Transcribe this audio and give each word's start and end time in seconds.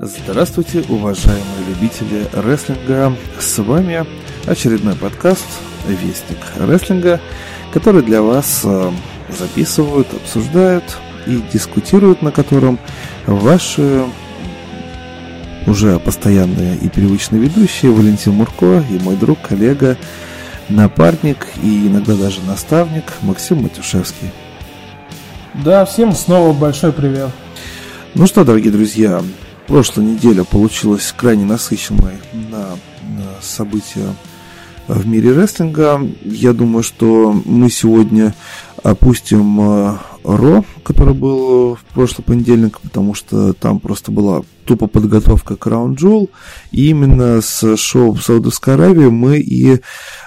Здравствуйте, 0.00 0.84
уважаемые 0.88 1.64
любители 1.66 2.28
рестлинга. 2.32 3.12
С 3.40 3.58
вами 3.58 4.06
очередной 4.46 4.94
подкаст 4.94 5.44
«Вестник 5.88 6.38
рестлинга», 6.56 7.20
который 7.72 8.04
для 8.04 8.22
вас 8.22 8.60
э, 8.62 8.92
записывают, 9.36 10.06
обсуждают 10.14 10.84
и 11.26 11.42
дискутируют, 11.52 12.22
на 12.22 12.30
котором 12.30 12.78
ваши 13.26 14.04
уже 15.66 15.98
постоянные 15.98 16.76
и 16.76 16.88
привычные 16.88 17.42
ведущие 17.42 17.90
Валентин 17.90 18.34
Мурко 18.34 18.84
и 18.88 19.00
мой 19.00 19.16
друг, 19.16 19.40
коллега, 19.40 19.96
напарник 20.68 21.48
и 21.60 21.88
иногда 21.88 22.14
даже 22.14 22.40
наставник 22.42 23.14
Максим 23.22 23.64
Матюшевский. 23.64 24.30
Да, 25.54 25.84
всем 25.84 26.12
снова 26.12 26.52
большой 26.52 26.92
привет. 26.92 27.30
Ну 28.14 28.28
что, 28.28 28.44
дорогие 28.44 28.70
друзья, 28.70 29.22
прошлая 29.68 30.06
неделя 30.06 30.42
получилась 30.42 31.14
крайне 31.16 31.44
насыщенной 31.44 32.14
на, 32.50 32.70
события 33.40 34.14
в 34.88 35.06
мире 35.06 35.32
рестлинга. 35.32 36.00
Я 36.24 36.52
думаю, 36.52 36.82
что 36.82 37.40
мы 37.44 37.70
сегодня 37.70 38.34
опустим 38.82 39.60
э, 39.60 39.96
Ро, 40.24 40.64
который 40.82 41.14
был 41.14 41.74
в 41.74 41.84
прошлый 41.94 42.24
понедельник, 42.24 42.80
потому 42.80 43.14
что 43.14 43.52
там 43.52 43.80
просто 43.80 44.10
была 44.12 44.42
тупо 44.68 44.86
подготовка 44.86 45.56
к 45.56 45.66
Раунд 45.66 45.98
Джул. 45.98 46.30
И 46.70 46.90
именно 46.90 47.40
с 47.40 47.76
шоу 47.76 48.12
в 48.12 48.22
Саудовской 48.22 48.74
Аравии 48.74 49.06
мы 49.06 49.38
и 49.38 49.80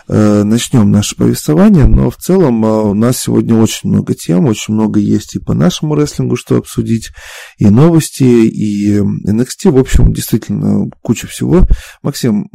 э, 0.08 0.44
начнем 0.44 0.89
наше 0.92 1.16
повествование. 1.16 1.86
Но 1.86 2.09
в 2.09 2.17
целом 2.17 2.66
э, 2.66 2.81
у 2.81 2.94
нас 2.95 3.19
сегодня 3.19 3.56
очень 3.56 3.89
много 3.89 4.16
тем, 4.16 4.45
очень 4.45 4.73
много 4.73 5.00
есть 5.00 5.36
и 5.36 5.39
по 5.39 5.53
нашему 5.53 5.95
рестлингу, 5.95 6.36
что 6.36 6.58
обсудить, 6.58 7.12
и 7.58 7.69
новости, 7.69 8.23
и 8.23 8.97
NXT. 8.97 9.69
В 9.69 9.78
общем, 9.78 10.12
действительно, 10.12 10.89
куча 11.02 11.28
всего. 11.28 11.62
Максим, 12.02 12.50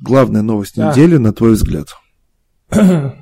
главная 0.00 0.42
новость 0.42 0.76
недели, 0.76 1.16
на 1.16 1.32
твой 1.32 1.52
взгляд? 1.52 1.88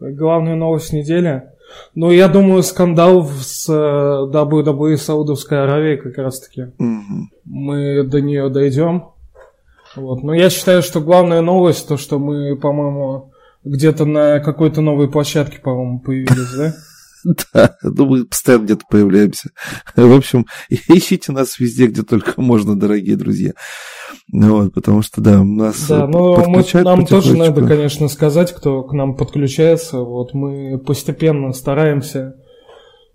Э, 0.00 0.10
главная 0.10 0.56
новость 0.56 0.92
недели 0.92 1.53
ну, 1.94 2.10
я 2.10 2.28
думаю, 2.28 2.62
скандал 2.62 3.26
с 3.26 3.68
WWE 3.68 4.96
Саудовской 4.96 5.62
Аравии 5.62 5.96
как 5.96 6.18
раз-таки. 6.18 6.72
Угу. 6.78 7.28
Мы 7.44 8.02
до 8.04 8.20
нее 8.20 8.48
дойдем. 8.48 9.10
Вот. 9.96 10.22
Но 10.22 10.34
я 10.34 10.50
считаю, 10.50 10.82
что 10.82 11.00
главная 11.00 11.40
новость, 11.40 11.86
то, 11.86 11.96
что 11.96 12.18
мы, 12.18 12.56
по-моему, 12.56 13.32
где-то 13.64 14.04
на 14.04 14.40
какой-то 14.40 14.80
новой 14.80 15.10
площадке, 15.10 15.58
по-моему, 15.58 16.00
появились, 16.00 16.56
да? 16.56 16.74
Да, 17.54 17.74
ну 17.82 18.04
мы 18.04 18.26
постоянно 18.26 18.64
где-то 18.64 18.84
появляемся. 18.90 19.48
В 19.96 20.14
общем, 20.14 20.44
ищите 20.68 21.32
нас 21.32 21.58
везде, 21.58 21.86
где 21.86 22.02
только 22.02 22.38
можно, 22.40 22.78
дорогие 22.78 23.16
друзья. 23.16 23.52
Вот, 24.32 24.72
потому 24.72 25.02
что, 25.02 25.20
да, 25.20 25.40
у 25.40 25.44
нас 25.44 25.86
Да, 25.88 26.06
но 26.06 26.42
мы, 26.48 26.64
нам 26.82 27.06
тоже 27.06 27.36
надо, 27.36 27.66
конечно, 27.66 28.08
сказать, 28.08 28.52
кто 28.52 28.82
к 28.82 28.92
нам 28.92 29.14
подключается. 29.16 30.00
Вот 30.00 30.34
мы 30.34 30.78
постепенно 30.78 31.52
стараемся. 31.52 32.36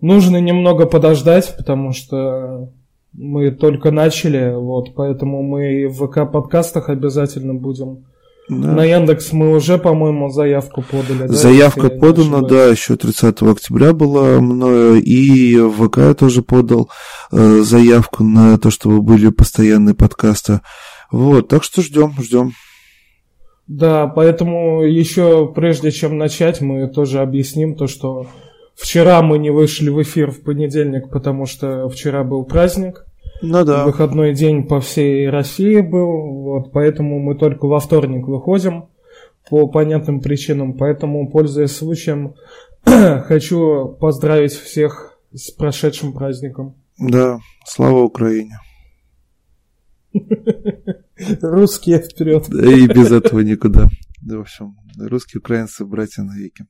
Нужно 0.02 0.38
немного 0.38 0.86
подождать, 0.86 1.56
потому 1.58 1.92
что 1.92 2.72
мы 3.14 3.52
только 3.52 3.92
начали, 3.92 4.53
вот, 4.56 4.94
поэтому 4.96 5.42
мы 5.42 5.88
в 5.88 6.06
ВК-подкастах 6.06 6.90
обязательно 6.90 7.53
будем 7.53 8.06
да. 8.50 8.72
На 8.72 8.84
Яндекс 8.84 9.31
мы 9.31 9.56
уже, 9.56 9.78
по-моему, 9.78 10.30
заявку 10.31 10.81
подали. 10.81 11.28
Да, 11.28 11.34
Заявка 11.34 11.90
подана, 11.90 12.42
да, 12.42 12.66
еще 12.66 12.96
30 12.96 13.44
октября 13.44 13.94
была 13.94 14.42
мною, 14.42 15.02
и 15.02 15.56
в 15.58 15.88
ВК 15.88 15.98
я 15.98 16.14
тоже 16.16 16.42
подал 16.42 16.90
э, 17.31 17.62
заявку 17.62 18.24
на 18.24 18.58
то, 18.58 18.72
чтобы 18.72 19.03
были 19.03 19.30
постоянные 19.30 19.94
подкасты. 19.94 20.62
Вот, 21.12 21.47
так 21.47 21.64
что 21.64 21.81
ждем, 21.81 22.14
ждем. 22.20 22.52
Да, 23.68 24.08
поэтому 24.08 24.84
еще 24.84 25.52
прежде 25.53 25.92
чем 25.92 26.18
начать, 26.18 26.59
мы 26.59 26.88
тоже 26.88 27.20
объясним 27.20 27.75
то, 27.75 27.88
что 27.88 28.28
вчера 28.75 29.22
мы 29.22 29.38
не 29.38 29.52
вышли 29.52 29.90
в 29.90 30.02
эфир 30.02 30.31
в 30.31 30.42
понедельник, 30.42 31.09
потому 31.12 31.46
что 31.46 31.88
вчера 31.90 32.24
был 32.24 32.46
праздник. 32.46 33.06
Ну 33.42 33.64
да. 33.64 33.86
Выходной 33.86 34.34
день 34.34 34.64
по 34.68 34.81
всей 34.81 35.30
России 35.30 35.81
был, 35.81 36.42
вот, 36.42 36.72
поэтому 36.72 37.19
мы 37.19 37.36
только 37.36 37.68
во 37.68 37.80
вторник 37.80 38.28
выходим 38.28 38.90
по 39.50 39.68
понятным 39.68 40.19
причинам. 40.19 40.74
Поэтому, 40.74 41.30
пользуясь 41.30 41.75
случаем, 41.75 42.36
хочу 42.84 43.96
поздравить 44.00 44.53
всех 44.53 45.18
с 45.34 45.52
прошедшим 45.52 46.14
праздником. 46.14 46.75
Да, 46.98 47.40
слава 47.66 48.00
Украине. 48.00 48.58
Русские 51.42 52.00
вперед. 52.00 52.50
И 52.50 52.88
без 52.88 53.12
этого 53.12 53.40
никуда. 53.42 53.88
В 54.22 54.42
общем, 54.42 54.75
русские, 54.97 55.40
украинцы, 55.40 55.86
братья 55.86 56.24
навеки. 56.24 56.66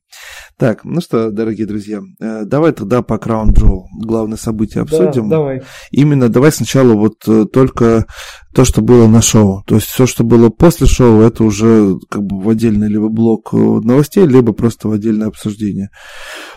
Так, 0.57 0.83
ну 0.83 1.01
что, 1.01 1.31
дорогие 1.31 1.65
друзья, 1.65 1.99
э, 2.19 2.43
давай 2.45 2.73
тогда 2.73 3.01
по 3.01 3.15
Crown 3.15 3.47
Jewel 3.53 3.85
главное 3.99 4.37
событие 4.37 4.83
обсудим. 4.83 5.29
Да, 5.29 5.37
давай. 5.37 5.63
Именно 5.91 6.29
давай 6.29 6.51
сначала 6.51 6.93
вот 6.93 7.27
э, 7.27 7.45
только 7.51 8.05
то, 8.53 8.65
что 8.65 8.81
было 8.81 9.07
на 9.07 9.21
шоу. 9.21 9.63
То 9.65 9.75
есть 9.75 9.87
все, 9.87 10.05
что 10.05 10.23
было 10.23 10.49
после 10.49 10.85
шоу, 10.85 11.21
это 11.21 11.43
уже 11.43 11.95
как 12.09 12.23
бы 12.23 12.39
в 12.39 12.49
отдельный 12.49 12.87
либо 12.87 13.09
блок 13.09 13.49
э, 13.53 13.57
новостей, 13.57 14.27
либо 14.27 14.53
просто 14.53 14.87
в 14.87 14.91
отдельное 14.91 15.27
обсуждение. 15.27 15.89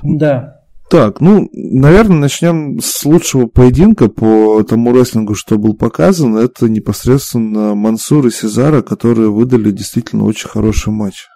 Да. 0.03 0.62
Так, 0.91 1.21
ну, 1.21 1.49
наверное, 1.53 2.19
начнем 2.19 2.79
с 2.81 3.05
лучшего 3.05 3.47
поединка 3.47 4.09
по 4.09 4.63
тому 4.63 4.95
рестлингу, 4.95 5.35
что 5.35 5.57
был 5.57 5.75
показан. 5.75 6.37
Это 6.37 6.69
непосредственно 6.69 7.75
Мансур 7.75 8.27
и 8.27 8.31
Сезара, 8.31 8.83
которые 8.83 9.31
выдали 9.31 9.71
действительно 9.71 10.25
очень 10.25 10.49
хороший 10.49 10.93
матч. 10.93 11.29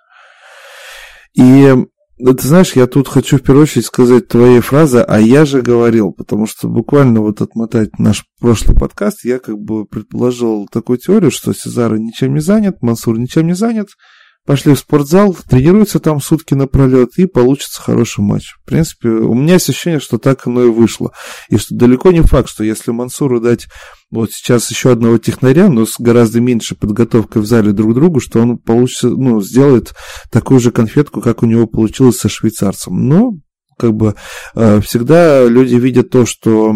И 1.34 1.74
ты 2.18 2.46
знаешь, 2.46 2.72
я 2.76 2.86
тут 2.86 3.08
хочу 3.08 3.36
в 3.38 3.42
первую 3.42 3.64
очередь 3.64 3.86
сказать 3.86 4.28
твоей 4.28 4.60
фразы, 4.60 5.00
а 5.00 5.20
я 5.20 5.44
же 5.44 5.60
говорил, 5.60 6.12
потому 6.12 6.46
что 6.46 6.68
буквально 6.68 7.20
вот 7.20 7.42
отмотать 7.42 7.98
наш 7.98 8.24
прошлый 8.40 8.76
подкаст, 8.76 9.24
я 9.24 9.38
как 9.38 9.58
бы 9.58 9.84
предположил 9.84 10.66
такую 10.66 10.98
теорию, 10.98 11.30
что 11.30 11.52
Сезара 11.52 11.96
ничем 11.96 12.32
не 12.34 12.40
занят, 12.40 12.82
Мансур 12.82 13.18
ничем 13.18 13.46
не 13.46 13.54
занят, 13.54 13.88
пошли 14.46 14.74
в 14.74 14.78
спортзал, 14.78 15.36
тренируются 15.48 15.98
там 15.98 16.20
сутки 16.20 16.54
напролет, 16.54 17.18
и 17.18 17.26
получится 17.26 17.82
хороший 17.82 18.20
матч. 18.20 18.54
В 18.62 18.64
принципе, 18.64 19.08
у 19.08 19.34
меня 19.34 19.56
ощущение, 19.56 20.00
что 20.00 20.18
так 20.18 20.46
оно 20.46 20.64
и 20.64 20.70
вышло. 20.70 21.12
И 21.50 21.56
что 21.56 21.74
далеко 21.74 22.12
не 22.12 22.22
факт, 22.22 22.48
что 22.48 22.64
если 22.64 22.92
Мансуру 22.92 23.40
дать 23.40 23.66
вот 24.10 24.30
сейчас 24.30 24.70
еще 24.70 24.92
одного 24.92 25.18
технаря, 25.18 25.68
но 25.68 25.84
с 25.84 25.96
гораздо 25.98 26.40
меньшей 26.40 26.76
подготовкой 26.76 27.42
в 27.42 27.46
зале 27.46 27.72
друг 27.72 27.90
к 27.90 27.94
другу, 27.94 28.20
что 28.20 28.40
он 28.40 28.56
получится, 28.56 29.08
ну, 29.08 29.42
сделает 29.42 29.94
такую 30.30 30.60
же 30.60 30.70
конфетку, 30.70 31.20
как 31.20 31.42
у 31.42 31.46
него 31.46 31.66
получилось 31.66 32.18
со 32.18 32.28
швейцарцем. 32.28 33.08
Но 33.08 33.32
как 33.76 33.94
бы 33.94 34.14
э, 34.54 34.80
всегда 34.80 35.44
люди 35.44 35.74
видят 35.74 36.10
то, 36.10 36.26
что 36.26 36.74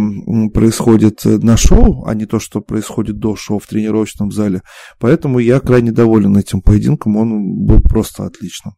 происходит 0.52 1.24
на 1.24 1.56
шоу, 1.56 2.04
а 2.06 2.14
не 2.14 2.26
то, 2.26 2.38
что 2.38 2.60
происходит 2.60 3.18
до 3.18 3.36
шоу 3.36 3.58
в 3.58 3.66
тренировочном 3.66 4.30
зале. 4.30 4.62
Поэтому 4.98 5.38
я 5.38 5.60
крайне 5.60 5.92
доволен 5.92 6.36
этим 6.36 6.62
поединком, 6.62 7.16
он 7.16 7.64
был 7.64 7.80
просто 7.80 8.24
отличным. 8.24 8.74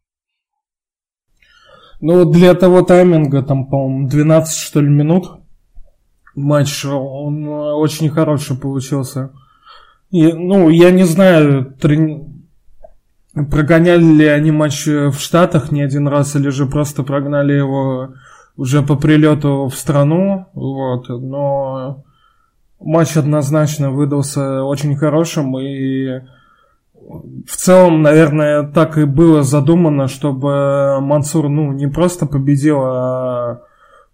Ну, 2.01 2.25
для 2.25 2.53
того 2.53 2.81
тайминга, 2.81 3.43
там, 3.43 3.67
по-моему, 3.69 4.09
12, 4.09 4.57
что 4.57 4.81
ли, 4.81 4.89
минут 4.89 5.39
матч, 6.35 6.85
он 6.85 7.47
очень 7.47 8.09
хороший 8.09 8.57
получился. 8.57 9.31
И, 10.09 10.31
ну, 10.31 10.69
я 10.69 10.91
не 10.91 11.05
знаю, 11.05 11.73
трени... 11.79 12.32
Прогоняли 13.33 14.03
ли 14.03 14.25
они 14.27 14.51
матч 14.51 14.85
в 14.85 15.17
Штатах 15.17 15.71
не 15.71 15.81
один 15.81 16.07
раз, 16.07 16.35
или 16.35 16.49
же 16.49 16.67
просто 16.67 17.03
прогнали 17.03 17.53
его 17.53 18.13
уже 18.57 18.83
по 18.83 18.95
прилету 18.95 19.67
в 19.67 19.75
страну, 19.75 20.45
вот, 20.53 21.09
но 21.09 22.03
матч 22.79 23.17
однозначно 23.17 23.89
выдался 23.89 24.63
очень 24.63 24.95
хорошим, 24.95 25.57
и 25.57 26.21
в 27.47 27.55
целом, 27.55 28.01
наверное, 28.01 28.63
так 28.63 28.97
и 28.97 29.05
было 29.05 29.43
задумано, 29.43 30.07
чтобы 30.07 30.99
Мансур, 31.01 31.49
ну, 31.49 31.73
не 31.73 31.87
просто 31.87 32.25
победил, 32.25 32.81
а 32.81 33.61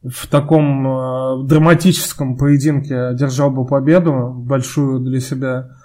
в 0.04 0.28
таком 0.28 0.88
э, 0.88 1.44
драматическом 1.44 2.38
поединке 2.38 2.96
одержал 2.96 3.52
бы 3.52 3.66
победу, 3.66 4.34
большую 4.34 5.02
для 5.02 5.20
себя. 5.20 5.78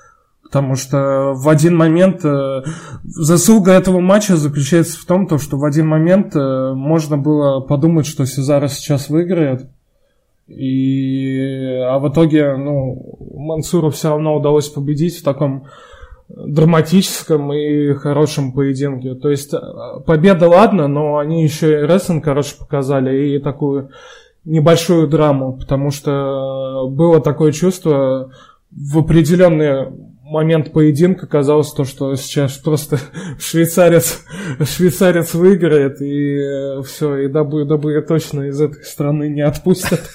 Потому 0.54 0.76
что 0.76 1.32
в 1.34 1.48
один 1.48 1.76
момент 1.76 2.24
э, 2.24 2.62
заслуга 3.02 3.72
этого 3.72 3.98
матча 3.98 4.36
заключается 4.36 5.00
в 5.00 5.04
том, 5.04 5.26
то, 5.26 5.36
что 5.36 5.56
в 5.56 5.64
один 5.64 5.88
момент 5.88 6.36
э, 6.36 6.72
можно 6.76 7.18
было 7.18 7.58
подумать, 7.58 8.06
что 8.06 8.24
Сезара 8.24 8.68
сейчас 8.68 9.08
выиграет. 9.08 9.68
И, 10.46 11.80
а 11.88 11.98
в 11.98 12.08
итоге, 12.08 12.54
ну, 12.54 13.18
Мансуру 13.34 13.90
все 13.90 14.10
равно 14.10 14.36
удалось 14.36 14.68
победить 14.68 15.18
в 15.18 15.24
таком 15.24 15.66
драматическом 16.28 17.52
и 17.52 17.92
хорошем 17.94 18.52
поединке. 18.52 19.16
То 19.16 19.30
есть 19.30 19.52
э, 19.52 19.58
победа 20.06 20.48
ладно, 20.48 20.86
но 20.86 21.18
они 21.18 21.42
еще 21.42 21.80
и 21.80 21.84
рестлинг, 21.84 22.22
короче, 22.22 22.54
показали 22.56 23.34
и 23.34 23.40
такую 23.40 23.90
небольшую 24.44 25.08
драму, 25.08 25.54
потому 25.54 25.90
что 25.90 26.86
было 26.88 27.20
такое 27.20 27.50
чувство, 27.50 28.30
в 28.70 28.98
определенный 28.98 30.13
момент 30.34 30.72
поединка 30.72 31.26
казалось 31.26 31.72
то, 31.72 31.84
что 31.84 32.14
сейчас 32.16 32.58
просто 32.58 32.98
швейцарец, 33.38 34.20
швейцарец 34.62 35.32
выиграет, 35.32 36.02
и 36.02 36.36
э, 36.36 36.82
все, 36.82 37.16
и 37.18 37.28
дабы 37.28 37.64
точно 38.06 38.48
из 38.48 38.60
этой 38.60 38.84
страны 38.84 39.28
не 39.28 39.40
отпустят. 39.40 40.00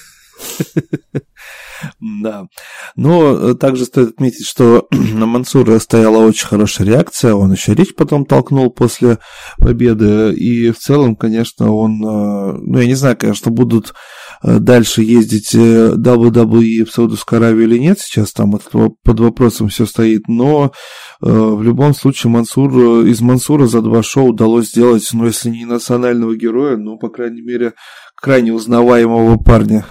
Да. 2.22 2.46
Но 2.94 3.32
э, 3.32 3.54
также 3.54 3.86
стоит 3.86 4.10
отметить, 4.10 4.46
что 4.46 4.86
на 4.90 5.24
Мансура 5.24 5.78
стояла 5.78 6.18
очень 6.26 6.46
хорошая 6.46 6.86
реакция. 6.86 7.34
Он 7.34 7.52
еще 7.52 7.74
речь 7.74 7.94
потом 7.94 8.26
толкнул 8.26 8.70
после 8.70 9.18
победы. 9.56 10.34
И 10.34 10.72
в 10.72 10.78
целом, 10.78 11.16
конечно, 11.16 11.72
он... 11.72 12.04
Э, 12.04 12.52
ну, 12.60 12.78
я 12.78 12.86
не 12.86 12.94
знаю, 12.94 13.16
конечно, 13.16 13.50
будут 13.50 13.94
дальше 14.42 15.02
ездить 15.02 15.54
WWE 15.54 16.84
в 16.84 16.90
Саудовскую 16.90 17.38
Аравию 17.38 17.64
или 17.64 17.78
нет. 17.78 18.00
Сейчас 18.00 18.32
там 18.32 18.52
под 18.52 19.20
вопросом 19.20 19.68
все 19.68 19.86
стоит. 19.86 20.28
Но 20.28 20.72
в 21.20 21.62
любом 21.62 21.94
случае 21.94 22.30
Мансур, 22.30 23.04
из 23.04 23.20
Мансура 23.20 23.66
за 23.66 23.82
два 23.82 24.02
шоу 24.02 24.28
удалось 24.28 24.70
сделать, 24.70 25.08
ну, 25.12 25.26
если 25.26 25.50
не 25.50 25.66
национального 25.66 26.36
героя, 26.36 26.76
ну, 26.76 26.98
по 26.98 27.08
крайней 27.08 27.42
мере, 27.42 27.74
крайне 28.16 28.52
узнаваемого 28.52 29.36
парня. 29.36 29.84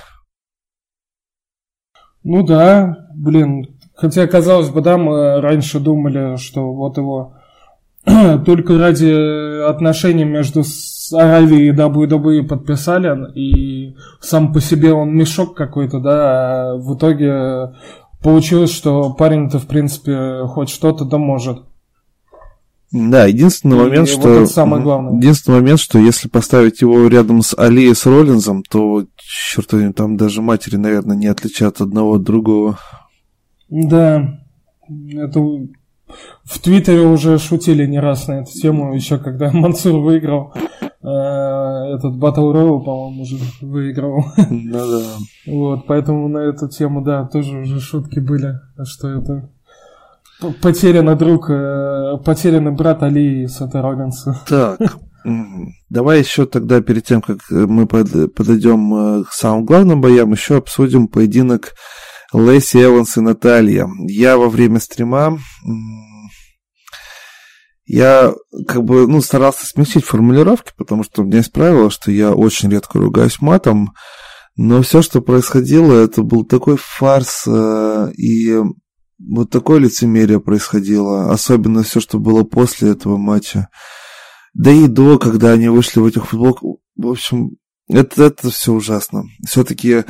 Ну 2.24 2.44
да, 2.46 3.07
блин. 3.16 3.66
Хотя, 3.96 4.28
казалось 4.28 4.69
бы, 4.69 4.81
да, 4.81 4.98
мы 4.98 5.42
раньше 5.42 5.80
думали, 5.80 6.38
что 6.38 6.74
вот 6.74 6.98
его 6.98 7.36
только 8.46 8.78
ради 8.78 9.66
отношений 9.68 10.25
между 10.25 10.63
Аравией 11.14 11.70
и 11.70 11.76
WWE 11.76 12.44
подписали, 12.48 13.32
и 13.36 13.96
сам 14.22 14.54
по 14.54 14.62
себе 14.62 14.94
он 14.94 15.16
мешок 15.16 15.56
какой-то, 15.56 16.00
да, 16.00 16.72
а 16.72 16.76
в 16.78 16.96
итоге 16.96 17.74
получилось, 18.22 18.72
что 18.72 19.14
парень-то, 19.14 19.60
в 19.60 19.68
принципе, 19.68 20.46
хоть 20.48 20.70
что-то 20.70 21.06
да 21.06 21.18
может. 21.18 21.64
Да, 22.92 23.26
единственный 23.26 23.78
и 23.78 23.82
момент, 23.82 24.10
что... 24.10 24.40
Вот 24.40 24.50
самое 24.50 24.82
главное. 24.82 25.16
Единственный 25.18 25.62
момент, 25.62 25.80
что 25.80 26.00
если 26.00 26.28
поставить 26.28 26.82
его 26.82 27.08
рядом 27.08 27.44
с 27.44 27.56
Али 27.58 27.90
и 27.90 27.94
с 27.94 28.06
Роллинзом, 28.06 28.64
то, 28.64 29.06
черт 29.18 29.72
возьми, 29.72 29.94
там 29.94 30.18
даже 30.18 30.42
матери, 30.42 30.76
наверное, 30.76 31.16
не 31.16 31.28
отличат 31.28 31.82
одного 31.82 32.16
от 32.16 32.24
другого. 32.24 32.80
Да, 33.70 34.40
это 35.12 35.40
в 35.40 36.60
Твиттере 36.60 37.02
уже 37.02 37.38
шутили 37.38 37.86
не 37.86 38.00
раз 38.00 38.28
на 38.28 38.42
эту 38.42 38.52
тему, 38.52 38.96
еще 38.96 39.18
когда 39.20 39.52
Мансур 39.54 40.00
выиграл 40.00 40.54
э, 40.56 40.79
этот 41.01 42.16
Battle 42.16 42.54
Royale, 42.54 42.84
по-моему, 42.84 43.22
уже 43.22 43.38
выиграл. 43.62 44.25
Ну 44.50 44.72
да. 44.74 45.04
Вот, 45.48 45.88
поэтому 45.88 46.28
на 46.28 46.40
эту 46.40 46.68
тему, 46.68 47.01
да, 47.01 47.25
тоже 47.25 47.60
уже 47.60 47.80
шутки 47.80 48.19
были, 48.19 48.60
что 48.84 49.07
это 49.07 49.50
Потерянный 50.62 51.18
друг, 51.18 51.50
э, 51.50 52.18
потерянный 52.24 52.72
брат 52.72 53.04
Али 53.04 53.46
Сета 53.48 53.81
Роллинса. 53.81 54.40
Так, 54.48 54.80
давай 55.90 56.19
еще 56.19 56.46
тогда, 56.46 56.81
перед 56.81 57.04
тем, 57.04 57.22
как 57.22 57.40
мы 57.50 57.86
подойдем 57.88 58.94
э, 58.94 59.24
к 59.25 59.34
самым 59.34 59.66
главным 59.66 60.00
боям, 60.00 60.31
еще 60.31 60.57
обсудим 60.57 61.10
поединок 61.10 61.74
Лэйси 62.31 62.78
Эванс 62.86 63.18
и 63.18 63.22
Наталья. 63.22 63.88
Я 64.07 64.38
во 64.38 64.48
время 64.48 64.80
стрима 64.80 65.38
я 67.89 68.36
как 68.68 68.83
бы, 68.83 69.07
ну, 69.07 69.19
старался 69.19 69.65
смягчить 69.65 70.06
формулировки, 70.06 70.74
потому 70.77 71.03
что 71.03 71.24
у 71.24 71.25
меня 71.25 71.38
есть 71.38 71.51
правило, 71.51 71.89
что 71.89 72.12
я 72.12 72.33
очень 72.33 72.69
редко 72.69 73.00
ругаюсь 73.00 73.41
матом, 73.41 73.94
но 74.56 74.83
все, 74.83 75.01
что 75.01 75.21
происходило, 75.21 75.94
это 75.94 76.21
был 76.21 76.45
такой 76.45 76.77
фарс, 76.77 77.45
э, 77.47 78.12
и 78.15 78.59
вот 79.18 79.50
такое 79.50 79.80
лицемерие 79.80 80.39
происходило, 80.39 81.31
особенно 81.31 81.81
все, 81.81 82.00
что 82.00 82.19
было 82.19 82.44
после 82.44 82.91
этого 82.91 83.18
матча. 83.18 83.69
Да 84.53 84.69
и 84.71 84.88
до, 84.88 85.18
когда 85.18 85.53
они 85.53 85.69
вышли 85.69 86.00
в 86.00 86.06
этих 86.06 86.27
футболках. 86.27 86.77
В 86.95 87.07
общем, 87.07 87.57
это, 87.88 88.25
это 88.25 88.51
все 88.51 88.71
ужасно. 88.71 89.24
Все-таки 89.47 90.03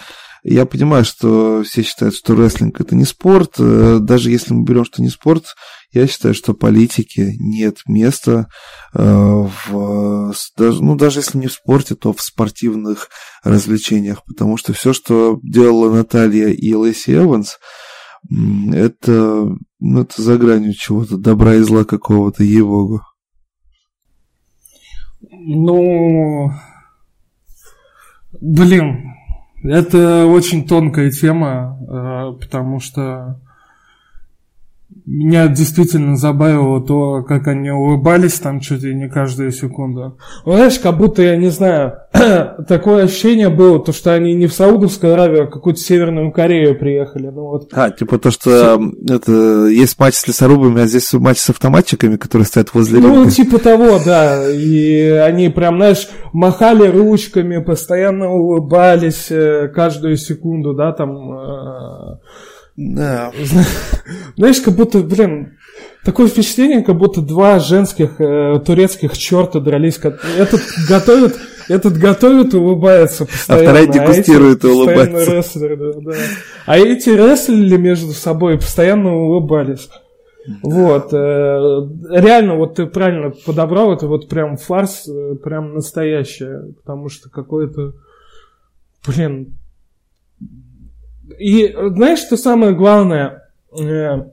я 0.43 0.65
понимаю, 0.65 1.03
что 1.03 1.63
все 1.63 1.83
считают, 1.83 2.15
что 2.15 2.35
рестлинг 2.35 2.79
это 2.79 2.95
не 2.95 3.05
спорт. 3.05 3.55
Э, 3.59 3.99
даже 3.99 4.31
если 4.31 4.53
мы 4.53 4.63
берем, 4.63 4.85
что 4.85 5.01
не 5.01 5.09
спорт, 5.09 5.45
я 5.91 6.07
считаю, 6.07 6.33
что 6.33 6.53
политике 6.53 7.35
нет 7.39 7.79
места 7.87 8.47
э, 8.93 9.01
в, 9.03 10.33
даже, 10.57 10.83
ну, 10.83 10.95
даже 10.95 11.19
если 11.19 11.37
не 11.37 11.47
в 11.47 11.53
спорте, 11.53 11.95
то 11.95 12.13
в 12.13 12.21
спортивных 12.21 13.09
развлечениях. 13.43 14.23
Потому 14.25 14.57
что 14.57 14.73
все, 14.73 14.93
что 14.93 15.39
делала 15.43 15.93
Наталья 15.93 16.49
и 16.49 16.73
Лэйси 16.73 17.15
Эванс, 17.15 17.57
это, 18.73 19.55
ну, 19.79 20.01
это 20.01 20.21
за 20.21 20.37
гранью 20.37 20.73
чего-то, 20.73 21.17
добра 21.17 21.55
и 21.55 21.59
зла 21.59 21.83
какого-то, 21.83 22.43
ей-богу. 22.43 23.01
Ну, 25.21 26.51
блин, 28.39 29.15
это 29.63 30.25
очень 30.25 30.67
тонкая 30.67 31.11
тема, 31.11 31.77
э, 31.81 32.39
потому 32.39 32.79
что 32.79 33.39
меня 35.09 35.47
действительно 35.47 36.15
забавило 36.15 36.81
то, 36.85 37.23
как 37.23 37.47
они 37.47 37.71
улыбались 37.71 38.39
там 38.39 38.59
чуть 38.59 38.83
ли 38.83 38.93
не 38.93 39.09
каждую 39.09 39.51
секунду. 39.51 40.17
Ну, 40.45 40.53
знаешь, 40.53 40.77
как 40.77 40.97
будто, 40.97 41.23
я 41.23 41.35
не 41.35 41.49
знаю, 41.49 41.93
такое 42.67 43.05
ощущение 43.05 43.49
было, 43.49 43.79
то, 43.79 43.91
что 43.91 44.13
они 44.13 44.35
не 44.35 44.45
в 44.45 44.53
Саудовскую 44.53 45.13
Аравию, 45.13 45.43
а 45.43 45.47
в 45.47 45.49
какую-то 45.49 45.79
Северную 45.79 46.31
Корею 46.31 46.77
приехали. 46.77 47.27
Ну, 47.27 47.41
вот. 47.47 47.69
А, 47.73 47.89
типа 47.89 48.19
то, 48.19 48.29
что 48.29 48.79
это, 49.09 49.65
есть 49.67 49.99
матч 49.99 50.13
с 50.13 50.27
лесорубами, 50.27 50.83
а 50.83 50.85
здесь 50.85 51.11
матч 51.13 51.39
с 51.39 51.49
автоматчиками, 51.49 52.15
которые 52.17 52.45
стоят 52.45 52.73
возле 52.75 52.99
Ну, 52.99 53.15
рынка. 53.15 53.31
типа 53.31 53.57
того, 53.57 53.99
да. 54.05 54.47
И 54.51 55.01
они 55.09 55.49
прям, 55.49 55.77
знаешь, 55.77 56.07
махали 56.33 56.87
ручками, 56.87 57.57
постоянно 57.63 58.31
улыбались 58.31 59.31
э, 59.31 59.69
каждую 59.73 60.17
секунду, 60.17 60.75
да, 60.75 60.91
там 60.91 61.31
э, 61.31 62.17
да. 62.79 63.33
Знаешь, 64.37 64.61
как 64.61 64.73
будто, 64.75 64.99
блин, 64.99 65.57
такое 66.05 66.27
впечатление, 66.27 66.81
как 66.81 66.97
будто 66.97 67.19
два 67.19 67.59
женских 67.59 68.21
э, 68.21 68.57
турецких 68.65 69.17
черта 69.17 69.59
дрались. 69.59 69.97
Этот 69.97 70.61
готовит, 70.87 71.37
этот 71.67 71.97
готовит 71.97 72.53
и 72.53 72.57
улыбается 72.57 73.25
постоянно. 73.25 73.81
А 73.81 73.83
вторая 73.83 73.87
дегустирует 73.87 74.63
а 74.63 74.67
и 74.69 74.71
улыбается. 74.71 75.35
Рестлеры, 75.35 75.75
да, 75.75 75.99
да. 75.99 76.17
А 76.65 76.77
эти 76.77 77.09
рестлили 77.09 77.75
между 77.75 78.13
собой 78.13 78.53
и 78.55 78.57
постоянно 78.57 79.13
улыбались. 79.13 79.89
Вот, 80.63 81.13
э, 81.13 81.17
реально, 81.17 82.55
вот 82.55 82.75
ты 82.75 82.85
правильно 82.85 83.31
подобрал, 83.45 83.91
это 83.91 84.07
вот 84.07 84.29
прям 84.29 84.55
фарс, 84.55 85.05
э, 85.05 85.35
прям 85.35 85.73
настоящее, 85.73 86.75
потому 86.77 87.09
что 87.09 87.29
какое-то, 87.29 87.91
блин, 89.05 89.58
и 91.37 91.75
знаешь, 91.93 92.19
что 92.19 92.37
самое 92.37 92.73
главное? 92.73 93.43
Э, 93.77 94.23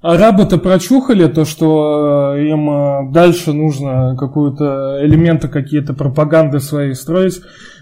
арабы-то 0.00 0.58
прочухали 0.58 1.26
то, 1.26 1.44
что 1.44 2.34
э, 2.36 2.44
им 2.46 2.70
э, 2.70 3.12
дальше 3.12 3.52
нужно 3.52 4.16
какую-то 4.18 4.98
элементы 5.02 5.48
какие-то 5.48 5.94
пропаганды 5.94 6.60
свои 6.60 6.92
строить. 6.94 7.40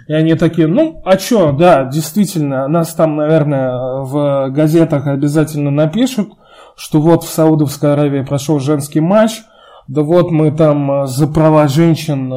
И 0.09 0.13
они 0.13 0.35
такие, 0.35 0.67
ну, 0.67 1.01
а 1.05 1.17
чё, 1.17 1.53
да, 1.53 1.85
действительно, 1.85 2.67
нас 2.69 2.95
там, 2.95 3.17
наверное, 3.17 4.03
в 4.03 4.51
газетах 4.51 5.07
обязательно 5.07 5.71
напишут, 5.71 6.31
что 6.75 7.01
вот 7.01 7.23
в 7.23 7.29
Саудовской 7.29 7.93
Аравии 7.93 8.23
прошел 8.23 8.59
женский 8.59 9.01
матч, 9.01 9.43
да 9.87 10.03
вот 10.03 10.33
мы 10.33 10.51
там 10.51 11.07
за 11.07 11.29
права 11.29 11.69
женщин 11.69 12.31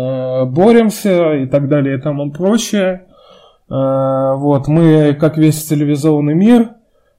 боремся 0.52 1.34
и 1.34 1.48
так 1.48 1.68
далее 1.68 1.98
и 1.98 2.02
тому 2.02 2.32
прочее. 2.32 3.08
Э, 3.70 4.36
вот, 4.36 4.68
мы, 4.68 5.16
как 5.20 5.38
весь 5.38 5.64
цивилизованный 5.64 6.36
мир, 6.36 6.76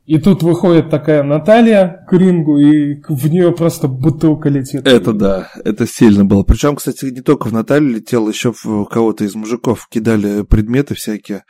и 0.07 0.19
тут 0.19 0.45
выходит 0.45 0.89
такая 0.89 1.25
Наталья 1.25 2.07
к 2.09 2.13
рингу, 2.13 2.59
и 2.59 3.03
в 3.09 3.27
нее 3.27 3.51
просто 3.51 3.89
бутылка 3.89 4.49
летит. 4.49 4.87
Это 4.87 5.13
да, 5.13 5.51
это 5.65 5.85
сильно 5.89 6.25
было. 6.25 6.45
Причем, 6.45 6.77
кстати, 6.77 7.07
не 7.07 7.23
только 7.23 7.49
в 7.49 7.53
Наталью 7.53 7.97
летел, 7.97 8.29
еще 8.29 8.53
в 8.53 8.85
кого-то 8.85 9.25
из 9.25 9.35
мужиков 9.35 9.89
кидали 9.91 10.43
предметы 10.43 10.95
всякие. 10.95 11.43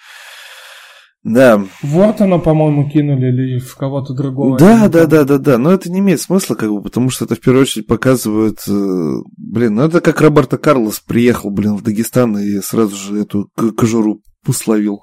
Да. 1.26 1.61
Вортона, 1.83 2.38
по-моему, 2.38 2.88
кинули 2.88 3.26
или 3.26 3.59
в 3.59 3.75
кого-то 3.75 4.14
другого. 4.14 4.56
Да, 4.59 4.88
да, 4.88 5.06
да, 5.06 5.25
да, 5.25 5.38
да. 5.38 5.59
Но 5.59 5.73
это 5.73 5.90
не 5.90 5.99
имеет 5.99 6.21
смысла, 6.21 6.54
как 6.54 6.71
бы, 6.71 6.80
потому 6.80 7.11
что 7.11 7.25
это 7.25 7.35
в 7.35 7.40
первую 7.40 7.62
очередь 7.62 7.88
показывает. 7.88 8.61
Э, 8.68 9.16
блин, 9.37 9.75
ну 9.75 9.83
это 9.83 10.00
как 10.00 10.21
Роберто 10.21 10.56
Карлос 10.56 11.00
приехал, 11.00 11.50
блин, 11.50 11.75
в 11.75 11.83
Дагестан 11.83 12.38
и 12.38 12.61
сразу 12.61 12.95
же 12.95 13.21
эту 13.21 13.50
кожуру 13.76 14.21
условил. 14.47 15.02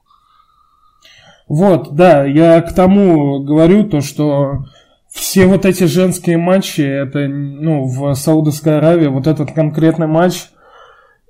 Вот, 1.50 1.94
да, 1.94 2.24
я 2.24 2.62
к 2.62 2.74
тому 2.74 3.44
говорю 3.44 3.84
то, 3.90 4.00
что 4.00 4.64
все 5.12 5.46
вот 5.46 5.66
эти 5.66 5.84
женские 5.84 6.38
матчи, 6.38 6.80
это, 6.80 7.28
ну, 7.28 7.84
в 7.84 8.14
Саудовской 8.14 8.78
Аравии, 8.78 9.08
вот 9.08 9.28
этот 9.28 9.52
конкретный 9.52 10.08
матч, 10.08 10.46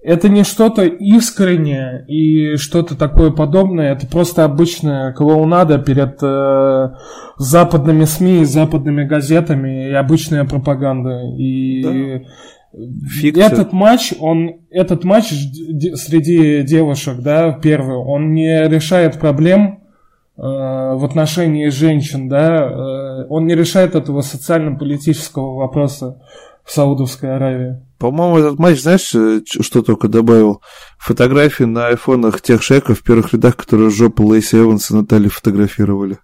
это 0.03 0.27
не 0.27 0.43
что-то 0.43 0.83
искреннее 0.83 2.05
и 2.07 2.57
что-то 2.57 2.95
такое 2.95 3.31
подобное, 3.31 3.93
это 3.93 4.05
просто 4.05 4.43
обычная 4.43 5.13
клоунада 5.13 5.77
перед 5.79 6.17
э, 6.22 6.89
западными 7.38 8.03
СМИ, 8.03 8.43
западными 8.43 9.05
газетами 9.05 9.89
и 9.89 9.93
обычная 9.93 10.43
пропаганда. 10.43 11.22
И 11.38 11.83
да. 11.83 12.27
Фикция. 13.07 13.45
этот 13.45 13.72
матч, 13.72 14.13
он, 14.19 14.62
этот 14.72 15.05
матч 15.05 15.29
среди 15.29 16.63
девушек, 16.63 17.19
да, 17.19 17.53
первый, 17.53 17.98
он 17.98 18.33
не 18.33 18.67
решает 18.67 19.19
проблем 19.19 19.83
э, 20.36 20.41
в 20.41 21.05
отношении 21.05 21.69
женщин, 21.69 22.27
да, 22.27 22.63
э, 22.63 23.25
он 23.29 23.45
не 23.45 23.55
решает 23.55 23.95
этого 23.95 24.22
социально-политического 24.22 25.55
вопроса 25.55 26.19
в 26.65 26.72
Саудовской 26.72 27.36
Аравии. 27.36 27.77
По-моему, 28.03 28.38
этот 28.38 28.60
матч, 28.60 28.81
знаешь, 28.81 29.15
э, 29.15 29.39
что 29.48 29.81
только 29.81 30.10
добавил? 30.10 30.62
Фотографии 31.00 31.63
на 31.63 31.88
айфонах 31.88 32.41
тех 32.41 32.62
шейков 32.62 33.00
в 33.00 33.03
первых 33.03 33.31
рядах, 33.31 33.55
которые 33.55 33.91
жопу 33.91 34.25
Лейси 34.25 34.57
Эванс 34.57 34.91
и 34.91 34.93
Натали 34.93 35.29
фотографировали. 35.29 36.19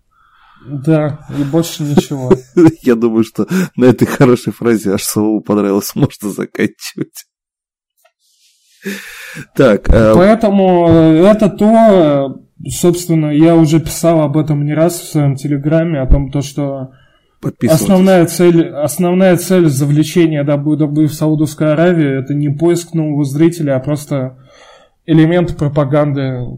Да, 0.67 1.25
и 1.39 1.41
больше 1.41 1.83
ничего. 1.83 2.33
Я 2.81 2.95
думаю, 2.95 3.24
что 3.24 3.48
на 3.77 3.86
этой 3.86 4.05
хорошей 4.05 4.51
фразе 4.51 4.91
аж 4.91 5.03
самому 5.03 5.39
понравилось, 5.39 5.95
можно 5.95 6.31
заканчивать. 6.31 7.24
Так. 9.55 9.88
А 9.88 10.15
Поэтому 10.15 10.89
э, 10.89 11.27
это 11.27 11.48
то, 11.50 12.41
собственно, 12.67 13.27
я 13.27 13.55
уже 13.55 13.79
писал 13.79 14.19
об 14.19 14.36
этом 14.36 14.65
не 14.65 14.74
раз 14.74 15.00
в 15.00 15.09
своем 15.09 15.38
телеграме, 15.38 16.01
о 16.01 16.07
том, 16.07 16.29
то, 16.29 16.41
что 16.41 16.89
Основная 17.67 18.25
цель, 18.25 18.67
основная 18.67 19.38
цель 19.38 19.67
завлечения 19.67 20.43
WWE 20.43 21.08
в 21.08 21.13
Саудовской 21.13 21.72
Аравии 21.74 22.19
это 22.19 22.34
не 22.34 22.50
поиск 22.50 22.93
нового 22.93 23.24
зрителя, 23.24 23.77
а 23.77 23.79
просто 23.79 24.38
элемент 25.05 25.55
пропаганды 25.55 26.22
э, 26.22 26.50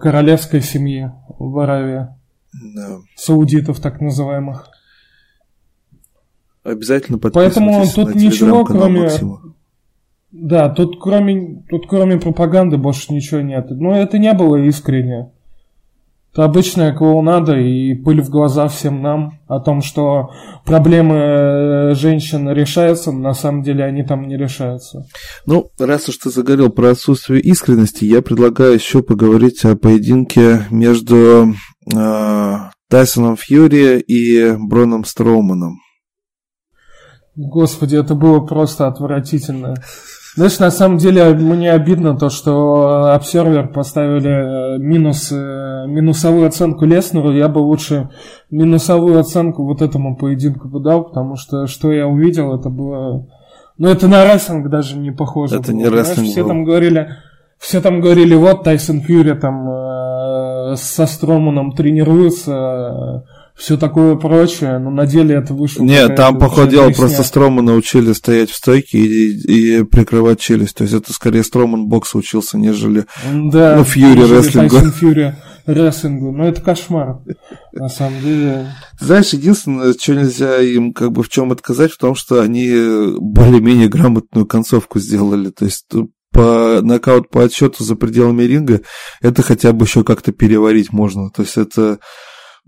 королевской 0.00 0.60
семьи 0.60 1.10
в 1.38 1.58
Аравии. 1.58 2.08
Да. 2.52 2.98
Саудитов 3.16 3.80
так 3.80 4.00
называемых. 4.00 4.68
Обязательно 6.62 7.18
подписывайтесь 7.18 7.56
Поэтому 7.56 7.86
тут 7.86 8.14
ничего, 8.14 8.64
кроме... 8.64 9.02
Максима. 9.02 9.40
Да, 10.30 10.68
тут 10.68 11.00
кроме, 11.00 11.62
тут 11.68 11.86
кроме 11.88 12.18
пропаганды 12.18 12.76
больше 12.76 13.12
ничего 13.12 13.40
нет. 13.40 13.70
Но 13.70 13.96
это 13.96 14.18
не 14.18 14.32
было 14.32 14.56
искренне. 14.56 15.30
Это 16.34 16.46
обычная 16.46 16.92
клоунада 16.92 17.56
и 17.56 17.94
пыль 17.94 18.20
в 18.20 18.28
глаза 18.28 18.66
всем 18.66 19.00
нам 19.00 19.38
о 19.46 19.60
том, 19.60 19.82
что 19.82 20.30
проблемы 20.64 21.14
э, 21.14 21.94
женщин 21.94 22.50
решаются, 22.50 23.12
на 23.12 23.34
самом 23.34 23.62
деле 23.62 23.84
они 23.84 24.02
там 24.02 24.26
не 24.26 24.36
решаются. 24.36 25.06
Ну, 25.46 25.70
раз 25.78 26.08
уж 26.08 26.16
ты 26.16 26.30
заговорил 26.30 26.70
про 26.70 26.90
отсутствие 26.90 27.40
искренности, 27.40 28.04
я 28.04 28.20
предлагаю 28.20 28.74
еще 28.74 29.00
поговорить 29.04 29.64
о 29.64 29.76
поединке 29.76 30.66
между 30.70 31.54
э, 31.94 32.54
Тайсоном 32.90 33.36
Фьюри 33.36 34.00
и 34.00 34.56
Броном 34.58 35.04
Строуманом. 35.04 35.78
Господи, 37.36 37.94
это 37.94 38.16
было 38.16 38.40
просто 38.40 38.88
отвратительно. 38.88 39.76
Знаешь, 40.36 40.58
на 40.58 40.70
самом 40.70 40.98
деле 40.98 41.32
мне 41.34 41.70
обидно 41.70 42.18
то, 42.18 42.28
что 42.28 43.12
обсервер 43.14 43.68
поставили 43.68 44.74
э, 44.74 44.78
минус, 44.78 45.30
э, 45.30 45.84
минусовую 45.86 46.48
оценку 46.48 46.84
Леснеру. 46.84 47.30
Я 47.30 47.48
бы 47.48 47.60
лучше 47.60 48.10
минусовую 48.50 49.20
оценку 49.20 49.64
вот 49.64 49.80
этому 49.80 50.16
поединку 50.16 50.68
бы 50.68 50.80
дал, 50.80 51.04
потому 51.04 51.36
что 51.36 51.68
что 51.68 51.92
я 51.92 52.08
увидел, 52.08 52.52
это 52.58 52.68
было... 52.68 53.28
Ну, 53.78 53.88
это 53.88 54.08
на 54.08 54.24
рестлинг 54.24 54.68
даже 54.68 54.96
не 54.96 55.12
похоже. 55.12 55.56
Это 55.56 55.70
было, 55.70 55.78
не 55.78 55.88
рестлинг 55.88 56.28
Все 56.28 56.44
там 56.44 56.64
говорили... 56.64 57.10
Все 57.58 57.80
там 57.80 58.00
говорили, 58.00 58.34
вот 58.34 58.64
Тайсон 58.64 59.00
Фьюри 59.00 59.34
там 59.34 59.70
э, 59.70 60.76
со 60.76 61.06
Строманом 61.06 61.72
тренируется, 61.72 63.24
все 63.56 63.76
такое 63.76 64.16
прочее, 64.16 64.78
но 64.78 64.90
на 64.90 65.06
деле 65.06 65.36
это 65.36 65.54
вышло. 65.54 65.84
Нет, 65.84 66.16
там, 66.16 66.38
по 66.38 66.48
ходу 66.48 66.72
дела, 66.72 66.90
просто 66.90 67.22
Строма 67.22 67.62
научили 67.62 68.12
стоять 68.12 68.50
в 68.50 68.56
стойке 68.56 68.98
и, 68.98 69.78
и 69.78 69.84
прикрывать 69.84 70.40
челюсть. 70.40 70.76
То 70.76 70.82
есть 70.82 70.94
это 70.94 71.12
скорее 71.12 71.44
Строман 71.44 71.86
бокс 71.86 72.14
учился, 72.16 72.58
нежели 72.58 73.06
да, 73.32 73.76
ну, 73.76 73.84
Фьюри 73.84 74.22
рестлингу. 74.22 74.78
Фьюри 74.90 75.36
рестлингу. 75.66 76.32
Но 76.32 76.48
это 76.48 76.60
кошмар, 76.60 77.20
на 77.72 77.88
самом 77.88 78.20
деле. 78.20 78.72
Знаешь, 78.98 79.32
единственное, 79.32 79.92
что 79.92 80.14
нельзя 80.14 80.60
им 80.60 80.92
как 80.92 81.12
бы 81.12 81.22
в 81.22 81.28
чем 81.28 81.52
отказать, 81.52 81.92
в 81.92 81.98
том, 81.98 82.16
что 82.16 82.40
они 82.40 82.70
более-менее 83.20 83.88
грамотную 83.88 84.46
концовку 84.46 84.98
сделали. 84.98 85.50
То 85.50 85.64
есть 85.64 85.86
по 86.32 86.80
нокаут 86.82 87.30
по 87.30 87.44
отсчету 87.44 87.84
за 87.84 87.94
пределами 87.94 88.42
ринга, 88.42 88.80
это 89.22 89.42
хотя 89.42 89.72
бы 89.72 89.86
еще 89.86 90.02
как-то 90.02 90.32
переварить 90.32 90.92
можно. 90.92 91.30
То 91.30 91.42
есть 91.42 91.56
это 91.56 92.00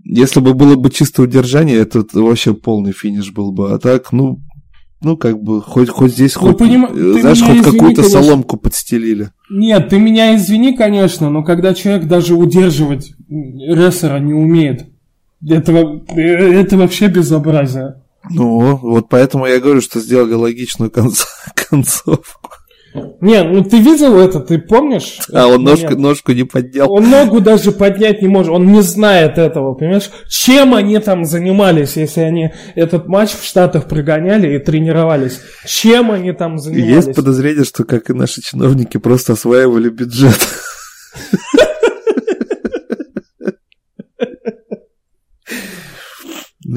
если 0.03 0.39
бы 0.39 0.53
было 0.53 0.75
бы 0.75 0.89
чисто 0.89 1.23
удержание, 1.23 1.77
это 1.77 2.05
вообще 2.13 2.53
полный 2.53 2.91
финиш 2.91 3.31
был 3.31 3.51
бы. 3.51 3.71
А 3.71 3.79
так, 3.79 4.11
ну, 4.11 4.41
ну, 5.01 5.15
как 5.15 5.41
бы, 5.41 5.61
хоть, 5.61 5.89
хоть 5.89 6.11
здесь, 6.13 6.35
ну, 6.35 6.41
хоть, 6.41 6.57
поним... 6.57 6.87
знаешь, 6.93 7.41
хоть 7.41 7.61
какую-то 7.61 8.03
соломку 8.03 8.57
подстелили. 8.57 9.29
Нет, 9.49 9.89
ты 9.89 9.99
меня 9.99 10.35
извини, 10.35 10.75
конечно, 10.75 11.29
но 11.29 11.43
когда 11.43 11.73
человек 11.73 12.07
даже 12.07 12.35
удерживать 12.35 13.13
рестлера 13.29 14.19
не 14.19 14.33
умеет, 14.33 14.87
это, 15.47 16.01
это 16.15 16.77
вообще 16.77 17.07
безобразие. 17.07 18.01
Ну, 18.29 18.75
вот 18.77 19.07
поэтому 19.09 19.45
я 19.45 19.59
говорю, 19.59 19.81
что 19.81 19.99
сделали 19.99 20.33
логичную 20.33 20.91
концовку. 21.53 22.56
Не, 23.21 23.43
ну 23.43 23.63
ты 23.63 23.79
видел 23.79 24.17
это, 24.17 24.39
ты 24.39 24.59
помнишь? 24.59 25.19
А, 25.31 25.47
он 25.47 25.63
ножку, 25.63 25.95
ножку 25.95 26.31
не 26.31 26.43
поднял. 26.43 26.91
Он 26.91 27.09
ногу 27.09 27.41
даже 27.41 27.71
поднять 27.71 28.21
не 28.21 28.27
может, 28.27 28.51
он 28.51 28.71
не 28.71 28.81
знает 28.81 29.37
этого, 29.37 29.73
понимаешь? 29.73 30.09
Чем 30.29 30.73
они 30.73 30.97
там 30.99 31.25
занимались, 31.25 31.97
если 31.97 32.21
они 32.21 32.51
этот 32.75 33.07
матч 33.07 33.31
в 33.31 33.43
Штатах 33.43 33.87
прогоняли 33.87 34.55
и 34.55 34.59
тренировались? 34.59 35.41
Чем 35.65 36.11
они 36.11 36.31
там 36.31 36.57
занимались? 36.57 37.05
Есть 37.05 37.15
подозрение, 37.15 37.65
что, 37.65 37.83
как 37.83 38.09
и 38.09 38.13
наши 38.13 38.41
чиновники, 38.41 38.97
просто 38.97 39.33
осваивали 39.33 39.89
бюджет. 39.89 40.37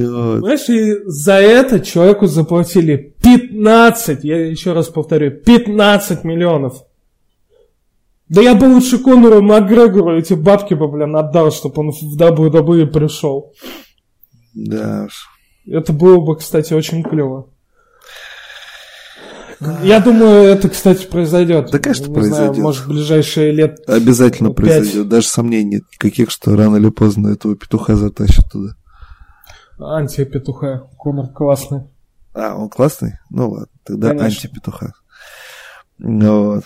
Вот. 0.07 0.39
Знаешь, 0.39 0.69
и 0.69 0.99
за 1.07 1.35
это 1.35 1.81
человеку 1.81 2.27
заплатили 2.27 3.15
15, 3.23 4.25
я 4.25 4.47
еще 4.47 4.73
раз 4.73 4.89
повторю, 4.89 5.31
15 5.31 6.25
миллионов. 6.25 6.83
Да 8.29 8.41
я 8.41 8.55
бы 8.55 8.67
лучше 8.67 8.99
Конору 8.99 9.43
Макгрегору 9.43 10.17
эти 10.17 10.35
бабки 10.35 10.75
бы, 10.75 10.87
блин, 10.87 11.17
отдал, 11.17 11.51
чтобы 11.51 11.81
он 11.81 11.91
в 11.91 12.17
WWE 12.17 12.87
пришел. 12.87 13.53
Да 14.55 15.07
уж. 15.07 15.27
Это 15.67 15.93
было 15.93 16.21
бы, 16.21 16.37
кстати, 16.37 16.73
очень 16.73 17.03
клево. 17.03 17.49
Я 19.83 20.01
думаю, 20.01 20.45
это, 20.45 20.71
кстати, 20.71 21.07
произойдет. 21.07 21.71
Да, 21.71 21.79
конечно, 21.79 22.07
Не 22.07 22.15
произойдет. 22.15 22.55
Знаю, 22.55 22.63
может, 22.63 22.85
в 22.85 22.89
ближайшие 22.89 23.53
лет. 23.53 23.79
Обязательно 23.87 24.51
5. 24.51 24.57
произойдет. 24.57 25.09
Даже 25.09 25.27
сомнений 25.27 25.77
нет 25.77 25.83
никаких, 25.93 26.31
что 26.31 26.57
рано 26.57 26.77
или 26.77 26.89
поздно 26.89 27.29
этого 27.29 27.57
петуха 27.57 27.95
затащат 27.95 28.51
туда. 28.51 28.75
Антипетуха. 29.81 30.89
Конор 30.97 31.33
классный. 31.33 31.83
А, 32.35 32.55
он 32.55 32.69
классный? 32.69 33.15
Ну 33.31 33.51
ладно, 33.51 33.69
тогда 33.85 34.11
антипетуха. 34.11 34.93
Ну 35.99 36.55
вот. 36.55 36.65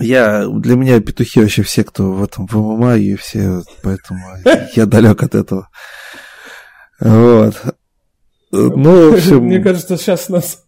Я, 0.00 0.46
для 0.48 0.74
меня 0.74 1.00
петухи 1.00 1.40
вообще 1.40 1.62
все, 1.62 1.84
кто 1.84 2.12
в 2.12 2.22
этом 2.22 2.46
в 2.46 2.54
ММА, 2.56 2.96
и 2.96 3.14
все, 3.14 3.62
поэтому 3.82 4.20
я 4.74 4.84
далек 4.84 5.22
от 5.22 5.34
этого. 5.34 5.68
Вот. 7.00 7.54
Ну, 8.50 9.10
в 9.10 9.14
общем... 9.14 9.44
Мне 9.44 9.60
кажется, 9.60 9.96
сейчас 9.96 10.28
нас 10.28 10.64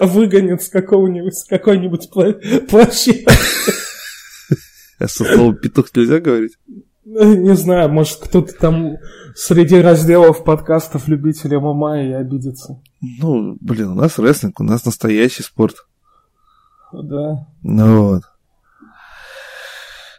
выгонят 0.00 0.62
с 0.62 0.68
какого-нибудь, 0.68 1.36
с 1.36 1.44
какой-нибудь 1.44 2.10
площадки. 2.10 3.26
А 4.98 5.08
со 5.08 5.24
словом 5.24 5.56
петух 5.56 5.94
нельзя 5.94 6.20
говорить? 6.20 6.56
Не 7.06 7.54
знаю, 7.54 7.88
может 7.88 8.18
кто-то 8.18 8.52
там 8.52 8.96
среди 9.36 9.80
разделов 9.80 10.42
подкастов 10.42 11.06
любителей 11.06 11.56
ММА 11.56 12.02
и 12.02 12.12
обидится. 12.12 12.82
Ну, 13.00 13.56
блин, 13.60 13.90
у 13.90 13.94
нас 13.94 14.18
рестлинг, 14.18 14.58
у 14.58 14.64
нас 14.64 14.84
настоящий 14.84 15.44
спорт. 15.44 15.76
Да. 16.92 17.46
Ну 17.62 18.08
вот. 18.08 18.22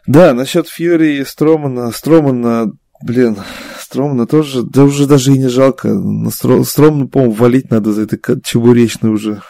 Да, 0.06 0.32
насчет 0.32 0.66
Фьюри 0.66 1.18
и 1.18 1.24
Стромана. 1.26 1.90
Стромана, 1.90 2.72
блин, 3.04 3.36
Стромана 3.78 4.26
тоже, 4.26 4.62
да 4.62 4.84
уже 4.84 5.06
даже 5.06 5.34
и 5.34 5.38
не 5.38 5.48
жалко. 5.48 5.88
На 5.88 6.30
Стромана, 6.30 7.06
по-моему, 7.06 7.34
валить 7.34 7.70
надо 7.70 7.92
за 7.92 8.04
это 8.04 8.40
чебуречный 8.42 9.10
уже 9.10 9.42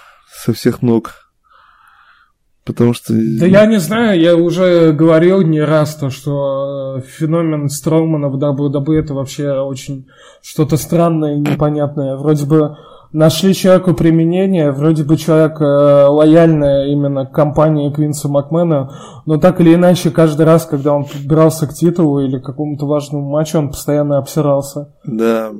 со 0.42 0.52
всех 0.52 0.82
ног. 0.82 1.27
Потому 2.68 2.92
что... 2.92 3.14
Да 3.14 3.46
я 3.46 3.64
не 3.64 3.78
знаю, 3.78 4.20
я 4.20 4.36
уже 4.36 4.92
говорил 4.92 5.40
не 5.40 5.62
раз 5.62 5.94
то, 5.94 6.10
что 6.10 6.98
э, 6.98 7.00
феномен 7.00 7.70
Строумана 7.70 8.28
в 8.28 8.36
WWE 8.36 8.98
это 8.98 9.14
вообще 9.14 9.52
очень 9.52 10.06
что-то 10.42 10.76
странное 10.76 11.36
и 11.36 11.40
непонятное. 11.40 12.16
Вроде 12.16 12.44
бы 12.44 12.76
нашли 13.10 13.54
человеку 13.54 13.94
применение, 13.94 14.70
вроде 14.70 15.02
бы 15.04 15.16
человек 15.16 15.58
э, 15.62 15.64
лояльный 15.64 16.92
именно 16.92 17.24
к 17.24 17.32
компании 17.32 17.90
Квинса 17.90 18.28
Макмена, 18.28 18.92
но 19.24 19.38
так 19.38 19.62
или 19.62 19.72
иначе, 19.74 20.10
каждый 20.10 20.44
раз, 20.44 20.66
когда 20.66 20.92
он 20.92 21.06
подбирался 21.06 21.66
к 21.66 21.72
титулу 21.72 22.20
или 22.20 22.38
к 22.38 22.44
какому-то 22.44 22.84
важному 22.84 23.30
матчу, 23.30 23.56
он 23.58 23.70
постоянно 23.70 24.18
обсирался. 24.18 24.94
Да. 25.04 25.52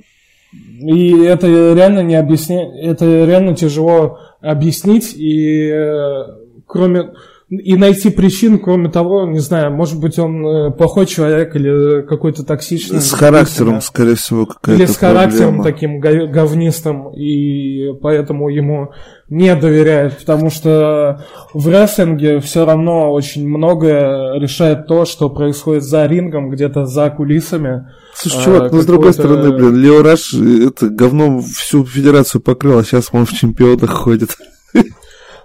И 0.52 1.22
это 1.22 1.46
реально 1.46 2.00
не 2.00 2.16
объясня... 2.16 2.68
это 2.82 3.06
реально 3.24 3.54
тяжело 3.54 4.18
объяснить, 4.42 5.14
и 5.16 5.70
э, 5.70 6.47
кроме 6.68 7.10
и 7.50 7.76
найти 7.76 8.10
причин, 8.10 8.58
кроме 8.58 8.90
того, 8.90 9.26
не 9.26 9.38
знаю, 9.38 9.72
может 9.72 9.98
быть, 9.98 10.18
он 10.18 10.46
э, 10.46 10.70
плохой 10.70 11.06
человек 11.06 11.56
или 11.56 12.06
какой-то 12.06 12.44
токсичный. 12.44 13.00
С 13.00 13.12
характером, 13.12 13.80
скорее 13.80 14.16
всего, 14.16 14.44
какая-то 14.44 14.82
Или 14.82 14.86
с 14.86 14.98
характером 14.98 15.62
таким 15.62 15.98
говнистым, 15.98 17.14
и 17.14 17.94
поэтому 18.02 18.50
ему 18.50 18.90
не 19.30 19.54
доверяют, 19.56 20.18
потому 20.18 20.50
что 20.50 21.24
в 21.54 21.68
рестлинге 21.68 22.40
все 22.40 22.66
равно 22.66 23.12
очень 23.12 23.48
многое 23.48 24.38
решает 24.38 24.86
то, 24.86 25.06
что 25.06 25.30
происходит 25.30 25.84
за 25.84 26.04
рингом, 26.04 26.50
где-то 26.50 26.84
за 26.84 27.08
кулисами. 27.08 27.88
Слушай, 28.14 28.44
чувак, 28.44 28.72
ну 28.72 28.80
с 28.82 28.86
другой 28.86 29.14
стороны, 29.14 29.52
блин, 29.52 29.74
Лео 29.74 30.02
Раш 30.02 30.34
это 30.34 30.90
говном 30.90 31.40
всю 31.40 31.86
федерацию 31.86 32.42
покрыл, 32.42 32.78
а 32.78 32.84
сейчас 32.84 33.08
он 33.12 33.24
в 33.24 33.32
чемпионах 33.32 33.88
ходит. 33.90 34.36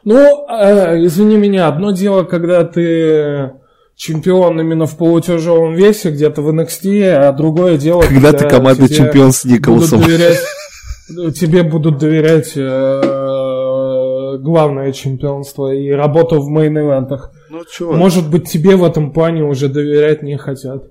Ну, 0.05 0.47
э, 0.49 1.05
извини 1.05 1.37
меня, 1.37 1.67
одно 1.67 1.91
дело, 1.91 2.23
когда 2.23 2.63
ты 2.65 3.53
чемпион 3.95 4.59
именно 4.59 4.85
в 4.85 4.97
полутяжелом 4.97 5.75
весе, 5.75 6.11
где-то 6.11 6.41
в 6.41 6.49
NXT, 6.49 7.11
а 7.11 7.31
другое 7.31 7.77
дело, 7.77 8.01
когда, 8.01 8.31
когда 8.31 8.37
ты 8.37 8.49
командный 8.49 8.89
чемпион 8.89 9.31
с 9.31 9.45
Николасом. 9.45 10.01
Будут 10.01 10.17
доверять, 10.17 10.39
тебе 11.37 11.63
будут 11.63 11.99
доверять 11.99 12.51
э, 12.55 14.37
главное 14.39 14.91
чемпионство 14.91 15.73
и 15.73 15.89
работу 15.89 16.41
в 16.41 16.49
мейн-ивентах. 16.49 17.31
Ну, 17.49 17.63
чувак. 17.71 17.97
Может 17.97 18.29
быть, 18.29 18.49
тебе 18.49 18.75
в 18.75 18.83
этом 18.83 19.13
плане 19.13 19.43
уже 19.43 19.69
доверять 19.69 20.23
не 20.23 20.37
хотят. 20.37 20.83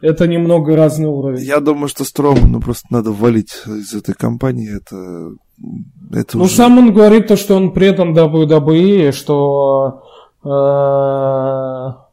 Это 0.00 0.28
немного 0.28 0.76
разный 0.76 1.08
уровень. 1.08 1.42
Я 1.42 1.60
думаю, 1.60 1.88
что 1.88 2.04
Строману 2.04 2.60
просто 2.60 2.86
надо 2.90 3.10
валить 3.10 3.54
из 3.66 3.94
этой 3.94 4.14
компании. 4.14 4.76
Это 4.76 5.32
это 6.12 6.38
ну, 6.38 6.44
уже... 6.44 6.54
сам 6.54 6.78
он 6.78 6.92
говорит 6.92 7.26
то, 7.26 7.36
что 7.36 7.56
он 7.56 7.72
предан 7.72 8.16
WWE, 8.16 9.12
что... 9.12 10.02
Э, 10.44 12.08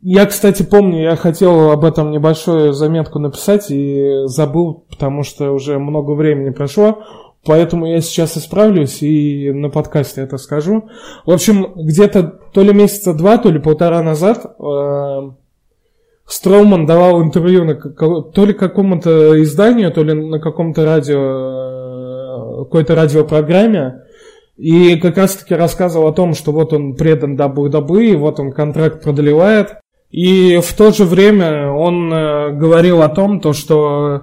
я, 0.00 0.26
кстати, 0.26 0.62
помню, 0.62 1.02
я 1.02 1.16
хотел 1.16 1.70
об 1.70 1.84
этом 1.84 2.12
небольшую 2.12 2.72
заметку 2.72 3.18
написать 3.18 3.70
и 3.70 4.22
забыл, 4.26 4.84
потому 4.88 5.24
что 5.24 5.52
уже 5.52 5.78
много 5.78 6.12
времени 6.12 6.50
прошло. 6.50 7.02
Поэтому 7.44 7.86
я 7.86 8.00
сейчас 8.00 8.36
исправлюсь 8.36 9.02
и 9.02 9.50
на 9.52 9.70
подкасте 9.70 10.20
это 10.22 10.38
скажу. 10.38 10.88
В 11.24 11.32
общем, 11.32 11.72
где-то 11.74 12.22
то 12.52 12.62
ли 12.62 12.72
месяца 12.72 13.14
два, 13.14 13.38
то 13.38 13.50
ли 13.50 13.58
полтора 13.58 14.02
назад 14.02 14.44
э, 14.44 15.30
Строуман 16.26 16.84
давал 16.84 17.22
интервью 17.22 17.64
на 17.64 17.74
то 17.74 18.44
ли 18.44 18.52
какому-то 18.52 19.42
изданию, 19.42 19.90
то 19.92 20.02
ли 20.02 20.12
на 20.12 20.40
каком-то 20.40 20.84
радио 20.84 22.17
какой-то 22.64 22.94
радиопрограмме, 22.94 24.02
и 24.56 24.96
как 24.96 25.16
раз-таки 25.16 25.54
рассказывал 25.54 26.08
о 26.08 26.12
том, 26.12 26.34
что 26.34 26.50
вот 26.52 26.72
он 26.72 26.94
предан 26.96 27.36
WWE, 27.36 28.16
вот 28.16 28.40
он 28.40 28.52
контракт 28.52 29.04
продлевает. 29.04 29.76
И 30.10 30.58
в 30.62 30.72
то 30.72 30.90
же 30.90 31.04
время 31.04 31.70
он 31.70 32.12
э, 32.12 32.52
говорил 32.52 33.02
о 33.02 33.08
том, 33.08 33.40
то, 33.40 33.52
что 33.52 34.22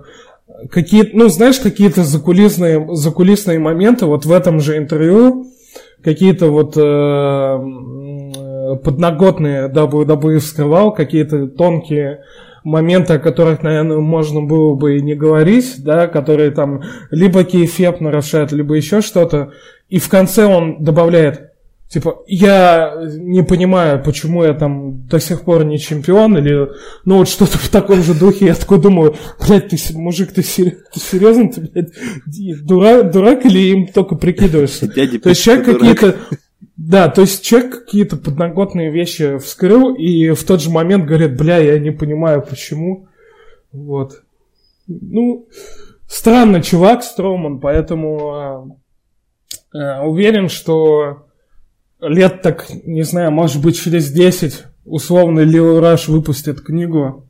какие 0.71 1.10
ну, 1.13 1.30
знаешь, 1.30 1.60
какие-то 1.60 2.04
закулисные, 2.04 2.86
закулисные 2.95 3.60
моменты 3.60 4.08
вот 4.08 4.26
в 4.26 4.32
этом 4.32 4.60
же 4.60 4.78
интервью, 4.78 5.45
какие-то 6.04 6.48
вот 6.48 6.76
э, 6.76 7.58
подноготные 8.84 9.69
WWE 9.69 10.39
вскрывал, 10.39 10.93
какие-то 10.93 11.48
тонкие 11.48 12.24
моменты, 12.65 13.13
о 13.13 13.19
которых, 13.19 13.63
наверное, 13.63 13.99
можно 13.99 14.41
было 14.41 14.75
бы 14.75 14.97
и 14.97 15.01
не 15.01 15.15
говорить, 15.15 15.75
да, 15.78 16.08
которые 16.08 16.51
там 16.51 16.82
либо 17.12 17.43
кейфеп 17.43 18.01
нарушают, 18.01 18.51
либо 18.51 18.75
еще 18.75 19.01
что-то. 19.01 19.51
И 19.88 19.99
в 19.99 20.10
конце 20.10 20.45
он 20.45 20.84
добавляет, 20.84 21.51
типа, 21.88 22.23
я 22.28 22.95
не 23.17 23.43
понимаю, 23.43 24.04
почему 24.04 24.43
я 24.43 24.54
там 24.54 25.06
до 25.08 25.19
сих 25.19 25.43
пор 25.43 25.63
не 25.63 25.78
чемпион, 25.78 26.38
или, 26.38 26.69
ну, 27.06 27.19
вот 27.19 27.30
что-то 27.30 27.60
в 27.60 27.69
таком 27.69 28.01
же 28.01 28.15
духе. 28.15 28.47
Я 28.47 28.56
такой 28.56 28.82
думаю, 28.82 29.15
блядь, 29.47 29.69
ты, 29.69 29.78
мужик, 29.93 30.32
ты, 30.34 30.41
сер... 30.41 30.71
ты 30.91 30.99
серьезно? 30.99 31.51
Ты, 31.51 31.62
блядь, 31.62 32.65
дурак, 32.65 33.12
дурак 33.12 33.45
или 33.45 33.60
им 33.60 33.88
только 33.88 34.15
прикидываешься? 34.15 34.88
То 34.89 35.30
есть 35.30 35.43
человек 35.43 35.65
какие-то 35.65 36.15
да, 36.77 37.07
то 37.07 37.21
есть 37.21 37.43
человек 37.43 37.85
какие-то 37.85 38.17
подноготные 38.17 38.91
вещи 38.91 39.38
вскрыл, 39.38 39.95
и 39.95 40.31
в 40.31 40.43
тот 40.43 40.61
же 40.61 40.69
момент 40.69 41.05
говорит, 41.05 41.38
бля, 41.38 41.57
я 41.57 41.79
не 41.79 41.91
понимаю, 41.91 42.41
почему. 42.41 43.07
Вот. 43.71 44.23
Ну, 44.88 45.47
странный 46.07 46.61
чувак 46.61 47.03
Строман, 47.03 47.59
поэтому 47.59 48.77
э, 49.73 49.77
э, 49.77 50.01
уверен, 50.01 50.49
что 50.49 51.27
лет 52.01 52.41
так, 52.41 52.67
не 52.69 53.03
знаю, 53.03 53.31
может 53.31 53.61
быть, 53.61 53.81
через 53.81 54.11
10 54.11 54.65
условно 54.83 55.39
Лил 55.39 55.79
Раш 55.79 56.09
выпустит 56.09 56.61
книгу 56.61 57.27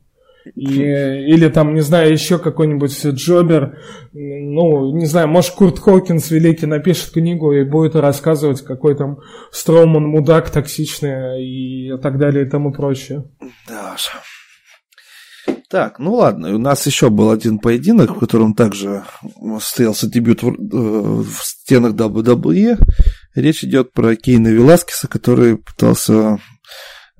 и, 0.54 0.80
или 0.80 1.48
там, 1.48 1.74
не 1.74 1.80
знаю, 1.80 2.12
еще 2.12 2.38
какой-нибудь 2.38 3.04
Джобер, 3.04 3.78
ну, 4.12 4.96
не 4.96 5.06
знаю, 5.06 5.28
может, 5.28 5.52
Курт 5.52 5.78
Хокинс 5.78 6.30
великий 6.30 6.66
напишет 6.66 7.10
книгу 7.10 7.52
и 7.52 7.64
будет 7.64 7.96
рассказывать, 7.96 8.62
какой 8.62 8.96
там 8.96 9.18
Строуман 9.50 10.06
мудак 10.06 10.50
токсичный 10.50 11.44
и 11.44 11.98
так 11.98 12.18
далее 12.18 12.46
и 12.46 12.48
тому 12.48 12.72
прочее. 12.72 13.24
Да. 13.68 13.96
Так, 15.68 15.98
ну 15.98 16.14
ладно, 16.14 16.54
у 16.54 16.58
нас 16.58 16.86
еще 16.86 17.10
был 17.10 17.30
один 17.30 17.58
поединок, 17.58 18.16
в 18.16 18.18
котором 18.20 18.54
также 18.54 19.02
состоялся 19.60 20.08
дебют 20.08 20.42
в, 20.42 20.48
э, 20.48 20.52
в 20.52 21.42
стенах 21.42 21.94
WWE. 21.94 22.78
Речь 23.34 23.64
идет 23.64 23.92
про 23.92 24.14
Кейна 24.14 24.48
Веласкеса, 24.48 25.08
который 25.08 25.56
пытался 25.56 26.38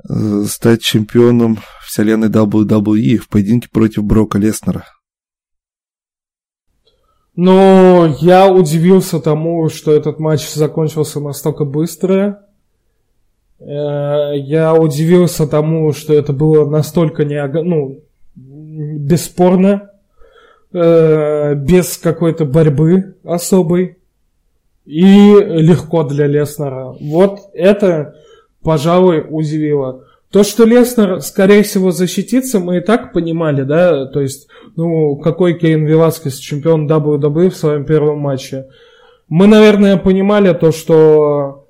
э, 0.09 0.45
стать 0.45 0.83
чемпионом 0.83 1.59
вселенной 1.87 2.29
WWE 2.29 3.17
в 3.17 3.29
поединке 3.29 3.69
против 3.71 4.05
Брока 4.05 4.39
Леснера. 4.39 4.85
Ну, 7.37 8.07
я 8.21 8.51
удивился 8.51 9.21
тому, 9.21 9.69
что 9.69 9.93
этот 9.93 10.19
матч 10.19 10.49
закончился 10.55 11.21
настолько 11.21 11.67
быстро. 11.67 12.47
Э, 13.59 14.33
я 14.35 14.75
удивился 14.75 15.47
тому, 15.47 15.93
что 15.93 16.15
это 16.15 16.33
было 16.33 16.69
настолько 16.69 17.27
не, 17.27 17.47
ну, 17.63 18.01
бесспорно, 18.35 19.91
э, 20.73 21.55
без 21.55 21.99
какой-то 21.99 22.47
борьбы 22.47 23.17
особой 23.23 23.99
и 24.87 24.97
легко 24.97 26.05
для 26.05 26.27
Леснера. 26.27 26.95
Вот 27.01 27.51
это, 27.53 28.15
пожалуй, 28.63 29.27
удивило. 29.29 30.06
То, 30.31 30.43
что 30.43 30.65
Леснер, 30.65 31.21
скорее 31.21 31.63
всего, 31.63 31.93
защитится, 31.93 32.59
мы 32.59 32.79
и 32.79 32.81
так 32.81 33.13
понимали, 33.13 33.63
да, 33.63 34.07
то 34.07 34.21
есть, 34.21 34.49
ну, 34.75 35.17
какой 35.17 35.55
Кейн 35.55 35.87
Веласкес, 35.87 36.37
чемпион 36.37 36.91
WWE 36.91 37.51
в 37.51 37.57
своем 37.57 37.85
первом 37.85 38.19
матче. 38.19 38.67
Мы, 39.29 39.47
наверное, 39.47 39.97
понимали 39.97 40.53
то, 40.53 40.73
что 40.73 41.67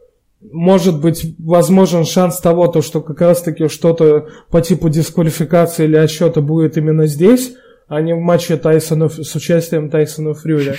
может 0.53 1.01
быть 1.01 1.35
возможен 1.39 2.05
шанс 2.05 2.41
того, 2.41 2.67
то, 2.69 2.83
что 2.83 3.01
как 3.01 3.21
раз-таки 3.21 3.69
что-то 3.69 4.29
по 4.51 4.61
типу 4.61 4.89
дисквалификации 4.89 5.85
или 5.85 5.97
отсчета 5.97 6.41
будет 6.41 6.77
именно 6.77 7.07
здесь, 7.07 7.55
а 7.89 8.01
не 8.01 8.15
в 8.15 8.19
матче 8.19 8.57
Тайсона 8.57 9.09
с 9.09 9.35
участием 9.35 9.91
Тайсона 9.91 10.35
Фрюля. 10.35 10.75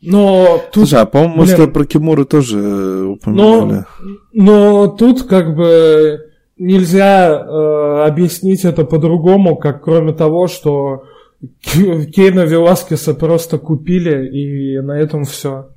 Но 0.00 0.60
тут... 0.72 0.88
Слушай, 0.88 1.02
а 1.02 1.06
по-моему, 1.06 1.44
блин, 1.44 1.72
про 1.72 1.84
Кимуру 1.84 2.24
тоже 2.24 2.58
упоминали. 3.06 3.84
Но, 4.32 4.84
но 4.84 4.86
тут 4.88 5.22
как 5.24 5.54
бы 5.54 6.31
нельзя 6.62 7.28
э, 7.28 8.04
объяснить 8.06 8.64
это 8.64 8.84
по-другому, 8.84 9.56
как 9.56 9.82
кроме 9.82 10.12
того, 10.12 10.46
что 10.46 11.04
Кейна 11.62 12.44
Веласкеса 12.44 13.14
просто 13.14 13.58
купили, 13.58 14.28
и 14.28 14.80
на 14.80 14.98
этом 14.98 15.24
все. 15.24 15.68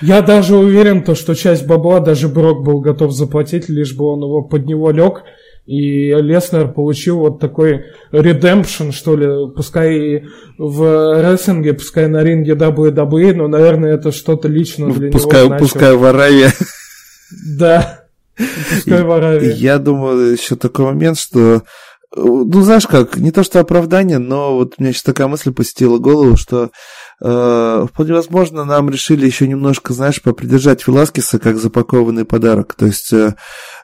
Я 0.00 0.22
даже 0.22 0.56
уверен, 0.56 1.02
то, 1.04 1.14
что 1.14 1.34
часть 1.34 1.66
бабла 1.66 2.00
даже 2.00 2.28
Брок 2.28 2.64
был 2.64 2.80
готов 2.80 3.12
заплатить, 3.12 3.68
лишь 3.68 3.94
бы 3.96 4.06
он 4.06 4.20
его 4.20 4.42
под 4.42 4.66
него 4.66 4.90
лег, 4.90 5.22
и 5.66 6.12
Леснер 6.12 6.72
получил 6.72 7.20
вот 7.20 7.40
такой 7.40 7.86
редемпшн, 8.12 8.90
что 8.90 9.16
ли, 9.16 9.50
пускай 9.54 9.96
и 9.96 10.24
в 10.58 11.22
рестлинге, 11.22 11.74
пускай 11.74 12.08
на 12.08 12.22
ринге 12.22 12.52
WWE, 12.52 13.34
но, 13.34 13.48
наверное, 13.48 13.94
это 13.94 14.12
что-то 14.12 14.48
лично 14.48 14.92
для 14.92 15.10
пускай, 15.10 15.40
него 15.40 15.48
значило. 15.48 15.66
Пускай 15.66 15.96
в 15.96 16.04
Аравии. 16.04 16.48
Да. 17.58 18.03
Я 19.56 19.78
думаю, 19.78 20.32
еще 20.32 20.56
такой 20.56 20.86
момент, 20.86 21.18
что 21.18 21.62
ну, 22.16 22.62
знаешь 22.62 22.86
как, 22.86 23.16
не 23.16 23.32
то 23.32 23.42
что 23.42 23.60
оправдание, 23.60 24.18
но 24.18 24.54
вот 24.54 24.74
у 24.78 24.82
меня 24.82 24.92
сейчас 24.92 25.02
такая 25.02 25.26
мысль 25.26 25.52
посетила 25.52 25.98
голову, 25.98 26.36
что 26.36 26.70
э, 27.20 27.86
вполне 27.90 28.12
возможно, 28.12 28.64
нам 28.64 28.88
решили 28.88 29.26
еще 29.26 29.48
немножко, 29.48 29.92
знаешь, 29.92 30.22
попридержать 30.22 30.86
Веласкеса 30.86 31.38
как 31.38 31.58
запакованный 31.58 32.24
подарок. 32.24 32.74
То 32.74 32.86
есть, 32.86 33.12
э, 33.12 33.34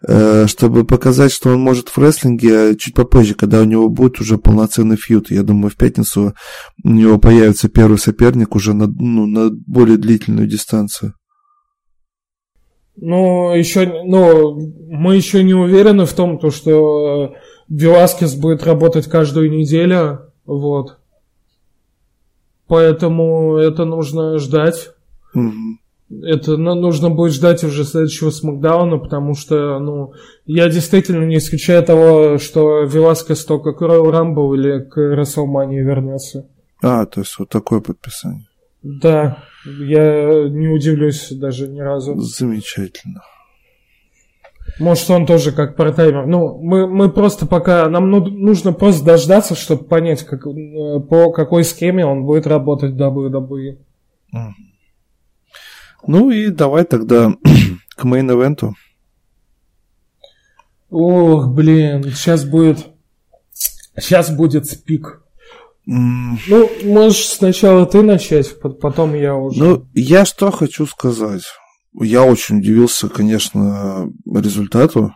э, 0.06 0.46
чтобы 0.46 0.84
показать, 0.84 1.32
что 1.32 1.50
он 1.50 1.60
может 1.60 1.88
в 1.88 1.98
рестлинге 1.98 2.76
чуть 2.76 2.94
попозже, 2.94 3.34
когда 3.34 3.60
у 3.60 3.64
него 3.64 3.88
будет 3.88 4.20
уже 4.20 4.38
полноценный 4.38 4.96
фьют. 4.96 5.30
Я 5.30 5.42
думаю, 5.42 5.70
в 5.70 5.76
пятницу 5.76 6.34
у 6.84 6.88
него 6.88 7.18
появится 7.18 7.68
первый 7.68 7.98
соперник 7.98 8.54
уже 8.54 8.74
на, 8.74 8.86
ну, 8.86 9.26
на 9.26 9.50
более 9.50 9.96
длительную 9.96 10.46
дистанцию. 10.46 11.14
Ну, 13.02 13.54
еще, 13.54 14.04
ну, 14.04 14.60
мы 14.88 15.16
еще 15.16 15.42
не 15.42 15.54
уверены 15.54 16.04
в 16.04 16.12
том, 16.12 16.38
то, 16.38 16.50
что 16.50 17.34
Веласкес 17.68 18.34
будет 18.34 18.62
работать 18.64 19.06
каждую 19.06 19.50
неделю, 19.50 20.32
вот. 20.44 20.98
Поэтому 22.66 23.56
это 23.56 23.86
нужно 23.86 24.38
ждать. 24.38 24.90
Это 26.22 26.56
ну, 26.56 26.74
нужно 26.74 27.08
будет 27.08 27.32
ждать 27.32 27.64
уже 27.64 27.84
следующего 27.84 28.30
Смакдауна, 28.30 28.98
потому 28.98 29.34
что, 29.34 29.78
ну, 29.78 30.12
я 30.44 30.68
действительно 30.68 31.24
не 31.24 31.38
исключаю 31.38 31.82
того, 31.82 32.36
что 32.36 32.82
Веласкес 32.82 33.44
только 33.46 33.72
к 33.72 33.80
Royal 33.80 34.10
Rumble 34.10 34.54
или 34.56 34.80
к 34.80 34.98
WrestleMania 34.98 35.82
вернется. 35.82 36.48
А, 36.82 37.06
то 37.06 37.20
есть 37.20 37.38
вот 37.38 37.48
такое 37.48 37.80
подписание. 37.80 38.49
Да, 38.82 39.44
я 39.64 40.48
не 40.48 40.68
удивлюсь 40.68 41.30
даже 41.32 41.68
ни 41.68 41.80
разу. 41.80 42.18
Замечательно. 42.18 43.22
Может, 44.78 45.10
он 45.10 45.26
тоже 45.26 45.52
как 45.52 45.76
партаймер. 45.76 46.26
Ну, 46.26 46.58
мы, 46.62 46.86
мы 46.86 47.10
просто 47.10 47.46
пока... 47.46 47.88
Нам 47.88 48.10
ну, 48.10 48.24
нужно 48.24 48.72
просто 48.72 49.04
дождаться, 49.04 49.54
чтобы 49.54 49.84
понять, 49.84 50.24
как, 50.24 50.46
э, 50.46 51.00
по 51.00 51.32
какой 51.32 51.64
схеме 51.64 52.06
он 52.06 52.24
будет 52.24 52.46
работать 52.46 52.92
в 52.92 53.00
WWE. 53.00 53.78
Ну 56.06 56.30
и 56.30 56.48
давай 56.48 56.84
тогда 56.84 57.32
к 57.96 58.04
мейн-эвенту. 58.04 58.72
Ох, 60.88 61.48
блин, 61.48 62.04
сейчас 62.04 62.44
будет... 62.44 62.86
Сейчас 63.98 64.34
будет 64.34 64.66
спик. 64.66 65.22
Ну, 65.92 66.70
можешь 66.85 67.26
сначала 67.26 67.85
ты 67.85 68.03
начать, 68.03 68.61
потом 68.61 69.12
я 69.14 69.35
уже. 69.35 69.59
Ну, 69.59 69.88
я 69.92 70.24
что 70.24 70.53
хочу 70.53 70.87
сказать. 70.87 71.42
Я 72.00 72.22
очень 72.22 72.59
удивился, 72.59 73.09
конечно, 73.09 74.09
результату. 74.24 75.12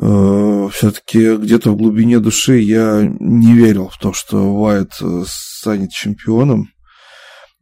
Э, 0.00 0.68
Все-таки 0.72 1.36
где-то 1.38 1.72
в 1.72 1.76
глубине 1.76 2.20
души 2.20 2.58
я 2.58 3.02
не 3.18 3.54
верил 3.54 3.88
в 3.88 3.98
то, 3.98 4.12
что 4.12 4.38
Уайт 4.38 4.92
э, 5.00 5.24
станет 5.26 5.90
чемпионом. 5.90 6.68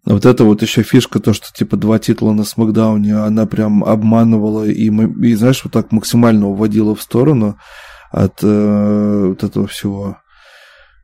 Вот 0.04 0.26
это 0.26 0.44
вот 0.44 0.60
еще 0.60 0.82
фишка, 0.82 1.18
то, 1.18 1.32
что 1.32 1.46
типа 1.50 1.78
два 1.78 1.98
титула 1.98 2.32
на 2.34 2.44
Смакдауне, 2.44 3.16
она 3.16 3.46
прям 3.46 3.82
обманывала 3.82 4.64
и, 4.64 4.90
и 4.90 5.34
знаешь, 5.34 5.64
вот 5.64 5.72
так 5.72 5.92
максимально 5.92 6.48
уводила 6.48 6.94
в 6.94 7.00
сторону 7.00 7.56
от 8.12 8.40
э, 8.42 9.26
вот 9.28 9.42
этого 9.42 9.66
всего. 9.66 10.18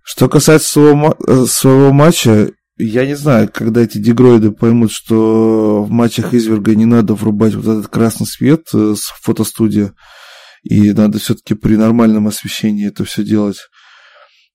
Что 0.02 0.28
касается 0.28 0.70
своего, 0.70 1.16
э, 1.26 1.44
своего 1.46 1.92
матча, 1.92 2.52
я 2.76 3.06
не 3.06 3.14
знаю, 3.14 3.50
когда 3.52 3.82
эти 3.82 3.98
дегроиды 3.98 4.52
поймут, 4.52 4.90
что 4.90 5.82
в 5.82 5.90
матчах 5.90 6.32
изверга 6.32 6.74
не 6.74 6.86
надо 6.86 7.14
врубать 7.14 7.54
вот 7.54 7.66
этот 7.66 7.88
красный 7.88 8.26
свет 8.26 8.68
э, 8.72 8.94
с 8.96 9.12
фотостудии, 9.20 9.92
и 10.62 10.92
надо 10.92 11.18
все-таки 11.18 11.54
при 11.54 11.76
нормальном 11.76 12.26
освещении 12.26 12.88
это 12.88 13.04
все 13.04 13.22
делать. 13.22 13.58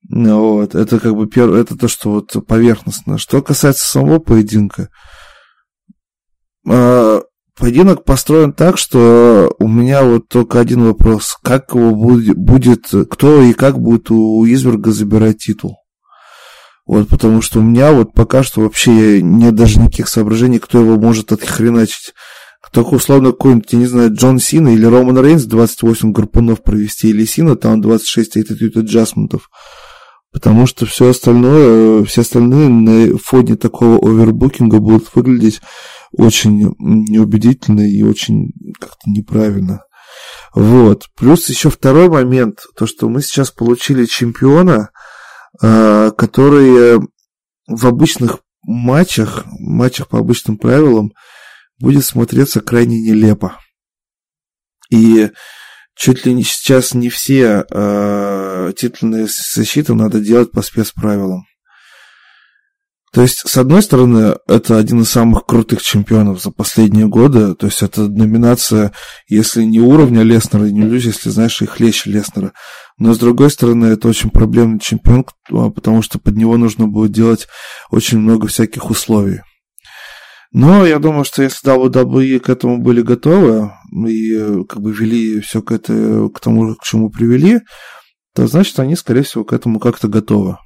Вот, 0.10 0.76
это 0.76 1.00
как 1.00 1.16
бы 1.16 1.28
первое, 1.28 1.62
это 1.62 1.78
то, 1.78 1.88
что 1.88 2.12
вот 2.12 2.48
поверхностно. 2.48 3.18
Что 3.18 3.42
касается 3.42 3.86
самого 3.86 4.20
поединка, 4.20 4.90
э, 6.68 7.22
поединок 7.58 8.04
построен 8.04 8.54
так, 8.54 8.78
что 8.78 9.54
у 9.60 9.68
меня 9.68 10.04
вот 10.04 10.28
только 10.28 10.60
один 10.60 10.84
вопрос. 10.84 11.38
Как 11.44 11.74
его 11.74 11.96
будет, 11.96 12.38
будет 12.38 12.88
кто 13.10 13.42
и 13.42 13.54
как 13.54 13.80
будет 13.80 14.12
у 14.12 14.46
Изверга 14.46 14.92
забирать 14.92 15.40
титул? 15.40 15.78
Вот, 16.86 17.08
потому 17.08 17.42
что 17.42 17.60
у 17.60 17.64
меня 17.64 17.92
вот 17.92 18.14
пока 18.14 18.44
что 18.44 18.62
вообще 18.62 19.22
нет 19.22 19.56
даже 19.56 19.80
никаких 19.80 20.08
соображений, 20.08 20.60
кто 20.60 20.80
его 20.80 20.98
может 20.98 21.32
отхреначить. 21.32 22.14
Только 22.76 22.96
условно 22.96 23.32
какой-нибудь, 23.32 23.72
я 23.72 23.80
не 23.80 23.86
знаю, 23.86 24.14
Джон 24.14 24.38
Сина 24.38 24.68
или 24.68 24.86
Роман 24.86 25.18
Рейнс 25.18 25.46
28 25.46 26.12
гарпунов 26.12 26.62
провести, 26.62 27.08
или 27.08 27.24
Сина 27.24 27.56
там 27.56 27.80
26 27.80 28.36
attitude 28.36 28.80
аджастментов. 28.82 29.50
Потому 30.34 30.68
что 30.68 30.86
все 30.86 31.12
остальное, 31.12 32.04
все 32.04 32.20
остальные 32.20 32.68
на 32.68 33.18
фоне 33.18 33.56
такого 33.56 33.98
овербукинга 34.06 34.80
будут 34.80 35.08
выглядеть 35.16 35.62
очень 36.18 36.76
неубедительно 36.80 37.82
и 37.82 38.04
очень 38.04 38.52
как-то 38.80 39.10
неправильно. 39.10 39.84
Вот. 40.54 41.06
Плюс 41.16 41.50
еще 41.50 41.70
второй 41.70 42.10
момент, 42.10 42.66
то, 42.78 42.88
что 42.88 43.10
мы 43.10 43.22
сейчас 43.22 43.52
получили 43.52 44.06
чемпиона, 44.06 44.90
Э, 45.62 46.12
которые 46.18 47.00
в 47.68 47.88
обычных 47.88 48.40
матчах, 48.64 49.46
матчах 49.60 50.10
по 50.10 50.20
обычным 50.20 50.58
правилам, 50.58 51.14
будет 51.80 52.04
смотреться 52.04 52.62
крайне 52.62 53.00
нелепо. 53.00 53.60
И 54.90 55.30
чуть 55.96 56.26
ли 56.26 56.34
не 56.34 56.44
сейчас 56.44 56.94
не 56.94 57.10
все 57.10 57.66
э, 57.70 58.74
титульные 58.76 59.28
защиты 59.28 59.94
надо 59.94 60.20
делать 60.20 60.52
по 60.52 60.62
спецправилам. 60.62 61.46
То 63.16 63.22
есть, 63.22 63.48
с 63.48 63.56
одной 63.56 63.82
стороны, 63.82 64.36
это 64.46 64.78
один 64.78 65.00
из 65.00 65.10
самых 65.10 65.46
крутых 65.46 65.82
чемпионов 65.82 66.44
за 66.44 66.52
последние 66.52 67.08
годы. 67.08 67.56
То 67.56 67.68
есть, 67.68 67.82
это 67.82 68.10
номинация, 68.10 68.92
если 69.30 69.64
не 69.64 69.80
уровня 69.80 70.22
Леснера, 70.22 70.66
не 70.66 70.82
люди, 70.82 71.08
если 71.08 71.30
знаешь, 71.30 71.62
их 71.62 71.70
хлеще 71.70 72.10
Леснера. 72.10 72.52
Но, 72.98 73.14
с 73.14 73.18
другой 73.18 73.52
стороны, 73.52 73.86
это 73.86 74.10
очень 74.10 74.32
проблемный 74.32 74.82
чемпион, 74.82 75.26
а, 75.50 75.70
потому 75.70 76.02
что 76.02 76.20
под 76.20 76.36
него 76.36 76.58
нужно 76.58 76.88
будет 76.90 77.14
делать 77.14 77.48
очень 77.90 78.20
много 78.20 78.48
всяких 78.48 78.90
условий. 78.90 79.40
Но 80.52 80.86
я 80.86 81.00
думаю, 81.00 81.24
что 81.24 81.42
если 81.42 81.66
WWE 81.74 82.40
к 82.40 82.50
этому 82.50 82.80
были 82.80 83.02
готовы 83.02 83.72
и 83.94 84.66
как 84.68 84.82
бы 84.82 84.92
вели 84.92 85.40
все 85.40 85.62
к, 85.62 85.72
это, 85.72 86.28
к 86.36 86.42
тому, 86.42 86.76
к 86.76 86.84
чему 86.84 87.10
привели, 87.10 87.62
то 88.34 88.46
значит 88.46 88.78
они, 88.78 88.98
скорее 88.98 89.22
всего, 89.22 89.46
к 89.46 89.54
этому 89.54 89.80
как-то 89.80 90.10
готовы. 90.10 90.58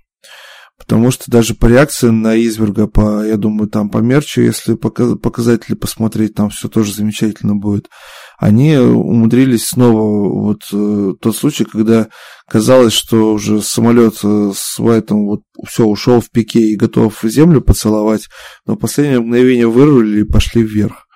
Потому 0.79 1.11
что 1.11 1.29
даже 1.29 1.55
по 1.55 1.65
реакции 1.65 2.07
на 2.07 2.35
Изверга, 2.35 2.87
по, 2.87 3.23
я 3.25 3.35
думаю, 3.35 3.69
там 3.69 3.89
по 3.89 3.97
мерчу, 3.97 4.41
если 4.41 4.75
показатели 4.75 5.75
посмотреть, 5.75 6.35
там 6.35 6.49
все 6.49 6.69
тоже 6.69 6.93
замечательно 6.93 7.55
будет. 7.55 7.89
Они 8.37 8.77
умудрились 8.77 9.67
снова 9.67 10.29
вот 10.29 10.61
э, 10.71 11.13
тот 11.19 11.35
случай, 11.35 11.65
когда 11.65 12.07
казалось, 12.47 12.93
что 12.93 13.33
уже 13.33 13.61
самолет 13.61 14.19
э, 14.23 14.51
с 14.55 14.79
Вайтом 14.79 15.25
вот 15.25 15.41
все 15.67 15.83
ушел 15.83 16.21
в 16.21 16.31
пике 16.31 16.61
и 16.61 16.77
готов 16.77 17.19
землю 17.23 17.61
поцеловать, 17.61 18.29
но 18.65 18.77
последнее 18.77 19.19
мгновение 19.19 19.67
вырвали 19.67 20.21
и 20.21 20.23
пошли 20.23 20.63
вверх. 20.63 21.07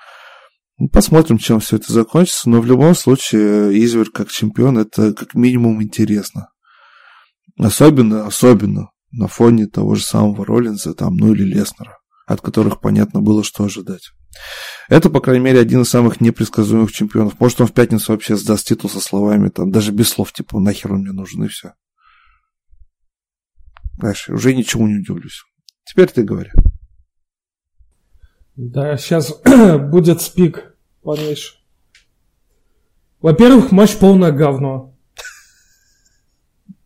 Ну, 0.77 0.89
посмотрим, 0.89 1.37
чем 1.37 1.61
все 1.61 1.77
это 1.77 1.93
закончится, 1.93 2.49
но 2.49 2.59
в 2.59 2.65
любом 2.65 2.95
случае 2.95 3.81
Изверг 3.81 4.11
как 4.11 4.29
чемпион 4.29 4.77
это 4.77 5.13
как 5.13 5.35
минимум 5.35 5.81
интересно. 5.81 6.49
Особенно, 7.57 8.25
особенно 8.27 8.89
на 9.13 9.27
фоне 9.27 9.67
того 9.67 9.95
же 9.95 10.03
самого 10.03 10.45
Роллинза, 10.45 10.93
там, 10.93 11.15
ну 11.15 11.33
или 11.33 11.43
Леснера, 11.43 11.99
от 12.25 12.41
которых 12.41 12.81
понятно 12.81 13.21
было, 13.21 13.43
что 13.43 13.63
ожидать. 13.63 14.11
Это, 14.89 15.09
по 15.09 15.21
крайней 15.21 15.45
мере, 15.45 15.59
один 15.59 15.81
из 15.81 15.89
самых 15.89 16.19
непредсказуемых 16.19 16.91
чемпионов. 16.91 17.39
Может, 17.39 17.61
он 17.61 17.67
в 17.67 17.73
пятницу 17.73 18.11
вообще 18.11 18.35
сдаст 18.35 18.67
титул 18.67 18.89
со 18.89 18.99
словами, 18.99 19.49
там, 19.49 19.71
даже 19.71 19.91
без 19.91 20.09
слов, 20.09 20.33
типа, 20.33 20.59
нахер 20.59 20.91
он 20.91 21.01
мне 21.01 21.11
нужен, 21.11 21.43
и 21.43 21.47
все. 21.47 21.73
Дальше, 23.97 24.33
уже 24.33 24.55
ничего 24.55 24.87
не 24.87 24.95
удивлюсь. 24.95 25.43
Теперь 25.85 26.09
ты 26.09 26.23
говори. 26.23 26.49
Да, 28.55 28.97
сейчас 28.97 29.39
будет 29.91 30.21
спик, 30.21 30.75
полнейший. 31.03 31.59
Во-первых, 33.21 33.71
матч 33.71 33.95
полное 33.95 34.31
говно 34.31 34.92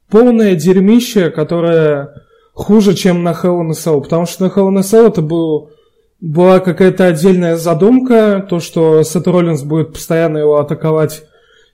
полное 0.09 0.55
дерьмище, 0.55 1.29
которое 1.29 2.23
хуже, 2.53 2.93
чем 2.93 3.23
на 3.23 3.29
Hell 3.31 3.61
in 3.61 3.69
a 3.69 3.71
Cell. 3.71 4.01
Потому 4.01 4.25
что 4.25 4.45
на 4.45 4.49
Hell 4.49 4.69
in 4.69 4.77
a 4.77 4.81
Cell 4.81 5.07
это 5.07 5.21
был, 5.21 5.71
была 6.19 6.59
какая-то 6.59 7.05
отдельная 7.05 7.55
задумка, 7.55 8.45
то, 8.49 8.59
что 8.59 9.03
Сет 9.03 9.27
Роллинс 9.27 9.63
будет 9.63 9.93
постоянно 9.93 10.39
его 10.39 10.57
атаковать, 10.57 11.23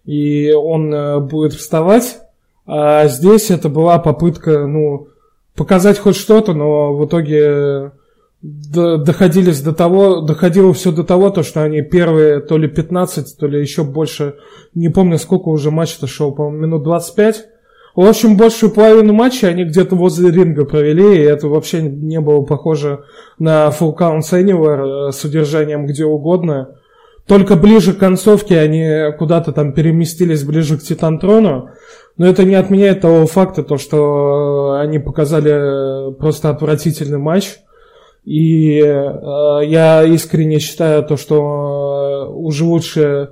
и 0.06 0.52
он 0.52 0.93
э, 0.93 1.19
будет 1.19 1.54
вставать. 1.54 2.19
А 2.65 3.08
здесь 3.08 3.52
это 3.52 3.69
была 3.69 4.00
попытка, 4.00 4.67
ну, 4.67 5.08
показать 5.56 6.00
хоть 6.00 6.15
что-то, 6.15 6.54
но 6.54 6.93
в 6.96 7.06
итоге 7.06 7.91
доходились 8.41 9.62
до 9.62 9.74
того, 9.74 10.19
доходило 10.19 10.74
все 10.74 10.91
до 10.91 11.04
того, 11.04 11.30
то, 11.30 11.43
что 11.43 11.63
они 11.63 11.82
первые 11.82 12.41
то 12.41 12.58
ли 12.58 12.67
15, 12.67 13.38
то 13.38 13.48
ли 13.48 13.62
еще 13.62 13.84
больше, 13.84 14.36
не 14.74 14.89
помню 14.89 15.17
сколько 15.17 15.48
уже 15.48 15.72
матч-то 15.72 16.08
шел, 16.08 16.34
по-моему, 16.34 16.67
минут 16.67 16.84
25, 16.84 17.46
В 17.95 18.08
общем, 18.08 18.38
большую 18.38 18.71
половину 18.71 19.13
матча 19.13 19.47
они 19.47 19.65
где-то 19.65 19.95
возле 19.95 20.32
ринга 20.32 20.65
провели, 20.65 21.15
и 21.15 21.21
это 21.23 21.47
вообще 21.47 21.82
не 21.84 22.19
было 22.19 22.41
похоже 22.41 23.03
на 23.38 23.67
Full 23.67 23.95
Count 23.95 24.21
Anywhere 24.32 25.12
с 25.12 25.23
удержанием 25.23 25.86
где 25.86 26.06
угодно. 26.06 26.75
Только 27.27 27.56
ближе 27.56 27.93
к 27.93 27.99
концовке 27.99 28.60
они 28.60 29.15
куда-то 29.17 29.51
там 29.51 29.73
переместились 29.73 30.43
ближе 30.43 30.77
к 30.77 30.82
Титантрону. 30.82 31.69
Но 32.17 32.27
это 32.27 32.43
не 32.43 32.56
отменяет 32.56 33.01
того 33.01 33.25
факта, 33.27 33.63
то, 33.63 33.77
что 33.77 34.77
они 34.79 34.99
показали 34.99 36.13
просто 36.15 36.49
отвратительный 36.49 37.17
матч. 37.17 37.58
И 38.23 38.79
э, 38.79 39.60
я 39.65 40.03
искренне 40.03 40.60
считаю 40.60 41.03
то, 41.03 41.17
что 41.17 42.27
э, 42.29 42.32
уже 42.32 42.63
лучше, 42.63 43.32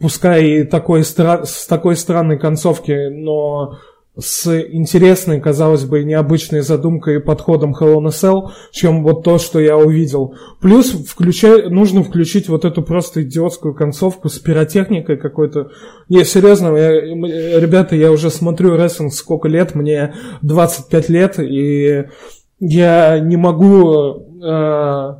пускай 0.00 0.44
и 0.44 0.64
такой, 0.64 1.04
с 1.04 1.66
такой 1.68 1.94
странной 1.94 2.38
концовки, 2.38 3.08
но 3.08 3.78
с 4.18 4.46
интересной, 4.46 5.40
казалось 5.40 5.84
бы, 5.84 6.04
необычной 6.04 6.60
задумкой 6.60 7.16
и 7.16 7.20
подходом 7.20 7.74
Hell 7.74 7.96
in 7.96 8.06
a 8.06 8.10
Cell, 8.10 8.50
чем 8.70 9.02
вот 9.02 9.24
то, 9.24 9.38
что 9.38 9.58
я 9.58 9.76
увидел. 9.78 10.34
Плюс 10.60 10.90
включай, 10.90 11.70
нужно 11.70 12.02
включить 12.02 12.48
вот 12.48 12.66
эту 12.66 12.82
просто 12.82 13.22
идиотскую 13.22 13.74
концовку 13.74 14.28
с 14.28 14.38
пиротехникой 14.38 15.16
какой-то. 15.16 15.70
Не, 16.10 16.24
серьезно, 16.24 16.76
я, 16.76 16.90
ребята, 17.58 17.96
я 17.96 18.12
уже 18.12 18.28
смотрю 18.28 18.76
рестлинг 18.76 19.14
сколько 19.14 19.48
лет, 19.48 19.74
мне 19.74 20.14
25 20.42 21.08
лет, 21.08 21.38
и 21.38 22.04
я 22.60 23.18
не 23.18 23.36
могу 23.36 24.26
э, 24.44 25.14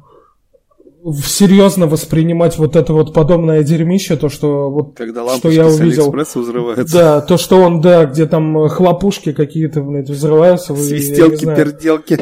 серьезно 1.24 1.86
воспринимать 1.86 2.58
вот 2.58 2.76
это 2.76 2.92
вот 2.92 3.12
подобное 3.12 3.62
дерьмище, 3.62 4.16
то, 4.16 4.28
что 4.28 4.70
вот 4.70 4.96
Когда 4.96 5.28
что 5.36 5.50
я 5.50 5.66
увидел. 5.66 6.12
взрываются. 6.12 6.92
Да, 6.92 7.20
то, 7.20 7.36
что 7.36 7.56
он, 7.56 7.80
да, 7.80 8.04
где 8.04 8.26
там 8.26 8.68
хлопушки 8.68 9.32
какие-то, 9.32 9.82
блядь, 9.82 10.08
взрываются. 10.08 10.74
Свистелки, 10.74 11.44
перделки. 11.44 12.20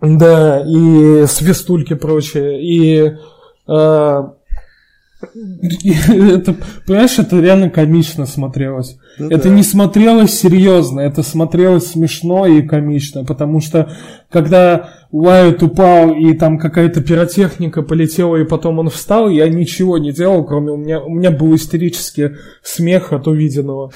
Да, 0.00 0.64
и 0.66 1.26
свистульки 1.26 1.94
прочее. 1.94 2.62
И 2.62 3.12
э, 3.68 4.22
это, 6.08 6.56
понимаешь, 6.86 7.18
это 7.18 7.40
реально 7.40 7.70
комично 7.70 8.26
смотрелось. 8.26 8.98
Ну, 9.18 9.28
это 9.28 9.48
да. 9.48 9.54
не 9.54 9.62
смотрелось 9.62 10.32
серьезно, 10.38 11.00
это 11.00 11.22
смотрелось 11.22 11.92
смешно 11.92 12.46
и 12.46 12.62
комично, 12.62 13.24
потому 13.24 13.60
что 13.60 13.92
когда 14.30 14.90
Уайт 15.10 15.62
упал 15.62 16.14
и 16.14 16.34
там 16.34 16.58
какая-то 16.58 17.02
пиротехника 17.02 17.82
полетела 17.82 18.36
и 18.36 18.44
потом 18.44 18.78
он 18.78 18.90
встал, 18.90 19.28
я 19.28 19.48
ничего 19.48 19.98
не 19.98 20.12
делал, 20.12 20.44
кроме 20.44 20.72
у 20.72 20.76
меня, 20.76 21.00
у 21.00 21.10
меня 21.10 21.30
был 21.30 21.54
истерический 21.54 22.36
смех 22.62 23.12
от 23.12 23.28
увиденного. 23.28 23.92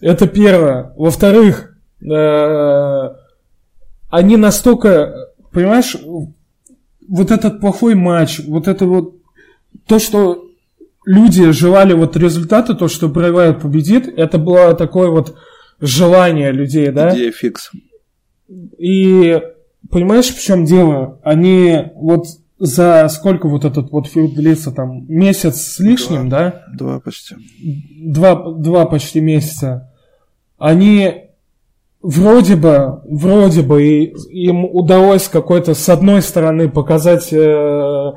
Это 0.00 0.26
первое. 0.26 0.92
Во-вторых, 0.96 1.74
э, 2.00 3.08
они 4.10 4.36
настолько, 4.36 5.30
понимаешь, 5.52 5.96
вот 7.08 7.30
этот 7.30 7.60
плохой 7.60 7.94
матч, 7.94 8.40
вот 8.46 8.68
это 8.68 8.86
вот 8.86 9.16
то, 9.86 9.98
что 9.98 10.45
люди 11.06 11.50
желали 11.52 11.94
вот 11.94 12.16
результата, 12.16 12.74
то, 12.74 12.88
что 12.88 13.08
Брайвайт 13.08 13.62
победит, 13.62 14.06
это 14.06 14.36
было 14.36 14.74
такое 14.74 15.08
вот 15.08 15.36
желание 15.80 16.52
людей, 16.52 16.90
да? 16.90 17.14
Идея 17.14 17.32
фикс. 17.32 17.70
И 18.78 19.40
понимаешь, 19.90 20.26
в 20.26 20.42
чем 20.42 20.64
дело? 20.64 21.20
Они 21.22 21.84
вот 21.94 22.26
за 22.58 23.08
сколько 23.08 23.48
вот 23.48 23.64
этот 23.64 23.90
вот 23.90 24.08
филд 24.08 24.34
длится 24.34 24.72
там? 24.72 25.06
Месяц 25.08 25.56
с 25.60 25.78
лишним, 25.78 26.28
два, 26.28 26.38
да? 26.38 26.62
Два 26.76 27.00
почти. 27.00 27.36
Два, 28.02 28.52
два 28.52 28.86
почти 28.86 29.20
месяца. 29.20 29.92
Они 30.58 31.26
вроде 32.02 32.56
бы, 32.56 33.02
вроде 33.04 33.62
бы 33.62 33.84
им 33.84 34.64
удалось 34.64 35.28
какой-то 35.28 35.74
с 35.74 35.88
одной 35.88 36.22
стороны 36.22 36.68
показать 36.68 37.32
э, 37.32 38.12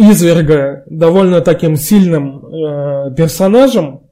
изверга 0.00 0.84
довольно 0.86 1.40
таким 1.40 1.76
сильным 1.76 2.46
э, 2.46 3.14
персонажем, 3.14 4.02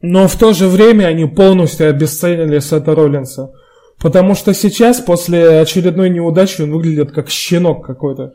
но 0.00 0.28
в 0.28 0.36
то 0.36 0.52
же 0.52 0.68
время 0.68 1.06
они 1.06 1.26
полностью 1.26 1.88
обесценили 1.88 2.58
Сета 2.58 2.94
Роллинса. 2.94 3.52
Потому 4.00 4.34
что 4.34 4.54
сейчас, 4.54 5.00
после 5.00 5.60
очередной 5.60 6.08
неудачи, 6.10 6.62
он 6.62 6.70
выглядит 6.70 7.10
как 7.10 7.30
щенок 7.30 7.84
какой-то. 7.84 8.32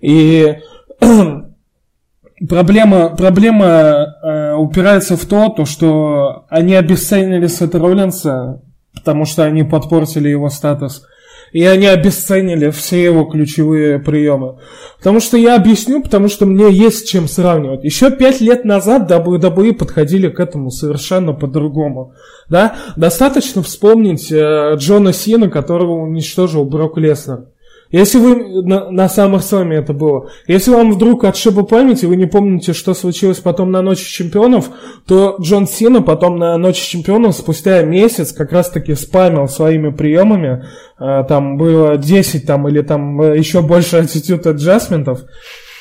И 0.00 0.56
проблема, 2.48 3.10
проблема 3.10 3.66
э, 3.66 4.54
упирается 4.54 5.16
в 5.16 5.24
то, 5.26 5.50
то, 5.50 5.66
что 5.66 6.46
они 6.48 6.74
обесценили 6.74 7.46
Сета 7.46 7.78
Роллинса, 7.78 8.60
потому 8.92 9.24
что 9.24 9.44
они 9.44 9.62
подпортили 9.62 10.28
его 10.28 10.48
статус 10.48 11.06
и 11.54 11.64
они 11.64 11.86
обесценили 11.86 12.70
все 12.70 13.04
его 13.04 13.24
ключевые 13.26 14.00
приемы. 14.00 14.58
Потому 14.98 15.20
что 15.20 15.36
я 15.36 15.54
объясню, 15.54 16.02
потому 16.02 16.26
что 16.26 16.46
мне 16.46 16.68
есть 16.68 17.08
чем 17.08 17.28
сравнивать. 17.28 17.84
Еще 17.84 18.10
пять 18.10 18.40
лет 18.40 18.64
назад 18.64 19.08
WWE 19.08 19.72
подходили 19.72 20.28
к 20.28 20.40
этому 20.40 20.72
совершенно 20.72 21.32
по-другому. 21.32 22.14
Да? 22.48 22.74
Достаточно 22.96 23.62
вспомнить 23.62 24.32
э, 24.32 24.74
Джона 24.78 25.12
Сина, 25.12 25.48
которого 25.48 25.92
уничтожил 26.02 26.64
Брок 26.64 26.98
Леснер. 26.98 27.44
Если 27.90 28.18
вы 28.18 28.62
на, 28.62 28.90
на 28.90 29.06
SummerSlam 29.06 29.72
это 29.72 29.92
было, 29.92 30.30
если 30.46 30.72
вам 30.72 30.92
вдруг 30.92 31.24
отшиба 31.24 31.64
память, 31.64 32.02
и 32.02 32.06
вы 32.06 32.16
не 32.16 32.26
помните, 32.26 32.72
что 32.72 32.94
случилось 32.94 33.38
потом 33.38 33.70
на 33.70 33.82
Ночи 33.82 34.04
Чемпионов, 34.04 34.70
то 35.06 35.36
Джон 35.40 35.66
Сина 35.66 36.02
потом 36.02 36.38
на 36.38 36.56
Ночи 36.56 36.84
Чемпионов 36.88 37.36
спустя 37.36 37.82
месяц 37.82 38.32
как 38.32 38.52
раз-таки 38.52 38.94
спамил 38.94 39.48
своими 39.48 39.90
приемами, 39.90 40.64
а, 40.98 41.22
там 41.24 41.56
было 41.56 41.96
10 41.96 42.46
там, 42.46 42.68
или 42.68 42.80
там 42.80 43.20
э, 43.20 43.38
еще 43.38 43.62
больше 43.62 43.98
аттитюд 43.98 44.46
аджастментов, 44.46 45.20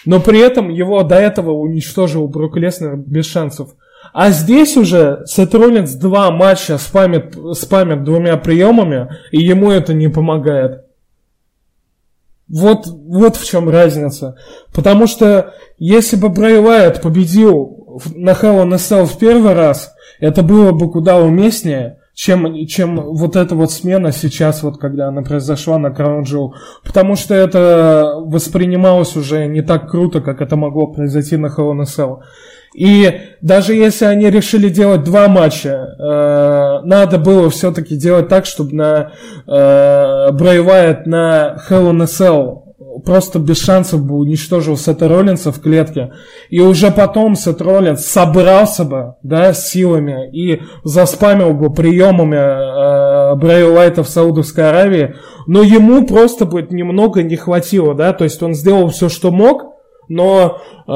но 0.06 0.20
при 0.20 0.40
этом 0.40 0.70
его 0.70 1.04
до 1.04 1.16
этого 1.16 1.52
уничтожил 1.52 2.28
Брук 2.28 2.58
Леснер 2.58 2.96
без 2.96 3.26
шансов. 3.26 3.70
А 4.12 4.32
здесь 4.32 4.76
уже 4.76 5.24
Сет 5.26 5.56
Роллинс 5.56 5.94
два 5.94 6.30
матча 6.30 6.78
спамит, 6.78 7.36
спамит 7.54 8.04
двумя 8.04 8.38
приемами, 8.38 9.10
и 9.32 9.42
ему 9.42 9.72
это 9.72 9.94
не 9.94 10.10
помогает. 10.10 10.84
Вот, 12.48 12.88
вот 12.88 13.36
в 13.36 13.46
чем 13.46 13.70
разница. 13.70 14.36
Потому 14.74 15.08
что 15.08 15.54
если 15.78 16.16
бы 16.16 16.30
Брэй 16.30 16.60
Уайт 16.60 17.02
победил 17.02 18.02
на 18.16 18.32
Hell 18.32 18.64
in 18.64 18.74
a 18.74 18.78
Cell 18.78 19.06
в 19.06 19.18
первый 19.18 19.54
раз, 19.54 19.94
это 20.20 20.44
было 20.44 20.72
бы 20.72 20.92
куда 20.92 21.18
уместнее, 21.18 22.00
чем, 22.14 22.66
чем 22.68 23.02
вот 23.02 23.36
эта 23.36 23.56
вот 23.56 23.72
смена 23.72 24.12
сейчас, 24.12 24.62
вот 24.62 24.78
когда 24.78 25.08
она 25.08 25.22
произошла 25.24 25.78
на 25.78 25.88
Crown 25.88 26.24
Jewel. 26.24 26.52
Потому 26.84 27.16
что 27.16 27.34
это 27.34 28.14
воспринималось 28.18 29.16
уже 29.16 29.48
не 29.48 29.62
так 29.62 29.90
круто, 29.90 30.22
как 30.22 30.42
это 30.42 30.56
могло 30.56 30.88
произойти 30.88 31.38
на 31.38 31.48
Hell 31.48 31.72
in 31.72 31.82
a 31.82 31.86
Cell. 31.86 32.20
И 32.74 33.22
даже 33.42 33.74
если 33.74 34.06
они 34.06 34.30
решили 34.30 34.70
делать 34.70 35.04
два 35.04 35.28
матча, 35.28 35.70
э, 35.70 36.86
надо 36.86 37.20
было 37.20 37.50
все-таки 37.50 37.96
делать 37.96 38.30
так, 38.30 38.46
чтобы 38.46 38.76
на 38.76 39.12
э, 39.48 40.32
Брэй 40.32 40.60
Уайт 40.62 41.06
на 41.06 41.58
Hell 41.70 41.92
in 41.92 42.02
a 42.02 42.06
Cell 42.06 42.64
просто 43.06 43.40
без 43.40 43.62
шансов 43.62 44.06
бы 44.06 44.16
уничтожил 44.16 44.78
Сета 44.78 45.08
Роллинса 45.08 45.52
в 45.52 45.62
клетке. 45.62 46.14
И 46.50 46.60
уже 46.60 46.92
потом 46.92 47.36
Сет 47.36 47.62
Роллинс 47.62 48.06
собрался 48.06 48.86
бы, 48.86 49.16
да, 49.24 49.54
силами 49.54 50.30
и 50.32 50.62
заспамил 50.84 51.54
бы 51.54 51.74
приемами 51.74 52.36
э, 52.36 53.36
Брэй 53.36 53.72
Уайта 53.72 54.04
в 54.04 54.10
Саудовской 54.10 54.70
Аравии. 54.70 55.16
Но 55.48 55.62
ему 55.62 56.06
просто 56.06 56.46
бы 56.46 56.66
немного 56.70 57.24
не 57.24 57.36
хватило, 57.36 57.94
да, 57.94 58.14
то 58.14 58.24
есть 58.24 58.42
он 58.42 58.54
сделал 58.54 58.90
все, 58.90 59.10
что 59.10 59.32
мог, 59.32 59.73
но 60.08 60.62
э, 60.88 60.92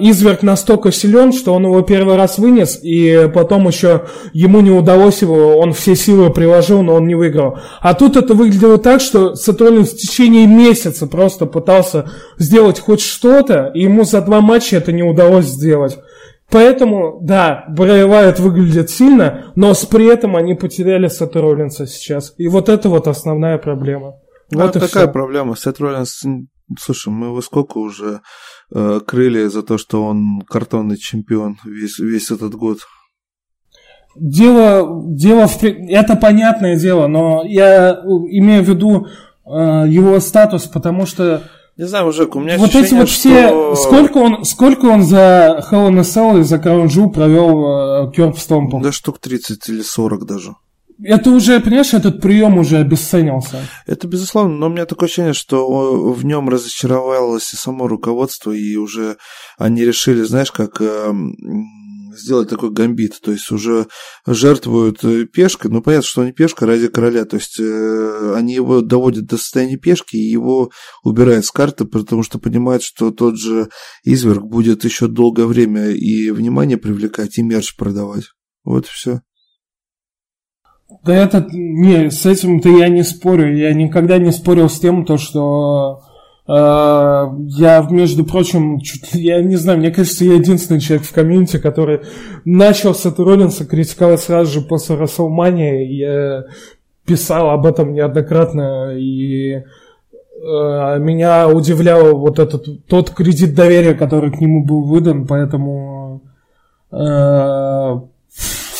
изверг 0.00 0.42
настолько 0.42 0.92
силен, 0.92 1.32
что 1.32 1.54
он 1.54 1.64
его 1.64 1.82
первый 1.82 2.16
раз 2.16 2.38
вынес, 2.38 2.78
и 2.82 3.30
потом 3.34 3.66
еще 3.68 4.02
ему 4.32 4.60
не 4.60 4.70
удалось 4.70 5.22
его, 5.22 5.58
он 5.58 5.72
все 5.72 5.94
силы 5.94 6.30
приложил, 6.30 6.82
но 6.82 6.94
он 6.94 7.06
не 7.06 7.14
выиграл. 7.14 7.58
А 7.80 7.94
тут 7.94 8.16
это 8.16 8.34
выглядело 8.34 8.78
так, 8.78 9.00
что 9.00 9.34
Сатурнин 9.34 9.84
в 9.84 9.94
течение 9.94 10.46
месяца 10.46 11.06
просто 11.06 11.46
пытался 11.46 12.10
сделать 12.38 12.80
хоть 12.80 13.00
что-то, 13.00 13.70
и 13.74 13.82
ему 13.82 14.04
за 14.04 14.20
два 14.20 14.40
матча 14.40 14.76
это 14.76 14.92
не 14.92 15.02
удалось 15.02 15.46
сделать. 15.46 15.98
Поэтому, 16.48 17.18
да, 17.22 17.64
Брэй 17.68 18.04
Вайт 18.04 18.38
выглядит 18.38 18.88
сильно, 18.88 19.46
но 19.56 19.74
с 19.74 19.84
при 19.84 20.06
этом 20.06 20.36
они 20.36 20.54
потеряли 20.54 21.08
Сета 21.08 21.40
Роллинса 21.40 21.86
сейчас. 21.86 22.34
И 22.36 22.46
вот 22.46 22.68
это 22.68 22.88
вот 22.88 23.08
основная 23.08 23.58
проблема. 23.58 24.14
Ну, 24.50 24.62
вот 24.62 24.72
такая 24.74 24.88
все. 24.88 25.08
проблема. 25.08 25.56
Сет 25.56 25.80
Роллинс 25.80 26.22
Слушай, 26.78 27.12
мы 27.12 27.28
его 27.28 27.40
сколько 27.42 27.78
уже 27.78 28.22
э, 28.74 29.00
крыли 29.06 29.46
за 29.46 29.62
то, 29.62 29.78
что 29.78 30.04
он 30.04 30.40
картонный 30.48 30.96
чемпион 30.96 31.58
весь, 31.64 31.98
весь 31.98 32.30
этот 32.30 32.54
год? 32.54 32.78
Дело, 34.16 35.02
дело 35.14 35.46
в... 35.46 35.62
Это 35.62 36.16
понятное 36.16 36.76
дело, 36.76 37.06
но 37.06 37.44
я 37.44 37.92
имею 38.30 38.64
в 38.64 38.68
виду 38.68 39.06
э, 39.44 39.84
его 39.88 40.18
статус, 40.20 40.64
потому 40.64 41.06
что 41.06 41.42
Не 41.76 41.86
знаю, 41.86 42.06
мужик, 42.06 42.34
у 42.34 42.40
меня 42.40 42.56
Вот 42.58 42.74
эти 42.74 42.94
вот 42.94 43.08
все... 43.08 43.74
Сколько 43.76 44.18
он, 44.18 44.44
сколько 44.44 44.86
он 44.86 45.02
за 45.02 45.62
Hell 45.70 45.90
in 45.90 45.98
a 45.98 46.02
Cell 46.02 46.40
и 46.40 46.42
за 46.42 46.56
Crown 46.56 46.86
Jewel 46.86 47.10
провел 47.10 48.08
э, 48.08 48.12
Кёрп 48.12 48.38
Стомпом? 48.38 48.82
Да 48.82 48.90
штук 48.90 49.18
30 49.18 49.68
или 49.68 49.82
40 49.82 50.26
даже. 50.26 50.54
Это 51.02 51.30
уже, 51.30 51.60
понимаешь, 51.60 51.92
этот 51.92 52.20
прием 52.20 52.58
уже 52.58 52.78
обесценился. 52.78 53.58
Это 53.86 54.06
безусловно, 54.06 54.56
но 54.56 54.66
у 54.66 54.70
меня 54.70 54.86
такое 54.86 55.08
ощущение, 55.08 55.34
что 55.34 56.12
в 56.12 56.24
нем 56.24 56.48
разочаровалось 56.48 57.52
и 57.52 57.56
само 57.56 57.86
руководство, 57.86 58.52
и 58.52 58.76
уже 58.76 59.18
они 59.58 59.84
решили, 59.84 60.22
знаешь, 60.22 60.50
как 60.50 60.80
э, 60.80 61.12
сделать 62.16 62.48
такой 62.48 62.70
гамбит, 62.70 63.20
то 63.20 63.30
есть 63.32 63.50
уже 63.50 63.86
жертвуют 64.26 65.04
э, 65.04 65.26
пешкой, 65.26 65.70
ну 65.70 65.82
понятно, 65.82 66.06
что 66.06 66.24
не 66.24 66.32
пешка 66.32 66.66
ради 66.66 66.88
короля, 66.88 67.24
то 67.24 67.36
есть 67.36 67.60
э, 67.60 68.32
они 68.34 68.54
его 68.54 68.80
доводят 68.80 69.26
до 69.26 69.36
состояния 69.36 69.76
пешки 69.76 70.16
и 70.16 70.30
его 70.30 70.70
убирают 71.02 71.44
с 71.44 71.50
карты, 71.50 71.84
потому 71.84 72.22
что 72.22 72.38
понимают, 72.38 72.82
что 72.82 73.10
тот 73.10 73.36
же 73.38 73.68
изверг 74.02 74.44
будет 74.44 74.84
еще 74.84 75.08
долгое 75.08 75.46
время 75.46 75.90
и 75.90 76.30
внимание 76.30 76.78
привлекать, 76.78 77.38
и 77.38 77.42
мерч 77.42 77.76
продавать. 77.76 78.24
Вот 78.64 78.86
и 78.86 78.88
все. 78.88 79.20
Да 81.04 81.14
это, 81.14 81.46
не, 81.52 82.10
с 82.10 82.26
этим-то 82.26 82.68
я 82.68 82.88
не 82.88 83.02
спорю. 83.02 83.56
Я 83.56 83.74
никогда 83.74 84.18
не 84.18 84.30
спорил 84.30 84.68
с 84.68 84.78
тем, 84.78 85.04
то, 85.04 85.18
что 85.18 86.02
э, 86.46 86.52
я, 86.52 87.86
между 87.90 88.24
прочим, 88.24 88.80
чуть, 88.80 89.12
я 89.12 89.42
не 89.42 89.56
знаю, 89.56 89.78
мне 89.78 89.90
кажется, 89.90 90.24
я 90.24 90.34
единственный 90.34 90.80
человек 90.80 91.06
в 91.06 91.12
комьюнити, 91.12 91.58
который 91.58 92.02
начал 92.44 92.94
Сет 92.94 93.18
Роллинса 93.18 93.64
критиковать 93.66 94.20
сразу 94.20 94.52
же 94.52 94.60
после 94.60 94.94
Расселмания. 94.94 95.84
Я 95.84 96.44
писал 97.04 97.50
об 97.50 97.66
этом 97.66 97.92
неоднократно, 97.92 98.96
и 98.96 99.54
э, 99.54 99.62
меня 100.98 101.48
удивлял 101.48 102.16
вот 102.16 102.38
этот 102.38 102.86
тот 102.86 103.10
кредит 103.10 103.56
доверия, 103.56 103.94
который 103.94 104.30
к 104.30 104.40
нему 104.40 104.64
был 104.64 104.82
выдан, 104.82 105.26
поэтому 105.26 106.22
э, 106.92 108.00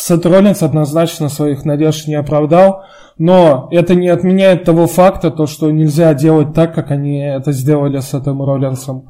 Сет 0.07 0.25
Роллинс 0.25 0.63
однозначно 0.63 1.27
своих 1.27 1.65
надежд 1.65 2.07
не 2.07 2.15
оправдал, 2.15 2.83
но 3.17 3.67
это 3.71 3.93
не 3.93 4.07
отменяет 4.07 4.63
того 4.63 4.87
факта, 4.87 5.31
то, 5.31 5.47
что 5.47 5.69
нельзя 5.69 6.13
делать 6.13 6.53
так, 6.53 6.73
как 6.73 6.91
они 6.91 7.17
это 7.19 7.51
сделали 7.51 7.99
с 7.99 8.13
этим 8.13 8.41
Роллинсом. 8.41 9.09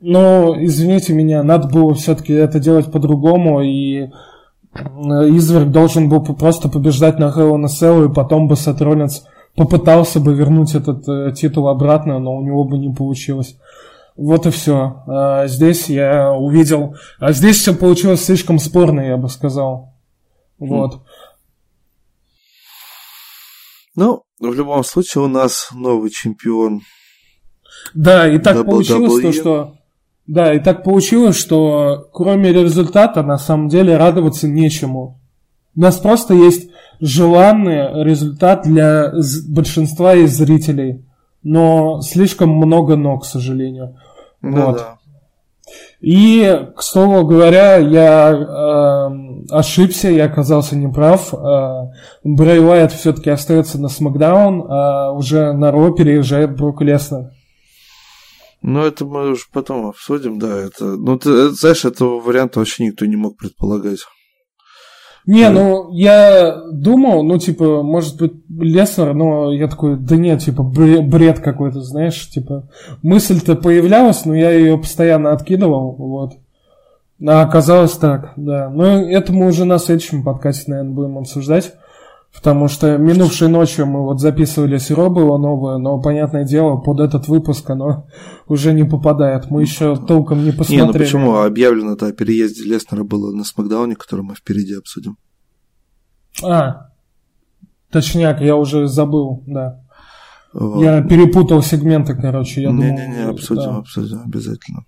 Но, 0.00 0.54
извините 0.56 1.14
меня, 1.14 1.42
надо 1.42 1.66
было 1.66 1.94
все-таки 1.94 2.32
это 2.32 2.60
делать 2.60 2.92
по-другому, 2.92 3.60
и 3.62 4.10
Изверг 4.72 5.70
должен 5.70 6.08
был 6.08 6.22
просто 6.22 6.68
побеждать 6.68 7.18
на 7.18 7.24
Hell 7.24 7.56
in 7.56 7.64
a 7.64 7.66
Cell, 7.66 8.08
и 8.08 8.14
потом 8.14 8.46
бы 8.46 8.54
Сет 8.54 8.80
Роллинс 8.80 9.26
попытался 9.56 10.20
бы 10.20 10.32
вернуть 10.34 10.76
этот 10.76 11.08
э, 11.08 11.32
титул 11.34 11.66
обратно, 11.68 12.20
но 12.20 12.36
у 12.36 12.42
него 12.42 12.62
бы 12.62 12.78
не 12.78 12.94
получилось. 12.94 13.56
Вот 14.16 14.46
и 14.46 14.50
все. 14.50 15.02
А 15.06 15.46
здесь 15.46 15.88
я 15.88 16.32
увидел... 16.32 16.96
А 17.18 17.32
здесь 17.32 17.58
все 17.58 17.74
получилось 17.74 18.24
слишком 18.24 18.58
спорно, 18.58 19.00
я 19.00 19.16
бы 19.16 19.28
сказал. 19.28 19.94
Вот. 20.58 21.02
Ну, 23.94 24.22
в 24.40 24.54
любом 24.54 24.84
случае 24.84 25.24
у 25.24 25.28
нас 25.28 25.68
новый 25.72 26.10
чемпион. 26.10 26.80
Да, 27.94 28.28
и 28.28 28.38
так 28.38 28.56
WWE. 28.58 28.64
получилось 28.64 29.22
то, 29.22 29.32
что... 29.32 29.76
Да, 30.26 30.52
и 30.52 30.58
так 30.58 30.82
получилось, 30.82 31.36
что 31.36 32.08
кроме 32.12 32.52
результата 32.52 33.22
на 33.22 33.38
самом 33.38 33.68
деле 33.68 33.96
радоваться 33.96 34.48
нечему. 34.48 35.20
У 35.76 35.80
нас 35.80 35.98
просто 35.98 36.34
есть 36.34 36.70
желанный 37.00 38.02
результат 38.02 38.62
для 38.62 39.12
большинства 39.48 40.14
из 40.14 40.36
зрителей 40.36 41.06
но 41.48 42.00
слишком 42.00 42.50
много 42.50 42.96
но, 42.96 43.18
к 43.18 43.24
сожалению. 43.24 43.96
Ну, 44.42 44.66
вот. 44.66 44.76
Да. 44.76 44.98
И, 46.00 46.68
к 46.76 46.82
слову 46.82 47.26
говоря, 47.26 47.76
я 47.78 48.30
э, 48.30 49.46
ошибся, 49.50 50.08
я 50.08 50.26
оказался 50.26 50.76
неправ. 50.76 51.34
Э, 51.34 51.88
Брэй 52.22 52.60
Уайт 52.60 52.92
все-таки 52.92 53.30
остается 53.30 53.80
на 53.80 53.88
Смакдаун, 53.88 54.66
а 54.68 55.12
уже 55.12 55.52
на 55.52 55.72
Ро 55.72 55.90
переезжает 55.92 56.56
Брук 56.56 56.82
Леснер. 56.82 57.30
Ну, 58.62 58.84
это 58.84 59.04
мы 59.04 59.30
уже 59.30 59.44
потом 59.52 59.86
обсудим, 59.86 60.38
да. 60.38 60.58
Это, 60.58 60.84
ну, 60.84 61.18
ты, 61.18 61.50
знаешь, 61.50 61.84
этого 61.84 62.20
варианта 62.20 62.58
вообще 62.58 62.86
никто 62.86 63.06
не 63.06 63.16
мог 63.16 63.36
предполагать. 63.36 64.00
Не, 65.26 65.48
ну 65.50 65.90
я 65.92 66.56
думал, 66.70 67.24
ну 67.24 67.38
типа, 67.38 67.82
может 67.82 68.16
быть, 68.16 68.34
Леснер, 68.48 69.12
но 69.12 69.52
я 69.52 69.66
такой, 69.66 69.96
да 69.96 70.16
нет, 70.16 70.40
типа, 70.40 70.62
бред 70.62 71.40
какой-то, 71.40 71.82
знаешь, 71.82 72.30
типа, 72.30 72.68
мысль-то 73.02 73.56
появлялась, 73.56 74.24
но 74.24 74.36
я 74.36 74.52
ее 74.52 74.78
постоянно 74.78 75.32
откидывал, 75.32 75.96
вот. 75.98 76.34
А 77.26 77.42
оказалось 77.42 77.92
так, 77.92 78.34
да. 78.36 78.68
Но 78.68 79.02
это 79.02 79.32
мы 79.32 79.46
уже 79.48 79.64
на 79.64 79.78
следующем 79.78 80.22
подкасте, 80.22 80.70
наверное, 80.70 80.92
будем 80.92 81.18
обсуждать. 81.18 81.72
Потому 82.36 82.68
что 82.68 82.98
минувшей 82.98 83.48
ночью 83.48 83.86
мы 83.86 84.02
вот 84.02 84.20
записывали 84.20 84.78
Сиро 84.78 85.08
было 85.08 85.38
новое, 85.38 85.78
но, 85.78 86.00
понятное 86.00 86.44
дело, 86.44 86.76
под 86.76 87.00
этот 87.00 87.28
выпуск 87.28 87.68
оно 87.70 88.08
уже 88.46 88.72
не 88.72 88.84
попадает. 88.84 89.50
Мы 89.50 89.62
еще 89.62 89.96
толком 89.96 90.44
не 90.44 90.52
посмотрели. 90.52 90.80
Не, 90.80 90.86
ну 90.86 90.92
почему? 90.92 91.36
Объявлено-то 91.36 92.06
о 92.06 92.12
переезде 92.12 92.64
Леснера 92.64 93.04
было 93.04 93.32
на 93.32 93.42
Смакдауне, 93.42 93.96
который 93.96 94.20
мы 94.20 94.34
впереди 94.34 94.74
обсудим. 94.74 95.16
А, 96.44 96.88
точняк, 97.90 98.40
я 98.42 98.56
уже 98.56 98.86
забыл, 98.86 99.42
да. 99.46 99.80
Вот. 100.52 100.82
Я 100.82 101.02
перепутал 101.02 101.62
сегменты, 101.62 102.14
короче. 102.14 102.66
Не-не-не, 102.66 103.28
обсудим, 103.28 103.62
да. 103.62 103.76
обсудим 103.78 104.22
обязательно. 104.24 104.84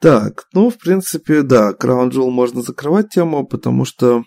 Так, 0.00 0.46
ну, 0.54 0.70
в 0.70 0.78
принципе, 0.78 1.42
да, 1.42 1.72
Crown 1.72 2.10
Jewel 2.10 2.30
можно 2.30 2.62
закрывать 2.62 3.10
тему, 3.10 3.46
потому 3.46 3.84
что 3.84 4.24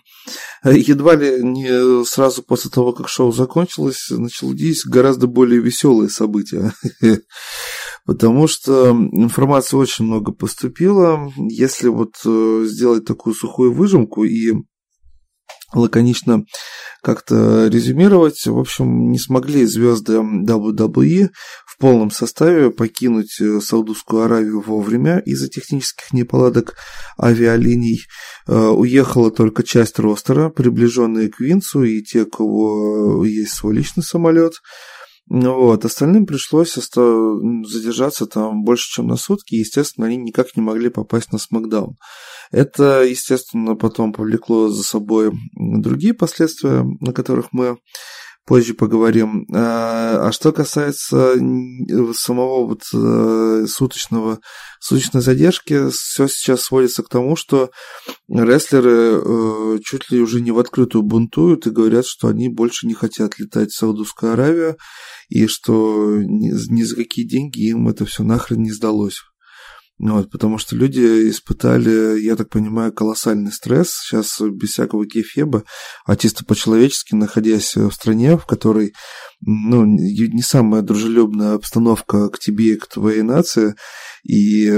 э, 0.62 0.78
едва 0.78 1.16
ли 1.16 1.42
не 1.42 2.04
сразу 2.04 2.44
после 2.44 2.70
того, 2.70 2.92
как 2.92 3.08
шоу 3.08 3.32
закончилось, 3.32 4.06
начались 4.10 4.84
гораздо 4.84 5.26
более 5.26 5.60
веселые 5.60 6.10
события. 6.10 6.72
Потому 8.06 8.46
что 8.46 8.90
информации 8.90 9.76
очень 9.76 10.04
много 10.04 10.30
поступило. 10.30 11.32
Если 11.36 11.88
вот 11.88 12.12
э, 12.24 12.64
сделать 12.66 13.04
такую 13.04 13.34
сухую 13.34 13.72
выжимку 13.72 14.22
и 14.22 14.52
лаконично 15.72 16.44
как-то 17.02 17.68
резюмировать. 17.68 18.44
В 18.46 18.58
общем, 18.58 19.10
не 19.10 19.18
смогли 19.18 19.64
звезды 19.66 20.14
WWE 20.14 21.28
в 21.74 21.78
полном 21.78 22.10
составе 22.10 22.70
покинуть 22.70 23.40
э, 23.40 23.60
Саудовскую 23.60 24.22
Аравию 24.22 24.60
вовремя 24.60 25.18
из-за 25.18 25.48
технических 25.48 26.12
неполадок 26.12 26.76
авиалиний. 27.20 28.00
Э, 28.46 28.68
уехала 28.68 29.30
только 29.32 29.64
часть 29.64 29.98
ростера, 29.98 30.50
приближенные 30.50 31.30
к 31.30 31.40
Винцу 31.40 31.82
и 31.82 32.02
те, 32.02 32.22
у 32.22 32.26
кого 32.26 33.24
есть 33.24 33.54
свой 33.54 33.74
личный 33.74 34.04
самолет. 34.04 34.54
Вот. 35.26 35.84
Остальным 35.84 36.26
пришлось 36.26 36.74
задержаться 36.74 38.26
там 38.26 38.62
больше, 38.62 38.90
чем 38.92 39.08
на 39.08 39.16
сутки, 39.16 39.54
естественно, 39.54 40.06
они 40.06 40.16
никак 40.16 40.54
не 40.54 40.62
могли 40.62 40.90
попасть 40.90 41.32
на 41.32 41.38
Смакдаун. 41.38 41.96
Это, 42.52 43.02
естественно, 43.02 43.74
потом 43.74 44.12
повлекло 44.12 44.68
за 44.68 44.84
собой 44.84 45.32
другие 45.54 46.14
последствия, 46.14 46.84
на 47.00 47.12
которых 47.12 47.48
мы 47.52 47.78
позже 48.44 48.74
поговорим. 48.74 49.46
А, 49.52 50.28
а 50.28 50.32
что 50.32 50.52
касается 50.52 51.34
самого 52.14 52.66
вот 52.66 52.82
э, 52.94 53.66
суточного, 53.68 54.40
суточной 54.80 55.20
задержки, 55.20 55.90
все 55.90 56.28
сейчас 56.28 56.62
сводится 56.62 57.02
к 57.02 57.08
тому, 57.08 57.36
что 57.36 57.70
рестлеры 58.28 59.20
э, 59.22 59.78
чуть 59.82 60.10
ли 60.10 60.20
уже 60.20 60.40
не 60.40 60.50
в 60.50 60.58
открытую 60.58 61.02
бунтуют 61.02 61.66
и 61.66 61.70
говорят, 61.70 62.06
что 62.06 62.28
они 62.28 62.48
больше 62.48 62.86
не 62.86 62.94
хотят 62.94 63.38
летать 63.38 63.70
в 63.70 63.76
Саудовскую 63.76 64.32
Аравию, 64.32 64.76
и 65.28 65.46
что 65.46 66.16
ни, 66.18 66.50
ни 66.72 66.82
за 66.82 66.96
какие 66.96 67.26
деньги 67.26 67.68
им 67.68 67.88
это 67.88 68.04
все 68.04 68.22
нахрен 68.22 68.62
не 68.62 68.72
сдалось. 68.72 69.22
Вот, 69.98 70.28
потому 70.30 70.58
что 70.58 70.74
люди 70.74 71.30
испытали, 71.30 72.20
я 72.20 72.34
так 72.34 72.48
понимаю, 72.48 72.92
колоссальный 72.92 73.52
стресс. 73.52 73.92
Сейчас 73.92 74.40
без 74.40 74.70
всякого 74.70 75.06
кефеба, 75.06 75.62
а 76.04 76.16
чисто 76.16 76.44
по-человечески, 76.44 77.14
находясь 77.14 77.76
в 77.76 77.92
стране, 77.92 78.36
в 78.36 78.44
которой 78.44 78.92
ну, 79.40 79.84
не 79.84 80.42
самая 80.42 80.82
дружелюбная 80.82 81.54
обстановка 81.54 82.28
к 82.28 82.40
тебе 82.40 82.74
и 82.74 82.76
к 82.76 82.88
твоей 82.88 83.22
нации, 83.22 83.76
и 84.24 84.68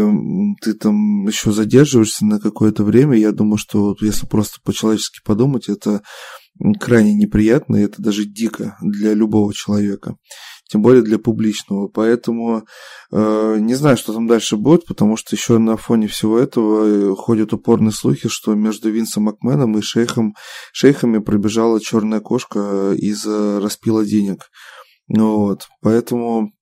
ты 0.60 0.74
там 0.74 1.26
еще 1.26 1.50
задерживаешься 1.50 2.26
на 2.26 2.38
какое-то 2.38 2.84
время, 2.84 3.16
я 3.16 3.32
думаю, 3.32 3.56
что 3.58 3.96
если 4.00 4.26
просто 4.26 4.58
по-человечески 4.62 5.20
подумать, 5.24 5.68
это 5.68 6.02
крайне 6.80 7.14
неприятно, 7.14 7.76
и 7.76 7.84
это 7.84 8.02
даже 8.02 8.24
дико 8.24 8.76
для 8.82 9.14
любого 9.14 9.54
человека 9.54 10.16
тем 10.68 10.82
более 10.82 11.02
для 11.02 11.18
публичного. 11.18 11.88
Поэтому 11.88 12.64
э, 13.12 13.56
не 13.58 13.74
знаю, 13.74 13.96
что 13.96 14.12
там 14.12 14.26
дальше 14.26 14.56
будет, 14.56 14.86
потому 14.86 15.16
что 15.16 15.36
еще 15.36 15.58
на 15.58 15.76
фоне 15.76 16.08
всего 16.08 16.38
этого 16.38 16.84
э, 16.86 17.14
ходят 17.14 17.52
упорные 17.52 17.92
слухи, 17.92 18.28
что 18.28 18.54
между 18.54 18.90
Винсом 18.90 19.24
Макменом 19.24 19.78
и 19.78 19.82
шейхом, 19.82 20.34
шейхами 20.72 21.18
пробежала 21.18 21.80
черная 21.80 22.20
кошка 22.20 22.92
из-за 22.96 23.60
распила 23.60 24.04
денег. 24.04 24.48
Ну 25.08 25.38
вот, 25.38 25.68
поэтому 25.82 26.52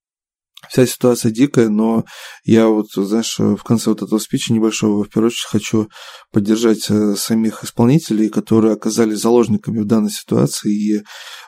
вся 0.70 0.86
ситуация 0.86 1.30
дикая, 1.30 1.68
но 1.68 2.04
я 2.44 2.68
вот, 2.68 2.88
знаешь, 2.94 3.38
в 3.38 3.62
конце 3.62 3.90
вот 3.90 4.02
этого 4.02 4.18
спича 4.18 4.52
небольшого, 4.52 5.04
в 5.04 5.08
первую 5.08 5.28
очередь, 5.28 5.46
хочу 5.48 5.88
поддержать 6.32 6.90
э, 6.90 7.14
самих 7.16 7.64
исполнителей, 7.64 8.28
которые 8.28 8.74
оказались 8.74 9.20
заложниками 9.20 9.80
в 9.80 9.86
данной 9.86 10.10
ситуации, 10.10 10.72
и 10.72 10.96
э, 10.96 11.02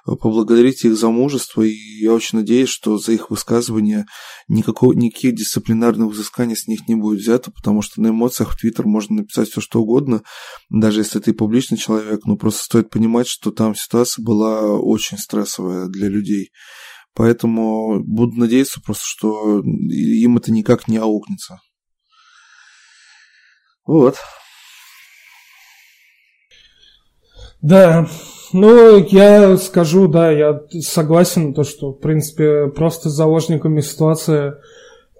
поблагодарить 0.04 0.84
их 0.84 0.96
за 0.96 1.08
мужество, 1.08 1.62
и 1.62 1.74
я 2.00 2.12
очень 2.12 2.38
надеюсь, 2.38 2.68
что 2.68 2.98
за 2.98 3.12
их 3.12 3.30
высказывания 3.30 4.06
никакого, 4.48 4.92
никаких 4.92 5.34
дисциплинарных 5.34 6.12
взысканий 6.12 6.56
с 6.56 6.68
них 6.68 6.88
не 6.88 6.94
будет 6.94 7.20
взято, 7.20 7.50
потому 7.50 7.82
что 7.82 8.00
на 8.00 8.08
эмоциях 8.08 8.52
в 8.52 8.56
Твиттер 8.56 8.86
можно 8.86 9.16
написать 9.16 9.50
все 9.50 9.60
что 9.60 9.80
угодно, 9.80 10.22
даже 10.70 11.00
если 11.00 11.18
ты 11.18 11.32
публичный 11.32 11.78
человек, 11.78 12.20
но 12.24 12.36
просто 12.36 12.62
стоит 12.62 12.90
понимать, 12.90 13.26
что 13.26 13.50
там 13.50 13.74
ситуация 13.74 14.22
была 14.22 14.78
очень 14.78 15.18
стрессовая 15.18 15.86
для 15.86 16.08
людей. 16.08 16.50
Поэтому 17.16 18.04
буду 18.04 18.38
надеяться 18.38 18.82
просто, 18.82 19.04
что 19.06 19.60
им 19.60 20.36
это 20.36 20.52
никак 20.52 20.86
не 20.86 20.98
аукнется. 20.98 21.60
Вот. 23.86 24.16
Да, 27.62 28.06
ну, 28.52 28.98
я 28.98 29.56
скажу, 29.56 30.08
да, 30.08 30.30
я 30.30 30.60
согласен, 30.82 31.54
то, 31.54 31.64
что, 31.64 31.92
в 31.92 32.00
принципе, 32.00 32.66
просто 32.66 33.08
заложниками 33.08 33.80
ситуации 33.80 34.52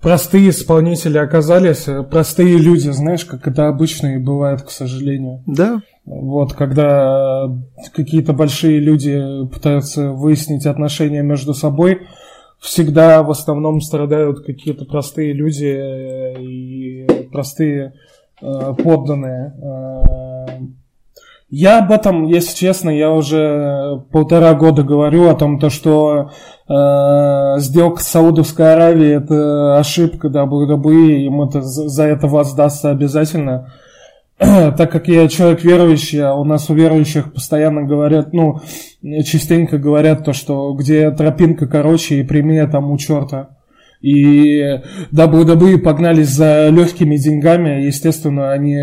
простые 0.07 0.50
исполнители 0.50 1.18
оказались, 1.18 1.88
простые 2.09 2.59
люди, 2.59 2.90
знаешь, 2.90 3.24
как 3.24 3.48
это 3.48 3.66
обычно 3.66 4.14
и 4.14 4.18
бывает, 4.18 4.62
к 4.62 4.70
сожалению. 4.70 5.42
Да, 5.46 5.82
вот, 6.04 6.52
когда 6.52 7.48
какие-то 7.92 8.32
большие 8.32 8.78
люди 8.78 9.20
пытаются 9.52 10.12
выяснить 10.12 10.64
отношения 10.64 11.22
между 11.22 11.54
собой, 11.54 12.02
всегда 12.61 13.24
в 13.24 13.32
основном 13.32 13.80
страдают 13.80 14.46
какие-то 14.46 14.84
простые 14.84 15.32
люди 15.32 15.74
э, 15.76 16.40
и 16.40 17.28
простые 17.32 17.94
э, 18.40 18.74
подданные. 18.80 19.54
Э, 21.49 21.55
я 21.55 21.78
об 21.78 21.92
этом, 21.92 22.24
если 22.24 22.57
честно, 22.57 22.90
я 22.90 23.11
уже 23.12 24.03
полтора 24.11 24.55
года 24.55 24.82
говорю 24.82 25.28
о 25.28 25.34
том, 25.34 25.59
то, 25.59 25.70
что 25.70 26.30
э, 26.68 27.59
сделка 27.59 28.03
с 28.03 28.09
Саудовской 28.09 28.74
Аравией 28.74 29.16
это 29.16 29.78
ошибка 29.78 30.28
WWE, 30.28 31.26
им 31.26 31.42
это 31.42 31.62
за 31.62 32.05
это 32.05 32.26
воздастся 32.26 32.90
обязательно. 32.90 33.72
так 34.38 34.92
как 34.92 35.09
я 35.09 35.28
человек 35.28 35.64
верующий, 35.64 36.22
а 36.22 36.34
у 36.34 36.44
нас 36.44 36.68
у 36.68 36.74
верующих 36.74 37.32
постоянно 37.32 37.84
говорят, 37.84 38.34
ну, 38.34 38.61
частенько 39.24 39.78
говорят 39.78 40.24
то, 40.24 40.34
что 40.34 40.74
где 40.74 41.11
тропинка 41.11 41.66
короче 41.66 42.16
и 42.16 42.22
прямее 42.22 42.66
там 42.66 42.90
у 42.90 42.99
черта. 42.99 43.55
И 44.07 44.62
WWE 45.12 45.78
погнались 45.78 46.28
за 46.28 46.68
легкими 46.68 47.16
деньгами, 47.16 47.86
естественно, 47.86 48.52
они, 48.52 48.78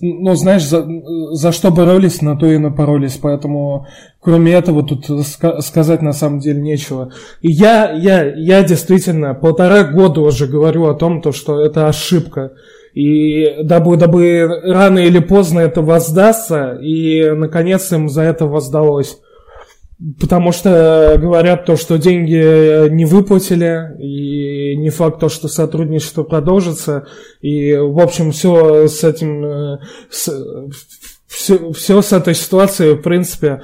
ну, 0.00 0.34
знаешь, 0.34 0.64
за, 0.64 0.84
за 1.30 1.52
что 1.52 1.70
боролись, 1.70 2.22
на 2.22 2.36
то 2.36 2.46
и 2.46 2.58
напоролись, 2.58 3.20
поэтому 3.22 3.86
кроме 4.20 4.54
этого 4.54 4.82
тут 4.82 5.08
ска- 5.08 5.60
сказать 5.60 6.02
на 6.02 6.12
самом 6.12 6.40
деле 6.40 6.60
нечего. 6.60 7.12
И 7.40 7.52
я, 7.52 7.92
я, 7.92 8.34
я 8.34 8.64
действительно 8.64 9.34
полтора 9.34 9.84
года 9.84 10.22
уже 10.22 10.48
говорю 10.48 10.86
о 10.86 10.94
том, 10.94 11.22
то, 11.22 11.30
что 11.30 11.64
это 11.64 11.86
ошибка. 11.86 12.54
И 12.94 13.62
дабы, 13.62 13.96
дабы 13.96 14.48
рано 14.64 14.98
или 14.98 15.20
поздно 15.20 15.60
это 15.60 15.82
воздастся, 15.82 16.80
и 16.82 17.30
наконец 17.30 17.92
им 17.92 18.08
за 18.08 18.22
это 18.22 18.46
воздалось. 18.46 19.18
Потому 20.18 20.50
что 20.52 21.16
говорят 21.20 21.64
то, 21.64 21.76
что 21.76 21.96
деньги 21.96 22.88
не 22.88 23.04
выплатили, 23.04 23.96
и 24.00 24.76
не 24.76 24.90
факт 24.90 25.20
то, 25.20 25.28
что 25.28 25.46
сотрудничество 25.48 26.24
продолжится. 26.24 27.06
И, 27.40 27.74
в 27.74 28.00
общем, 28.00 28.32
все 28.32 28.88
с 28.88 29.04
этим, 29.04 29.78
с, 30.10 30.28
все, 31.28 31.72
все 31.72 32.02
с 32.02 32.12
этой 32.12 32.34
ситуацией, 32.34 32.94
в 32.94 33.02
принципе, 33.02 33.62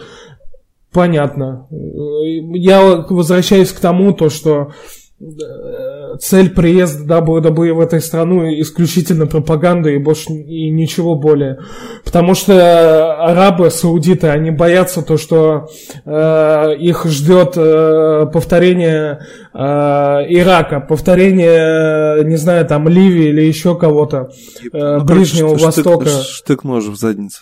понятно. 0.92 1.66
Я 1.70 3.04
возвращаюсь 3.08 3.72
к 3.72 3.80
тому, 3.80 4.12
то, 4.12 4.28
что 4.28 4.72
цель 6.20 6.50
приезда 6.50 7.18
WWE 7.18 7.72
в 7.72 7.80
этой 7.80 8.00
страну 8.00 8.44
исключительно 8.60 9.26
пропаганда 9.26 9.90
и 9.90 9.98
больше 9.98 10.32
и 10.32 10.70
ничего 10.70 11.16
более. 11.16 11.58
Потому 12.04 12.34
что 12.34 13.16
арабы, 13.24 13.70
саудиты, 13.70 14.28
они 14.28 14.52
боятся 14.52 15.02
то, 15.02 15.16
что 15.16 15.70
э, 16.04 16.76
их 16.78 17.04
ждет 17.06 17.54
э, 17.56 18.26
повторение 18.32 19.26
э, 19.52 19.58
Ирака, 19.58 20.78
повторение, 20.78 22.24
не 22.24 22.36
знаю, 22.36 22.64
там 22.66 22.88
Ливии 22.88 23.30
или 23.30 23.42
еще 23.42 23.76
кого-то, 23.76 24.30
э, 24.72 25.00
Ближнего 25.00 25.58
штык, 25.58 25.66
Востока. 25.66 26.08
Штык-нож 26.08 26.84
в 26.84 26.96
заднице. 26.96 27.40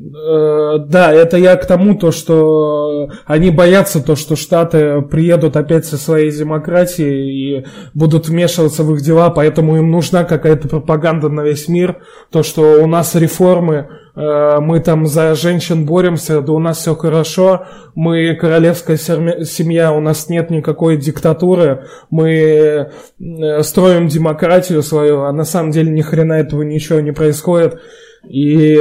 Э, 0.00 0.78
да, 0.78 1.12
это 1.12 1.36
я 1.36 1.56
к 1.56 1.66
тому, 1.66 1.96
то, 1.96 2.12
что 2.12 3.08
они 3.26 3.50
боятся 3.50 4.00
то, 4.00 4.14
что 4.14 4.36
Штаты 4.36 5.02
приедут 5.02 5.56
опять 5.56 5.86
со 5.86 5.96
своей 5.96 6.30
демократией 6.30 7.58
и 7.60 7.66
будут 7.94 8.28
вмешиваться 8.28 8.84
в 8.84 8.94
их 8.94 9.02
дела, 9.02 9.30
поэтому 9.30 9.76
им 9.76 9.90
нужна 9.90 10.22
какая-то 10.22 10.68
пропаганда 10.68 11.28
на 11.30 11.40
весь 11.40 11.66
мир, 11.66 11.96
то, 12.30 12.44
что 12.44 12.80
у 12.80 12.86
нас 12.86 13.16
реформы, 13.16 13.88
э, 14.14 14.60
мы 14.60 14.78
там 14.78 15.08
за 15.08 15.34
женщин 15.34 15.84
боремся, 15.84 16.42
да 16.42 16.52
у 16.52 16.60
нас 16.60 16.78
все 16.78 16.94
хорошо, 16.94 17.66
мы 17.96 18.36
королевская 18.36 18.96
семья, 18.96 19.92
у 19.92 19.98
нас 19.98 20.28
нет 20.28 20.48
никакой 20.50 20.96
диктатуры, 20.96 21.86
мы 22.08 22.88
э, 23.18 23.62
строим 23.64 24.06
демократию 24.06 24.84
свою, 24.84 25.22
а 25.22 25.32
на 25.32 25.44
самом 25.44 25.72
деле 25.72 25.90
ни 25.90 26.02
хрена 26.02 26.34
этого 26.34 26.62
ничего 26.62 27.00
не 27.00 27.10
происходит. 27.10 27.80
И 28.28 28.76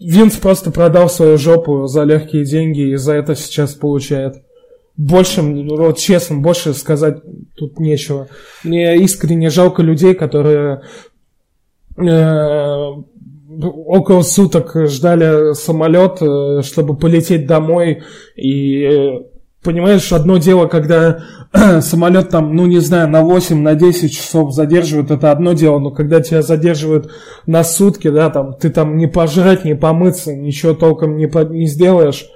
Винс 0.00 0.36
просто 0.36 0.70
продал 0.70 1.08
свою 1.08 1.38
жопу 1.38 1.86
за 1.86 2.02
легкие 2.04 2.44
деньги 2.44 2.92
и 2.92 2.96
за 2.96 3.14
это 3.14 3.34
сейчас 3.34 3.74
получает. 3.74 4.42
Больше, 4.96 5.42
вот 5.42 5.98
честно, 5.98 6.38
больше 6.38 6.72
сказать 6.74 7.18
тут 7.56 7.80
нечего. 7.80 8.28
Мне 8.62 8.96
искренне 8.98 9.50
жалко 9.50 9.82
людей, 9.82 10.14
которые 10.14 10.82
э, 11.96 12.02
около 13.60 14.22
суток 14.22 14.76
ждали 14.88 15.54
самолет, 15.54 16.22
э, 16.22 16.62
чтобы 16.62 16.96
полететь 16.96 17.46
домой 17.46 18.02
и 18.36 18.82
э, 18.82 19.20
Понимаешь, 19.64 20.12
одно 20.12 20.36
дело, 20.36 20.66
когда 20.66 21.24
самолет 21.80 22.28
там, 22.28 22.54
ну 22.54 22.66
не 22.66 22.80
знаю, 22.80 23.08
на 23.08 23.22
8, 23.22 23.62
на 23.62 23.74
10 23.74 24.14
часов 24.14 24.52
задерживают, 24.52 25.10
это 25.10 25.32
одно 25.32 25.54
дело, 25.54 25.78
но 25.78 25.90
когда 25.90 26.20
тебя 26.20 26.42
задерживают 26.42 27.10
на 27.46 27.64
сутки, 27.64 28.10
да, 28.10 28.28
там, 28.28 28.52
ты 28.52 28.68
там 28.68 28.98
не 28.98 29.06
пожрать, 29.06 29.64
не 29.64 29.74
помыться, 29.74 30.34
ничего 30.34 30.74
толком 30.74 31.16
не, 31.16 31.26
по, 31.28 31.38
не 31.44 31.66
сделаешь. 31.66 32.26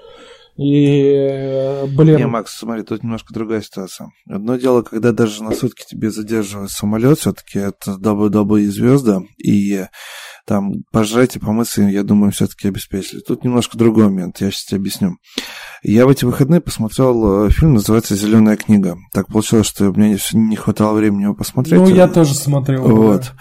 И, 0.56 1.28
э, 1.30 1.86
блин... 1.86 2.16
Не, 2.16 2.26
Макс, 2.26 2.56
смотри, 2.56 2.82
тут 2.82 3.04
немножко 3.04 3.32
другая 3.32 3.60
ситуация. 3.60 4.10
Одно 4.28 4.56
дело, 4.56 4.82
когда 4.82 5.12
даже 5.12 5.44
на 5.44 5.52
сутки 5.52 5.84
тебе 5.86 6.10
задерживают 6.10 6.72
самолет, 6.72 7.18
все-таки 7.18 7.60
это 7.60 7.92
WWE 7.92 8.66
звезда, 8.68 9.20
и 9.36 9.84
там 10.46 10.82
пожрать 10.90 11.36
и 11.36 11.38
помыться, 11.38 11.82
я 11.82 12.02
думаю, 12.02 12.32
все-таки 12.32 12.68
обеспечили. 12.68 13.20
Тут 13.20 13.44
немножко 13.44 13.76
другой 13.78 14.04
момент, 14.04 14.40
я 14.40 14.50
сейчас 14.50 14.64
тебе 14.64 14.78
объясню. 14.78 15.18
Я 15.82 16.06
в 16.06 16.08
эти 16.08 16.24
выходные 16.24 16.60
посмотрел 16.60 17.46
э, 17.46 17.50
фильм, 17.50 17.74
называется 17.74 18.16
«Зеленая 18.16 18.56
книга». 18.56 18.96
Так 19.12 19.28
получилось, 19.28 19.66
что 19.66 19.84
мне 19.92 20.18
не 20.32 20.56
хватало 20.56 20.96
времени 20.96 21.22
его 21.22 21.34
посмотреть. 21.34 21.80
Ну, 21.80 21.88
я 21.88 22.08
тоже 22.08 22.34
смотрел. 22.34 22.82
Вот. 22.82 23.22
Да. 23.22 23.32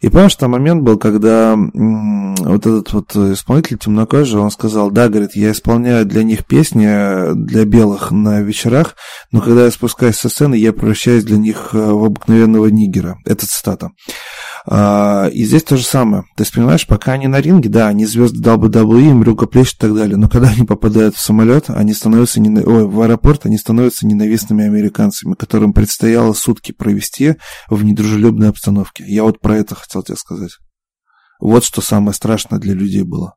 И 0.00 0.08
помнишь, 0.08 0.34
там 0.34 0.50
момент 0.50 0.82
был, 0.82 0.98
когда 0.98 1.56
вот 1.56 2.66
этот 2.66 2.92
вот 2.92 3.14
исполнитель 3.14 3.78
темнокожий, 3.78 4.40
он 4.40 4.50
сказал, 4.50 4.90
да, 4.90 5.08
говорит, 5.08 5.36
я 5.36 5.52
исполняю 5.52 6.04
для 6.06 6.22
них 6.22 6.44
песни, 6.44 7.34
для 7.34 7.64
белых 7.64 8.10
на 8.10 8.40
вечерах, 8.40 8.96
но 9.30 9.40
когда 9.40 9.64
я 9.64 9.70
спускаюсь 9.70 10.16
со 10.16 10.28
сцены, 10.28 10.56
я 10.56 10.72
превращаюсь 10.72 11.24
для 11.24 11.38
них 11.38 11.70
э, 11.72 11.78
в 11.78 12.04
обыкновенного 12.04 12.66
нигера. 12.66 13.18
Это 13.24 13.46
цитата. 13.46 13.90
А, 14.68 15.28
и 15.28 15.44
здесь 15.44 15.62
то 15.62 15.76
же 15.76 15.84
самое. 15.84 16.24
То 16.36 16.42
есть, 16.42 16.52
понимаешь, 16.52 16.86
пока 16.88 17.12
они 17.12 17.28
на 17.28 17.40
ринге, 17.40 17.68
да, 17.68 17.86
они 17.86 18.04
звезды 18.04 18.40
WWE, 18.40 19.10
им 19.10 19.22
рукоплещут 19.22 19.76
и 19.76 19.80
так 19.80 19.94
далее, 19.94 20.16
но 20.16 20.28
когда 20.28 20.48
они 20.48 20.66
попадают 20.66 21.14
в 21.14 21.20
самолет, 21.20 21.70
они 21.70 21.94
становятся, 21.94 22.40
не... 22.40 22.50
ой, 22.60 22.86
в 22.86 23.00
аэропорт, 23.00 23.46
они 23.46 23.58
становятся 23.58 24.06
ненавистными 24.06 24.64
американцами, 24.64 25.34
которым 25.34 25.72
предстояло 25.72 26.32
сутки 26.32 26.72
провести 26.72 27.36
в 27.68 27.84
недружелюбной 27.84 28.48
обстановке. 28.48 29.04
Я 29.06 29.22
вот 29.22 29.40
про 29.40 29.56
это 29.56 29.76
хотел 29.76 30.02
тебе 30.02 30.16
сказать. 30.16 30.52
Вот 31.38 31.62
что 31.62 31.80
самое 31.80 32.12
страшное 32.12 32.58
для 32.58 32.74
людей 32.74 33.02
было. 33.02 33.36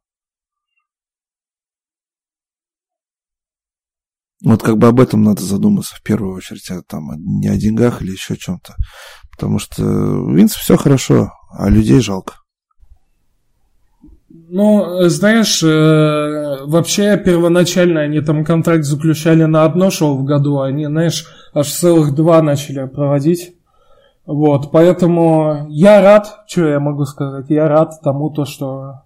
Вот 4.43 4.63
как 4.63 4.77
бы 4.77 4.87
об 4.87 4.99
этом 4.99 5.21
надо 5.21 5.43
задуматься 5.43 5.95
в 5.95 6.01
первую 6.01 6.33
очередь, 6.33 6.71
а 6.71 6.81
там 6.81 7.09
не 7.19 7.49
о 7.49 7.57
деньгах 7.57 8.01
или 8.01 8.11
еще 8.11 8.37
чем-то. 8.37 8.75
Потому 9.39 9.57
что 9.57 9.81
Винс 9.83 10.53
все 10.53 10.75
хорошо, 10.75 11.31
а 11.49 11.69
людей 11.69 12.01
жалко. 12.01 12.33
Ну, 14.29 15.07
знаешь, 15.07 15.63
э, 15.63 16.65
вообще 16.65 17.17
первоначально 17.17 18.01
они 18.01 18.19
там 18.19 18.43
контракт 18.43 18.83
заключали 18.83 19.45
на 19.45 19.63
одно 19.63 19.91
шоу 19.91 20.17
в 20.17 20.25
году, 20.25 20.59
они, 20.59 20.87
знаешь, 20.87 21.25
аж 21.53 21.67
целых 21.71 22.13
два 22.13 22.41
начали 22.41 22.85
проводить. 22.85 23.53
Вот, 24.25 24.71
поэтому 24.71 25.67
я 25.69 26.01
рад, 26.01 26.43
что 26.47 26.67
я 26.67 26.81
могу 26.81 27.05
сказать, 27.05 27.45
я 27.47 27.69
рад 27.69 27.93
тому, 28.03 28.29
то, 28.29 28.43
что 28.43 29.03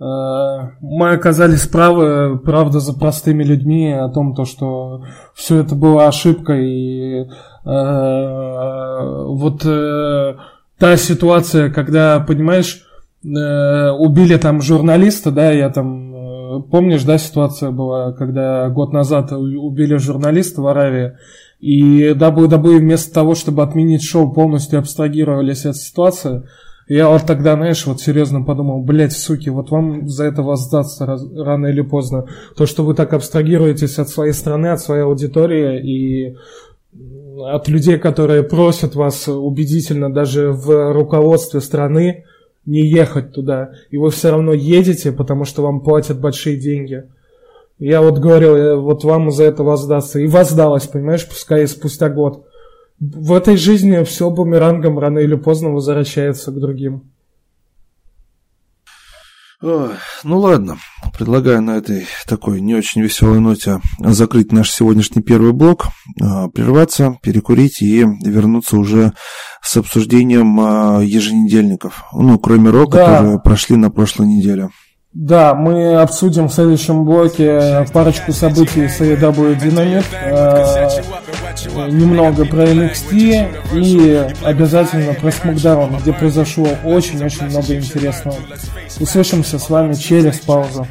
мы 0.00 1.10
оказались 1.10 1.66
правы, 1.66 2.38
правда, 2.38 2.78
за 2.78 2.92
простыми 2.92 3.42
людьми 3.42 3.92
о 3.92 4.08
том, 4.08 4.34
то, 4.34 4.44
что 4.44 5.04
все 5.34 5.56
это 5.56 5.74
была 5.74 6.06
ошибка 6.06 6.52
и 6.52 7.22
э, 7.22 7.26
вот 7.64 9.64
э, 9.64 10.34
та 10.78 10.96
ситуация, 10.96 11.70
когда, 11.70 12.20
понимаешь, 12.20 12.86
э, 13.24 13.90
убили 13.90 14.36
там 14.36 14.62
журналиста, 14.62 15.32
да, 15.32 15.50
я 15.50 15.70
там 15.70 16.14
э, 16.14 16.62
помнишь, 16.70 17.02
да, 17.02 17.18
ситуация 17.18 17.70
была, 17.70 18.12
когда 18.12 18.68
год 18.68 18.92
назад 18.92 19.32
убили 19.32 19.96
журналиста 19.96 20.62
в 20.62 20.68
Аравии, 20.68 21.14
и 21.60 22.10
WWE 22.10 22.78
вместо 22.78 23.12
того, 23.12 23.34
чтобы 23.34 23.64
отменить 23.64 24.04
шоу, 24.04 24.32
полностью 24.32 24.78
абстрагировались 24.78 25.66
от 25.66 25.76
ситуации. 25.76 26.44
Я 26.88 27.10
вот 27.10 27.26
тогда, 27.26 27.54
знаешь, 27.54 27.84
вот 27.84 28.00
серьезно 28.00 28.42
подумал, 28.42 28.80
блять, 28.80 29.12
суки, 29.12 29.50
вот 29.50 29.70
вам 29.70 30.08
за 30.08 30.24
это 30.24 30.42
воздаться 30.42 31.04
раз, 31.04 31.22
рано 31.36 31.66
или 31.66 31.82
поздно. 31.82 32.26
То, 32.56 32.64
что 32.64 32.82
вы 32.82 32.94
так 32.94 33.12
абстрагируетесь 33.12 33.98
от 33.98 34.08
своей 34.08 34.32
страны, 34.32 34.68
от 34.68 34.80
своей 34.80 35.02
аудитории 35.02 35.80
и 35.82 36.36
от 37.44 37.68
людей, 37.68 37.98
которые 37.98 38.42
просят 38.42 38.94
вас 38.94 39.28
убедительно 39.28 40.12
даже 40.12 40.50
в 40.50 40.92
руководстве 40.92 41.60
страны 41.60 42.24
не 42.64 42.86
ехать 42.86 43.32
туда. 43.32 43.72
И 43.90 43.98
вы 43.98 44.10
все 44.10 44.30
равно 44.30 44.54
едете, 44.54 45.12
потому 45.12 45.44
что 45.44 45.62
вам 45.62 45.80
платят 45.80 46.18
большие 46.18 46.56
деньги. 46.56 47.04
Я 47.78 48.00
вот 48.00 48.18
говорил, 48.18 48.80
вот 48.80 49.04
вам 49.04 49.30
за 49.30 49.44
это 49.44 49.62
воздастся. 49.62 50.20
И 50.20 50.26
воздалось, 50.26 50.86
понимаешь, 50.86 51.28
пускай 51.28 51.66
спустя 51.68 52.08
год. 52.08 52.47
В 53.00 53.32
этой 53.32 53.56
жизни 53.56 54.02
все 54.02 54.28
бумерангом 54.28 54.98
рано 54.98 55.20
или 55.20 55.36
поздно 55.36 55.70
возвращается 55.70 56.50
к 56.50 56.58
другим. 56.58 57.12
Ой, 59.60 59.90
ну 60.22 60.38
ладно, 60.38 60.78
предлагаю 61.16 61.60
на 61.62 61.78
этой 61.78 62.06
такой 62.28 62.60
не 62.60 62.76
очень 62.76 63.02
веселой 63.02 63.40
ноте 63.40 63.80
закрыть 63.98 64.52
наш 64.52 64.70
сегодняшний 64.70 65.20
первый 65.20 65.52
блок, 65.52 65.86
а, 66.20 66.48
прерваться, 66.48 67.18
перекурить 67.22 67.82
и 67.82 68.04
вернуться 68.24 68.76
уже 68.76 69.14
с 69.60 69.76
обсуждением 69.76 70.60
а, 70.60 71.00
еженедельников. 71.02 72.04
Ну, 72.12 72.38
кроме 72.38 72.70
РО, 72.70 72.86
да. 72.86 73.04
которые 73.04 73.40
прошли 73.40 73.74
на 73.74 73.90
прошлой 73.90 74.28
неделе. 74.28 74.70
Да, 75.20 75.52
мы 75.52 75.96
обсудим 75.96 76.46
в 76.46 76.54
следующем 76.54 77.04
блоке 77.04 77.84
парочку 77.92 78.30
событий 78.32 78.86
с 78.86 79.00
AEW 79.00 79.60
Dynamite, 79.60 80.04
э, 80.14 81.90
немного 81.90 82.44
про 82.44 82.62
NXT 82.62 83.74
и 83.74 84.28
обязательно 84.44 85.14
про 85.14 85.30
SmackDown, 85.30 86.00
где 86.00 86.12
произошло 86.12 86.68
очень-очень 86.84 87.46
много 87.46 87.74
интересного. 87.74 88.38
Услышимся 89.00 89.58
с 89.58 89.68
вами 89.68 89.94
через 89.94 90.38
паузу. 90.38 90.86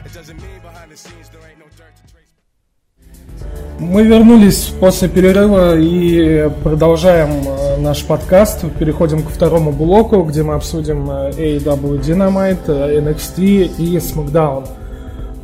Мы 3.79 4.03
вернулись 4.03 4.73
после 4.79 5.07
перерыва 5.07 5.77
и 5.77 6.49
продолжаем 6.63 7.29
э, 7.45 7.79
наш 7.79 8.03
подкаст. 8.03 8.65
Переходим 8.79 9.21
к 9.21 9.29
второму 9.29 9.71
блоку, 9.71 10.23
где 10.23 10.41
мы 10.41 10.55
обсудим 10.55 11.07
э, 11.11 11.29
AEW 11.29 12.01
Dynamite, 12.01 12.67
э, 12.69 12.99
NXT 12.99 13.75
и 13.77 13.97
SmackDown. 13.97 14.67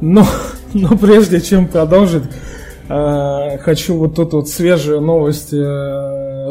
Но, 0.02 0.26
но 0.74 0.98
прежде 0.98 1.42
чем 1.42 1.68
продолжить, 1.68 2.24
хочу 2.88 3.98
вот 3.98 4.16
тут 4.16 4.34
вот 4.34 4.50
свежую 4.50 5.00
новость 5.00 5.54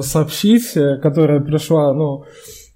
сообщить, 0.00 0.72
которая 1.02 1.40
пришла, 1.40 1.92
ну, 1.92 2.24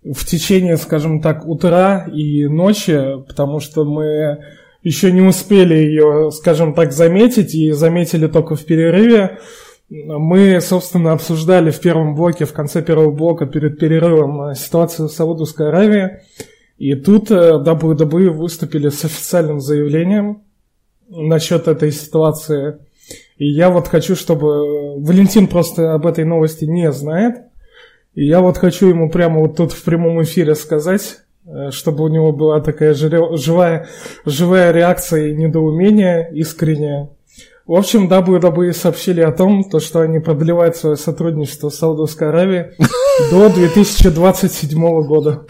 в 0.04 0.26
течение, 0.26 0.76
скажем 0.76 1.22
так, 1.22 1.46
утра 1.46 2.07
и 2.12 2.46
ночи, 2.46 3.22
потому 3.26 3.61
что 3.61 3.84
мы 3.84 4.38
еще 4.87 5.11
не 5.11 5.20
успели 5.20 5.74
ее, 5.74 6.30
скажем 6.30 6.72
так, 6.72 6.93
заметить 6.93 7.57
и 7.57 7.72
заметили 7.72 8.28
только 8.28 8.55
в 8.55 8.64
перерыве. 8.64 9.41
Мы, 9.89 10.61
собственно, 10.61 11.11
обсуждали 11.11 11.72
в 11.72 11.80
первом 11.80 12.14
блоке, 12.14 12.45
в 12.45 12.53
конце 12.53 12.82
первого 12.82 13.11
блока 13.11 13.47
перед 13.47 13.80
перерывом 13.80 14.55
ситуацию 14.55 15.09
в 15.09 15.12
Саудовской 15.12 15.70
Аравии. 15.70 16.20
И 16.78 16.95
тут 16.95 17.32
WWE 17.32 18.30
выступили 18.30 18.89
с 18.91 19.05
официальным 19.05 19.61
заявлением 19.61 20.45
насчет 21.09 21.66
этой 21.66 21.91
ситуации. 21.91 22.76
И 23.39 23.49
я 23.49 23.70
вот 23.70 23.89
хочу, 23.89 24.14
чтобы... 24.14 25.01
Валентин 25.01 25.49
просто 25.49 25.95
об 25.95 26.07
этой 26.07 26.24
новости 26.24 26.64
не 26.64 26.93
знает. 26.93 27.39
И 28.14 28.24
я 28.24 28.41
вот 28.41 28.57
хочу 28.57 28.89
ему 28.89 29.11
прямо 29.11 29.41
вот 29.41 29.57
тут 29.57 29.72
в 29.72 29.82
прямом 29.82 30.22
эфире 30.22 30.55
сказать, 30.55 31.26
Э, 31.26 31.26
чтобы 31.70 32.05
у 32.05 32.09
него 32.09 32.32
была 32.32 32.61
такая 32.61 32.94
живая, 32.94 33.88
живая 34.24 34.72
реакция 34.72 35.28
и 35.28 35.34
недоумение 35.34 36.30
искреннее. 36.34 37.11
В 37.66 37.74
общем, 37.74 38.09
WWE 38.09 38.72
сообщили 38.72 39.20
о 39.20 39.32
том, 39.32 39.68
то, 39.68 39.80
что 39.80 40.01
они 40.01 40.20
продлевают 40.20 40.76
свое 40.76 40.97
сотрудничество 40.97 41.68
с 41.68 41.78
Саудовской 41.78 42.28
Аравией 42.28 42.76
до 43.30 43.49
2027 43.49 44.78
года. 45.07 45.47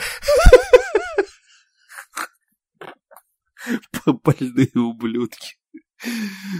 Больные 4.24 4.70
ублюдки. 4.74 5.56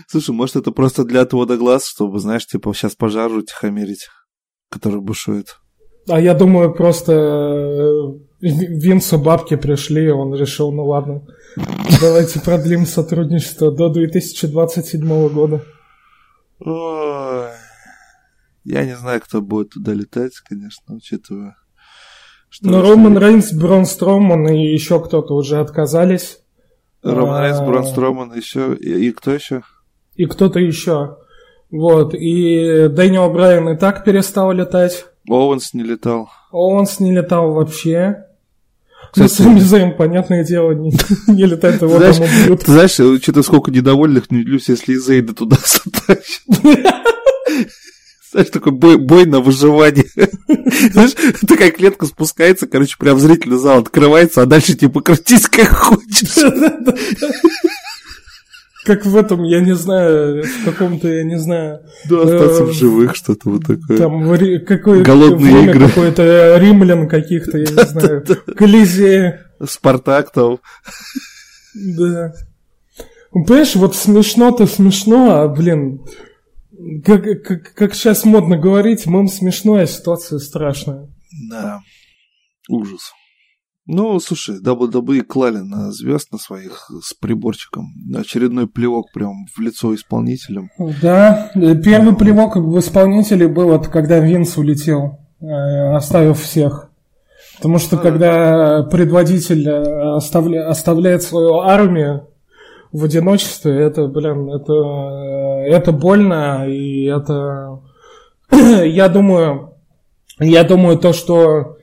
Слушай, 0.09 0.34
может 0.34 0.57
это 0.57 0.72
просто 0.72 1.05
для 1.05 1.22
отвода 1.22 1.57
глаз, 1.57 1.87
чтобы, 1.87 2.18
знаешь, 2.18 2.47
типа 2.47 2.74
сейчас 2.74 2.95
пожар 2.95 3.32
утихомирить, 3.32 4.09
который 4.70 5.01
бушует. 5.01 5.57
А 6.09 6.20
я 6.20 6.34
думаю, 6.34 6.74
просто 6.74 7.12
э, 7.12 8.26
Винсу 8.41 9.18
бабки 9.18 9.57
пришли, 9.57 10.11
он 10.11 10.34
решил, 10.34 10.70
ну 10.70 10.84
ладно, 10.84 11.22
давайте 12.01 12.41
продлим 12.41 12.84
сотрудничество 12.84 13.72
до 13.72 13.89
2027 13.89 15.28
года. 15.28 15.64
Ой. 16.61 17.49
Я 18.64 18.84
не 18.84 18.97
знаю, 18.97 19.20
кто 19.20 19.41
будет 19.41 19.70
туда 19.70 19.93
летать, 19.93 20.32
конечно, 20.41 20.97
учитывая. 20.97 21.57
Что 22.49 22.68
Но 22.68 22.82
Роман 22.82 23.18
Рейнс, 23.18 23.53
Брон 23.53 23.87
Строман 23.87 24.49
и 24.49 24.72
еще 24.72 25.01
кто-то 25.01 25.34
уже 25.34 25.59
отказались. 25.59 26.41
Роман 27.03 27.43
Рейнс, 27.43 27.61
Брон 27.61 27.84
а, 27.84 27.87
Строман 27.87 28.34
еще. 28.34 28.74
И, 28.74 29.09
и 29.09 29.12
кто 29.12 29.32
еще? 29.32 29.62
И 30.14 30.26
кто-то 30.26 30.59
еще. 30.59 31.18
Вот. 31.70 32.14
И 32.14 32.89
Дэниел 32.89 33.30
Брайан 33.30 33.68
и 33.68 33.76
так 33.76 34.05
перестал 34.05 34.53
летать. 34.53 35.07
Оуэнс 35.28 35.74
не 35.74 35.82
летал. 35.82 36.30
Оуэнс 36.53 37.01
не 37.01 37.12
летал 37.12 37.53
вообще. 37.53 38.26
Кстати, 39.17 39.61
Сами 39.61 39.93
понятное 39.93 40.45
дело, 40.45 40.73
не, 40.73 40.93
не 41.27 41.47
летает 41.47 41.81
его 41.81 41.97
знаешь, 41.97 42.17
там 42.17 42.27
убьют. 42.27 42.64
Ты 42.64 42.73
знаешь, 42.73 42.93
что-то 43.23 43.43
сколько 43.43 43.71
недовольных 43.71 44.31
не 44.31 44.41
люблюсь, 44.41 44.69
если 44.69 44.95
Зейна 44.95 45.35
туда 45.35 45.57
затащит. 45.64 46.43
Знаешь, 48.31 48.51
такой 48.51 48.73
бой, 48.73 48.99
бой 48.99 49.25
на 49.25 49.41
выживание. 49.41 50.05
Знаешь, 50.93 51.12
такая 51.49 51.71
клетка 51.71 52.05
спускается, 52.05 52.67
короче, 52.67 52.97
прям 52.99 53.19
зрительный 53.19 53.57
зал 53.57 53.79
открывается, 53.79 54.43
а 54.43 54.47
дальше 54.47 54.75
типа 54.75 55.01
крутись 55.01 55.49
как 55.49 55.69
хочешь. 55.69 56.37
Как 58.87 59.05
в 59.05 59.16
этом, 59.16 59.43
я 59.43 59.61
не 59.61 59.74
знаю, 59.74 60.45
в 60.45 60.64
каком-то, 60.64 61.09
я 61.09 61.24
не 61.24 61.39
знаю... 61.39 61.80
Да, 62.09 62.22
остаться 62.22 62.64
в 62.64 62.70
э, 62.70 62.72
живых, 62.72 63.16
что-то 63.16 63.51
вот 63.51 63.62
такое. 63.66 63.99
Там 63.99 64.22
какое 64.64 65.03
Голодные 65.03 65.64
игры. 65.64 65.89
какой-то 65.89 66.57
римлян 66.59 67.09
каких-то, 67.09 67.59
я 67.59 67.64
не 67.64 67.84
знаю, 67.84 68.24
Колизея. 68.57 69.41
Спартак 69.64 70.30
там. 70.30 70.61
Да. 71.74 72.32
Ну, 73.34 73.45
понимаешь, 73.45 73.74
вот 73.74 73.97
смешно-то 73.97 74.66
смешно, 74.66 75.41
а, 75.41 75.49
блин, 75.49 76.01
как, 77.05 77.24
как, 77.43 77.74
как 77.74 77.95
сейчас 77.95 78.24
модно 78.24 78.57
говорить, 78.57 79.07
мам 79.07 79.26
смешно, 79.26 79.74
а 79.74 79.87
ситуация 79.87 80.39
страшная. 80.39 81.09
Да, 81.51 81.80
ужас. 82.68 83.12
Ну, 83.87 84.18
слушай, 84.18 84.61
WWE 84.61 85.22
клали 85.22 85.59
на 85.59 85.93
звезд 85.93 86.32
на 86.32 86.39
своих 86.39 86.91
с 87.03 87.14
приборчиком. 87.14 87.93
Очередной 88.16 88.66
плевок 88.66 89.12
прям 89.12 89.47
в 89.55 89.61
лицо 89.61 89.95
исполнителям. 89.95 90.70
Да, 91.01 91.53
первый 91.55 92.11
да. 92.11 92.16
плевок 92.16 92.57
в 92.57 92.78
исполнителе 92.80 93.47
был, 93.47 93.68
вот, 93.68 93.87
когда 93.87 94.18
Винс 94.18 94.57
улетел, 94.57 95.20
э, 95.41 95.47
оставив 95.95 96.41
всех. 96.41 96.91
Потому 97.57 97.78
что 97.78 97.97
когда 97.97 98.82
предводитель 98.82 99.68
э, 99.68 100.16
оставля, 100.16 100.68
оставляет 100.68 101.22
свою 101.22 101.61
армию 101.61 102.28
в 102.91 103.05
одиночестве, 103.05 103.80
это, 103.82 104.09
блин, 104.09 104.51
это, 104.51 104.72
э, 104.72 105.70
это 105.70 105.93
больно, 105.93 106.68
и 106.68 107.05
это... 107.05 107.82
я 108.51 109.09
думаю, 109.09 109.74
я 110.41 110.64
думаю, 110.64 110.99
то, 110.99 111.12
что 111.12 111.76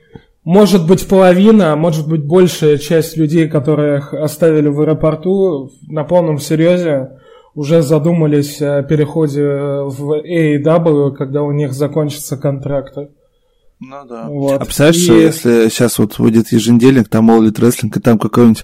может 0.44 0.88
быть 0.88 1.08
половина, 1.08 1.74
а 1.74 1.76
может 1.76 2.08
быть 2.08 2.26
большая 2.26 2.78
часть 2.78 3.18
людей, 3.18 3.48
которых 3.48 4.14
оставили 4.14 4.68
в 4.68 4.82
аэропорту, 4.82 5.72
на 5.88 6.04
полном 6.04 6.39
серьезе 6.39 7.20
уже 7.56 7.82
задумались 7.82 8.62
о 8.62 8.84
переходе 8.84 9.44
в 9.44 10.22
AEW, 10.24 11.12
когда 11.12 11.44
у 11.44 11.52
них 11.52 11.74
закончатся 11.74 12.36
контракты. 12.36 13.10
Ну 13.80 14.06
да. 14.06 14.28
Вот. 14.28 14.62
А 14.62 14.66
представляешь, 14.66 15.10
и... 15.10 15.14
если 15.14 15.70
сейчас 15.70 16.00
вот 16.00 16.18
выйдет 16.18 16.52
еженедельник, 16.52 17.10
там 17.10 17.30
All 17.30 17.41
Elite 17.41 17.60
Wrestling, 17.60 17.91
и 17.96 18.00
там 18.00 18.18
какой-нибудь, 18.18 18.64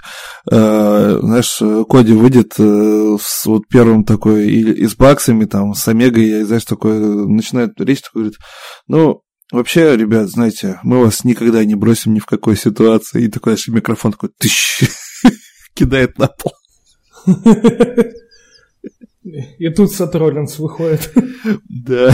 э, 0.50 1.20
знаешь, 1.22 1.62
Коди 1.90 2.14
выйдет 2.14 2.54
э, 2.58 3.18
с 3.22 3.46
вот 3.46 3.68
первым 3.68 4.06
такой, 4.06 4.48
и, 4.48 4.62
и 4.62 4.88
с 4.88 4.96
баксами, 4.96 5.46
там, 5.46 5.74
с 5.74 5.88
Омегой, 5.88 6.24
и, 6.24 6.44
знаешь, 6.44 6.66
такой, 6.66 7.00
начинает 7.00 7.80
речь, 7.82 8.02
такой 8.02 8.22
говорит, 8.24 8.40
ну, 8.88 9.22
Вообще, 9.52 9.98
ребят, 9.98 10.30
знаете, 10.30 10.80
мы 10.84 11.04
вас 11.04 11.24
никогда 11.24 11.66
не 11.66 11.74
бросим 11.76 12.14
ни 12.14 12.20
в 12.20 12.26
какой 12.26 12.56
ситуации. 12.56 13.24
И 13.24 13.30
такой 13.30 13.54
аж 13.54 13.68
микрофон 13.68 14.12
такой 14.12 14.30
тыщ, 14.38 14.84
кидает 15.74 16.18
на 16.20 16.28
пол. 16.28 16.54
И 19.58 19.70
тут 19.70 19.92
Сет 19.92 20.14
выходит. 20.14 21.12
Да. 21.68 22.12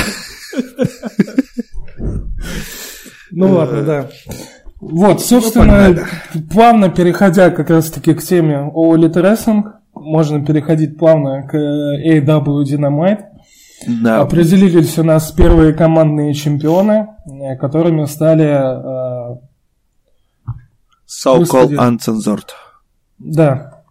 Ну 3.31 3.51
ладно, 3.51 3.83
да. 3.83 4.09
Вот, 4.79 5.21
собственно, 5.21 6.07
плавно 6.51 6.89
переходя 6.89 7.49
как 7.49 7.69
раз-таки 7.69 8.13
к 8.13 8.21
теме 8.21 8.69
о 8.73 8.95
Wrestling, 8.95 9.63
можно 9.93 10.45
переходить 10.45 10.97
плавно 10.97 11.47
к 11.47 11.55
AW 11.55 12.63
Dynamite. 12.63 13.34
Да. 13.87 14.21
Определились 14.21 14.97
у 14.97 15.03
нас 15.03 15.31
первые 15.31 15.73
командные 15.73 16.33
чемпионы, 16.33 17.07
э, 17.25 17.55
которыми 17.57 18.05
стали... 18.05 18.45
Э, 18.45 19.37
So-called 21.07 21.75
uncensored. 21.77 22.47
Да. 23.19 23.83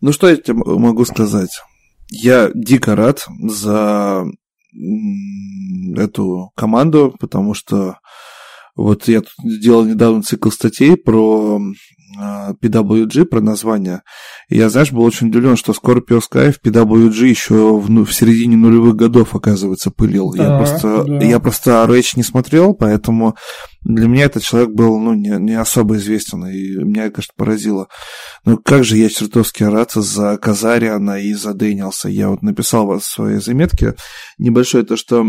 Ну 0.00 0.12
что 0.12 0.28
я 0.28 0.36
тебе 0.36 0.54
могу 0.54 1.04
сказать? 1.04 1.60
Я 2.08 2.50
дико 2.54 2.94
рад 2.94 3.26
за 3.42 4.24
эту 5.96 6.52
команду, 6.54 7.16
потому 7.18 7.54
что 7.54 7.98
вот 8.76 9.08
я 9.08 9.22
тут 9.22 9.32
делал 9.60 9.84
недавно 9.84 10.22
цикл 10.22 10.50
статей 10.50 10.96
про 10.96 11.60
а, 12.18 12.52
PWG, 12.62 13.24
про 13.24 13.40
название. 13.40 14.02
И 14.48 14.56
я, 14.56 14.68
знаешь, 14.68 14.92
был 14.92 15.02
очень 15.02 15.28
удивлен, 15.28 15.56
что 15.56 15.72
Scorpio 15.72 16.20
Sky 16.20 16.52
в 16.52 16.60
PWG 16.64 17.26
еще 17.26 17.78
в, 17.78 17.90
ну, 17.90 18.04
в 18.04 18.14
середине 18.14 18.56
нулевых 18.56 18.96
годов, 18.96 19.34
оказывается, 19.34 19.90
пылил. 19.90 20.32
Да, 20.32 20.44
я, 20.44 20.58
просто, 20.58 21.04
да. 21.04 21.24
я 21.24 21.40
просто 21.40 21.84
Rage 21.88 22.12
не 22.16 22.22
смотрел, 22.22 22.74
поэтому 22.74 23.34
для 23.82 24.08
меня 24.08 24.24
этот 24.24 24.42
человек 24.42 24.70
был 24.70 24.98
ну, 24.98 25.14
не, 25.14 25.30
не 25.38 25.54
особо 25.54 25.96
известен, 25.96 26.46
и 26.46 26.76
меня, 26.76 27.10
конечно, 27.10 27.34
поразило. 27.36 27.88
Но 28.44 28.56
как 28.56 28.84
же 28.84 28.96
я 28.96 29.08
чертовски 29.08 29.64
рад 29.64 29.92
за 29.92 30.38
Казариана 30.38 31.20
и 31.20 31.34
за 31.34 31.54
Дэниелса. 31.54 32.08
Я 32.08 32.30
вот 32.30 32.42
написал 32.42 32.86
в 32.86 33.04
своей 33.04 33.40
заметке 33.40 33.94
небольшое 34.38 34.84
то, 34.84 34.96
что 34.96 35.26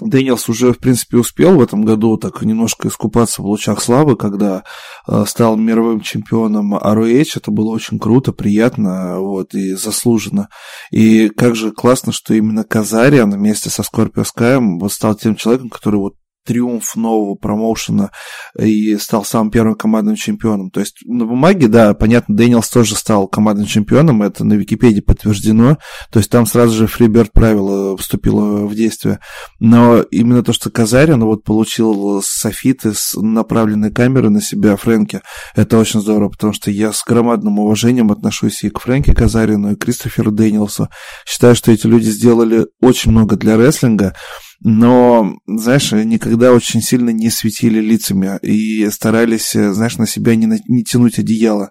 Дэниелс 0.00 0.48
уже, 0.48 0.72
в 0.72 0.78
принципе, 0.78 1.16
успел 1.16 1.56
в 1.56 1.60
этом 1.60 1.84
году 1.84 2.16
так 2.16 2.42
немножко 2.42 2.88
искупаться 2.88 3.42
в 3.42 3.46
лучах 3.46 3.82
славы, 3.82 4.16
когда 4.16 4.62
э, 5.08 5.24
стал 5.26 5.56
мировым 5.56 6.00
чемпионом 6.00 6.74
ROH. 6.76 7.32
Это 7.36 7.50
было 7.50 7.70
очень 7.70 7.98
круто, 7.98 8.32
приятно 8.32 9.18
вот, 9.20 9.54
и 9.54 9.74
заслуженно. 9.74 10.48
И 10.92 11.28
как 11.28 11.56
же 11.56 11.72
классно, 11.72 12.12
что 12.12 12.34
именно 12.34 12.62
Казариан 12.62 13.30
вместе 13.30 13.70
со 13.70 13.82
Скорпио 13.82 14.24
Скайем 14.24 14.78
вот 14.78 14.92
стал 14.92 15.16
тем 15.16 15.34
человеком, 15.34 15.70
который 15.70 15.96
вот 15.96 16.14
триумф 16.48 16.96
нового 16.96 17.34
промоушена 17.34 18.10
и 18.58 18.96
стал 18.96 19.22
самым 19.22 19.50
первым 19.50 19.74
командным 19.74 20.16
чемпионом. 20.16 20.70
То 20.70 20.80
есть 20.80 20.96
на 21.04 21.26
бумаге, 21.26 21.68
да, 21.68 21.92
понятно, 21.92 22.34
Дэниелс 22.34 22.70
тоже 22.70 22.96
стал 22.96 23.28
командным 23.28 23.66
чемпионом, 23.66 24.22
это 24.22 24.44
на 24.44 24.54
Википедии 24.54 25.02
подтверждено. 25.02 25.76
То 26.10 26.20
есть 26.20 26.30
там 26.30 26.46
сразу 26.46 26.74
же 26.74 26.86
Freebird 26.86 27.32
правило 27.32 27.98
вступило 27.98 28.66
в 28.66 28.74
действие. 28.74 29.20
Но 29.60 30.00
именно 30.00 30.42
то, 30.42 30.54
что 30.54 30.70
Казариан 30.70 31.22
вот 31.22 31.44
получил 31.44 32.22
софиты 32.24 32.94
с 32.94 33.14
направленной 33.14 33.92
камеры 33.92 34.30
на 34.30 34.40
себя 34.40 34.76
Фрэнки, 34.76 35.20
это 35.54 35.76
очень 35.76 36.00
здорово, 36.00 36.30
потому 36.30 36.54
что 36.54 36.70
я 36.70 36.94
с 36.94 37.04
громадным 37.04 37.58
уважением 37.58 38.10
отношусь 38.10 38.64
и 38.64 38.70
к 38.70 38.80
Фрэнке 38.80 39.12
Казариану, 39.12 39.72
и 39.72 39.76
к 39.76 39.84
Кристоферу 39.84 40.32
Дэниелсу. 40.32 40.88
Считаю, 41.26 41.54
что 41.54 41.72
эти 41.72 41.86
люди 41.86 42.08
сделали 42.08 42.68
очень 42.80 43.10
много 43.10 43.36
для 43.36 43.58
рестлинга 43.58 44.14
но, 44.60 45.38
знаешь, 45.46 45.92
никогда 45.92 46.52
очень 46.52 46.82
сильно 46.82 47.10
не 47.10 47.30
светили 47.30 47.80
лицами 47.80 48.38
и 48.42 48.88
старались, 48.90 49.52
знаешь, 49.52 49.98
на 49.98 50.06
себя 50.06 50.34
не, 50.34 50.46
не 50.66 50.84
тянуть 50.84 51.18
одеяло. 51.18 51.70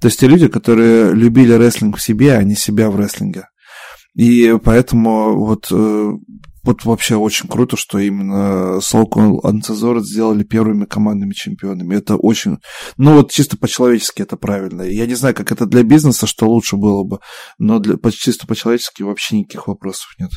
То 0.00 0.06
есть 0.06 0.20
те 0.20 0.28
люди, 0.28 0.48
которые 0.48 1.12
любили 1.12 1.52
рестлинг 1.52 1.96
в 1.96 2.02
себе, 2.02 2.34
а 2.34 2.42
не 2.44 2.54
себя 2.54 2.90
в 2.90 2.96
рестлинге. 2.98 3.46
И 4.14 4.56
поэтому 4.64 5.36
вот, 5.36 5.68
э, 5.70 6.10
вот 6.64 6.84
вообще 6.84 7.16
очень 7.16 7.48
круто, 7.48 7.76
что 7.76 7.98
именно 7.98 8.80
Солкон 8.80 9.40
Анцезорет 9.42 10.06
сделали 10.06 10.44
первыми 10.44 10.86
командными 10.86 11.32
чемпионами. 11.32 11.96
Это 11.96 12.16
очень... 12.16 12.58
Ну 12.96 13.14
вот 13.14 13.32
чисто 13.32 13.56
по-человечески 13.56 14.22
это 14.22 14.36
правильно. 14.36 14.82
Я 14.82 15.06
не 15.06 15.14
знаю, 15.14 15.34
как 15.34 15.52
это 15.52 15.66
для 15.66 15.82
бизнеса, 15.82 16.26
что 16.26 16.48
лучше 16.48 16.76
было 16.76 17.04
бы, 17.04 17.18
но 17.58 17.78
для, 17.78 17.96
чисто 18.10 18.46
по-человечески 18.46 19.02
вообще 19.02 19.38
никаких 19.38 19.66
вопросов 19.68 20.14
нет. 20.18 20.30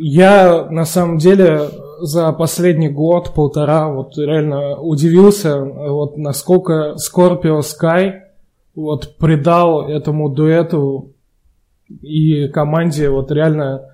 Я 0.00 0.68
на 0.70 0.84
самом 0.84 1.18
деле 1.18 1.70
за 2.00 2.32
последний 2.32 2.88
год-полтора 2.88 3.88
вот 3.88 4.16
реально 4.16 4.76
удивился, 4.76 5.60
вот 5.60 6.16
насколько 6.16 6.94
Scorpio 6.94 7.62
Sky 7.62 8.20
вот 8.76 9.16
придал 9.18 9.88
этому 9.88 10.28
дуэту 10.28 11.14
и 11.88 12.46
команде 12.46 13.10
вот 13.10 13.32
реально 13.32 13.92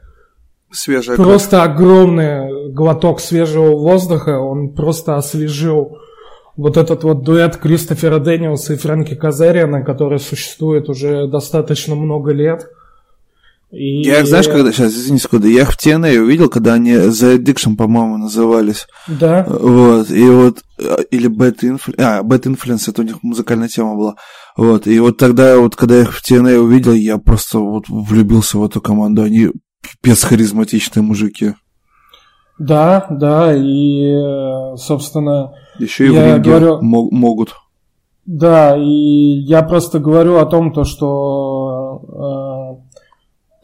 Свежая 0.71 1.17
просто 1.17 1.57
кровь. 1.57 1.71
огромный 1.71 2.71
глоток 2.71 3.19
свежего 3.19 3.75
воздуха, 3.75 4.39
он 4.39 4.75
просто 4.75 5.17
освежил 5.17 5.97
вот 6.55 6.77
этот 6.77 7.03
вот 7.05 7.23
дуэт 7.23 7.57
Кристофера 7.57 8.19
Дэниелса 8.19 8.75
и 8.75 8.77
Фрэнки 8.77 9.15
Казариана, 9.15 9.83
который 9.83 10.19
существует 10.19 10.91
уже 10.91 11.29
достаточно 11.29 11.95
много 11.95 12.33
лет– 12.33 12.69
и... 13.75 14.03
Я 14.03 14.25
знаешь, 14.25 14.47
когда, 14.47 14.73
сейчас, 14.73 14.93
извини 14.93 15.19
секунду, 15.19 15.49
я 15.49 15.63
их 15.63 15.73
в 15.73 15.79
TNA 15.79 16.19
увидел, 16.19 16.49
когда 16.49 16.75
они 16.75 16.93
The 16.93 17.39
Addiction, 17.39 17.77
по-моему, 17.77 18.17
назывались. 18.17 18.87
Да. 19.07 19.45
Вот, 19.49 20.11
и 20.11 20.29
вот, 20.29 20.59
или 21.11 21.29
Bad 21.29 21.61
Influence, 21.61 21.95
а, 21.99 22.23
Bad 22.23 22.43
Influence, 22.43 22.89
это 22.89 23.03
у 23.03 23.05
них 23.05 23.23
музыкальная 23.23 23.69
тема 23.69 23.95
была. 23.95 24.15
Вот, 24.57 24.87
и 24.87 24.99
вот 25.01 25.17
тогда, 25.17 25.59
вот, 25.59 25.77
когда 25.77 25.97
я 25.97 26.03
их 26.03 26.15
в 26.15 26.23
TNA 26.23 26.57
увидел, 26.59 26.93
я 26.93 27.19
просто 27.19 27.59
вот 27.59 27.89
влюбился 27.89 28.59
в 28.59 28.65
эту 28.65 28.81
команду, 28.81 29.23
они 29.23 29.51
пипец 29.83 30.25
харизматичные 30.25 31.03
мужики. 31.03 31.55
Да, 32.59 33.07
да, 33.11 33.53
и, 33.55 34.77
собственно... 34.77 35.53
Еще 35.79 36.07
и 36.07 36.11
в 36.11 36.15
ринге 36.15 36.51
говорю... 36.51 36.79
могут. 36.81 37.55
Да, 38.27 38.77
и 38.77 38.83
я 38.83 39.63
просто 39.63 39.99
говорю 39.99 40.39
о 40.39 40.47
том, 40.47 40.73
то, 40.73 40.85
что 40.85 42.81
э, 42.81 42.84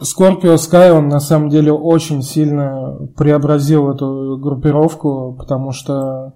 Scorpio 0.01 0.55
Sky, 0.55 0.91
он 0.91 1.09
на 1.09 1.21
самом 1.21 1.51
деле 1.51 1.73
очень 1.73 2.23
сильно 2.23 3.09
преобразил 3.17 3.91
эту 3.91 4.39
группировку, 4.41 5.37
потому 5.39 5.73
что 5.73 6.33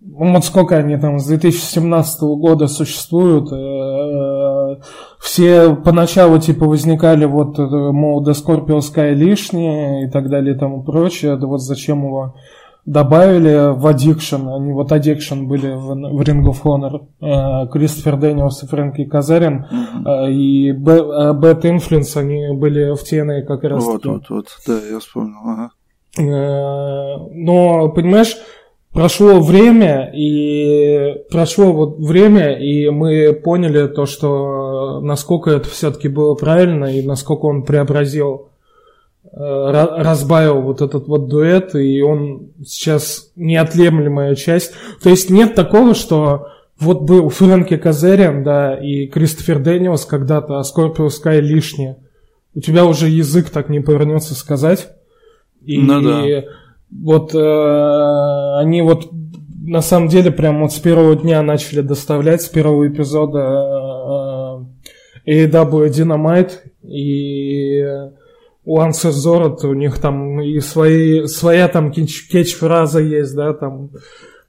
ну, 0.00 0.32
вот 0.32 0.44
сколько 0.44 0.76
они 0.76 0.96
там 0.96 1.18
с 1.18 1.26
2017 1.26 2.22
года 2.22 2.66
существуют, 2.66 3.52
э, 3.52 4.80
все 5.20 5.76
поначалу 5.76 6.38
типа 6.38 6.64
возникали 6.66 7.26
вот, 7.26 7.58
э, 7.58 7.62
мол, 7.62 8.22
да 8.22 8.32
Scorpio 8.32 8.78
Sky 8.78 9.12
лишние 9.12 10.06
и 10.06 10.10
так 10.10 10.30
далее 10.30 10.54
и 10.54 10.58
тому 10.58 10.82
прочее, 10.82 11.36
да 11.36 11.46
вот 11.46 11.60
зачем 11.60 12.04
его 12.04 12.34
добавили 12.84 13.72
в 13.72 13.86
Addiction, 13.86 14.54
они 14.54 14.72
вот 14.72 14.92
Addiction 14.92 15.46
были 15.46 15.72
в, 15.72 15.94
в 15.94 16.20
Ring 16.22 16.44
of 16.44 16.62
Honor, 16.64 17.06
э, 17.20 17.68
Кристофер 17.70 18.16
Дэниелс 18.16 18.62
и 18.62 18.66
Фрэнки 18.66 19.04
Казарин, 19.04 19.66
mm-hmm. 19.70 20.32
и 20.32 20.72
Bad 20.72 21.62
Influence, 21.62 22.18
они 22.18 22.56
были 22.56 22.94
в 22.94 23.02
TNA 23.02 23.42
как 23.42 23.64
раз 23.64 23.84
Вот, 23.84 24.04
вот, 24.06 24.30
вот, 24.30 24.46
да, 24.66 24.78
я 24.90 24.98
вспомнил, 24.98 25.38
ага. 25.44 25.70
Но, 26.16 27.88
понимаешь, 27.90 28.36
прошло 28.92 29.40
время, 29.40 30.10
и 30.12 31.22
прошло 31.30 31.72
вот 31.72 31.98
время, 31.98 32.58
и 32.58 32.90
мы 32.90 33.32
поняли 33.32 33.86
то, 33.86 34.06
что 34.06 35.00
насколько 35.00 35.50
это 35.50 35.68
все-таки 35.68 36.08
было 36.08 36.34
правильно, 36.34 36.86
и 36.86 37.06
насколько 37.06 37.46
он 37.46 37.62
преобразил 37.62 38.49
Э, 38.49 38.49
разбавил 39.32 40.60
вот 40.60 40.82
этот 40.82 41.06
вот 41.06 41.28
дуэт, 41.28 41.74
и 41.76 42.02
он 42.02 42.50
сейчас 42.64 43.30
неотъемлемая 43.36 44.34
часть. 44.34 44.72
То 45.02 45.10
есть 45.10 45.30
нет 45.30 45.54
такого, 45.54 45.94
что 45.94 46.48
вот 46.80 47.02
был 47.02 47.28
Фрэнки 47.28 47.76
Казариан, 47.76 48.42
да, 48.42 48.74
и 48.74 49.06
Кристофер 49.06 49.60
Дэниелс 49.60 50.04
когда-то, 50.04 50.58
а 50.58 50.64
Скорпио 50.64 51.08
Скай 51.10 51.40
лишнее. 51.40 51.98
У 52.54 52.60
тебя 52.60 52.84
уже 52.84 53.08
язык 53.08 53.50
так 53.50 53.68
не 53.68 53.80
повернется 53.80 54.34
сказать. 54.34 54.88
И, 55.62 55.78
ну 55.78 56.00
да. 56.00 56.26
И 56.26 56.44
вот 56.90 57.34
э, 57.34 58.58
они 58.58 58.82
вот 58.82 59.10
на 59.62 59.82
самом 59.82 60.08
деле 60.08 60.32
прям 60.32 60.62
вот 60.62 60.72
с 60.72 60.78
первого 60.80 61.14
дня 61.14 61.42
начали 61.42 61.82
доставлять, 61.82 62.42
с 62.42 62.48
первого 62.48 62.88
эпизода 62.88 64.66
AEW 65.26 65.88
Dynamite 65.88 66.52
и 66.82 67.84
у 68.64 68.80
Answer 68.80 69.10
Zorot 69.10 69.64
у 69.66 69.74
них 69.74 69.98
там 69.98 70.40
и 70.40 70.60
свои, 70.60 71.26
своя 71.26 71.68
там 71.68 71.92
кетч-фраза 71.92 73.00
есть, 73.00 73.34
да, 73.34 73.52
там 73.52 73.90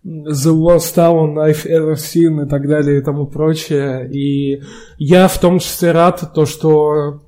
The 0.04 0.52
worst 0.52 0.96
town 0.96 1.38
I've 1.38 1.68
ever 1.68 1.94
seen 1.94 2.44
и 2.44 2.50
так 2.50 2.68
далее 2.68 2.98
и 2.98 3.02
тому 3.02 3.28
прочее. 3.28 4.10
И 4.12 4.64
я 4.98 5.28
в 5.28 5.38
том 5.38 5.60
числе 5.60 5.92
рад, 5.92 6.32
то, 6.34 6.48
что 6.48 7.22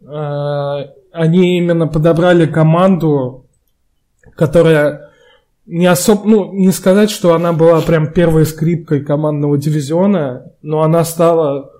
э, 0.00 0.06
они 1.12 1.58
именно 1.58 1.86
подобрали 1.86 2.46
команду, 2.46 3.46
которая 4.34 5.10
не 5.64 5.86
особо, 5.86 6.28
ну, 6.28 6.52
не 6.52 6.72
сказать, 6.72 7.10
что 7.10 7.34
она 7.34 7.52
была 7.52 7.82
прям 7.82 8.12
первой 8.12 8.46
скрипкой 8.46 9.04
командного 9.04 9.56
дивизиона, 9.56 10.52
но 10.60 10.82
она 10.82 11.04
стала, 11.04 11.70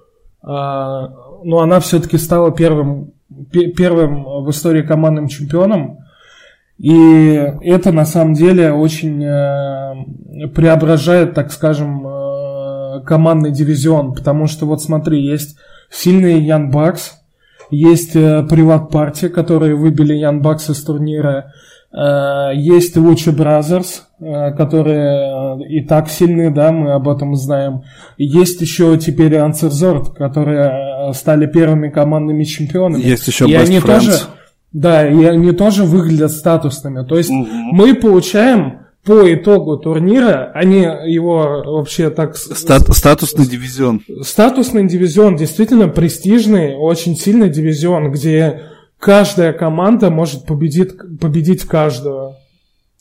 э, 0.40 0.46
но 0.46 1.58
она 1.58 1.80
все-таки 1.80 2.16
стала 2.16 2.52
первым, 2.52 3.12
первым 3.52 4.24
в 4.44 4.50
истории 4.50 4.82
командным 4.82 5.28
чемпионом. 5.28 5.98
И 6.78 7.34
это 7.62 7.90
на 7.90 8.06
самом 8.06 8.34
деле 8.34 8.72
очень 8.72 9.22
э, 9.24 10.48
преображает, 10.54 11.34
так 11.34 11.50
скажем, 11.50 12.06
э, 12.06 13.00
командный 13.04 13.50
дивизион. 13.50 14.14
Потому 14.14 14.46
что 14.46 14.66
вот 14.66 14.80
смотри, 14.80 15.20
есть 15.20 15.56
сильные 15.90 16.38
Young 16.38 16.70
Bucks, 16.70 17.20
есть 17.70 18.14
э, 18.14 18.44
Private 18.48 18.90
Party, 18.90 19.28
которые 19.28 19.74
выбили 19.74 20.14
Young 20.14 20.40
Bucks 20.40 20.70
из 20.70 20.82
турнира. 20.82 21.52
Есть 21.90 22.98
Lucha 22.98 23.30
Brothers, 23.30 24.06
которые 24.18 25.66
и 25.70 25.80
так 25.80 26.10
сильны, 26.10 26.50
да, 26.50 26.70
мы 26.70 26.92
об 26.92 27.08
этом 27.08 27.34
знаем. 27.34 27.80
Есть 28.18 28.60
еще 28.60 28.98
теперь 28.98 29.38
Uncensored, 29.38 30.10
которые 30.10 30.87
стали 31.12 31.46
первыми 31.46 31.88
командными 31.90 32.44
чемпионами. 32.44 33.02
Есть 33.02 33.26
еще 33.28 33.46
и 33.46 33.52
Best 33.54 33.62
они 33.64 33.78
Friends. 33.78 33.82
тоже 34.00 34.12
да, 34.72 35.08
и 35.08 35.24
они 35.24 35.52
тоже 35.52 35.84
выглядят 35.84 36.30
статусными. 36.32 37.04
То 37.06 37.16
есть 37.16 37.30
Мгм. 37.30 37.48
мы 37.72 37.94
получаем 37.94 38.80
по 39.04 39.32
итогу 39.32 39.78
турнира, 39.78 40.50
они 40.54 40.80
его 40.80 41.62
вообще 41.64 42.10
так... 42.10 42.36
Стат- 42.36 42.92
статусный 42.92 43.46
дивизион. 43.46 44.02
Статусный 44.22 44.86
дивизион, 44.86 45.36
действительно 45.36 45.88
престижный, 45.88 46.74
очень 46.76 47.16
сильный 47.16 47.48
дивизион, 47.48 48.12
где 48.12 48.64
каждая 48.98 49.54
команда 49.54 50.10
может 50.10 50.44
победить, 50.44 50.90
победить 51.18 51.62
каждую. 51.64 52.34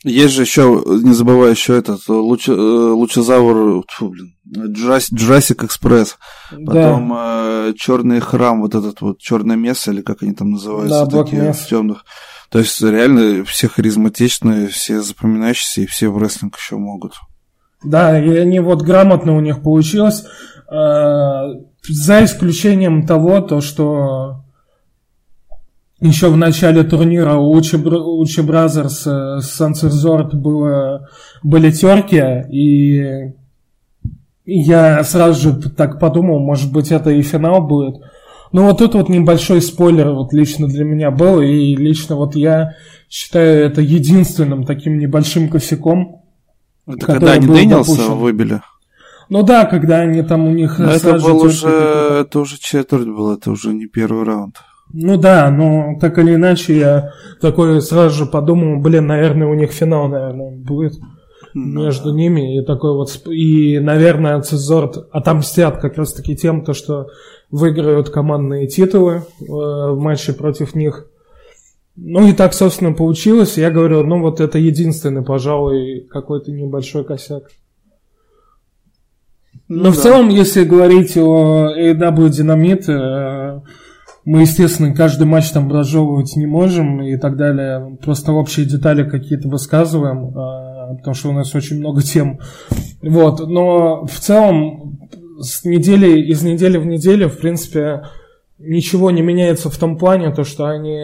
Есть 0.04 0.34
же 0.34 0.42
еще, 0.42 0.82
не 0.86 1.12
забывай, 1.12 1.50
еще 1.50 1.76
этот 1.76 2.00
э, 2.08 2.12
луч, 2.12 2.48
э, 2.48 2.52
лучезавр, 2.52 3.82
тьфу, 3.88 4.10
блин, 4.10 4.34
Джурас- 4.72 5.10
Jurassic 5.12 5.66
Express, 5.66 6.10
потом 6.64 7.12
э, 7.16 7.72
черный 7.76 8.20
храм, 8.20 8.60
вот 8.60 8.76
этот 8.76 9.00
вот 9.00 9.18
черное 9.18 9.56
место, 9.56 9.90
или 9.90 10.02
как 10.02 10.22
они 10.22 10.34
там 10.34 10.52
называются, 10.52 11.04
Да, 11.04 11.24
такие 11.24 11.42
Mesa. 11.50 11.68
темных. 11.68 12.04
То 12.50 12.60
есть 12.60 12.80
реально 12.80 13.44
все 13.44 13.68
харизматичные, 13.68 14.68
все 14.68 15.02
запоминающиеся, 15.02 15.80
и 15.80 15.86
все 15.86 16.08
в 16.10 16.18
рестлинг 16.18 16.56
еще 16.56 16.76
могут. 16.76 17.14
Да, 17.82 18.18
и 18.24 18.36
они 18.36 18.60
вот 18.60 18.82
грамотно 18.82 19.36
у 19.36 19.40
них 19.40 19.62
получилось, 19.62 20.24
э, 20.70 21.54
за 21.88 22.24
исключением 22.24 23.04
того, 23.06 23.40
то, 23.40 23.60
что 23.60 24.44
еще 26.00 26.28
в 26.28 26.36
начале 26.36 26.84
турнира 26.84 27.34
у 27.34 27.52
Lucha, 27.52 27.76
Br- 27.76 28.02
Lucha 28.20 28.40
Brothers 28.42 29.06
э, 29.06 29.40
с 29.40 29.60
Sunset 29.60 30.34
было, 30.34 31.08
были 31.42 31.70
терки, 31.72 32.22
и 32.50 33.32
я 34.44 35.02
сразу 35.04 35.40
же 35.40 35.70
так 35.70 35.98
подумал, 36.00 36.38
может 36.38 36.72
быть, 36.72 36.90
это 36.92 37.10
и 37.10 37.22
финал 37.22 37.62
будет. 37.66 37.96
Ну, 38.52 38.62
вот 38.64 38.78
тут 38.78 38.94
вот 38.94 39.08
небольшой 39.10 39.60
спойлер 39.60 40.12
вот 40.12 40.32
лично 40.32 40.68
для 40.68 40.84
меня 40.84 41.10
был, 41.10 41.42
и 41.42 41.74
лично 41.76 42.16
вот 42.16 42.34
я 42.34 42.74
считаю 43.10 43.66
это 43.66 43.80
единственным 43.82 44.64
таким 44.64 44.98
небольшим 44.98 45.48
косяком, 45.50 46.22
Это 46.86 46.98
Который 46.98 47.18
когда 47.18 47.32
они 47.32 47.46
Дэниелса 47.46 47.90
допущен. 47.96 48.14
выбили? 48.14 48.60
Ну 49.28 49.42
да, 49.42 49.66
когда 49.66 49.98
они 50.00 50.22
там 50.22 50.46
у 50.46 50.50
них 50.52 50.78
Но 50.78 50.90
это 50.92 51.18
был 51.18 51.42
уже, 51.42 51.68
это 51.68 52.40
уже 52.40 52.58
четверть 52.58 53.06
был, 53.08 53.34
это 53.34 53.50
уже 53.50 53.74
не 53.74 53.84
первый 53.86 54.24
раунд. 54.24 54.56
Ну 54.92 55.18
да, 55.18 55.50
но 55.50 55.98
так 56.00 56.18
или 56.18 56.34
иначе 56.34 56.78
я 56.78 57.12
такой 57.40 57.82
сразу 57.82 58.24
же 58.24 58.26
подумал, 58.26 58.80
блин, 58.80 59.06
наверное, 59.06 59.46
у 59.48 59.54
них 59.54 59.70
финал, 59.70 60.08
наверное, 60.08 60.50
будет 60.50 60.94
Ну 61.54 61.84
между 61.84 62.14
ними. 62.14 62.58
И 62.58 62.64
такой 62.64 62.94
вот, 62.94 63.10
и, 63.26 63.78
наверное, 63.80 64.40
Цезорт 64.40 65.08
отомстят 65.12 65.78
как 65.78 65.98
раз 65.98 66.12
таки 66.14 66.36
тем, 66.36 66.64
то, 66.64 66.72
что 66.72 67.08
выиграют 67.50 68.10
командные 68.10 68.66
титулы 68.66 69.16
э, 69.16 69.44
в 69.46 69.98
матче 69.98 70.32
против 70.32 70.74
них. 70.74 71.06
Ну 71.96 72.28
и 72.28 72.32
так, 72.32 72.54
собственно, 72.54 72.92
получилось. 72.92 73.58
Я 73.58 73.70
говорю, 73.70 74.04
ну 74.04 74.20
вот 74.20 74.40
это 74.40 74.58
единственный, 74.58 75.22
пожалуй, 75.22 76.06
какой-то 76.08 76.52
небольшой 76.52 77.04
косяк. 77.04 77.50
Но 79.68 79.90
в 79.90 79.96
да. 79.96 80.02
целом, 80.02 80.28
если 80.28 80.64
говорить 80.64 81.16
о 81.16 81.72
AEW 81.76 82.30
Динамит, 82.30 82.88
э, 82.88 83.60
мы, 84.28 84.42
естественно, 84.42 84.94
каждый 84.94 85.26
матч 85.26 85.48
там 85.52 85.72
разжевывать 85.72 86.36
не 86.36 86.44
можем 86.44 87.00
и 87.00 87.16
так 87.16 87.38
далее. 87.38 87.96
Просто 88.04 88.32
общие 88.32 88.66
детали 88.66 89.08
какие-то 89.08 89.48
высказываем, 89.48 90.26
э, 90.28 90.96
потому 90.98 91.14
что 91.14 91.30
у 91.30 91.32
нас 91.32 91.54
очень 91.54 91.78
много 91.78 92.02
тем. 92.02 92.38
Вот. 93.00 93.40
Но 93.48 94.04
в 94.04 94.20
целом, 94.20 94.98
с 95.40 95.64
недели, 95.64 96.20
из 96.20 96.42
недели 96.42 96.76
в 96.76 96.84
неделю, 96.84 97.30
в 97.30 97.38
принципе, 97.38 98.02
ничего 98.58 99.10
не 99.10 99.22
меняется 99.22 99.70
в 99.70 99.78
том 99.78 99.96
плане, 99.96 100.30
то, 100.30 100.44
что 100.44 100.66
они 100.66 101.00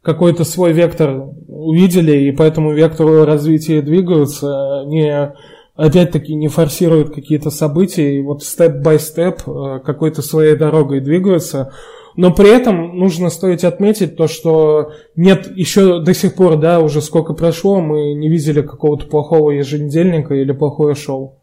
какой-то 0.00 0.44
свой 0.44 0.72
вектор 0.72 1.24
увидели, 1.48 2.28
и 2.28 2.30
по 2.30 2.44
этому 2.44 2.72
вектору 2.72 3.24
развития 3.24 3.82
двигаются, 3.82 4.84
не 4.86 5.34
опять-таки 5.74 6.36
не 6.36 6.46
форсируют 6.46 7.12
какие-то 7.12 7.50
события, 7.50 8.16
и 8.16 8.22
вот 8.22 8.44
степ-бай-степ 8.44 9.40
э, 9.44 9.80
какой-то 9.84 10.22
своей 10.22 10.54
дорогой 10.54 11.00
двигаются. 11.00 11.72
Но 12.16 12.32
при 12.32 12.48
этом 12.48 12.96
нужно 12.96 13.28
стоит 13.28 13.64
отметить 13.64 14.16
то, 14.16 14.28
что 14.28 14.92
нет 15.16 15.56
еще 15.56 16.00
до 16.00 16.14
сих 16.14 16.34
пор, 16.34 16.56
да, 16.56 16.80
уже 16.80 17.00
сколько 17.00 17.34
прошло, 17.34 17.80
мы 17.80 18.14
не 18.14 18.28
видели 18.28 18.62
какого-то 18.62 19.06
плохого 19.06 19.50
еженедельника 19.50 20.34
или 20.34 20.52
плохое 20.52 20.94
шоу. 20.94 21.40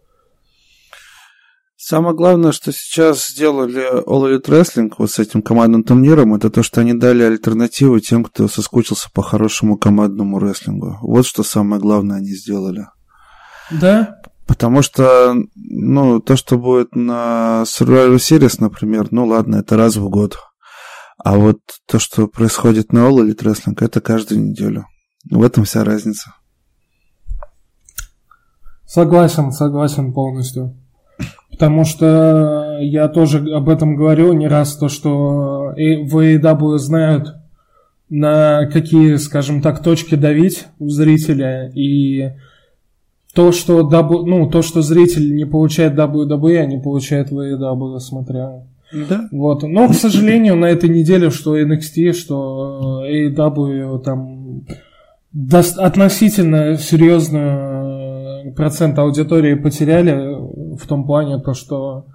Самое 1.83 2.15
главное, 2.15 2.51
что 2.51 2.71
сейчас 2.71 3.27
сделали 3.27 4.05
All 4.05 4.29
Elite 4.29 4.45
Wrestling 4.45 4.93
вот 4.97 5.11
с 5.11 5.19
этим 5.19 5.41
командным 5.41 5.83
турниром, 5.83 6.35
это 6.35 6.51
то, 6.51 6.61
что 6.61 6.79
они 6.79 6.93
дали 6.93 7.23
альтернативу 7.23 7.99
тем, 7.99 8.23
кто 8.23 8.47
соскучился 8.47 9.09
по 9.11 9.23
хорошему 9.23 9.77
командному 9.77 10.39
рестлингу. 10.39 10.99
Вот 11.01 11.25
что 11.25 11.41
самое 11.41 11.81
главное 11.81 12.17
они 12.17 12.29
сделали. 12.29 12.85
Да? 13.71 14.21
Потому 14.45 14.83
что, 14.83 15.35
ну, 15.55 16.19
то, 16.19 16.35
что 16.35 16.57
будет 16.57 16.95
на 16.95 17.63
Survivor 17.65 18.17
Series, 18.17 18.57
например, 18.59 19.07
ну 19.09 19.25
ладно, 19.25 19.57
это 19.57 19.75
раз 19.75 19.95
в 19.95 20.07
год. 20.07 20.37
А 21.23 21.37
вот 21.37 21.59
то, 21.87 21.99
что 21.99 22.27
происходит 22.27 22.93
на 22.93 22.99
All 23.09 23.23
Elite 23.23 23.43
Wrestling, 23.43 23.77
это 23.79 24.01
каждую 24.01 24.41
неделю. 24.41 24.87
В 25.29 25.43
этом 25.43 25.65
вся 25.65 25.83
разница. 25.83 26.33
Согласен, 28.85 29.51
согласен 29.51 30.13
полностью. 30.13 30.75
Потому 31.51 31.85
что 31.85 32.79
я 32.81 33.07
тоже 33.07 33.37
об 33.53 33.69
этом 33.69 33.95
говорил 33.95 34.33
не 34.33 34.47
раз, 34.47 34.75
то, 34.75 34.89
что 34.89 35.73
в 35.75 36.17
AEW 36.17 36.77
знают, 36.77 37.35
на 38.09 38.65
какие, 38.65 39.15
скажем 39.17 39.61
так, 39.61 39.83
точки 39.83 40.15
давить 40.15 40.65
у 40.79 40.89
зрителя, 40.89 41.71
и 41.75 42.31
то, 43.33 43.51
что, 43.51 43.81
W, 43.81 44.25
ну, 44.25 44.49
то, 44.49 44.61
что 44.61 44.81
зритель 44.81 45.35
не 45.35 45.45
получает 45.45 45.93
WWE, 45.93 46.57
а 46.57 46.65
не 46.65 46.79
получает 46.79 47.29
в 47.29 47.37
AEW, 47.37 47.99
смотря 47.99 48.65
Да. 48.93 49.27
вот. 49.31 49.63
Но, 49.63 49.87
к 49.89 49.93
сожалению, 49.93 50.55
на 50.55 50.65
этой 50.65 50.89
неделе, 50.89 51.29
что 51.29 51.59
NXT, 51.59 52.13
что 52.13 53.03
AEW 53.07 53.99
там 54.03 54.63
относительно 55.77 56.77
серьезный 56.77 58.53
процент 58.53 58.99
аудитории 58.99 59.55
потеряли 59.55 60.75
в 60.77 60.85
том 60.87 61.05
плане, 61.05 61.39
то, 61.39 61.53
что 61.53 62.05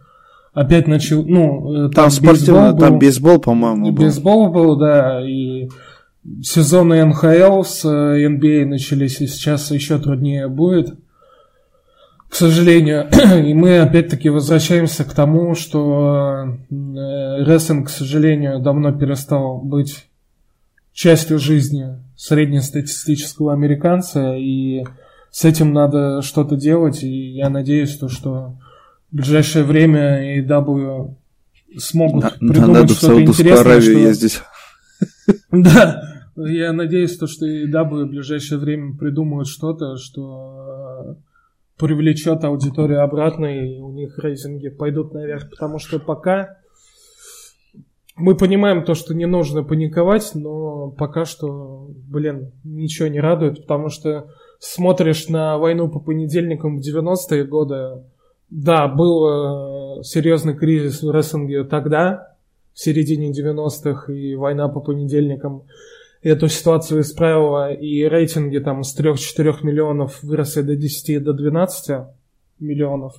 опять 0.53 0.87
начал, 0.87 1.25
ну, 1.25 1.87
э, 1.87 1.91
Там, 1.91 2.11
спортивно, 2.11 2.73
бейсбол 2.73 2.79
там 2.79 2.93
был. 2.93 2.99
бейсбол, 2.99 3.39
по-моему, 3.39 3.93
был. 3.93 4.05
Бейсбол 4.05 4.51
был, 4.51 4.77
да, 4.77 5.21
и 5.27 5.69
сезоны 6.43 7.05
НХЛ 7.05 7.63
с 7.63 7.85
э, 7.85 8.27
NBA 8.27 8.65
начались, 8.67 9.21
и 9.21 9.27
сейчас 9.27 9.71
еще 9.71 9.99
труднее 9.99 10.49
будет. 10.49 10.95
К 12.29 12.35
сожалению, 12.35 13.09
и 13.47 13.55
мы 13.55 13.79
опять-таки 13.79 14.29
возвращаемся 14.29 15.05
к 15.05 15.13
тому, 15.13 15.55
что 15.55 16.59
э, 16.71 17.45
рестлинг, 17.45 17.87
к 17.87 17.91
сожалению, 17.91 18.61
давно 18.61 18.93
перестал 18.93 19.59
быть 19.59 20.07
частью 20.93 21.39
жизни 21.39 21.99
среднестатистического 22.17 23.53
американца, 23.53 24.35
и 24.35 24.85
с 25.31 25.45
этим 25.45 25.73
надо 25.73 26.23
что-то 26.23 26.57
делать, 26.57 27.03
и 27.03 27.35
я 27.35 27.51
надеюсь, 27.51 27.97
то, 27.99 28.09
что 28.09 28.57
в 29.13 29.17
ближайшее 29.17 29.65
время 29.65 30.41
AEW 30.41 31.15
смогут 31.77 32.41
на, 32.41 32.53
придумать 32.53 32.91
что-то 32.91 33.23
интересное. 33.23 33.81
Что... 33.81 33.91
ездить. 33.91 34.41
Да, 35.51 36.03
я 36.37 36.73
надеюсь, 36.73 37.17
то, 37.17 37.27
что 37.27 37.47
и 37.47 37.71
W 37.71 38.05
в 38.05 38.09
ближайшее 38.09 38.59
время 38.59 38.97
придумают 38.97 39.49
что-то, 39.49 39.97
что 39.97 40.56
привлечет 41.79 42.45
аудиторию 42.45 43.03
обратно, 43.03 43.47
и 43.47 43.79
у 43.81 43.91
них 43.93 44.19
рейтинги 44.19 44.69
пойдут 44.69 45.13
наверх, 45.13 45.51
потому 45.51 45.79
что 45.79 45.99
пока 45.99 46.57
мы 48.17 48.35
понимаем 48.35 48.83
то, 48.83 48.95
что 48.95 49.15
не 49.15 49.27
нужно 49.27 49.63
паниковать, 49.63 50.31
но 50.35 50.91
пока 50.91 51.27
что, 51.27 51.89
блин, 52.09 52.53
ничего 52.65 53.09
не 53.09 53.21
радует, 53.21 53.63
потому 53.63 53.91
что 53.91 54.31
смотришь 54.59 55.29
на 55.29 55.59
войну 55.59 55.91
по 55.91 56.01
понедельникам 56.01 56.79
в 56.79 56.81
90-е 56.81 57.45
годы, 57.45 58.03
да, 58.49 58.89
был 58.89 59.99
э, 59.99 60.03
серьезный 60.03 60.57
кризис 60.57 61.03
в 61.03 61.11
рестлинге 61.11 61.65
тогда, 61.65 62.37
в 62.73 62.81
середине 62.81 63.33
90-х, 63.33 64.11
и 64.13 64.35
война 64.35 64.69
по 64.69 64.81
понедельникам 64.81 65.65
эту 66.29 66.49
ситуацию 66.49 67.01
исправила, 67.03 67.73
и 67.73 68.03
рейтинги 68.05 68.59
там 68.59 68.83
с 68.83 68.99
3-4 68.99 69.59
миллионов 69.63 70.23
выросли 70.23 70.63
до 70.63 70.77
10 70.77 71.23
до 71.23 71.33
12 71.33 72.07
миллионов. 72.59 73.15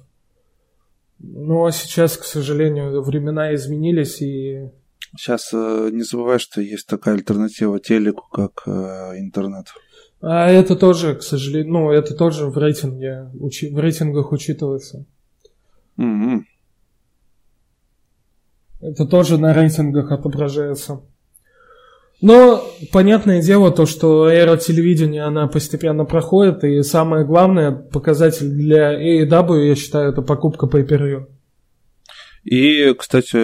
А 1.19 1.71
сейчас, 1.71 2.17
к 2.17 2.23
сожалению, 2.23 3.01
времена 3.01 3.53
изменились, 3.55 4.21
и 4.21 4.69
Сейчас 5.15 5.51
э, 5.53 5.89
не 5.91 6.03
забывай, 6.03 6.37
что 6.37 6.61
есть 6.61 6.87
такая 6.87 7.15
альтернатива 7.15 7.79
телеку, 7.79 8.27
как 8.31 8.63
э, 8.65 9.17
интернет. 9.17 9.67
А 10.21 10.49
это 10.49 10.75
тоже, 10.75 11.15
к 11.15 11.23
сожалению, 11.23 11.73
ну, 11.73 11.91
это 11.91 12.13
тоже 12.15 12.47
в 12.47 12.57
рейтинге, 12.57 13.29
в 13.33 13.79
рейтингах 13.79 14.31
учитывается. 14.31 15.05
Mm-hmm. 15.97 16.41
Это 18.81 19.05
тоже 19.05 19.37
на 19.37 19.53
рейтингах 19.53 20.11
отображается. 20.11 21.01
Но 22.21 22.63
понятное 22.91 23.41
дело 23.41 23.71
то, 23.71 23.85
что 23.85 24.27
эра 24.27 24.57
телевидения, 24.57 25.23
она 25.23 25.47
постепенно 25.47 26.03
проходит, 26.03 26.63
и 26.63 26.81
самое 26.81 27.25
главное 27.25 27.71
показатель 27.71 28.49
для 28.49 28.93
AEW, 28.93 29.67
я 29.67 29.75
считаю, 29.75 30.11
это 30.11 30.21
покупка 30.21 30.65
pay-per-view. 30.65 31.27
И, 32.43 32.93
кстати, 32.93 33.35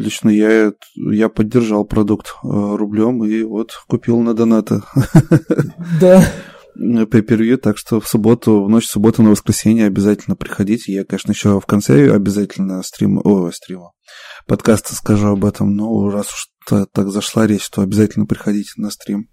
лично 0.00 0.30
я, 0.30 0.72
я 0.96 1.28
поддержал 1.28 1.84
продукт 1.84 2.28
э, 2.28 2.48
рублем 2.48 3.22
и 3.24 3.42
вот 3.42 3.72
купил 3.86 4.20
на 4.20 4.34
донаты. 4.34 4.80
Да. 6.00 6.24
Pay 6.76 7.56
так 7.56 7.78
что 7.78 8.00
в 8.00 8.08
субботу, 8.08 8.64
в 8.64 8.68
ночь 8.68 8.86
субботы 8.86 9.22
на 9.22 9.30
воскресенье 9.30 9.86
обязательно 9.86 10.36
приходите. 10.36 10.92
Я, 10.92 11.04
конечно, 11.04 11.32
еще 11.32 11.60
в 11.60 11.66
конце 11.66 12.12
обязательно 12.14 12.82
стрим, 12.82 13.20
о, 13.22 13.50
стрима, 13.50 13.92
подкаста 14.46 14.94
скажу 14.94 15.28
об 15.28 15.44
этом, 15.44 15.74
но 15.76 16.10
раз 16.10 16.26
уж 16.32 16.48
так 16.92 17.08
зашла 17.08 17.46
речь, 17.46 17.68
то 17.70 17.82
обязательно 17.82 18.26
приходите 18.26 18.72
на 18.76 18.90
стрим. 18.90 19.28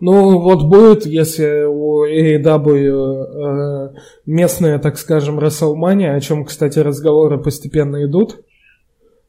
Ну, 0.00 0.40
вот 0.40 0.64
будет, 0.64 1.06
если 1.06 1.64
у 1.64 2.04
AEW 2.06 3.24
э, 3.24 3.94
местная, 4.26 4.78
так 4.78 4.98
скажем, 4.98 5.38
WrestleMania, 5.38 6.14
о 6.14 6.20
чем, 6.20 6.44
кстати, 6.44 6.78
разговоры 6.78 7.42
постепенно 7.42 8.04
идут. 8.04 8.40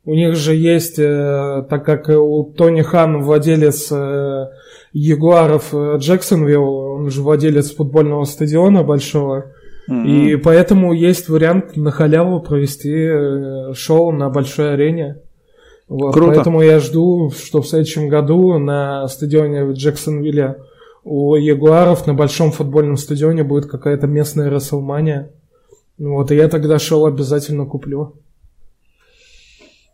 У 0.03 0.13
них 0.13 0.35
же 0.35 0.53
есть, 0.53 0.99
э, 0.99 1.65
так 1.69 1.85
как 1.85 2.09
у 2.09 2.53
Тони 2.55 2.81
Хан 2.81 3.23
владелец 3.23 3.91
э, 3.91 4.47
Ягуаров 4.99 5.73
э, 5.73 5.97
Джексонвилл, 5.99 6.63
он 6.63 7.11
же 7.11 7.21
владелец 7.21 7.71
футбольного 7.73 8.23
стадиона 8.25 8.83
большого, 8.83 9.51
mm-hmm. 9.89 10.05
и 10.07 10.35
поэтому 10.37 10.91
есть 10.91 11.29
вариант 11.29 11.75
на 11.75 11.91
халяву 11.91 12.41
провести 12.41 12.93
э, 12.93 13.73
шоу 13.73 14.11
на 14.11 14.29
большой 14.29 14.73
арене. 14.73 15.21
Вот, 15.87 16.13
Круто. 16.13 16.33
Поэтому 16.33 16.61
я 16.61 16.79
жду, 16.79 17.29
что 17.29 17.61
в 17.61 17.67
следующем 17.67 18.09
году 18.09 18.57
на 18.57 19.07
стадионе 19.07 19.65
в 19.65 19.73
Джексонвилле 19.73 20.57
у 21.03 21.35
Ягуаров 21.35 22.07
на 22.07 22.13
большом 22.15 22.51
футбольном 22.51 22.97
стадионе 22.97 23.43
будет 23.43 23.67
какая-то 23.67 24.07
местная 24.07 24.49
Расселмания. 24.49 25.31
Вот, 25.99 26.31
и 26.31 26.35
я 26.35 26.47
тогда 26.47 26.79
шоу 26.79 27.05
обязательно 27.05 27.65
куплю. 27.65 28.15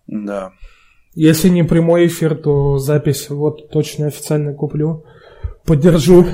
Да. 0.07 0.53
Если 1.15 1.49
не 1.49 1.63
прямой 1.63 2.07
эфир, 2.07 2.35
то 2.35 2.79
запись 2.79 3.29
вот 3.29 3.69
точно 3.69 4.07
официально 4.07 4.53
куплю. 4.53 5.05
Поддержу. 5.65 6.25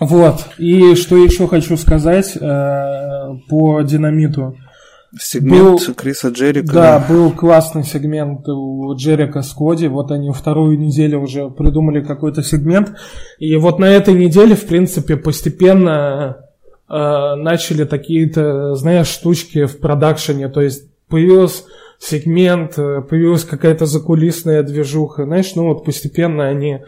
Вот. 0.00 0.44
И 0.58 0.94
что 0.94 1.16
еще 1.16 1.46
хочу 1.46 1.76
сказать 1.76 2.36
э, 2.36 3.36
по 3.48 3.80
динамиту. 3.82 4.56
Сегмент 5.18 5.86
был, 5.86 5.94
Криса 5.94 6.28
Джерика. 6.28 6.72
Да, 6.72 7.06
был 7.08 7.30
классный 7.30 7.82
сегмент 7.82 8.46
у 8.48 8.94
Джерика 8.94 9.42
с 9.42 9.52
Коди. 9.52 9.88
Вот 9.88 10.10
они 10.10 10.30
вторую 10.32 10.78
неделю 10.78 11.20
уже 11.20 11.48
придумали 11.48 12.02
какой-то 12.02 12.42
сегмент. 12.42 12.92
И 13.38 13.56
вот 13.56 13.78
на 13.78 13.86
этой 13.86 14.14
неделе, 14.14 14.54
в 14.54 14.66
принципе, 14.66 15.16
постепенно 15.16 16.44
э, 16.88 17.34
начали 17.36 17.84
такие-то, 17.84 18.74
знаешь, 18.74 19.08
штучки 19.08 19.64
в 19.64 19.78
продакшене. 19.78 20.48
То 20.48 20.60
есть 20.60 20.84
появился 21.08 21.62
сегмент, 21.98 22.78
э, 22.78 23.02
появилась 23.02 23.44
какая-то 23.44 23.86
закулисная 23.86 24.62
движуха. 24.62 25.24
Знаешь, 25.24 25.54
ну 25.54 25.68
вот 25.68 25.84
постепенно 25.84 26.46
они 26.46 26.80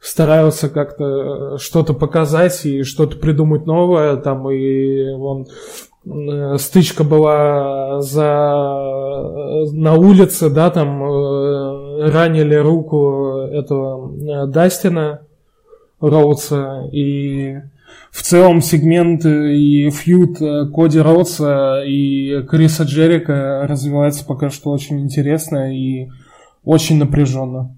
стараются 0.00 0.68
как-то 0.68 1.58
что-то 1.58 1.94
показать 1.94 2.64
и 2.66 2.82
что-то 2.82 3.16
придумать 3.16 3.66
новое. 3.66 4.16
Там 4.16 4.50
и 4.50 5.14
вон 5.14 5.46
Э, 6.04 6.56
стычка 6.58 7.04
была 7.04 8.00
за 8.00 8.24
на 9.72 9.94
улице, 9.94 10.50
да, 10.50 10.70
там 10.70 11.02
э, 11.02 12.10
ранили 12.10 12.56
руку 12.56 13.46
этого 13.52 14.12
э, 14.12 14.46
Дастина 14.46 15.20
Роудса 16.00 16.88
и 16.90 17.58
в 18.12 18.20
целом 18.22 18.60
сегмент 18.60 19.24
и 19.24 19.88
фьюд 19.90 20.38
Коди 20.72 20.98
Роудса 20.98 21.82
и 21.82 22.42
Криса 22.42 22.82
Джерика 22.84 23.66
развивается 23.66 24.24
пока 24.26 24.50
что 24.50 24.70
очень 24.70 25.00
интересно 25.00 25.74
и 25.74 26.10
очень 26.62 26.98
напряженно. 26.98 27.74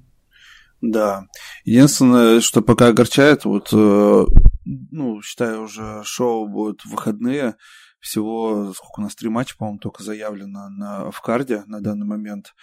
Да. 0.80 1.26
Единственное, 1.64 2.40
что 2.40 2.62
пока 2.62 2.88
огорчает, 2.88 3.44
вот, 3.44 3.68
ну, 3.72 5.22
считаю, 5.22 5.62
уже 5.62 6.02
шоу 6.04 6.48
будет 6.48 6.80
в 6.82 6.90
выходные, 6.90 7.54
всего, 8.00 8.74
сколько 8.74 9.00
у 9.00 9.02
нас, 9.04 9.14
три 9.14 9.30
матча, 9.30 9.56
по-моему, 9.56 9.78
только 9.78 10.02
заявлено 10.02 10.68
на, 10.68 11.10
в 11.10 11.20
карде 11.22 11.62
на 11.66 11.80
данный 11.80 12.06
момент. 12.06 12.54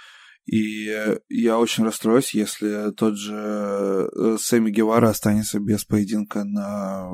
И 0.45 0.91
я 1.29 1.59
очень 1.59 1.83
расстроюсь, 1.83 2.33
если 2.33 2.91
тот 2.91 3.15
же 3.15 3.35
э, 3.35 4.37
Сэмми 4.39 4.71
Гевара 4.71 5.09
останется 5.09 5.59
без 5.59 5.85
поединка 5.85 6.43
на 6.43 7.09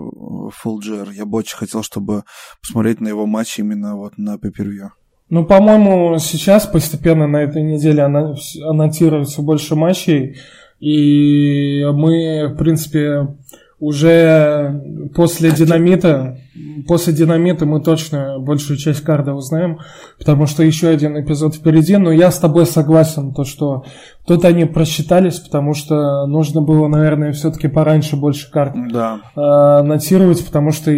Фулджер. 0.51 1.09
Я 1.11 1.25
бы 1.25 1.39
очень 1.39 1.57
хотел, 1.57 1.83
чтобы 1.83 2.23
посмотреть 2.61 3.01
на 3.01 3.09
его 3.09 3.25
матч 3.25 3.59
именно 3.59 3.95
вот 3.95 4.17
на 4.17 4.37
пейпервью. 4.37 4.93
Ну, 5.29 5.45
по-моему, 5.45 6.17
сейчас 6.19 6.65
постепенно 6.65 7.27
на 7.27 7.43
этой 7.43 7.61
неделе 7.61 8.03
анонсируется 8.03 9.41
больше 9.41 9.75
матчей. 9.75 10.37
И 10.79 11.83
мы, 11.91 12.47
в 12.47 12.57
принципе, 12.57 13.35
уже 13.79 15.09
после 15.15 15.51
динамита, 15.51 16.39
после 16.87 17.13
динамита 17.13 17.65
мы 17.65 17.81
точно 17.81 18.39
большую 18.39 18.77
часть 18.77 19.01
карда 19.01 19.33
узнаем, 19.33 19.79
потому 20.17 20.47
что 20.47 20.63
еще 20.63 20.87
один 20.87 21.19
эпизод 21.19 21.55
впереди, 21.55 21.97
но 21.97 22.11
я 22.11 22.31
с 22.31 22.39
тобой 22.39 22.65
согласен, 22.65 23.33
то 23.33 23.43
что 23.43 23.85
тут 24.25 24.45
они 24.45 24.65
просчитались, 24.65 25.39
потому 25.39 25.75
что 25.75 26.25
нужно 26.25 26.61
было, 26.61 26.87
наверное, 26.87 27.33
все-таки 27.33 27.67
пораньше 27.67 28.15
больше 28.15 28.49
карт 28.51 28.73
да. 28.91 29.19
э, 29.35 29.39
анонсировать, 29.39 30.43
потому 30.43 30.71
что 30.71 30.91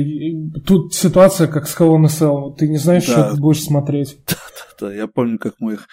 тут 0.66 0.94
ситуация 0.94 1.48
как 1.48 1.68
с 1.68 1.78
Hell 1.78 2.56
ты 2.58 2.70
не 2.70 2.78
знаешь, 2.78 3.06
да. 3.08 3.12
что 3.12 3.36
ты 3.36 3.42
будешь 3.42 3.64
смотреть. 3.64 4.20
Да, 4.80 4.94
я 4.94 5.08
помню, 5.08 5.38
как 5.38 5.56
мы 5.60 5.74
их 5.74 5.90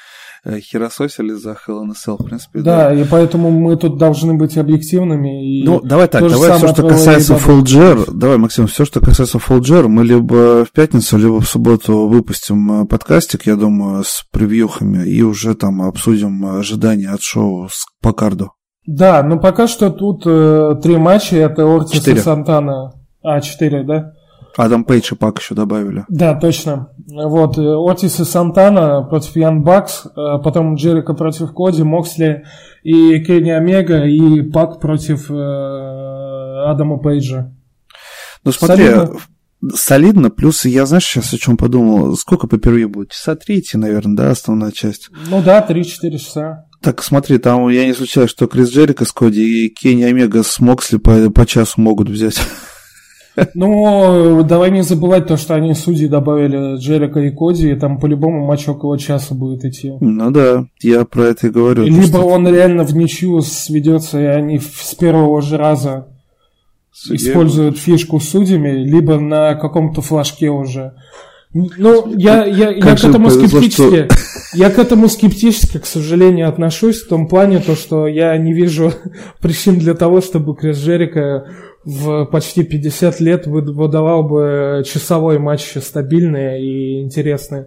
херососили 0.61 1.33
за 1.33 1.51
Hell 1.51 1.83
in 1.83 1.91
a 1.91 1.95
Cell, 1.95 2.17
в 2.19 2.25
принципе. 2.25 2.61
Да, 2.61 2.89
да, 2.89 2.95
и 2.95 3.05
поэтому 3.05 3.51
мы 3.51 3.77
тут 3.77 3.99
должны 3.99 4.35
быть 4.35 4.57
объективными. 4.57 5.63
И 5.63 5.65
ну, 5.65 5.81
давай 5.81 6.09
так, 6.09 6.29
давай 6.29 6.57
все, 6.59 6.69
что 6.69 6.89
касается 6.89 7.35
Fulger, 7.35 8.11
давай, 8.13 8.39
Максим, 8.39 8.67
все, 8.67 8.85
что 8.85 9.01
касается 9.01 9.39
Fulger, 9.39 9.89
мы 9.89 10.05
либо 10.05 10.65
в 10.65 10.73
пятницу, 10.73 11.19
либо 11.19 11.41
в 11.41 11.49
субботу 11.49 12.07
выпустим 12.07 12.83
э, 12.83 12.87
подкастик, 12.87 13.47
я 13.47 13.57
думаю, 13.57 14.05
с 14.05 14.25
превьюхами, 14.31 15.07
и 15.07 15.23
уже 15.23 15.55
там 15.55 15.83
обсудим 15.83 16.47
ожидания 16.47 17.11
от 17.11 17.23
шоу 17.23 17.69
по 18.01 18.13
карду. 18.13 18.53
Да, 18.87 19.23
но 19.23 19.39
пока 19.39 19.67
что 19.67 19.91
тут 19.91 20.23
э, 20.27 20.77
три 20.83 20.97
матча, 20.97 21.37
это 21.37 21.65
Ортис 21.65 22.07
и 22.07 22.17
Сантана. 22.17 22.93
А, 23.23 23.41
четыре, 23.41 23.83
да? 23.83 24.13
Адам 24.57 24.85
Пейдж 24.85 25.13
и 25.13 25.15
Пак 25.17 25.39
еще 25.39 25.55
добавили. 25.55 26.05
Да, 26.09 26.35
точно. 26.35 26.89
Вот, 27.07 27.59
э, 27.59 27.63
Отис 27.63 28.21
и 28.21 28.25
Сантана 28.25 29.03
против 29.03 29.37
Ян 29.37 29.63
Бакс, 29.63 30.07
э, 30.07 30.11
потом 30.43 30.77
Джерика 30.77 31.15
против 31.15 31.53
Коди, 31.53 31.83
Моксли 31.83 32.45
и 32.83 33.21
Кенни 33.25 33.51
Омега, 33.51 34.05
и 34.05 34.43
Пак 34.43 34.81
против 34.81 35.31
э, 35.31 35.35
Адама 35.35 36.99
Пейджа. 36.99 37.53
Ну 38.45 38.53
смотри, 38.53 38.87
солидно. 39.75 40.31
Плюс 40.31 40.65
я, 40.65 40.87
знаешь, 40.87 41.05
сейчас 41.05 41.33
о 41.33 41.39
чем 41.39 41.57
подумал. 41.57 42.17
Сколько 42.17 42.47
по 42.47 42.59
первью 42.59 42.89
будет? 42.89 43.11
Часа 43.11 43.35
три 43.37 43.61
идти, 43.61 43.77
наверное, 43.77 44.17
да, 44.17 44.31
основная 44.31 44.71
часть? 44.71 45.11
Ну 45.29 45.43
да, 45.43 45.67
3-4 45.69 46.19
часа. 46.19 46.67
Так, 46.81 47.03
смотри, 47.03 47.39
там 47.39 47.69
я 47.69 47.87
не 47.87 47.95
случайно, 47.95 48.29
что 48.29 48.47
Крис 48.47 48.71
Джерика 48.71 49.05
с 49.05 49.13
Коди 49.13 49.67
и 49.67 49.69
Кенни 49.69 50.05
Омега 50.05 50.43
с 50.43 50.61
Моксли 50.61 50.99
по, 50.99 51.31
по 51.31 51.47
часу 51.47 51.81
могут 51.81 52.09
взять. 52.09 52.41
Ну, 53.55 54.43
давай 54.45 54.71
не 54.71 54.83
забывать 54.83 55.27
то, 55.27 55.37
что 55.37 55.55
они 55.55 55.75
судьи 55.75 56.09
добавили 56.09 56.79
Джерика 56.79 57.21
и 57.21 57.31
Коди, 57.31 57.73
и 57.73 57.75
там 57.77 57.99
по-любому 57.99 58.47
матч 58.47 58.69
около 58.69 58.99
часа 58.99 59.35
будет 59.35 59.65
идти. 59.65 59.93
Ну 60.01 60.31
да, 60.31 60.67
я 60.81 61.05
про 61.05 61.25
это 61.25 61.49
и 61.49 61.51
говорю. 61.51 61.85
Либо 61.85 62.07
что... 62.07 62.23
он 62.23 62.49
реально 62.49 62.85
в 62.85 62.97
ничью 62.97 63.41
сведется, 63.43 64.21
и 64.21 64.25
они 64.25 64.59
с 64.59 64.95
первого 64.95 65.43
же 65.43 65.57
раза 65.57 66.09
Судья. 66.93 67.31
используют 67.31 67.79
фишку 67.79 68.21
с 68.21 68.29
судьями, 68.29 68.71
либо 68.71 69.19
на 69.19 69.55
каком-то 69.55 70.01
флажке 70.01 70.51
уже. 70.51 70.95
Ну, 71.53 72.13
я, 72.17 72.45
я, 72.45 72.71
я 72.71 72.97
к 72.97 73.05
этому 73.05 73.29
повезло, 73.29 73.49
скептически, 73.49 74.09
что... 74.09 74.59
я 74.59 74.71
к 74.71 74.79
этому 74.79 75.09
скептически, 75.09 75.79
к 75.79 75.87
сожалению, 75.87 76.49
отношусь 76.49 77.03
в 77.03 77.09
том 77.09 77.29
плане, 77.29 77.61
то, 77.61 77.75
что 77.75 78.07
я 78.07 78.37
не 78.37 78.53
вижу 78.53 78.93
причин 79.41 79.79
для 79.79 79.95
того, 79.95 80.21
чтобы 80.21 80.55
Крис 80.55 80.79
Джерика 80.79 81.47
в 81.87 82.25
почти 82.27 82.65
50 82.65 83.21
лет 83.21 83.47
выдавал 83.47 84.25
бы 84.25 84.83
часовой 84.85 85.39
матч 85.39 85.77
стабильный 85.81 86.61
и 86.61 87.01
интересный. 87.01 87.67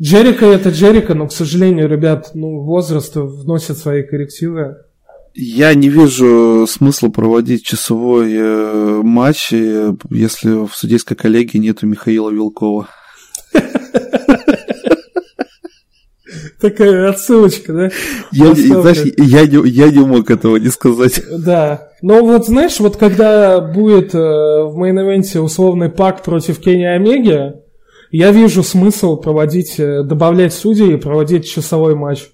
Джерика 0.00 0.46
это 0.46 0.70
Джерика, 0.70 1.14
но, 1.14 1.26
к 1.26 1.32
сожалению, 1.32 1.88
ребят, 1.88 2.30
ну, 2.34 2.60
возраст 2.60 3.16
вносит 3.16 3.76
свои 3.76 4.04
коррективы. 4.04 4.76
Я 5.34 5.74
не 5.74 5.88
вижу 5.88 6.66
смысла 6.68 7.08
проводить 7.08 7.64
часовой 7.64 8.32
э, 8.32 9.02
матч, 9.02 9.52
э, 9.52 9.92
если 10.08 10.64
в 10.66 10.70
судейской 10.74 11.16
коллегии 11.16 11.58
нету 11.58 11.86
Михаила 11.86 12.30
Вилкова. 12.30 12.88
Такая 16.60 17.08
отсылочка, 17.08 17.72
да? 17.72 17.90
Я, 18.32 18.54
знаешь, 18.54 19.02
я, 19.16 19.46
не, 19.46 19.68
я 19.68 19.90
не 19.90 20.00
мог 20.00 20.30
этого 20.30 20.56
не 20.56 20.68
сказать. 20.68 21.22
Да. 21.30 21.88
Но 22.02 22.24
вот 22.24 22.46
знаешь, 22.46 22.78
вот 22.80 22.96
когда 22.96 23.60
будет 23.60 24.14
э, 24.14 24.18
в 24.18 24.76
мейн-эвенте 24.76 25.40
условный 25.40 25.88
пак 25.88 26.22
против 26.22 26.58
Кенни 26.58 26.84
Омеги, 26.84 27.54
я 28.10 28.30
вижу 28.30 28.62
смысл 28.62 29.16
проводить, 29.16 29.78
э, 29.78 30.02
добавлять 30.02 30.52
судей 30.52 30.94
и 30.94 30.98
проводить 30.98 31.48
часовой 31.48 31.94
матч. 31.94 32.28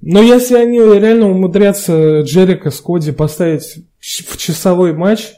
Но 0.00 0.20
если 0.20 0.56
они 0.56 0.78
реально 0.78 1.30
умудрятся 1.30 2.20
Джерика 2.22 2.70
с 2.70 2.80
Коди 2.80 3.12
поставить 3.12 3.84
в 4.00 4.36
часовой 4.36 4.92
матч, 4.92 5.32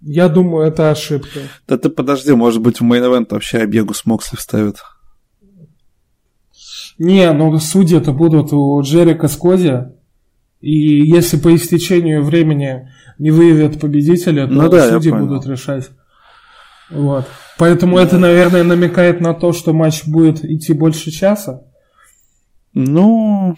я 0.00 0.28
думаю, 0.28 0.66
это 0.66 0.90
ошибка. 0.90 1.40
Да 1.66 1.78
ты 1.78 1.88
подожди, 1.88 2.32
может 2.32 2.60
быть, 2.60 2.80
в 2.80 2.84
мейн 2.84 3.26
вообще 3.28 3.58
Обегу 3.58 3.94
с 3.94 4.04
Моксли 4.04 4.36
вставят. 4.36 4.76
Не, 7.02 7.32
ну 7.32 7.58
судьи 7.58 7.98
это 7.98 8.12
будут 8.12 8.52
у 8.52 8.80
Джерика 8.80 9.26
Скоди. 9.26 9.86
И 10.60 10.70
если 10.70 11.36
по 11.36 11.52
истечению 11.52 12.22
времени 12.22 12.88
не 13.18 13.32
выявят 13.32 13.80
победителя, 13.80 14.46
то 14.46 14.52
ну, 14.52 14.68
да, 14.68 14.88
судьи 14.88 15.10
будут 15.10 15.44
решать. 15.44 15.90
Вот. 16.90 17.26
Поэтому 17.58 17.96
да. 17.96 18.04
это, 18.04 18.18
наверное, 18.18 18.62
намекает 18.62 19.20
на 19.20 19.34
то, 19.34 19.52
что 19.52 19.72
матч 19.72 20.04
будет 20.06 20.44
идти 20.44 20.74
больше 20.74 21.10
часа. 21.10 21.64
Ну, 22.72 23.56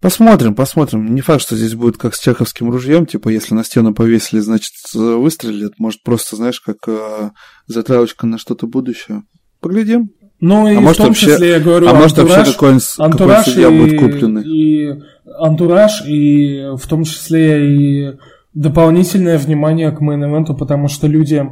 Посмотрим, 0.00 0.54
посмотрим. 0.54 1.12
Не 1.12 1.20
факт, 1.22 1.42
что 1.42 1.56
здесь 1.56 1.74
будет 1.74 1.98
как 1.98 2.14
с 2.14 2.20
чеховским 2.20 2.70
ружьем, 2.70 3.04
типа, 3.04 3.30
если 3.30 3.54
на 3.54 3.64
стену 3.64 3.92
повесили, 3.92 4.38
значит, 4.38 4.72
выстрелят. 4.94 5.74
Может, 5.78 6.04
просто, 6.04 6.36
знаешь, 6.36 6.60
как 6.60 6.76
э, 6.86 7.30
затравочка 7.66 8.26
на 8.26 8.38
что-то 8.38 8.66
будущее. 8.66 9.24
Поглядим. 9.60 10.10
Ну 10.40 10.68
и 10.68 10.76
а 10.76 10.80
в 10.80 10.82
может, 10.82 10.98
том 10.98 11.08
вообще, 11.08 11.26
числе, 11.26 11.50
я 11.50 11.60
говорю, 11.60 11.88
а 11.88 11.94
может 11.94 12.16
вообще 12.16 12.52
какой-нибудь, 12.52 12.94
антураж 12.98 13.44
какой 13.44 13.76
и, 13.76 13.78
будет 13.78 14.00
купленный. 14.00 14.42
И 14.44 15.02
антураж, 15.38 16.02
и 16.06 16.70
в 16.76 16.86
том 16.86 17.04
числе 17.04 17.74
и 17.74 18.16
дополнительное 18.54 19.38
внимание 19.38 19.90
к 19.90 20.00
мейн-эвенту, 20.00 20.56
потому 20.56 20.88
что 20.88 21.06
люди... 21.06 21.46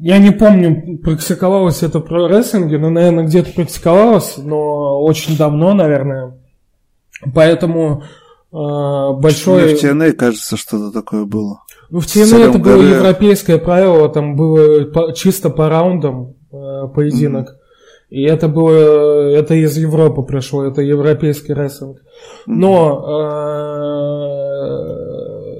Я 0.00 0.18
не 0.18 0.30
помню, 0.30 0.98
практиковалось 0.98 1.82
это 1.82 1.98
про 1.98 2.28
рестлинге, 2.28 2.78
но, 2.78 2.88
наверное, 2.88 3.24
где-то 3.24 3.52
практиковалось, 3.52 4.36
но 4.36 5.02
очень 5.02 5.36
давно, 5.36 5.74
наверное. 5.74 6.34
Поэтому 7.34 8.04
большое... 8.52 9.66
Мне 9.66 9.76
в 9.76 9.82
TNA, 9.82 10.12
кажется, 10.12 10.56
что-то 10.56 10.92
такое 10.92 11.24
было. 11.24 11.62
Ну, 11.90 12.00
в 12.00 12.06
TNA 12.06 12.50
это 12.50 12.58
было 12.58 12.82
европейское 12.82 13.58
правило, 13.58 14.08
там 14.08 14.36
было 14.36 15.12
чисто 15.14 15.50
по 15.50 15.68
раундам 15.68 16.34
э, 16.52 16.88
поединок. 16.94 17.48
Mm-hmm. 17.48 17.62
И 18.10 18.22
это 18.24 18.46
было, 18.48 19.30
это 19.30 19.54
из 19.54 19.76
Европы 19.78 20.22
пришло, 20.22 20.64
это 20.64 20.82
европейский 20.82 21.54
рестлинг. 21.54 22.02
Но 22.46 23.06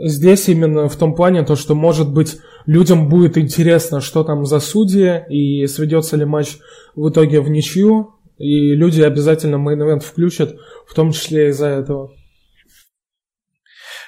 э, 0.03 0.09
здесь 0.09 0.51
именно 0.51 0.89
в 0.89 0.97
том 0.97 1.15
плане 1.15 1.45
то, 1.45 1.57
что 1.57 1.75
может 1.75 2.13
быть 2.13 2.41
людям 2.67 3.09
будет 3.09 3.39
интересно, 3.39 4.03
что 4.03 4.23
там 4.23 4.45
за 4.45 4.61
судьи 4.61 5.23
и 5.31 5.67
сведется 5.67 6.19
ли 6.19 6.27
матч 6.27 6.59
в 6.95 7.09
итоге 7.09 7.41
в 7.41 7.49
ничью, 7.49 8.17
и 8.37 8.75
люди 8.75 9.01
обязательно 9.01 9.57
main 9.57 9.77
event 9.77 10.03
включат, 10.03 10.55
в 10.87 10.95
том 10.95 11.13
числе 11.13 11.49
из-за 11.49 11.69
этого. 11.69 12.11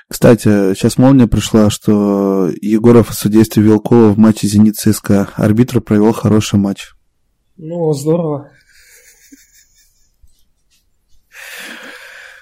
Кстати, 0.08 0.74
сейчас 0.74 0.98
молния 0.98 1.26
пришла, 1.26 1.70
что 1.70 2.50
Егоров 2.60 3.10
о 3.10 3.14
судействе 3.14 3.62
Вилкова 3.62 4.10
в 4.10 4.18
матче 4.18 4.46
«Зенит 4.46 4.76
ЦСКА». 4.76 5.30
Арбитр 5.36 5.80
провел 5.80 6.12
хороший 6.12 6.58
матч. 6.58 6.92
Ну, 7.56 7.92
здорово. 7.92 8.50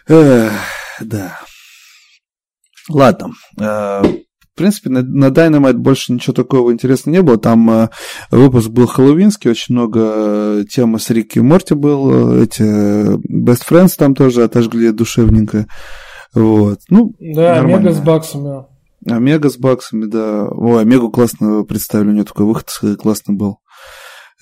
Эх, 0.08 0.52
да. 1.00 1.38
Ладно. 2.88 3.32
Э, 3.58 4.02
в 4.02 4.56
принципе, 4.56 4.90
на, 4.90 5.02
на 5.02 5.26
Dynamite 5.26 5.74
больше 5.74 6.12
ничего 6.12 6.34
такого 6.34 6.72
интересного 6.72 7.14
не 7.14 7.22
было. 7.22 7.38
Там 7.38 7.70
э, 7.70 7.88
выпуск 8.30 8.68
был 8.68 8.86
хэллоуинский, 8.86 9.50
очень 9.50 9.74
много 9.74 10.64
темы 10.68 10.98
с 10.98 11.08
Рикки 11.10 11.38
и 11.38 11.42
Морти 11.42 11.74
был. 11.74 12.42
Эти 12.42 12.62
Best 12.62 13.62
Friends 13.68 13.94
там 13.96 14.14
тоже 14.14 14.42
отожгли 14.42 14.90
душевненько. 14.90 15.66
Вот. 16.34 16.80
Ну, 16.88 17.14
да, 17.18 17.56
нормально. 17.56 17.76
Омега 17.76 17.92
с 17.92 18.00
баксами. 18.00 18.64
Омега 19.08 19.50
с 19.50 19.56
баксами, 19.56 20.06
да. 20.06 20.48
Ой, 20.48 20.80
Омегу 20.80 21.10
классно 21.10 21.64
представили, 21.64 22.08
у 22.08 22.12
нее 22.12 22.24
такой 22.24 22.46
выход 22.46 22.68
классный 22.98 23.34
был. 23.34 23.58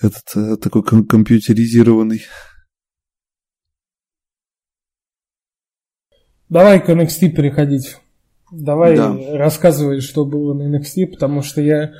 Этот 0.01 0.23
э, 0.35 0.57
такой 0.57 0.83
ком- 0.83 1.05
компьютеризированный. 1.05 2.23
Давай 6.49 6.83
к 6.83 6.89
NXT 6.89 7.29
переходить. 7.29 7.97
Давай 8.51 8.95
да. 8.97 9.15
рассказывай, 9.33 10.01
что 10.01 10.25
было 10.25 10.53
на 10.53 10.75
NXT, 10.75 11.07
потому 11.07 11.41
что 11.41 11.61
я 11.61 11.93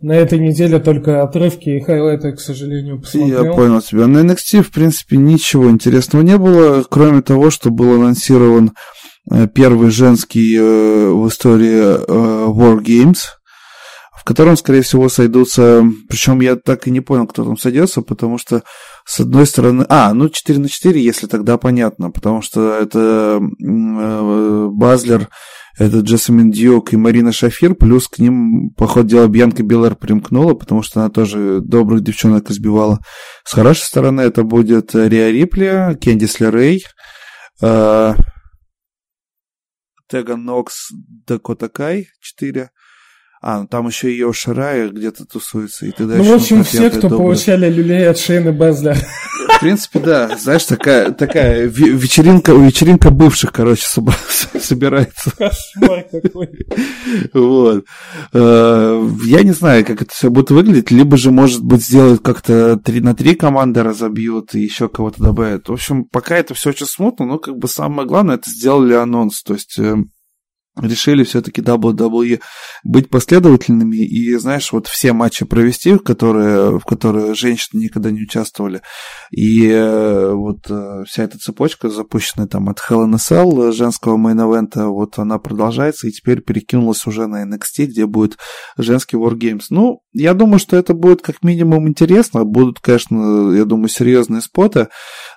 на 0.00 0.12
этой 0.12 0.38
неделе 0.38 0.80
только 0.80 1.22
отрывки 1.22 1.70
и 1.70 1.80
хайлайты, 1.80 2.32
к 2.32 2.40
сожалению, 2.40 3.00
посмотрел. 3.00 3.44
Я 3.44 3.52
понял 3.52 3.80
тебя. 3.80 4.06
На 4.06 4.18
NXT, 4.18 4.62
в 4.62 4.72
принципе, 4.72 5.16
ничего 5.16 5.70
интересного 5.70 6.22
не 6.22 6.36
было, 6.36 6.84
кроме 6.88 7.22
того, 7.22 7.50
что 7.50 7.70
был 7.70 7.94
анонсирован 7.94 8.72
Э, 8.72 9.05
первый 9.54 9.90
женский 9.90 10.56
э, 10.56 11.10
в 11.10 11.28
истории 11.28 11.98
э, 11.98 12.46
War 12.48 12.78
Games, 12.78 13.18
в 14.16 14.24
котором, 14.24 14.56
скорее 14.56 14.82
всего, 14.82 15.08
сойдутся... 15.08 15.84
Причем 16.08 16.40
я 16.40 16.56
так 16.56 16.86
и 16.86 16.90
не 16.90 17.00
понял, 17.00 17.26
кто 17.26 17.44
там 17.44 17.56
сойдется, 17.56 18.02
потому 18.02 18.38
что, 18.38 18.62
с 19.04 19.20
одной 19.20 19.46
стороны... 19.46 19.84
А, 19.88 20.12
ну 20.14 20.28
4 20.28 20.58
на 20.58 20.68
4, 20.68 21.00
если 21.00 21.26
тогда 21.26 21.58
понятно, 21.58 22.10
потому 22.10 22.42
что 22.42 22.72
это 22.72 23.40
Базлер, 23.40 25.28
это 25.78 25.98
Джессамин 25.98 26.50
Дьюк 26.50 26.92
и 26.92 26.96
Марина 26.96 27.32
Шафир, 27.32 27.74
плюс 27.74 28.08
к 28.08 28.18
ним, 28.18 28.70
по 28.76 28.86
ходу 28.86 29.08
дела, 29.08 29.26
Бьянка 29.28 29.62
Беллер 29.62 29.94
примкнула, 29.94 30.54
потому 30.54 30.82
что 30.82 31.00
она 31.00 31.10
тоже 31.10 31.60
добрых 31.60 32.02
девчонок 32.02 32.50
избивала. 32.50 33.00
С 33.44 33.52
хорошей 33.52 33.82
стороны 33.82 34.22
это 34.22 34.42
будет 34.42 34.94
Риа 34.94 35.30
Рипли, 35.30 35.96
Кендис 36.00 36.40
Лерей, 36.40 36.84
Тега 40.08 40.36
Нокс 40.36 40.92
Дакота 41.26 41.68
Кай 41.68 42.08
4. 42.20 42.70
А, 43.48 43.60
ну 43.60 43.68
там 43.68 43.86
еще 43.86 44.12
и 44.12 44.32
Шарая 44.32 44.88
где-то 44.88 45.24
тусуется. 45.24 45.86
И 45.86 45.92
тогда 45.92 46.16
ну, 46.16 46.24
в 46.24 46.34
общем, 46.34 46.64
все, 46.64 46.90
кто 46.90 47.02
добрый. 47.02 47.18
получали 47.18 47.70
люлей 47.70 48.08
от 48.08 48.18
Шейна 48.18 48.50
Безля. 48.50 48.96
В 48.96 49.60
принципе, 49.60 50.00
да. 50.00 50.36
Знаешь, 50.36 50.64
такая, 50.64 51.12
такая 51.12 51.66
вечеринка, 51.66 52.50
вечеринка 52.50 53.10
бывших, 53.10 53.52
короче, 53.52 53.86
собирается. 54.60 55.30
Кошмар 55.30 56.06
какой. 56.10 56.48
Вот. 57.32 57.84
Э, 58.32 59.08
я 59.24 59.42
не 59.44 59.52
знаю, 59.52 59.84
как 59.86 60.02
это 60.02 60.12
все 60.12 60.28
будет 60.28 60.50
выглядеть. 60.50 60.90
Либо 60.90 61.16
же, 61.16 61.30
может 61.30 61.62
быть, 61.62 61.84
сделают 61.84 62.22
как-то 62.22 62.76
три 62.76 63.00
на 63.00 63.14
три 63.14 63.36
команды 63.36 63.84
разобьют 63.84 64.56
и 64.56 64.60
еще 64.60 64.88
кого-то 64.88 65.22
добавят. 65.22 65.68
В 65.68 65.72
общем, 65.72 66.04
пока 66.04 66.36
это 66.36 66.54
все 66.54 66.70
очень 66.70 66.86
смутно, 66.86 67.26
но 67.26 67.38
как 67.38 67.56
бы 67.56 67.68
самое 67.68 68.08
главное, 68.08 68.34
это 68.34 68.50
сделали 68.50 68.94
анонс. 68.94 69.44
То 69.44 69.54
есть 69.54 69.78
э, 69.78 69.94
решили 70.80 71.24
все-таки 71.24 71.62
WWE 71.62 72.40
быть 72.84 73.08
последовательными 73.08 73.96
и, 73.96 74.34
знаешь, 74.36 74.72
вот 74.72 74.86
все 74.86 75.12
матчи 75.12 75.44
провести, 75.44 75.94
в 75.94 76.00
которые, 76.00 76.78
в 76.78 76.84
которые 76.84 77.34
женщины 77.34 77.80
никогда 77.80 78.10
не 78.10 78.22
участвовали. 78.22 78.82
И 79.30 79.68
э, 79.68 80.32
вот 80.32 80.66
э, 80.68 81.04
вся 81.06 81.24
эта 81.24 81.38
цепочка, 81.38 81.88
запущенная 81.88 82.46
там 82.46 82.68
от 82.68 82.78
Hell 82.78 83.06
in 83.06 83.14
a 83.14 83.16
Cell, 83.16 83.72
женского 83.72 84.16
мейн-эвента, 84.16 84.88
вот 84.88 85.18
она 85.18 85.38
продолжается 85.38 86.08
и 86.08 86.12
теперь 86.12 86.42
перекинулась 86.42 87.06
уже 87.06 87.26
на 87.26 87.44
NXT, 87.44 87.86
где 87.86 88.06
будет 88.06 88.38
женский 88.76 89.16
Wargames. 89.16 89.64
Ну, 89.70 90.02
я 90.12 90.34
думаю, 90.34 90.58
что 90.58 90.76
это 90.76 90.94
будет 90.94 91.22
как 91.22 91.42
минимум 91.42 91.88
интересно. 91.88 92.44
Будут, 92.44 92.80
конечно, 92.80 93.52
я 93.52 93.64
думаю, 93.64 93.88
серьезные 93.88 94.42
споты, 94.42 94.88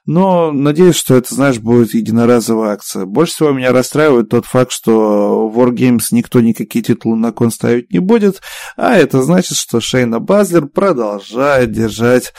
но 0.06 0.52
надеюсь, 0.52 0.96
что 0.96 1.16
это, 1.16 1.34
знаешь, 1.34 1.60
будет 1.60 1.94
единоразовая 1.94 2.74
акция. 2.74 3.06
Больше 3.06 3.34
всего 3.34 3.52
меня 3.52 3.72
расстраивает 3.72 4.30
тот 4.30 4.46
факт, 4.46 4.72
что 4.72 5.29
Wargames 5.30 6.06
никто 6.12 6.42
никакие 6.42 6.84
титулы 6.84 7.18
на 7.18 7.32
кон 7.32 7.52
ставить 7.52 7.92
не 7.92 8.00
будет, 8.00 8.42
а 8.76 8.96
это 8.96 9.22
значит, 9.22 9.58
что 9.58 9.80
Шейна 9.80 10.20
Базлер 10.20 10.68
продолжает 10.68 11.72
держать, 11.72 12.34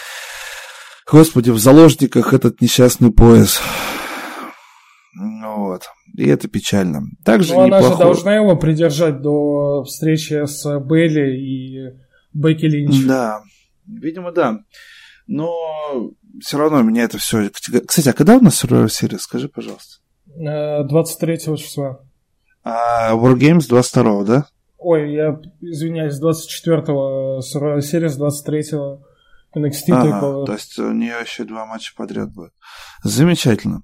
господи, 1.11 1.51
в 1.51 1.59
заложниках 1.59 2.33
этот 2.33 2.61
несчастный 2.61 3.13
пояс. 3.13 3.61
Ну 5.15 5.65
вот. 5.65 5.83
И 6.17 6.27
это 6.27 6.49
печально. 6.49 7.03
Также 7.25 7.55
Но 7.55 7.67
неплохо... 7.67 7.87
она 7.87 7.95
же 7.95 8.03
должна 8.03 8.37
его 8.37 8.57
придержать 8.57 9.21
до 9.21 9.85
встречи 9.85 10.47
с 10.47 10.65
Белли 10.81 11.37
и 11.37 11.99
Бекки 12.33 12.67
Линч. 12.67 13.05
Да, 13.07 13.43
видимо, 13.87 14.33
да. 14.33 14.61
Но 15.27 15.53
все 16.41 16.59
равно 16.59 16.83
меня 16.83 17.05
это 17.05 17.19
все... 17.19 17.51
Кстати, 17.51 18.09
а 18.09 18.13
когда 18.13 18.37
у 18.37 18.41
нас 18.41 18.65
Survivor 18.65 18.87
Series? 18.87 19.19
Скажи, 19.19 19.49
пожалуйста. 19.49 19.99
23 20.37 21.35
э, 21.35 21.57
числа. 21.57 22.01
А 22.63 23.15
Wargames 23.15 23.69
22, 23.69 24.25
да? 24.25 24.47
Ой, 24.79 25.13
я 25.13 25.39
извиняюсь, 25.61 26.21
24-го 26.21 27.41
Survivor 27.41 27.79
Series, 27.79 28.19
23-го 28.19 29.03
NXT 29.55 29.93
ага, 29.93 30.45
То 30.47 30.53
есть 30.53 30.79
у 30.79 30.93
нее 30.93 31.17
еще 31.23 31.45
два 31.45 31.67
матча 31.67 31.93
подряд 31.97 32.33
будет. 32.33 32.53
Замечательно. 33.03 33.83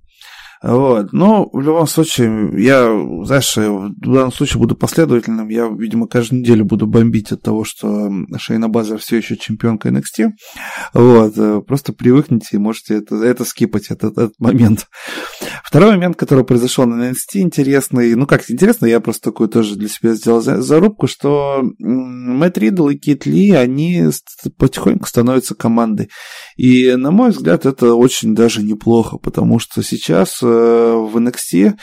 Вот. 0.62 1.12
Но 1.12 1.48
в 1.52 1.60
любом 1.60 1.86
случае, 1.86 2.50
я, 2.56 2.86
знаешь, 3.24 3.56
в 3.56 3.94
данном 3.98 4.32
случае 4.32 4.60
буду 4.60 4.74
последовательным. 4.74 5.48
Я, 5.48 5.68
видимо, 5.68 6.08
каждую 6.08 6.40
неделю 6.40 6.64
буду 6.64 6.86
бомбить 6.86 7.32
от 7.32 7.42
того, 7.42 7.64
что 7.64 8.10
Шейна 8.38 8.68
Базер 8.68 8.98
все 8.98 9.16
еще 9.18 9.36
чемпионка 9.36 9.88
NXT. 9.88 10.30
Вот. 10.94 11.34
Э, 11.36 11.60
просто 11.60 11.92
привыкните 11.92 12.48
и 12.52 12.58
можете 12.58 12.96
это, 12.96 13.16
это 13.16 13.44
скипать, 13.44 13.90
этот, 13.90 14.12
этот 14.12 14.38
момент. 14.38 14.88
Второй 15.64 15.92
момент, 15.92 16.16
который 16.16 16.44
произошел 16.44 16.86
на 16.86 17.10
NXT, 17.10 17.34
интересный. 17.34 18.14
Ну, 18.14 18.26
как 18.26 18.50
интересно, 18.50 18.86
я 18.86 19.00
просто 19.00 19.30
такую 19.30 19.48
тоже 19.48 19.76
для 19.76 19.88
себя 19.88 20.14
сделал 20.14 20.40
зарубку, 20.40 21.06
что 21.06 21.62
Мэтт 21.78 22.58
Ридл 22.58 22.88
и 22.88 22.96
Кит 22.96 23.26
Ли, 23.26 23.50
они 23.50 24.04
потихоньку 24.56 25.06
становятся 25.06 25.54
командой. 25.54 26.08
И, 26.56 26.94
на 26.94 27.10
мой 27.10 27.30
взгляд, 27.30 27.66
это 27.66 27.94
очень 27.94 28.34
даже 28.34 28.62
неплохо, 28.62 29.18
потому 29.18 29.58
что 29.58 29.82
сейчас 29.82 30.42
Э, 30.46 30.55
в 30.56 31.16
NXT 31.16 31.74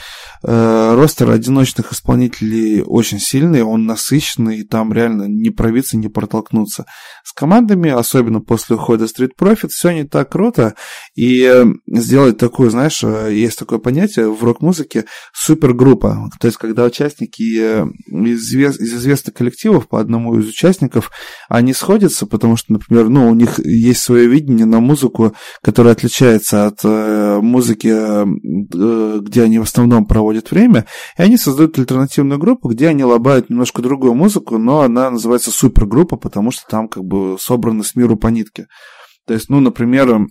э, 0.42 0.94
ростер 0.94 1.30
одиночных 1.30 1.92
исполнителей 1.92 2.82
очень 2.82 3.18
сильный, 3.18 3.62
он 3.62 3.86
насыщенный, 3.86 4.58
и 4.58 4.64
там 4.64 4.92
реально 4.92 5.24
не 5.24 5.50
пробиться, 5.50 5.96
не 5.96 6.08
протолкнуться. 6.08 6.86
С 7.24 7.32
командами, 7.32 7.90
особенно 7.90 8.40
после 8.40 8.76
ухода 8.76 9.04
Street 9.04 9.30
Profit, 9.38 9.68
все 9.68 9.92
не 9.92 10.04
так 10.04 10.30
круто, 10.30 10.74
и 11.14 11.42
э, 11.42 11.64
сделать 11.88 12.38
такую, 12.38 12.70
знаешь, 12.70 13.02
есть 13.02 13.58
такое 13.58 13.78
понятие 13.78 14.30
в 14.30 14.42
рок-музыке 14.44 15.06
супергруппа, 15.32 16.30
то 16.38 16.46
есть 16.46 16.58
когда 16.58 16.84
участники 16.84 17.42
из, 17.42 18.52
из 18.54 18.94
известных 18.94 19.34
коллективов 19.34 19.88
по 19.88 20.00
одному 20.00 20.38
из 20.38 20.48
участников, 20.48 21.10
они 21.48 21.72
сходятся, 21.72 22.26
потому 22.26 22.56
что, 22.56 22.74
например, 22.74 23.08
ну, 23.08 23.30
у 23.30 23.34
них 23.34 23.58
есть 23.64 24.00
свое 24.00 24.26
видение 24.26 24.66
на 24.66 24.80
музыку, 24.80 25.34
которое 25.62 25.90
отличается 25.90 26.66
от 26.66 26.84
музыки 26.84 27.94
Э, 27.94 28.24
где 28.54 29.42
они 29.42 29.58
в 29.58 29.62
основном 29.62 30.06
проводят 30.06 30.50
время, 30.50 30.86
и 31.18 31.22
они 31.22 31.36
создают 31.36 31.78
альтернативную 31.78 32.38
группу, 32.38 32.68
где 32.68 32.88
они 32.88 33.04
лобают 33.04 33.50
немножко 33.50 33.82
другую 33.82 34.14
музыку, 34.14 34.58
но 34.58 34.82
она 34.82 35.10
называется 35.10 35.50
супергруппа, 35.50 36.16
потому 36.16 36.50
что 36.50 36.62
там 36.68 36.88
как 36.88 37.04
бы 37.04 37.36
собраны 37.38 37.82
с 37.82 37.94
миру 37.96 38.16
по 38.16 38.28
нитке. 38.28 38.66
То 39.26 39.34
есть, 39.34 39.48
ну, 39.48 39.60
например, 39.60 40.10
а, 40.12 40.26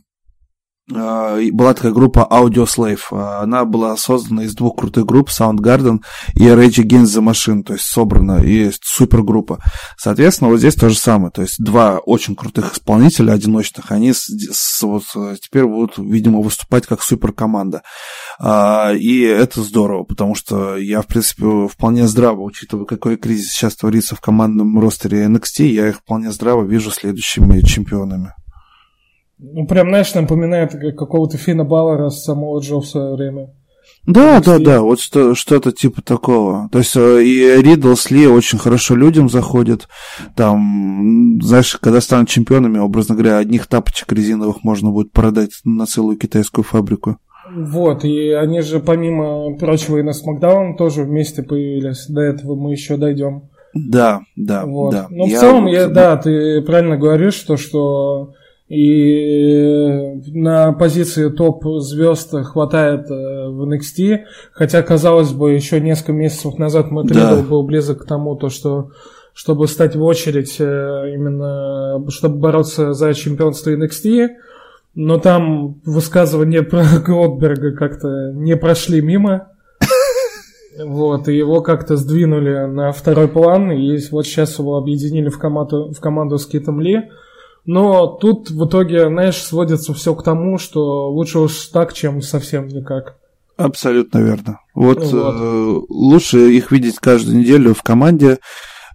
была 0.89 1.73
такая 1.73 1.93
группа 1.93 2.27
Audio 2.29 2.65
Slave. 2.65 2.99
А, 3.11 3.41
она 3.41 3.63
была 3.63 3.95
создана 3.95 4.43
из 4.43 4.53
двух 4.53 4.77
крутых 4.77 5.05
групп 5.05 5.29
Soundgarden 5.29 5.99
и 6.35 6.45
Rage 6.47 6.83
Against 6.83 7.17
the 7.17 7.23
Machine, 7.23 7.63
то 7.63 7.73
есть 7.73 7.85
собрана 7.85 8.43
и 8.43 8.71
супергруппа. 8.81 9.59
Соответственно, 9.97 10.49
вот 10.49 10.57
здесь 10.57 10.75
то 10.75 10.89
же 10.89 10.97
самое. 10.97 11.31
То 11.31 11.41
есть 11.41 11.63
два 11.63 11.99
очень 11.99 12.35
крутых 12.35 12.73
исполнителя 12.73 13.31
одиночных, 13.31 13.91
они 13.91 14.13
с, 14.13 14.27
с, 14.27 14.81
вот, 14.83 15.05
теперь 15.41 15.65
будут, 15.65 15.97
видимо, 15.97 16.41
выступать 16.41 16.85
как 16.85 17.01
суперкоманда. 17.01 17.83
А, 18.39 18.91
и 18.93 19.21
это 19.21 19.61
здорово, 19.61 20.03
потому 20.03 20.35
что 20.35 20.75
я, 20.75 21.01
в 21.01 21.07
принципе, 21.07 21.67
вполне 21.67 22.07
здраво, 22.07 22.41
учитывая, 22.41 22.85
какой 22.85 23.17
кризис 23.17 23.51
сейчас 23.51 23.75
творится 23.75 24.15
в 24.15 24.21
командном 24.21 24.79
ростере 24.79 25.25
NXT, 25.27 25.63
я 25.65 25.89
их 25.89 25.97
вполне 25.97 26.31
здраво 26.31 26.63
вижу 26.63 26.91
следующими 26.91 27.61
чемпионами. 27.61 28.33
Ну, 29.39 29.65
прям, 29.67 29.89
знаешь, 29.89 30.13
напоминает 30.13 30.71
какого-то 30.97 31.37
Фина 31.37 31.63
Баллара 31.63 32.09
с 32.09 32.23
самого 32.23 32.59
Джо 32.59 32.79
в 32.79 32.85
свое 32.85 33.15
время. 33.15 33.49
Да, 34.05 34.41
да, 34.41 34.59
да, 34.59 34.81
вот 34.81 34.99
что, 34.99 35.33
что-то 35.33 35.71
типа 35.71 36.01
такого. 36.01 36.67
То 36.71 36.79
есть 36.79 36.95
э, 36.95 37.23
и 37.23 37.61
Ридл 37.61 37.95
с 37.95 38.11
Ли 38.11 38.27
очень 38.27 38.57
хорошо 38.57 38.95
людям 38.95 39.29
заходит. 39.29 39.87
Там, 40.35 41.39
знаешь, 41.41 41.77
когда 41.77 42.01
станут 42.01 42.27
чемпионами, 42.27 42.79
образно 42.79 43.15
говоря, 43.15 43.37
одних 43.37 43.67
тапочек 43.67 44.11
резиновых 44.11 44.63
можно 44.63 44.89
будет 44.89 45.13
продать 45.13 45.51
на 45.63 45.85
целую 45.85 46.17
китайскую 46.17 46.65
фабрику. 46.65 47.17
Вот, 47.55 48.03
и 48.03 48.31
они 48.31 48.61
же, 48.61 48.79
помимо 48.79 49.55
прочего, 49.57 49.97
и 49.97 50.03
на 50.03 50.13
Смакдаун 50.13 50.75
тоже 50.75 51.03
вместе 51.03 51.43
появились. 51.43 52.07
До 52.07 52.21
этого 52.21 52.55
мы 52.55 52.71
еще 52.71 52.97
дойдем. 52.97 53.49
Да, 53.73 54.21
да, 54.35 54.65
вот. 54.65 54.91
да. 54.91 55.07
Но 55.09 55.27
я 55.27 55.37
в 55.37 55.39
целом, 55.39 55.67
я, 55.67 55.87
да, 55.87 56.17
ты 56.17 56.61
правильно 56.61 56.97
говоришь, 56.97 57.39
то, 57.39 57.57
что 57.57 58.33
и 58.73 60.19
на 60.33 60.73
позиции 60.73 61.29
топ 61.29 61.63
звезд 61.79 62.33
хватает 62.43 63.05
э, 63.11 63.47
в 63.49 63.69
NXT, 63.69 64.21
хотя, 64.51 64.81
казалось 64.81 65.31
бы, 65.31 65.51
еще 65.51 65.79
несколько 65.79 66.13
месяцев 66.13 66.57
назад 66.57 66.89
Мэтт 66.89 67.13
да. 67.13 67.35
был 67.35 67.61
близок 67.61 68.01
к 68.01 68.07
тому, 68.07 68.35
то, 68.35 68.49
что 68.49 68.89
чтобы 69.35 69.67
стать 69.67 69.95
в 69.95 70.03
очередь 70.03 70.55
э, 70.59 71.13
именно, 71.13 72.03
чтобы 72.09 72.39
бороться 72.39 72.93
за 72.93 73.13
чемпионство 73.13 73.69
NXT, 73.69 74.29
но 74.95 75.19
там 75.19 75.79
высказывания 75.85 76.63
про 76.63 76.83
Голдберга 77.05 77.73
как-то 77.73 78.31
не 78.33 78.57
прошли 78.57 79.01
мимо. 79.01 79.49
Вот, 80.83 81.27
и 81.27 81.37
его 81.37 81.61
как-то 81.61 81.95
сдвинули 81.97 82.65
на 82.65 82.91
второй 82.91 83.27
план, 83.27 83.71
и 83.71 83.99
вот 84.09 84.25
сейчас 84.25 84.57
его 84.57 84.77
объединили 84.77 85.29
в 85.29 85.37
команду, 85.37 85.93
в 85.95 85.99
команду 85.99 86.39
с 86.39 86.47
Китом 86.47 86.81
Ли. 86.81 87.11
Но 87.65 88.07
тут 88.07 88.49
в 88.49 88.65
итоге, 88.65 89.07
знаешь, 89.07 89.41
сводится 89.41 89.93
все 89.93 90.13
к 90.15 90.23
тому, 90.23 90.57
что 90.57 91.09
лучше 91.11 91.39
уж 91.39 91.67
так, 91.67 91.93
чем 91.93 92.21
совсем 92.21 92.67
никак. 92.67 93.17
Абсолютно 93.55 94.19
верно. 94.19 94.59
Вот, 94.73 95.03
вот. 95.03 95.13
Э, 95.13 95.81
лучше 95.89 96.51
их 96.51 96.71
видеть 96.71 96.97
каждую 96.97 97.37
неделю 97.37 97.73
в 97.73 97.83
команде, 97.83 98.39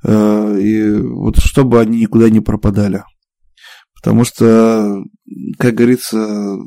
э, 0.05 0.61
и 0.61 1.01
вот 1.01 1.39
чтобы 1.39 1.81
они 1.81 2.01
никуда 2.01 2.29
не 2.29 2.41
пропадали. 2.41 3.05
Потому 3.95 4.25
что, 4.25 5.03
как 5.59 5.75
говорится, 5.75 6.59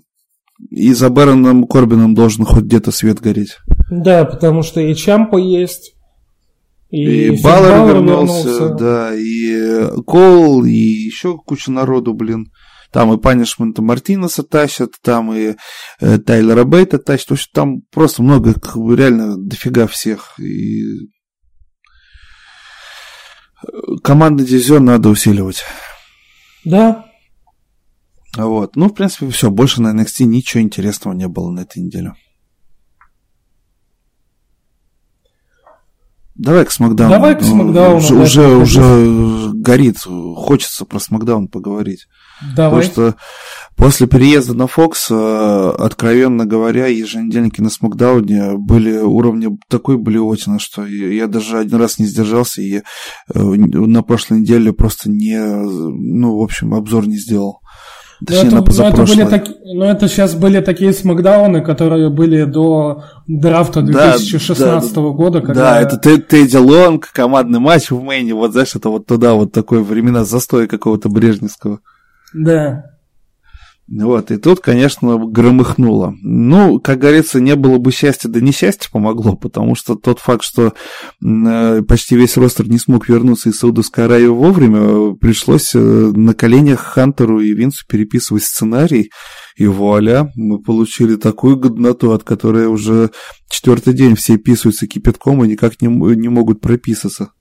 и 0.69 0.93
за 0.93 1.09
Бэроном 1.09 1.65
Корбином 1.65 2.13
должен 2.13 2.45
хоть 2.45 2.63
где-то 2.63 2.91
свет 2.91 3.19
гореть. 3.19 3.57
Да, 3.89 4.25
потому 4.25 4.63
что 4.63 4.79
и 4.79 4.95
Чампа 4.95 5.37
есть, 5.37 5.95
и, 6.91 7.27
и 7.27 7.41
Баллар 7.41 7.87
вернулся, 7.87 8.49
вернулся, 8.49 8.69
да, 8.75 9.15
и 9.15 10.01
Кол, 10.05 10.65
и 10.65 10.71
еще 10.71 11.37
куча 11.37 11.71
народу, 11.71 12.13
блин. 12.13 12.51
Там 12.91 13.13
и 13.13 13.17
Панишмента 13.17 13.81
Мартинеса 13.81 14.43
тащат, 14.43 14.91
там 15.01 15.33
и 15.33 15.55
э, 16.01 16.17
Тайлера 16.19 16.65
Бейта 16.65 16.99
тащат. 16.99 17.29
В 17.29 17.31
общем, 17.33 17.49
там 17.53 17.81
просто 17.89 18.21
много, 18.21 18.53
реально 18.93 19.37
дофига 19.37 19.87
всех. 19.87 20.37
И 20.37 20.83
командный 24.03 24.45
дивизион 24.45 24.83
надо 24.83 25.07
усиливать. 25.07 25.63
Да. 26.65 27.05
Вот. 28.37 28.75
Ну, 28.75 28.89
в 28.89 28.93
принципе, 28.93 29.29
все. 29.29 29.49
Больше 29.49 29.81
на 29.81 29.93
NXT 29.93 30.25
ничего 30.25 30.61
интересного 30.61 31.13
не 31.13 31.29
было 31.29 31.49
на 31.49 31.61
этой 31.61 31.81
неделе. 31.81 32.13
Давай 36.41 36.65
к 36.65 36.71
Смакдауну. 36.71 37.13
Давай 37.13 37.35
к 37.35 37.43
Смакдауну. 37.43 37.97
Уже, 37.97 38.15
уже, 38.15 38.55
уже 38.57 39.51
горит, 39.53 39.97
хочется 39.99 40.85
про 40.85 40.99
Смакдаун 40.99 41.47
поговорить. 41.47 42.07
Давай. 42.55 42.81
Потому 42.81 43.11
что 43.11 43.15
После 43.81 44.05
переезда 44.05 44.53
на 44.53 44.67
Fox, 44.67 45.09
э, 45.09 45.69
откровенно 45.79 46.45
говоря, 46.45 46.85
еженедельники 46.85 47.61
на 47.61 47.71
Смакдауне 47.71 48.55
были 48.55 48.97
уровня 48.97 49.57
такой 49.69 49.97
блевотины, 49.97 50.59
что 50.59 50.85
я 50.85 51.25
даже 51.25 51.57
один 51.57 51.79
раз 51.79 51.97
не 51.97 52.05
сдержался 52.05 52.61
и 52.61 52.75
э, 52.77 52.81
на 53.33 54.03
прошлой 54.03 54.41
неделе 54.41 54.71
просто 54.71 55.09
не, 55.09 55.39
ну, 55.39 56.37
в 56.37 56.43
общем, 56.43 56.75
обзор 56.75 57.07
не 57.07 57.17
сделал. 57.17 57.60
Точнее, 58.25 58.51
но 58.51 58.59
это, 58.59 58.77
но 58.77 58.87
это, 58.87 59.03
были 59.03 59.75
но 59.77 59.85
это 59.85 60.07
сейчас 60.07 60.35
были 60.35 60.61
такие 60.61 60.93
смакдауны, 60.93 61.61
которые 61.61 62.09
были 62.09 62.43
до 62.43 63.03
драфта 63.27 63.81
2016 63.81 64.93
да, 64.93 65.01
да, 65.01 65.09
года. 65.09 65.41
Когда... 65.41 65.61
Да, 65.61 65.81
это 65.81 65.97
Тедди 65.97 66.57
Лонг, 66.57 67.09
командный 67.11 67.59
матч 67.59 67.89
в 67.89 68.01
Мэйне, 68.01 68.35
вот 68.35 68.51
знаешь, 68.51 68.75
это 68.75 68.89
вот 68.89 69.07
туда, 69.07 69.33
вот 69.33 69.51
такое 69.51 69.81
времена 69.81 70.23
застоя 70.23 70.67
какого-то 70.67 71.09
брежневского. 71.09 71.79
Да. 72.33 72.91
Вот, 73.93 74.31
и 74.31 74.37
тут, 74.37 74.61
конечно, 74.61 75.17
громыхнуло. 75.17 76.15
Ну, 76.21 76.79
как 76.79 76.99
говорится, 76.99 77.41
не 77.41 77.57
было 77.57 77.77
бы 77.77 77.91
счастья, 77.91 78.29
да 78.29 78.39
несчастье 78.39 78.89
помогло, 78.89 79.35
потому 79.35 79.75
что 79.75 79.95
тот 79.95 80.19
факт, 80.19 80.43
что 80.43 80.73
э, 81.21 81.81
почти 81.81 82.15
весь 82.15 82.37
ростер 82.37 82.69
не 82.69 82.77
смог 82.77 83.09
вернуться 83.09 83.49
из 83.49 83.59
Саудовской 83.59 84.05
Аравии 84.05 84.27
вовремя, 84.27 85.15
пришлось 85.15 85.75
э, 85.75 85.79
на 85.79 86.33
коленях 86.33 86.79
Хантеру 86.79 87.41
и 87.41 87.53
Винсу 87.53 87.85
переписывать 87.85 88.43
сценарий, 88.43 89.11
и 89.57 89.67
вуаля, 89.67 90.31
мы 90.35 90.61
получили 90.61 91.17
такую 91.17 91.57
годноту, 91.57 92.11
от 92.11 92.23
которой 92.23 92.67
уже 92.67 93.11
четвертый 93.49 93.93
день 93.93 94.15
все 94.15 94.37
писаются 94.37 94.87
кипятком 94.87 95.43
и 95.43 95.49
никак 95.49 95.81
не, 95.81 95.87
не 95.87 96.29
могут 96.29 96.61
прописаться. 96.61 97.31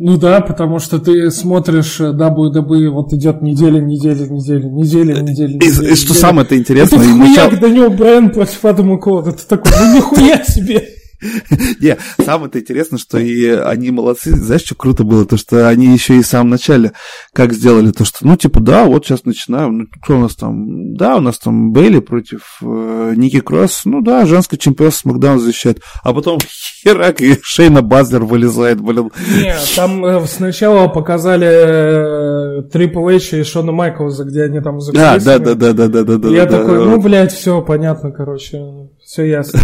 Ну 0.00 0.16
да, 0.16 0.40
потому 0.40 0.78
что 0.78 1.00
ты 1.00 1.28
смотришь 1.32 1.98
WWE, 2.00 2.88
вот 2.90 3.12
идет 3.12 3.42
неделя, 3.42 3.80
неделя, 3.80 4.28
неделя, 4.28 4.68
неделя, 4.68 5.20
неделя. 5.20 5.50
И, 5.50 5.56
неделя, 5.56 5.90
и 5.90 5.96
что 5.96 6.14
самое-то 6.14 6.56
интересное... 6.56 7.00
Это 7.00 7.08
хуяк 7.08 7.60
начал... 7.60 7.90
Брайан 7.90 8.30
против 8.30 8.64
Адама 8.64 8.98
Кода. 8.98 9.32
Ты 9.32 9.44
такой, 9.44 9.72
ну 9.76 9.96
нихуя 9.96 10.44
себе! 10.44 10.97
Не, 11.80 11.98
самое-то 12.24 12.60
интересное, 12.60 12.98
что 12.98 13.18
и 13.18 13.46
они 13.46 13.90
молодцы. 13.90 14.34
Знаешь, 14.36 14.62
что 14.62 14.74
круто 14.74 15.04
было? 15.04 15.24
То, 15.24 15.36
что 15.36 15.68
они 15.68 15.86
еще 15.86 16.16
и 16.16 16.22
в 16.22 16.26
самом 16.26 16.50
начале 16.50 16.92
как 17.32 17.52
сделали 17.52 17.90
то, 17.90 18.04
что, 18.04 18.26
ну, 18.26 18.36
типа, 18.36 18.60
да, 18.60 18.84
вот 18.84 19.04
сейчас 19.04 19.24
начинаем. 19.24 19.78
Ну, 19.78 19.84
кто 20.02 20.16
у 20.16 20.20
нас 20.20 20.36
там? 20.36 20.94
Да, 20.94 21.16
у 21.16 21.20
нас 21.20 21.38
там 21.38 21.72
Бейли 21.72 21.98
против 21.98 22.58
э, 22.62 23.14
Ники 23.16 23.40
Кросс. 23.40 23.82
Ну, 23.84 24.00
да, 24.00 24.26
женский 24.26 24.58
чемпион 24.58 24.92
с 24.92 25.04
Макдаун 25.04 25.40
защищает. 25.40 25.80
А 26.02 26.12
потом 26.12 26.38
херак, 26.82 27.20
и 27.20 27.38
Шейна 27.42 27.82
Базлер 27.82 28.24
вылезает, 28.24 28.80
блин. 28.80 29.10
Не, 29.40 29.56
там 29.74 30.04
э, 30.04 30.26
сначала 30.26 30.88
показали 30.88 32.62
Трипл 32.70 33.08
Эйч 33.08 33.32
и 33.32 33.42
Шона 33.42 33.72
Майклза, 33.72 34.24
где 34.24 34.44
они 34.44 34.60
там 34.60 34.80
закрылись. 34.80 35.24
Да, 35.24 35.38
да, 35.38 35.54
да, 35.54 35.72
да, 35.72 35.88
да, 35.88 36.04
да, 36.04 36.16
да. 36.16 36.28
Я 36.28 36.46
да, 36.46 36.58
такой, 36.58 36.78
да, 36.78 36.84
ну, 36.84 37.00
блядь, 37.00 37.32
все 37.32 37.60
понятно, 37.62 38.12
короче, 38.12 38.62
все 39.04 39.24
ясно. 39.24 39.60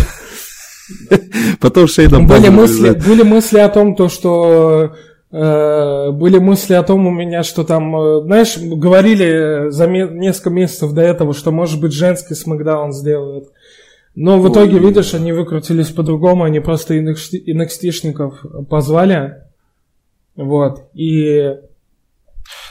Потом 1.61 1.87
Шейна 1.89 2.21
были 2.21 2.49
мысли, 2.49 2.91
были 2.91 3.23
мысли 3.23 3.59
о 3.59 3.69
том, 3.69 3.95
то, 3.97 4.09
что 4.09 4.95
э, 5.31 6.11
были 6.11 6.39
мысли 6.39 6.75
о 6.75 6.83
том 6.83 7.07
у 7.07 7.11
меня, 7.11 7.43
что 7.43 7.65
там, 7.65 7.97
э, 7.97 8.23
знаешь, 8.25 8.57
говорили 8.59 9.71
за 9.71 9.87
несколько 9.87 10.51
месяцев 10.51 10.93
до 10.93 11.03
этого, 11.03 11.35
что 11.35 11.51
может 11.51 11.81
быть 11.81 11.93
женский 11.93 12.35
смакдаун 12.35 12.93
сделают. 12.93 13.49
Но 14.15 14.39
в 14.39 14.53
итоге, 14.53 14.77
Ой. 14.77 14.87
видишь, 14.89 15.15
они 15.15 15.33
выкрутились 15.33 15.89
по-другому, 15.89 16.45
они 16.45 16.61
просто 16.61 16.97
NXT-шников 16.97 18.67
позвали. 18.69 19.43
Вот. 20.37 20.89
И... 20.95 21.57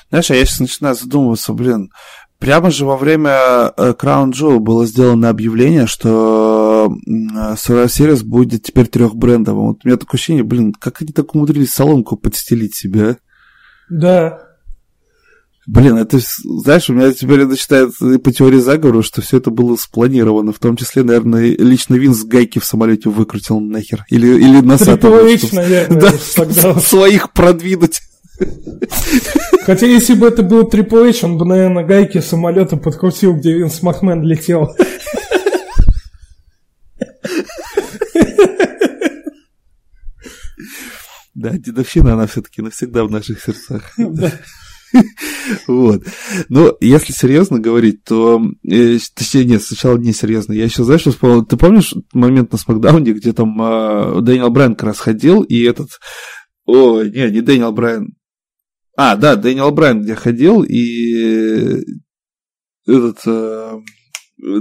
Знаешь, 0.10 0.32
а 0.32 0.36
я 0.36 0.46
сейчас 0.46 0.60
начинаю 0.60 0.96
задумываться, 0.96 1.54
блин, 1.54 1.90
Прямо 2.44 2.72
же 2.72 2.86
во 2.86 2.98
время 2.98 3.72
э, 3.78 3.94
Crown 3.98 4.34
Jewel 4.34 4.60
было 4.60 4.86
сделано 4.86 5.30
объявление, 5.30 5.88
что 5.88 6.63
Survivor 6.88 7.86
Series 7.86 8.24
будет 8.24 8.64
теперь 8.64 8.88
трехбрендовым. 8.88 9.68
Вот 9.68 9.80
у 9.84 9.88
меня 9.88 9.98
такое 9.98 10.18
ощущение, 10.18 10.44
блин, 10.44 10.74
как 10.74 11.02
они 11.02 11.12
так 11.12 11.34
умудрились 11.36 11.72
соломку 11.72 12.18
подстелить 12.18 12.76
себе, 12.76 13.10
а? 13.10 13.18
Да. 13.90 14.40
Блин, 15.66 15.96
это, 15.96 16.20
знаешь, 16.44 16.90
у 16.90 16.94
меня 16.94 17.14
теперь 17.14 17.46
начинает 17.46 17.92
по 18.22 18.32
теории 18.34 18.60
заговора, 18.60 19.02
что 19.02 19.22
все 19.22 19.38
это 19.38 19.50
было 19.50 19.78
спланировано. 19.78 20.52
В 20.52 20.60
том 20.60 20.76
числе, 20.76 21.04
наверное, 21.04 21.56
лично 21.58 21.96
Винс 21.96 22.24
гайки 22.26 22.60
в 22.60 22.66
самолете 22.66 23.10
выкрутил 23.10 23.62
нахер. 23.62 24.06
Или, 24.10 24.28
или. 24.28 24.60
Трипл 24.60 25.56
наверное, 25.56 26.02
да, 26.02 26.14
тогда. 26.36 26.80
своих 26.80 27.32
продвинуть. 27.32 28.02
Хотя, 29.66 29.86
если 29.86 30.16
бы 30.16 30.28
это 30.28 30.44
был 30.44 30.68
Triple 30.68 31.10
H, 31.10 31.24
он 31.24 31.38
бы, 31.38 31.46
наверное, 31.46 31.86
гайки 31.86 32.20
самолета 32.20 32.76
подкрутил, 32.76 33.34
где 33.34 33.54
Винс 33.54 33.82
Макмен 33.82 34.22
летел. 34.24 34.76
Да, 41.36 41.58
дедовщина, 41.58 42.14
она 42.14 42.28
все-таки 42.28 42.62
навсегда 42.62 43.04
в 43.04 43.12
наших 43.12 43.42
сердцах. 43.42 43.92
Вот. 45.68 46.04
Но 46.50 46.78
если 46.80 47.12
серьезно 47.12 47.60
говорить, 47.60 48.04
то... 48.04 48.40
Э, 48.70 48.98
точнее, 49.16 49.46
нет, 49.46 49.64
сначала 49.64 49.98
не 49.98 50.14
серьезно. 50.14 50.54
Я 50.54 50.66
еще, 50.66 50.84
знаешь, 50.84 51.02
что 51.02 51.12
вспомнил? 51.12 51.44
Ты 51.44 51.58
помнишь 51.58 51.96
момент 52.14 52.52
на 52.52 52.60
Смакдауне, 52.60 53.14
где 53.14 53.34
там 53.34 53.60
э, 53.60 54.22
Дэниел 54.22 54.52
Брайан 54.52 54.76
как 54.76 54.90
раз 54.90 55.00
ходил, 55.00 55.42
и 55.42 55.64
этот... 55.64 55.90
Ой, 56.66 57.10
не, 57.10 57.32
не 57.32 57.42
Дэниел 57.42 57.72
Брайан. 57.72 58.16
А, 58.96 59.16
да, 59.16 59.36
Дэниел 59.36 59.72
Брайан 59.72 60.04
где 60.04 60.14
ходил, 60.14 60.64
и 60.64 61.84
этот 62.86 63.20
э, 63.26 63.80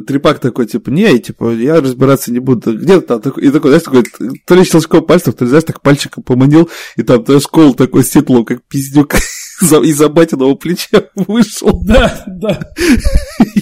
трепак 0.07 0.39
такой, 0.39 0.67
типа, 0.67 0.91
не, 0.91 1.19
типа, 1.19 1.53
я 1.53 1.81
разбираться 1.81 2.33
не 2.33 2.39
буду. 2.39 2.77
Где-то 2.77 3.07
там 3.07 3.21
такой, 3.21 3.45
и 3.45 3.51
такой, 3.51 3.71
знаешь, 3.71 3.83
такой, 3.83 4.05
то 4.47 4.55
ли 4.55 4.65
щелчком 4.65 5.05
пальцев, 5.05 5.35
то 5.35 5.45
ли, 5.45 5.49
знаешь, 5.49 5.65
так 5.65 5.83
пальчиком 5.83 6.23
поманил, 6.23 6.69
и 6.97 7.03
там, 7.03 7.25
то 7.25 7.39
школ 7.41 7.75
такой 7.75 8.05
с 8.05 8.11
титулом, 8.11 8.45
как 8.45 8.63
пиздюк 8.69 9.15
из-за 9.61 10.09
батиного 10.09 10.55
плеча 10.55 11.05
вышел. 11.15 11.83
Да, 11.85 12.25
да. 12.27 12.61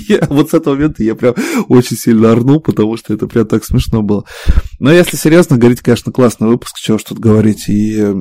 Я, 0.09 0.27
вот 0.29 0.51
с 0.51 0.55
этого 0.55 0.75
момента 0.75 1.03
я 1.03 1.15
прям 1.15 1.35
очень 1.69 1.97
сильно 1.97 2.33
орнул, 2.33 2.61
потому 2.61 2.97
что 2.97 3.15
это 3.15 3.27
прям 3.27 3.47
так 3.47 3.65
смешно 3.65 4.03
было. 4.03 4.25
Но 4.79 4.93
если 4.93 5.17
серьезно 5.17 5.57
говорить, 5.57 5.81
конечно, 5.81 6.13
классный 6.13 6.49
выпуск, 6.49 6.77
чего 6.79 6.99
ж 6.99 7.03
тут 7.03 7.19
говорить. 7.19 7.69
И 7.69 8.15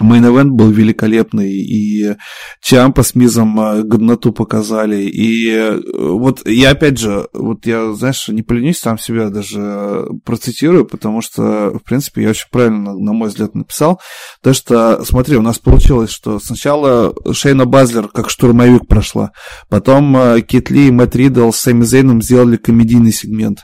Мейн-эвент 0.00 0.50
был 0.50 0.70
великолепный, 0.70 1.52
и 1.52 2.16
Чампа 2.62 3.02
с 3.02 3.14
Мизом 3.14 3.60
э, 3.60 3.82
годноту 3.82 4.32
показали, 4.32 5.02
и 5.02 5.48
э, 5.48 5.80
вот 5.94 6.46
я 6.46 6.70
опять 6.70 6.98
же, 6.98 7.28
вот 7.32 7.66
я, 7.66 7.92
знаешь, 7.92 8.28
не 8.28 8.42
поленюсь, 8.42 8.78
сам 8.78 8.98
себя 8.98 9.30
даже 9.30 10.06
процитирую, 10.24 10.86
потому 10.86 11.20
что, 11.20 11.70
в 11.70 11.82
принципе, 11.84 12.22
я 12.22 12.30
очень 12.30 12.48
правильно, 12.50 12.94
на 12.94 13.12
мой 13.12 13.28
взгляд, 13.28 13.54
написал, 13.54 14.00
то 14.42 14.52
что, 14.52 15.04
смотри, 15.04 15.36
у 15.36 15.42
нас 15.42 15.58
получилось, 15.58 16.10
что 16.10 16.38
сначала 16.40 17.14
Шейна 17.32 17.66
Базлер 17.66 18.08
как 18.08 18.30
штурмовик 18.30 18.86
прошла, 18.86 19.32
потом 19.68 20.16
э, 20.16 20.40
Кит 20.42 20.70
Ли 20.70 20.88
и 20.88 20.90
Мэтт 20.90 21.16
Риддл 21.16 21.50
с 21.50 21.58
Сэмми 21.58 21.84
Зейном 21.84 22.22
сделали 22.22 22.56
комедийный 22.56 23.12
сегмент, 23.12 23.60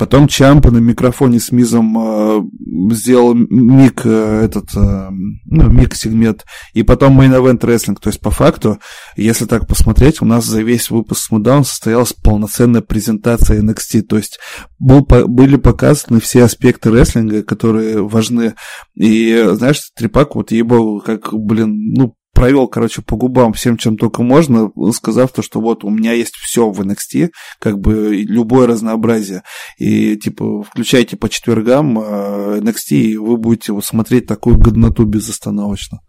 Потом 0.00 0.28
Чампа 0.28 0.70
на 0.70 0.78
микрофоне 0.78 1.40
с 1.40 1.52
Мизом 1.52 1.94
э, 1.98 2.94
сделал 2.94 3.34
миг 3.34 4.00
э, 4.06 4.44
этот, 4.46 4.74
э, 4.74 5.08
ну, 5.10 5.70
миг 5.70 5.94
сегмент. 5.94 6.46
И 6.72 6.82
потом 6.82 7.20
Main 7.20 7.38
Event 7.38 7.60
Wrestling. 7.60 7.98
То 8.00 8.08
есть, 8.08 8.18
по 8.18 8.30
факту, 8.30 8.78
если 9.16 9.44
так 9.44 9.66
посмотреть, 9.66 10.22
у 10.22 10.24
нас 10.24 10.46
за 10.46 10.62
весь 10.62 10.88
выпуск 10.88 11.30
SmackDown 11.30 11.64
состоялась 11.64 12.14
полноценная 12.14 12.80
презентация 12.80 13.60
NXT. 13.60 14.00
То 14.00 14.16
есть, 14.16 14.38
был, 14.78 15.02
были 15.02 15.56
показаны 15.56 16.18
все 16.18 16.44
аспекты 16.44 16.90
рестлинга, 16.90 17.42
которые 17.42 18.02
важны. 18.02 18.54
И, 18.94 19.48
знаешь, 19.52 19.82
Трипак, 19.94 20.34
вот 20.34 20.50
ебал, 20.50 21.02
как, 21.02 21.34
блин, 21.34 21.92
ну, 21.92 22.14
провел, 22.40 22.68
короче, 22.68 23.02
по 23.02 23.16
губам 23.16 23.52
всем, 23.52 23.76
чем 23.76 23.98
только 23.98 24.22
можно, 24.22 24.70
сказав 24.92 25.30
то, 25.30 25.42
что 25.42 25.60
вот 25.60 25.84
у 25.84 25.90
меня 25.90 26.12
есть 26.12 26.34
все 26.36 26.70
в 26.70 26.80
NXT, 26.80 27.32
как 27.58 27.78
бы 27.78 28.16
любое 28.16 28.66
разнообразие. 28.66 29.42
И, 29.76 30.16
типа, 30.16 30.62
включайте 30.62 31.18
по 31.18 31.28
четвергам 31.28 31.98
э, 31.98 32.60
NXT, 32.60 32.96
и 32.96 33.16
вы 33.18 33.36
будете 33.36 33.78
смотреть 33.82 34.26
такую 34.26 34.56
годноту 34.56 35.04
безостановочно. 35.04 36.00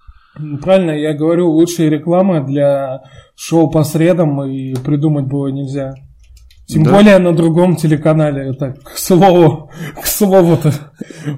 Правильно, 0.62 0.92
я 0.92 1.14
говорю, 1.14 1.50
лучшие 1.50 1.90
рекламы 1.90 2.46
для 2.48 3.02
шоу 3.36 3.70
по 3.70 3.84
средам 3.84 4.42
и 4.44 4.74
придумать 4.76 5.26
было 5.26 5.48
нельзя. 5.48 5.96
Тем 6.66 6.84
да. 6.84 6.94
более 6.94 7.18
на 7.18 7.36
другом 7.36 7.76
телеканале, 7.76 8.54
так, 8.54 8.82
к 8.82 8.98
слову, 8.98 9.70
к 10.02 10.06
слову-то, 10.06 10.74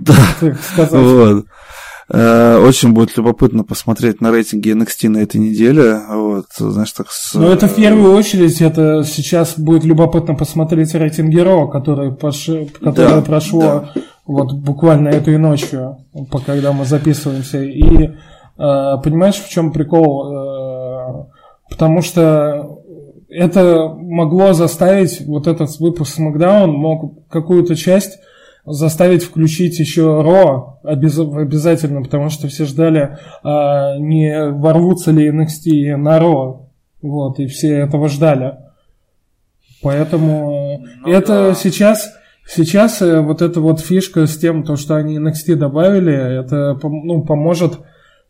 да. 0.01 0.13
так 0.39 0.61
сказать. 0.61 0.91
Вот. 0.91 1.45
Э, 2.13 2.59
очень 2.59 2.93
будет 2.93 3.17
любопытно 3.17 3.63
посмотреть 3.63 4.21
на 4.21 4.31
рейтинги 4.31 4.71
NXT 4.71 5.09
на 5.09 5.17
этой 5.17 5.41
неделе. 5.41 5.99
Вот, 6.07 6.45
знаешь, 6.55 6.91
так 6.91 7.09
с... 7.09 7.33
Ну, 7.33 7.47
это 7.47 7.67
в 7.67 7.73
первую 7.73 8.13
очередь, 8.13 8.61
это 8.61 9.03
сейчас 9.03 9.57
будет 9.57 9.83
любопытно 9.83 10.35
посмотреть 10.35 10.93
рейтинг 10.93 11.29
Героя, 11.33 11.65
который, 11.65 12.13
пош... 12.13 12.49
которое 12.79 13.15
да, 13.15 13.21
прошло 13.21 13.61
да. 13.61 13.91
вот 14.27 14.53
буквально 14.53 15.09
этой 15.09 15.39
ночью, 15.39 15.97
когда 16.45 16.71
мы 16.71 16.85
записываемся. 16.85 17.63
И 17.63 18.03
э, 18.03 18.11
понимаешь, 18.57 19.41
в 19.43 19.49
чем 19.49 19.71
прикол? 19.71 20.31
Э, 20.31 21.25
потому 21.67 22.03
что 22.03 22.79
это 23.27 23.87
могло 23.87 24.53
заставить, 24.53 25.21
вот 25.25 25.47
этот 25.47 25.79
выпуск 25.79 26.19
SmackDown 26.19 26.67
мог 26.67 27.27
какую-то 27.29 27.75
часть 27.75 28.19
заставить 28.65 29.23
включить 29.23 29.79
еще 29.79 30.21
Ро 30.21 30.79
обяз... 30.83 31.19
обязательно, 31.19 32.01
потому 32.01 32.29
что 32.29 32.47
все 32.47 32.65
ждали, 32.65 33.17
а, 33.43 33.97
не 33.97 34.49
ворвутся 34.51 35.11
ли 35.11 35.29
NXT 35.29 35.95
на 35.97 36.19
Ро. 36.19 36.69
Вот, 37.01 37.39
и 37.39 37.47
все 37.47 37.79
этого 37.79 38.07
ждали. 38.07 38.55
Поэтому 39.81 40.85
ну, 41.01 41.11
это 41.11 41.49
да. 41.49 41.53
сейчас, 41.53 42.13
сейчас 42.47 43.01
э, 43.01 43.19
вот 43.19 43.41
эта 43.41 43.59
вот 43.59 43.81
фишка 43.81 44.25
с 44.25 44.37
тем, 44.37 44.63
то, 44.63 44.77
что 44.77 44.95
они 44.95 45.17
NXT 45.17 45.55
добавили, 45.55 46.39
это 46.39 46.79
ну, 46.81 47.21
поможет 47.23 47.79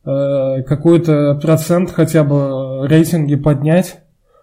э, 0.03 0.63
какой-то 0.63 1.35
процент 1.39 1.91
хотя 1.91 2.23
бы 2.23 2.87
рейтинги 2.87 3.35
поднять, 3.35 3.99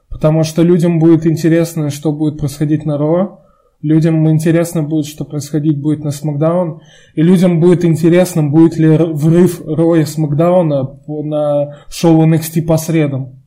потому 0.09 0.45
что 0.45 0.63
людям 0.63 1.01
будет 1.01 1.27
интересно, 1.27 1.91
что 1.91 2.13
будет 2.13 2.39
происходить 2.39 2.87
на 2.87 2.97
Ро, 2.97 3.40
людям 3.83 4.29
интересно 4.29 4.83
будет, 4.83 5.07
что 5.07 5.25
происходить 5.25 5.81
будет 5.81 6.05
на 6.05 6.11
Смакдаун, 6.11 6.81
и 7.15 7.23
людям 7.23 7.61
будет 7.61 7.85
интересно, 7.85 8.43
будет 8.43 8.77
ли 8.77 8.97
врыв 8.97 9.63
Raw 9.65 10.05
и 10.05 10.13
SmackDown 10.13 10.90
а 10.90 10.99
на 11.07 11.79
шоу 11.89 12.27
NXT 12.27 12.63
по 12.63 12.77
средам. 12.77 13.40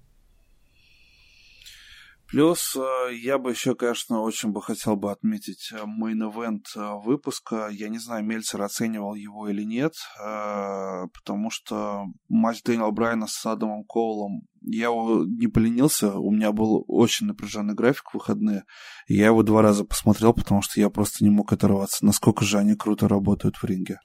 Плюс 2.33 2.75
э, 2.75 3.13
я 3.13 3.37
бы 3.37 3.51
еще, 3.51 3.75
конечно, 3.75 4.21
очень 4.21 4.49
бы 4.49 4.59
хотел 4.59 4.95
бы 4.95 5.11
отметить 5.11 5.71
main 5.71 6.13
event 6.13 6.65
э, 6.75 6.93
выпуска. 7.05 7.67
Я 7.71 7.89
не 7.89 7.99
знаю, 7.99 8.25
Мельцер 8.25 8.59
оценивал 8.59 9.13
его 9.13 9.49
или 9.49 9.61
нет, 9.61 9.93
э, 10.19 11.03
потому 11.13 11.51
что 11.51 12.05
матч 12.29 12.63
Дэниела 12.63 12.89
Брайана 12.89 13.27
с 13.27 13.45
Адамом 13.45 13.83
Коулом, 13.83 14.47
я 14.61 14.85
его 14.85 15.23
не 15.25 15.45
поленился, 15.45 16.17
у 16.17 16.31
меня 16.31 16.51
был 16.51 16.83
очень 16.87 17.27
напряженный 17.27 17.75
график 17.75 18.09
в 18.09 18.13
выходные, 18.15 18.63
я 19.07 19.27
его 19.27 19.43
два 19.43 19.61
раза 19.61 19.85
посмотрел, 19.85 20.33
потому 20.33 20.63
что 20.63 20.79
я 20.79 20.89
просто 20.89 21.23
не 21.23 21.29
мог 21.29 21.53
оторваться, 21.53 22.03
насколько 22.03 22.43
же 22.45 22.57
они 22.57 22.73
круто 22.73 23.07
работают 23.07 23.57
в 23.57 23.63
ринге. 23.63 23.99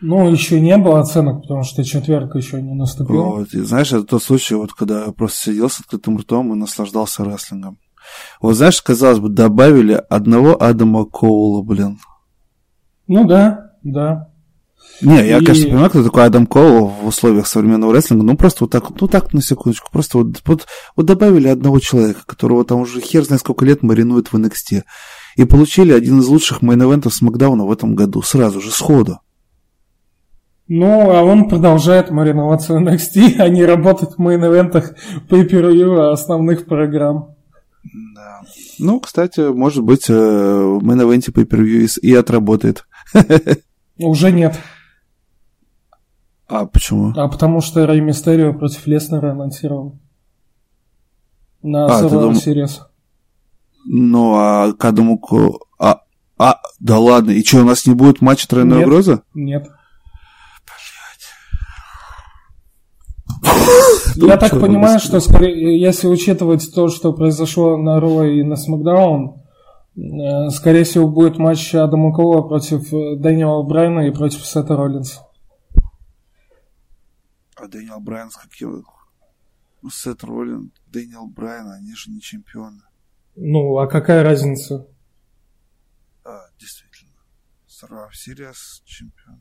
Ну, 0.00 0.30
еще 0.30 0.60
не 0.60 0.76
было 0.78 1.00
оценок, 1.00 1.42
потому 1.42 1.62
что 1.62 1.84
четверг 1.84 2.34
еще 2.34 2.62
не 2.62 2.74
наступил. 2.74 3.22
Вот, 3.22 3.52
и 3.52 3.60
знаешь, 3.60 3.92
это 3.92 4.04
тот 4.04 4.22
случай, 4.22 4.54
вот 4.54 4.72
когда 4.72 5.04
я 5.04 5.12
просто 5.12 5.50
сидел 5.50 5.68
с 5.68 5.80
открытым 5.80 6.18
ртом 6.18 6.52
и 6.52 6.56
наслаждался 6.56 7.24
рестлингом. 7.24 7.78
Вот 8.40 8.54
знаешь, 8.54 8.80
казалось 8.80 9.18
бы, 9.18 9.28
добавили 9.28 10.02
одного 10.08 10.60
Адама 10.60 11.04
Коула, 11.04 11.62
блин. 11.62 11.98
Ну 13.06 13.26
да, 13.26 13.72
да. 13.82 14.30
Не, 15.02 15.26
я, 15.26 15.38
и... 15.38 15.44
конечно, 15.44 15.68
понимаю, 15.68 15.90
кто 15.90 16.02
такой 16.02 16.24
Адам 16.24 16.46
Коул 16.46 16.88
в 16.88 17.06
условиях 17.06 17.46
современного 17.46 17.94
рестлинга, 17.94 18.24
ну 18.24 18.36
просто 18.36 18.64
вот 18.64 18.70
так, 18.70 18.88
ну 19.00 19.08
так, 19.08 19.32
на 19.32 19.42
секундочку, 19.42 19.90
просто 19.90 20.18
вот, 20.18 20.42
вот, 20.44 20.66
вот 20.96 21.06
добавили 21.06 21.48
одного 21.48 21.78
человека, 21.78 22.20
которого 22.26 22.64
там 22.64 22.80
уже 22.80 23.00
хер 23.00 23.24
знает 23.24 23.40
сколько 23.40 23.64
лет 23.64 23.82
маринует 23.82 24.32
в 24.32 24.36
NXT, 24.36 24.82
и 25.36 25.44
получили 25.44 25.92
один 25.92 26.20
из 26.20 26.26
лучших 26.26 26.62
main 26.62 26.80
event 26.80 27.03
ов 27.03 27.12
SmackDown 27.12 27.59
а 27.59 27.64
в 27.64 27.72
этом 27.72 27.94
году, 27.94 28.22
сразу 28.22 28.60
же, 28.60 28.70
сходу. 28.70 29.20
Ну, 30.72 31.10
а 31.10 31.24
он 31.24 31.48
продолжает 31.48 32.12
мариноваться 32.12 32.74
в 32.74 32.76
NXT, 32.76 33.40
а 33.40 33.48
не 33.48 33.64
работать 33.64 34.10
в 34.16 34.20
main 34.20 34.45
event 34.45 34.75
ах 34.75 34.94
pay 35.28 36.12
основных 36.12 36.66
программ. 36.66 37.34
Да. 38.14 38.42
Ну, 38.78 39.00
кстати, 39.00 39.40
может 39.52 39.82
быть, 39.82 40.08
э, 40.08 40.14
в 40.14 40.78
main 40.80 41.01
event 41.01 41.27
е 41.27 41.32
pay 41.32 41.98
и 42.02 42.14
отработает. 42.14 42.86
Уже 43.98 44.30
нет. 44.30 44.60
А 46.46 46.66
почему? 46.66 47.14
А 47.16 47.26
потому 47.26 47.62
что 47.62 47.84
Рэй 47.84 48.00
Мистерио 48.00 48.54
против 48.54 48.86
Леснера 48.86 49.32
анонсировал. 49.32 49.98
На 51.62 51.86
а, 51.86 52.00
Survivor 52.00 52.34
Series. 52.34 52.78
Ну, 53.86 54.34
а 54.36 54.72
к 54.72 54.84
Адаму... 54.84 55.20
А, 55.80 56.02
а, 56.38 56.60
да 56.78 57.00
ладно, 57.00 57.32
и 57.32 57.44
что, 57.44 57.62
у 57.62 57.64
нас 57.64 57.86
не 57.88 57.94
будет 57.94 58.20
матча 58.20 58.46
тройной 58.46 58.78
нет, 58.78 58.86
угрозы? 58.86 59.22
Нет. 59.34 59.68
Я 64.16 64.36
так 64.36 64.52
понимаю, 64.52 64.98
что 64.98 65.18
если 65.44 66.06
учитывать 66.08 66.72
то, 66.74 66.88
что 66.88 67.12
произошло 67.12 67.76
на 67.76 68.00
Ро 68.00 68.24
и 68.24 68.42
на 68.42 68.56
Смакдаун, 68.56 69.42
э, 69.96 70.50
скорее 70.50 70.84
всего, 70.84 71.08
будет 71.08 71.38
матч 71.38 71.74
Адама 71.74 72.12
Кола 72.12 72.46
против 72.46 72.92
э, 72.92 73.16
Дэниела 73.16 73.62
Брайна 73.62 74.06
и 74.06 74.10
против 74.10 74.44
Сета 74.44 74.76
Роллинса. 74.76 75.26
А 77.56 77.66
Дэниел 77.66 78.00
Брайан 78.00 78.30
с 78.30 78.36
каким? 78.36 78.84
Ну, 79.82 79.90
Сет 79.90 80.22
Роллин, 80.24 80.72
Дэниел 80.86 81.26
Брайан, 81.26 81.70
они 81.70 81.94
же 81.94 82.10
не 82.10 82.20
чемпионы. 82.20 82.82
Ну, 83.36 83.78
а 83.78 83.86
какая 83.86 84.22
разница? 84.22 84.86
А, 86.24 86.40
действительно. 86.58 87.12
Survivor 87.66 88.10
Series 88.10 88.82
чемпион. 88.84 89.40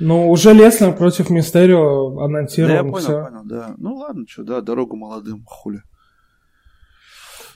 Ну, 0.00 0.30
уже 0.30 0.52
Леснер 0.52 0.94
против 0.96 1.30
Мистерио 1.30 2.20
анонсировал. 2.20 2.70
Да, 2.70 2.76
я 2.76 2.82
понял, 2.82 2.98
все. 2.98 3.24
понял, 3.24 3.42
да. 3.44 3.74
Ну 3.78 3.96
ладно, 3.96 4.24
что, 4.28 4.44
да, 4.44 4.60
дорогу 4.60 4.96
молодым, 4.96 5.44
хули. 5.44 5.82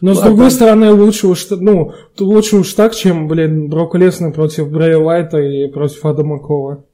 Но 0.00 0.10
ну, 0.10 0.14
с 0.16 0.20
другой 0.20 0.50
стороны, 0.50 0.90
лучше 0.90 1.28
уж, 1.28 1.48
ну, 1.50 1.92
лучше 2.18 2.56
уж 2.56 2.72
так, 2.74 2.92
чем, 2.92 3.28
блин, 3.28 3.68
Брок 3.68 3.94
Леснер 3.94 4.32
против 4.32 4.68
Брэя 4.68 4.98
Уайта 4.98 5.38
и 5.38 5.68
против 5.68 6.04
Адама 6.04 6.40
Кола. 6.40 6.84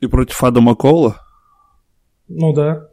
И 0.00 0.06
против 0.06 0.42
Адама 0.42 0.74
Кола? 0.74 1.16
Ну 2.28 2.54
да. 2.54 2.88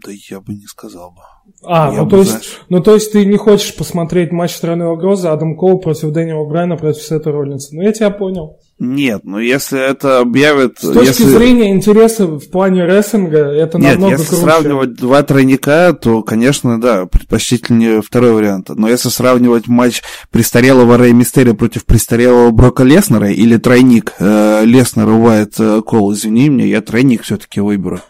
Да 0.00 0.10
я 0.30 0.40
бы 0.40 0.54
не 0.54 0.66
сказал 0.66 1.10
бы. 1.10 1.20
А, 1.64 1.90
я 1.92 1.98
ну, 1.98 2.04
бы, 2.04 2.10
то 2.10 2.16
есть, 2.18 2.30
знаешь... 2.30 2.60
ну 2.70 2.82
то 2.82 2.94
есть 2.94 3.12
ты 3.12 3.26
не 3.26 3.36
хочешь 3.36 3.76
посмотреть 3.76 4.32
матч 4.32 4.52
страны 4.52 4.86
угрозы 4.86 5.28
Адам 5.28 5.56
Коул 5.56 5.80
против 5.80 6.12
Дэниела 6.12 6.48
Брайна 6.48 6.76
против 6.76 7.02
Сета 7.02 7.30
Роллинса. 7.30 7.74
Ну 7.74 7.82
я 7.82 7.92
тебя 7.92 8.10
понял. 8.10 8.58
Нет, 8.78 9.20
но 9.24 9.38
если 9.38 9.78
это 9.78 10.18
объявят... 10.18 10.78
С 10.78 10.92
точки 10.92 11.22
если... 11.22 11.24
зрения 11.24 11.70
интереса 11.70 12.26
в 12.26 12.50
плане 12.50 12.84
рестлинга, 12.84 13.38
это 13.38 13.78
Нет, 13.78 13.92
намного 13.92 14.14
если 14.14 14.28
круче. 14.28 14.42
сравнивать 14.42 14.94
два 14.94 15.22
тройника, 15.22 15.92
то, 15.92 16.22
конечно, 16.22 16.80
да, 16.80 17.06
предпочтительнее 17.06 18.02
второй 18.02 18.32
вариант. 18.32 18.70
Но 18.70 18.88
если 18.88 19.08
сравнивать 19.08 19.68
матч 19.68 20.02
престарелого 20.30 20.96
Рэй 20.96 21.12
Мистерия 21.12 21.54
против 21.54 21.84
престарелого 21.84 22.50
Брока 22.50 22.82
Леснера 22.82 23.30
или 23.30 23.56
тройник 23.56 24.14
э, 24.18 24.62
Леснера 24.64 25.12
Уайт 25.12 25.54
э, 25.60 25.80
Кол, 25.82 26.12
извини 26.12 26.48
меня, 26.48 26.66
я 26.66 26.80
тройник 26.80 27.22
все-таки 27.22 27.60
выберу. 27.60 28.00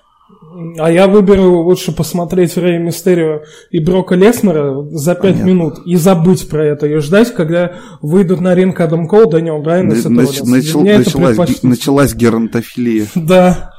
А 0.79 0.91
я 0.91 1.07
выберу 1.07 1.63
лучше 1.63 1.93
посмотреть 1.93 2.57
Рэй 2.57 2.79
Мистерио 2.79 3.43
и 3.71 3.79
Брока 3.79 4.15
Леснера 4.15 4.83
за 4.91 5.15
пять 5.15 5.43
минут 5.43 5.87
и 5.87 5.97
забыть 5.97 6.49
про 6.49 6.65
это 6.65 6.87
и 6.87 6.97
ждать, 6.99 7.35
когда 7.35 7.77
выйдут 8.01 8.41
на 8.41 8.55
ринг 8.55 8.81
Адам 8.81 9.07
Кол, 9.07 9.31
Дэниел 9.31 9.59
Брайан 9.59 9.93
и 9.93 10.09
Нач, 10.09 10.41
начал, 10.43 10.83
началась, 10.83 11.63
началась 11.63 12.15
геронтофилия. 12.15 13.07
Да. 13.15 13.71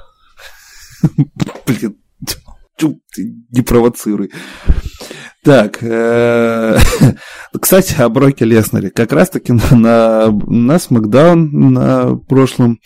Блин, 1.66 1.98
не 3.52 3.62
провоцируй. 3.62 4.32
Так, 5.44 5.80
э, 5.82 6.78
кстати, 7.60 7.96
о 8.00 8.10
Броке 8.10 8.46
Леснере. 8.46 8.90
Как 8.90 9.12
раз-таки 9.12 9.54
на, 9.54 10.32
на 10.32 10.76
SmackDown 10.76 11.36
на 11.36 12.16
прошлом 12.16 12.80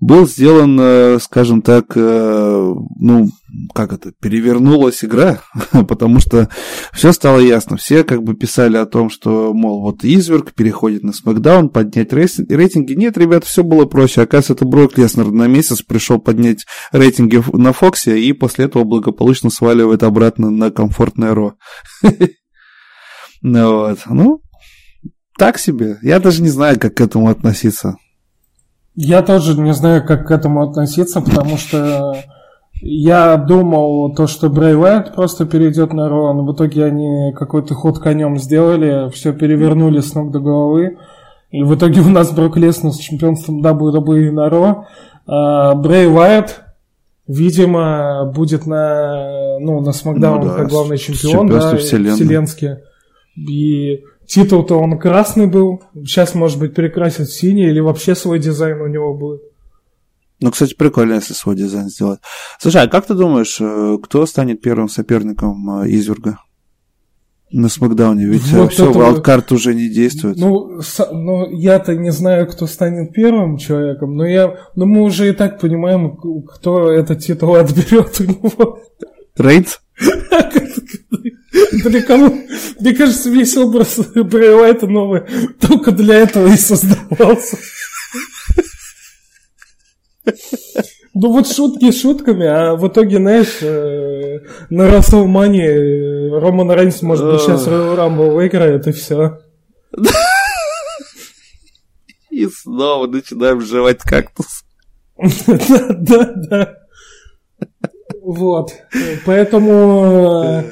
был 0.00 0.26
сделан, 0.26 0.78
э, 0.80 1.18
скажем 1.20 1.62
так, 1.62 1.92
э, 1.96 2.74
ну, 2.98 3.28
как 3.74 3.92
это, 3.92 4.12
перевернулась 4.20 5.04
игра, 5.04 5.40
потому 5.88 6.20
что 6.20 6.48
все 6.92 7.12
стало 7.12 7.38
ясно. 7.38 7.76
Все 7.76 8.04
как 8.04 8.22
бы 8.22 8.34
писали 8.34 8.76
о 8.76 8.86
том, 8.86 9.10
что, 9.10 9.52
мол, 9.54 9.82
вот 9.82 10.04
Изверг 10.04 10.52
переходит 10.54 11.02
на 11.02 11.10
SmackDown, 11.10 11.68
поднять 11.68 12.12
рейтинги. 12.12 12.94
Нет, 12.94 13.16
ребят, 13.18 13.44
все 13.44 13.62
было 13.62 13.84
проще. 13.84 14.22
Оказывается, 14.22 14.54
это 14.54 14.64
Брок 14.64 14.98
Леснер 14.98 15.30
на 15.30 15.46
месяц 15.46 15.82
пришел 15.82 16.18
поднять 16.18 16.64
рейтинги 16.92 17.42
на 17.52 17.72
Фоксе 17.72 18.20
и 18.20 18.32
после 18.32 18.66
этого 18.66 18.84
благополучно 18.84 19.50
сваливает 19.50 20.02
обратно 20.02 20.50
на 20.50 20.70
комфортное 20.70 21.34
Ро. 21.34 21.54
Ну 23.48 23.76
вот, 23.76 23.98
ну, 24.10 24.40
так 25.38 25.58
себе. 25.58 25.98
Я 26.02 26.18
даже 26.18 26.42
не 26.42 26.48
знаю, 26.48 26.80
как 26.80 26.94
к 26.94 27.00
этому 27.00 27.28
относиться. 27.28 27.94
Я 28.96 29.22
тоже 29.22 29.56
не 29.60 29.72
знаю, 29.72 30.04
как 30.04 30.26
к 30.26 30.32
этому 30.32 30.68
относиться, 30.68 31.20
потому 31.20 31.56
что 31.56 32.16
я 32.82 33.36
думал, 33.36 34.12
то, 34.16 34.26
что 34.26 34.50
Брэй 34.50 34.74
Уайт 34.74 35.14
просто 35.14 35.46
перейдет 35.46 35.92
на 35.92 36.08
Ро, 36.08 36.32
но 36.32 36.44
в 36.44 36.54
итоге 36.56 36.86
они 36.86 37.32
какой-то 37.34 37.74
ход 37.74 38.00
конем 38.00 38.36
сделали, 38.36 39.12
все 39.12 39.32
перевернули 39.32 40.00
с 40.00 40.12
ног 40.12 40.32
до 40.32 40.40
головы. 40.40 40.98
И 41.52 41.62
в 41.62 41.72
итоге 41.76 42.00
у 42.00 42.08
нас 42.08 42.32
Брок 42.32 42.56
Леснер 42.56 42.90
с 42.90 42.98
чемпионством 42.98 43.64
WWE 43.64 44.32
на 44.32 44.50
Ро. 44.50 44.86
А 45.28 45.74
Брэй 45.76 46.12
Уайт, 46.12 46.62
видимо, 47.28 48.28
будет 48.34 48.66
на, 48.66 49.60
ну, 49.60 49.80
на 49.82 49.92
Смакдаун 49.92 50.40
ну, 50.40 50.48
да, 50.48 50.54
как 50.56 50.68
главный 50.68 50.98
чемпион, 50.98 51.46
да, 51.46 51.76
вселенский. 51.76 52.78
И 53.36 54.02
титул-то 54.26 54.76
он 54.76 54.98
красный 54.98 55.46
был. 55.46 55.82
Сейчас, 55.94 56.34
может 56.34 56.58
быть, 56.58 56.74
перекрасит 56.74 57.28
в 57.28 57.34
синий 57.34 57.66
или 57.66 57.80
вообще 57.80 58.14
свой 58.14 58.38
дизайн 58.38 58.80
у 58.80 58.86
него 58.86 59.14
будет. 59.14 59.42
Ну, 60.40 60.50
кстати, 60.50 60.74
прикольно, 60.74 61.14
если 61.14 61.32
свой 61.32 61.56
дизайн 61.56 61.88
сделать. 61.88 62.20
Слушай, 62.58 62.82
а 62.82 62.88
как 62.88 63.06
ты 63.06 63.14
думаешь, 63.14 63.58
э, 63.60 63.96
кто 64.02 64.26
станет 64.26 64.60
первым 64.60 64.88
соперником 64.88 65.80
э, 65.80 65.88
Изверга? 65.88 66.38
На 67.52 67.68
Смакдауне, 67.68 68.26
ведь 68.26 68.50
вот 68.52 68.72
все, 68.72 68.90
это... 68.90 68.98
вайлдкарт 68.98 69.52
уже 69.52 69.72
не 69.72 69.88
действует. 69.88 70.36
Ну, 70.36 70.82
с... 70.82 71.08
ну 71.12 71.48
я-то 71.52 71.94
не 71.94 72.10
знаю, 72.10 72.48
кто 72.48 72.66
станет 72.66 73.12
первым 73.12 73.56
человеком, 73.56 74.16
но 74.16 74.26
я, 74.26 74.56
но 74.74 74.84
мы 74.84 75.02
уже 75.02 75.28
и 75.28 75.32
так 75.32 75.60
понимаем, 75.60 76.16
кто 76.16 76.90
этот 76.90 77.20
титул 77.20 77.54
отберет 77.54 78.20
у 78.20 78.24
него. 78.24 78.80
Рейнс? 79.36 79.78
Для 81.84 82.02
кого? 82.02 82.34
Мне 82.80 82.94
кажется, 82.94 83.30
весь 83.30 83.56
образ 83.56 83.98
Брэй 84.14 84.54
Уайта 84.54 84.86
новый 84.86 85.22
только 85.60 85.92
для 85.92 86.16
этого 86.16 86.48
и 86.48 86.56
создавался. 86.56 87.56
Ну 91.18 91.32
вот 91.32 91.48
шутки 91.48 91.92
шутками, 91.92 92.46
а 92.46 92.74
в 92.74 92.86
итоге, 92.88 93.16
знаешь, 93.16 93.62
э, 93.62 94.40
на 94.68 94.90
Расселмане 94.90 95.66
э, 95.66 96.38
Роман 96.38 96.70
Рейнс, 96.70 97.00
может 97.00 97.24
быть, 97.24 97.40
сейчас 97.40 97.66
Royal 97.66 97.96
Rumble 97.96 98.34
выиграет, 98.34 98.86
и 98.86 98.92
все. 98.92 99.38
И 102.28 102.46
снова 102.48 103.06
начинаем 103.06 103.62
жевать 103.62 104.02
кактус. 104.02 104.64
Да, 105.46 105.86
да, 105.88 106.32
да. 106.34 106.85
Вот. 108.26 108.72
Поэтому 109.24 110.42
э, 110.44 110.62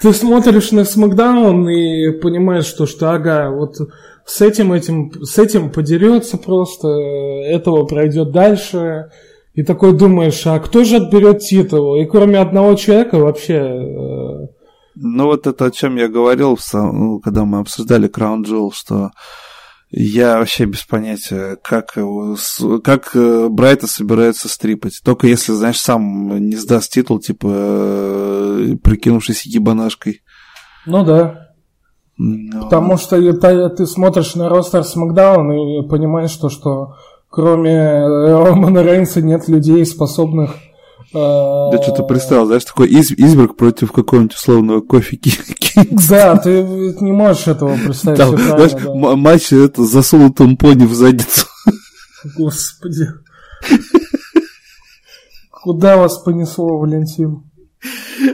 ты 0.00 0.12
смотришь 0.12 0.70
на 0.70 0.84
Смакдаун 0.84 1.68
и 1.68 2.12
понимаешь, 2.20 2.66
что, 2.66 2.86
что 2.86 3.10
ага, 3.10 3.50
вот 3.50 3.78
с 4.24 4.40
этим, 4.40 4.72
этим, 4.72 5.12
с 5.24 5.36
этим 5.36 5.72
подерется 5.72 6.38
просто, 6.38 6.86
этого 6.88 7.84
пройдет 7.84 8.30
дальше. 8.30 9.10
И 9.54 9.64
такой 9.64 9.92
думаешь, 9.92 10.46
а 10.46 10.60
кто 10.60 10.84
же 10.84 10.96
отберет 10.96 11.40
титул? 11.40 11.96
И 11.96 12.06
кроме 12.06 12.38
одного 12.38 12.76
человека 12.76 13.18
вообще... 13.18 13.54
Э, 13.54 14.46
ну 14.94 15.24
вот 15.26 15.48
это 15.48 15.64
о 15.64 15.70
чем 15.72 15.96
я 15.96 16.06
говорил, 16.06 16.56
ну, 16.72 17.18
когда 17.18 17.44
мы 17.44 17.58
обсуждали 17.58 18.08
Crown 18.08 18.44
Jewel, 18.44 18.70
что 18.72 19.10
я 19.96 20.38
вообще 20.38 20.64
без 20.64 20.82
понятия, 20.82 21.56
как, 21.62 21.96
его, 21.96 22.36
как 22.82 23.14
э, 23.14 23.48
Брайта 23.48 23.86
собирается 23.86 24.48
стрипать. 24.48 25.00
Только 25.04 25.28
если, 25.28 25.52
знаешь, 25.52 25.78
сам 25.78 26.36
не 26.48 26.56
сдаст 26.56 26.92
титул, 26.92 27.20
типа, 27.20 27.46
э, 27.48 28.76
прикинувшись 28.82 29.46
ебанашкой. 29.46 30.22
Ну 30.84 31.04
да. 31.04 31.50
Но... 32.16 32.58
Ну. 32.58 32.64
Потому 32.64 32.96
что 32.96 33.20
ты, 33.20 33.68
ты 33.70 33.86
смотришь 33.86 34.34
на 34.34 34.48
ростер 34.48 34.82
Смакдаун 34.82 35.52
и 35.52 35.88
понимаешь, 35.88 36.30
что, 36.30 36.48
что 36.48 36.96
кроме 37.28 38.04
Романа 38.04 38.82
Рейнса 38.82 39.22
нет 39.22 39.46
людей, 39.46 39.86
способных 39.86 40.56
да 41.14 41.80
что 41.80 41.92
ты 41.92 42.02
представил, 42.02 42.46
знаешь, 42.46 42.64
такой 42.64 42.88
из, 42.88 43.12
изберг 43.12 43.56
против 43.56 43.92
какого-нибудь 43.92 44.34
условного 44.34 44.80
кофе 44.80 45.16
Кингс. 45.16 46.08
Да, 46.08 46.36
ты 46.36 46.62
не 47.00 47.12
можешь 47.12 47.46
этого 47.46 47.76
представить. 47.76 48.18
Там, 48.18 48.36
знаешь, 48.36 48.72
да. 48.72 48.94
матч 48.94 49.52
это 49.52 49.84
засунутым 49.84 50.56
пони 50.56 50.84
в 50.84 50.94
задницу. 50.94 51.46
Господи. 52.36 53.08
Куда 55.50 55.96
вас 55.96 56.18
понесло, 56.18 56.78
Валентин? 56.78 57.44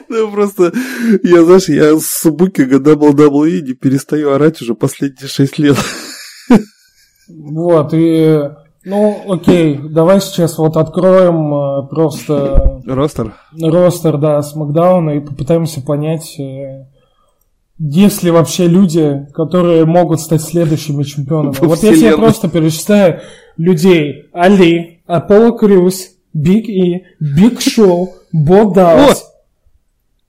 Ну, 0.09 0.33
просто, 0.33 0.73
я, 1.23 1.45
знаешь, 1.45 1.69
я 1.69 1.99
с 1.99 2.31
букинга 2.31 2.77
WWE 2.77 3.61
не 3.61 3.75
перестаю 3.75 4.33
орать 4.33 4.61
уже 4.63 4.75
последние 4.75 5.29
шесть 5.29 5.59
лет. 5.59 5.77
Вот, 7.29 7.91
и 7.95 8.41
ну, 8.85 9.25
окей, 9.29 9.77
давай 9.77 10.21
сейчас 10.21 10.59
вот 10.59 10.77
откроем 10.77 11.55
э, 11.55 11.89
просто... 11.89 12.83
Ростер? 12.87 13.35
Ростер, 13.61 14.17
да, 14.17 14.41
SmackDown 14.41 14.55
а 14.55 15.11
и 15.11 15.21
попытаемся 15.21 15.83
понять, 15.83 16.39
э, 16.39 16.87
есть 17.79 18.23
ли 18.23 18.31
вообще 18.31 18.67
люди, 18.67 19.27
которые 19.35 19.85
могут 19.87 20.21
стать 20.21 20.43
следующими 20.43 21.03
чемпионами. 21.03 21.55
Вот 21.61 21.83
если 21.83 22.07
я 22.07 22.17
просто 22.17 22.49
перечисляю 22.49 23.21
людей. 23.57 24.29
Али, 24.33 25.01
Аполло 25.07 25.57
Крюс, 25.57 26.11
Биг 26.33 26.69
И, 26.69 27.05
Биг 27.19 27.61
Шоу, 27.61 28.15
Бо 28.33 28.67
Даллас, 28.73 29.27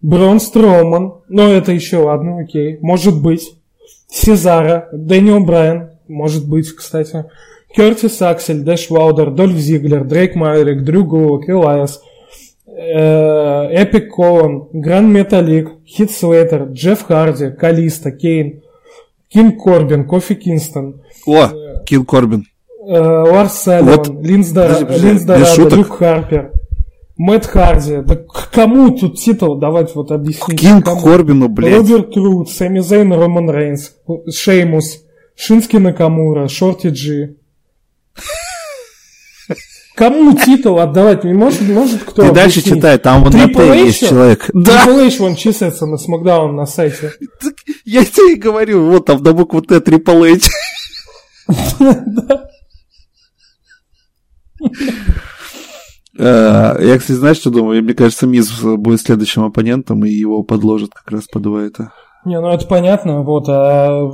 Брон 0.01 0.39
Строуман, 0.39 1.21
ну 1.29 1.43
это 1.43 1.71
еще 1.71 1.97
ладно, 1.97 2.41
окей, 2.41 2.77
может 2.81 3.21
быть. 3.21 3.55
Сезаро, 4.07 4.89
Дэниел 4.91 5.45
Брайан, 5.45 5.91
может 6.07 6.47
быть, 6.47 6.69
кстати. 6.75 7.25
Кертис 7.75 8.21
Аксель, 8.21 8.63
Дэш 8.63 8.89
Уайлдер, 8.89 9.31
Дольф 9.31 9.57
Зиглер, 9.57 10.03
Дрейк 10.03 10.35
Маверик, 10.35 10.83
Дрю 10.83 11.05
Гулок, 11.05 11.49
Элайас, 11.49 12.01
Эпико 12.67 14.09
Колон, 14.09 14.69
Гран 14.73 15.09
Металик, 15.13 15.71
Хит 15.85 16.11
Слейтер, 16.11 16.69
Джефф 16.71 17.03
Харди, 17.03 17.51
Калисто, 17.51 18.11
Кейн, 18.11 18.61
Кинг 19.29 19.57
Корбин, 19.57 20.05
Кофи 20.05 20.35
Кингстон. 20.35 21.01
О, 21.25 21.49
Кинг 21.85 22.05
Корбин. 22.05 22.45
Ларс 22.83 23.53
Салливан, 23.53 23.97
вот. 23.97 24.25
Линсе 24.25 24.46
Дорадо, 24.46 24.75
Люк 25.69 25.97
Харпер. 25.97 26.51
Мэтт 27.17 27.45
Харди. 27.45 28.01
Да 28.03 28.17
кому 28.51 28.89
тут 28.97 29.19
титул 29.19 29.55
давать 29.57 29.93
вот 29.93 30.11
объяснить? 30.11 30.59
Кинг 30.59 30.81
Корбину, 30.81 31.47
блядь. 31.49 31.75
Роберт 31.75 32.13
Руд, 32.13 32.49
Сэмми 32.49 32.79
Зейн, 32.79 33.13
Роман 33.13 33.49
Рейнс, 33.51 33.93
Шеймус, 34.29 35.03
Шинске 35.35 35.77
Накамура, 35.77 36.47
Шорти 36.47 36.87
Джи. 36.87 37.37
Кому 39.95 40.33
титул 40.33 40.79
отдавать? 40.79 41.23
Не 41.23 41.33
может, 41.33 41.61
может 41.61 42.03
кто 42.03 42.23
Ты 42.23 42.31
дальше 42.31 42.61
читай, 42.61 42.97
там 42.97 43.23
вон 43.23 43.33
на 43.33 43.73
есть 43.73 44.07
человек. 44.07 44.49
Да. 44.53 44.85
Triple 44.85 45.07
H 45.07 45.19
вон 45.19 45.35
числится 45.35 45.85
на 45.85 45.97
Смакдаун 45.97 46.55
на 46.55 46.65
сайте. 46.65 47.13
Я 47.85 48.05
тебе 48.05 48.33
и 48.33 48.39
говорю, 48.39 48.89
вот 48.89 49.05
там 49.05 49.21
на 49.21 49.33
букву 49.33 49.61
Т 49.61 49.77
Triple 49.77 50.35
H. 50.35 50.49
Э, 56.17 56.75
я, 56.79 56.99
кстати, 56.99 57.17
знаешь, 57.17 57.37
что 57.37 57.49
думаю? 57.49 57.81
Мне 57.81 57.93
кажется, 57.93 58.27
Миз 58.27 58.51
будет 58.61 59.01
следующим 59.01 59.43
оппонентом, 59.43 60.05
и 60.05 60.11
его 60.11 60.43
подложат 60.43 60.91
как 60.93 61.09
раз 61.09 61.25
под 61.25 61.47
это. 61.47 61.93
Не, 62.25 62.39
ну 62.39 62.49
это 62.49 62.67
понятно, 62.67 63.23
вот. 63.23 63.45
А 63.47 64.13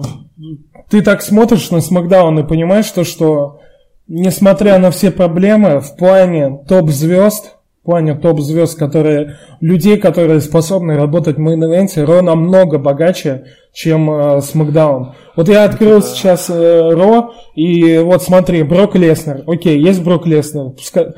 ты 0.89 1.01
так 1.01 1.21
смотришь 1.21 1.69
на 1.71 1.81
Смакдаун 1.81 2.39
и 2.39 2.47
понимаешь, 2.47 2.85
что, 2.85 3.03
что 3.03 3.59
несмотря 4.07 4.77
на 4.79 4.91
все 4.91 5.11
проблемы, 5.11 5.79
в 5.79 5.95
плане 5.95 6.59
топ-звезд, 6.67 7.55
в 7.81 7.85
плане 7.85 8.15
топ-звезд, 8.15 8.77
которые, 8.77 9.37
людей, 9.61 9.97
которые 9.97 10.41
способны 10.41 10.95
работать 10.97 11.37
в 11.37 11.39
мейн-эвенте, 11.39 12.03
Ро 12.03 12.21
намного 12.21 12.79
богаче, 12.79 13.45
чем 13.73 14.09
э, 14.09 14.41
Смакдаун. 14.41 15.13
Вот 15.35 15.47
я 15.49 15.63
открыл 15.63 16.01
да. 16.01 16.05
сейчас 16.05 16.49
э, 16.49 16.89
Ро, 16.91 17.33
и 17.55 17.97
вот 17.99 18.23
смотри, 18.23 18.63
Брок 18.63 18.95
Леснер. 18.95 19.43
Окей, 19.47 19.79
есть 19.79 20.03
Брок 20.03 20.25
Леснер. 20.25 20.71
Пускай... 20.71 21.13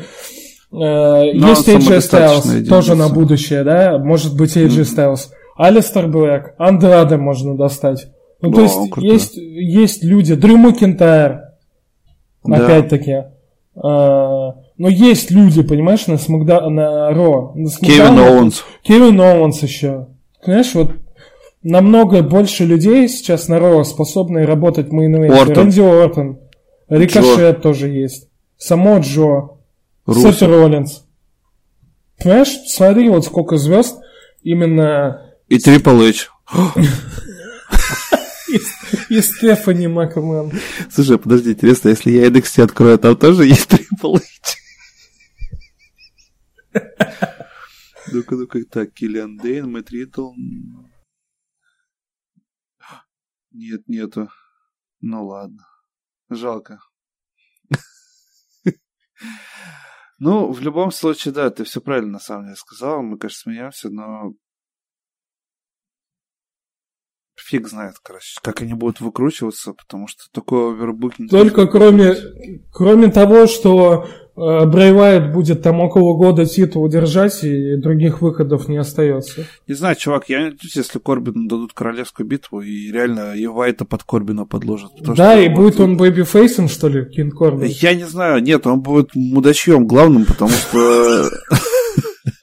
Э, 0.71 1.31
есть 1.33 1.67
AJ 1.67 1.97
Styles, 1.99 2.65
тоже 2.65 2.95
на 2.95 3.09
будущее, 3.09 3.63
да? 3.63 3.97
Может 3.97 4.35
быть 4.35 4.55
AJ 4.55 4.67
mm-hmm. 4.67 5.13
Styles. 5.13 5.19
Алистер 5.57 6.07
Блэк, 6.07 6.53
Андраде 6.57 7.17
можно 7.17 7.57
достать. 7.57 8.07
Ну, 8.41 8.49
О, 8.49 8.53
то 8.53 8.61
есть, 8.61 8.77
есть, 8.97 9.35
есть 9.35 10.03
люди, 10.03 10.35
Дрю 10.35 10.57
Макентайр, 10.57 11.48
да. 12.43 12.65
Опять-таки. 12.65 13.23
А, 13.75 14.55
но 14.77 14.89
есть 14.89 15.31
люди, 15.31 15.61
понимаешь, 15.61 16.07
на 16.07 16.17
Smackda... 16.17 16.69
на 16.69 17.11
Raw. 17.11 17.53
На 17.55 17.69
Кевин 17.69 18.19
Оуэнс. 18.19 18.63
Кевин 18.83 19.19
Оуэнс 19.19 19.63
еще. 19.63 20.07
Понимаешь, 20.43 20.73
вот 20.73 20.93
намного 21.63 22.21
больше 22.23 22.65
людей 22.65 23.07
сейчас 23.09 23.47
на 23.47 23.59
Raw 23.59 23.83
способны 23.83 24.45
работать 24.45 24.89
в 24.89 24.93
main 24.93 25.15
Рэнди 25.15 25.81
Ортон. 25.81 26.39
Рикошет 26.89 27.57
Джо. 27.57 27.61
тоже 27.61 27.89
есть. 27.89 28.29
Самоа 28.57 28.99
Джо. 28.99 29.59
Русев. 30.05 30.31
Сет 30.31 30.41
Роллинс. 30.49 31.05
Понимаешь, 32.21 32.57
смотри, 32.67 33.09
вот 33.09 33.25
сколько 33.25 33.57
звезд 33.57 33.99
именно... 34.43 35.21
И 35.47 35.59
Трипл 35.59 36.01
Эйч. 36.01 36.29
И 39.09 39.21
Стефани 39.21 39.87
Макмен. 39.87 40.51
Слушай, 40.89 41.17
подожди, 41.17 41.51
интересно, 41.51 41.89
если 41.89 42.11
я 42.11 42.27
NXT 42.27 42.63
открою, 42.63 42.97
там 42.97 43.15
тоже 43.15 43.45
есть 43.45 43.71
Triple 43.71 44.17
H? 44.17 44.57
Ну-ка, 48.11 48.35
ну-ка, 48.35 48.63
так, 48.65 48.93
Киллиан 48.93 49.37
Дейн, 49.37 49.71
Мэтт 49.71 49.91
Ритл. 49.91 50.31
Нет, 53.51 53.87
нету. 53.87 54.29
Ну 55.01 55.25
ладно. 55.25 55.65
Жалко. 56.29 56.79
Ну, 60.21 60.51
в 60.51 60.59
любом 60.59 60.91
случае, 60.91 61.33
да, 61.33 61.49
ты 61.49 61.63
все 61.63 61.79
правильно 61.79 62.13
на 62.13 62.19
самом 62.19 62.45
деле 62.45 62.57
сказал. 62.57 63.01
Мы, 63.01 63.17
конечно, 63.17 63.51
смеемся, 63.51 63.89
но 63.89 64.33
фиг 67.49 67.67
знает, 67.67 67.95
короче, 68.01 68.37
как 68.41 68.61
они 68.61 68.73
будут 68.73 69.01
выкручиваться, 69.01 69.73
потому 69.73 70.07
что 70.07 70.23
такое 70.31 70.73
овербукинг... 70.73 71.29
Только 71.29 71.67
кроме, 71.67 72.15
кроме 72.71 73.07
того, 73.07 73.47
что 73.47 74.07
Брейвайт 74.35 75.33
будет 75.33 75.61
там 75.63 75.81
около 75.81 76.15
года 76.15 76.45
титул 76.45 76.87
держать, 76.87 77.43
и 77.43 77.75
других 77.75 78.21
выходов 78.21 78.69
не 78.69 78.77
остается. 78.77 79.45
Не 79.67 79.73
знаю, 79.73 79.95
чувак, 79.97 80.29
я 80.29 80.53
если 80.61 80.99
Корбину 80.99 81.49
дадут 81.49 81.73
королевскую 81.73 82.25
битву, 82.25 82.61
и 82.61 82.91
реально 82.91 83.33
и 83.35 83.47
Вайта 83.47 83.83
под 83.83 84.03
Корбина 84.03 84.45
подложат. 84.45 84.91
Да, 85.01 85.37
и 85.37 85.49
будет 85.49 85.79
вот... 85.79 85.83
он 85.83 85.97
babyface 85.97 86.50
ом, 86.50 86.69
что 86.69 86.87
ли, 86.87 87.03
Кинг 87.05 87.31
Корбин? 87.31 87.67
Я 87.67 87.93
не 87.95 88.05
знаю, 88.05 88.41
нет, 88.41 88.65
он 88.65 88.79
будет 88.79 89.13
мудачьем 89.13 89.87
главным, 89.87 90.23
потому 90.25 90.51
что 90.51 91.29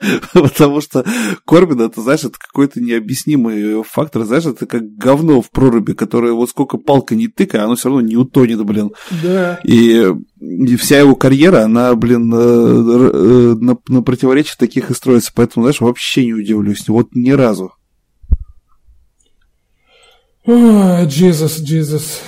Потому 0.33 0.81
что 0.81 1.05
Корбин, 1.47 1.81
это, 1.81 2.01
знаешь, 2.01 2.24
это 2.24 2.39
какой-то 2.39 2.81
необъяснимый 2.81 3.83
фактор, 3.85 4.24
знаешь, 4.24 4.47
это 4.47 4.66
как 4.66 4.97
говно 4.97 5.43
в 5.43 5.51
проруби, 5.51 5.93
которое 5.93 6.33
вот 6.33 6.51
сколько 6.51 6.78
палка 6.78 7.15
не 7.15 7.28
тыкай, 7.28 7.61
оно 7.61 7.77
все 7.77 7.89
равно 7.89 8.03
не 8.03 8.16
утонет, 8.16 8.65
блин. 8.65 8.93
Да. 9.23 9.61
И, 9.65 10.12
и 10.41 10.77
вся 10.77 10.99
его 10.99 11.15
карьера, 11.15 11.65
она, 11.65 11.95
блин, 11.95 12.33
э, 12.35 12.39
э, 12.39 13.55
на, 13.59 13.77
на 13.89 14.03
противоречиях 14.03 14.57
таких 14.57 14.91
и 14.91 14.95
строится, 14.95 15.33
поэтому, 15.35 15.65
знаешь, 15.65 15.81
вообще 15.81 16.27
не 16.27 16.35
удивлюсь, 16.35 16.89
вот 16.89 17.09
ни 17.15 17.31
разу. 17.31 17.73
Джизус, 20.47 21.61
Джизус. 21.61 22.20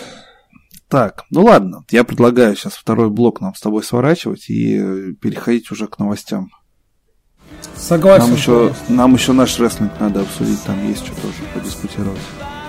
Так, 0.89 1.25
ну 1.31 1.45
ладно, 1.45 1.85
я 1.91 2.03
предлагаю 2.03 2.57
сейчас 2.57 2.73
второй 2.73 3.11
блок 3.11 3.43
нам 3.43 3.55
с 3.55 3.61
тобой 3.61 3.83
сворачивать 3.83 4.49
и 4.49 5.13
переходить 5.21 5.71
уже 5.71 5.87
к 5.87 5.99
новостям. 5.99 6.51
Согласен. 7.77 8.25
Нам 8.25 8.35
еще, 8.35 8.73
нам 8.89 9.15
еще 9.15 9.33
наш 9.33 9.59
рестлинг 9.59 9.93
надо 10.01 10.21
обсудить, 10.21 10.63
там 10.65 10.87
есть 10.87 11.07
что 11.07 11.15
тоже 11.21 11.35
подискутировать. 11.55 12.19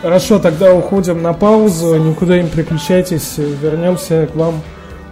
Хорошо, 0.02 0.40
тогда 0.40 0.74
уходим 0.74 1.22
на 1.22 1.34
паузу, 1.34 1.96
никуда 1.96 2.42
не 2.42 2.48
переключайтесь, 2.48 3.34
вернемся 3.38 4.30
к 4.32 4.36
вам 4.36 4.62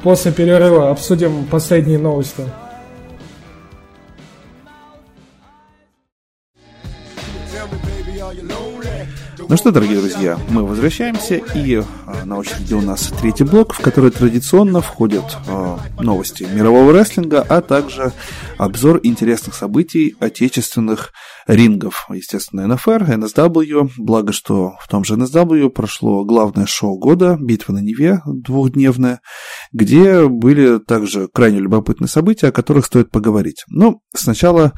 после 0.04 0.32
перерыва, 0.32 0.92
обсудим 0.92 1.46
последние 1.46 2.00
новости. 2.00 2.44
Ну 9.50 9.56
что, 9.56 9.72
дорогие 9.72 9.98
друзья, 9.98 10.38
мы 10.50 10.66
возвращаемся, 10.66 11.36
и 11.36 11.76
э, 11.76 11.84
на 12.26 12.38
очереди 12.38 12.74
у 12.74 12.82
нас 12.82 13.14
третий 13.22 13.46
блок, 13.46 13.74
в 13.74 13.80
который 13.80 14.12
традиционно 14.12 14.82
входят 14.82 15.38
э, 15.48 15.78
новости 16.00 16.44
мирового 16.44 16.92
рестлинга, 16.92 17.46
а 17.48 17.62
также 17.62 18.12
обзор 18.58 19.00
интересных 19.04 19.56
событий 19.56 20.18
отечественных 20.20 21.14
рингов. 21.48 22.06
Естественно, 22.14 22.68
НФР, 22.68 23.04
НСW, 23.04 23.90
благо, 23.98 24.34
что 24.34 24.74
в 24.82 24.88
том 24.88 25.04
же 25.04 25.16
НСW 25.16 25.70
прошло 25.70 26.26
главное 26.26 26.66
шоу 26.66 27.00
года, 27.00 27.38
битва 27.40 27.74
на 27.74 27.80
Неве 27.80 28.22
двухдневная, 28.26 29.22
где 29.72 30.28
были 30.28 30.80
также 30.80 31.30
крайне 31.34 31.60
любопытные 31.60 32.10
события, 32.10 32.48
о 32.48 32.52
которых 32.52 32.86
стоит 32.86 33.10
поговорить. 33.10 33.64
Но 33.70 34.02
сначала 34.14 34.74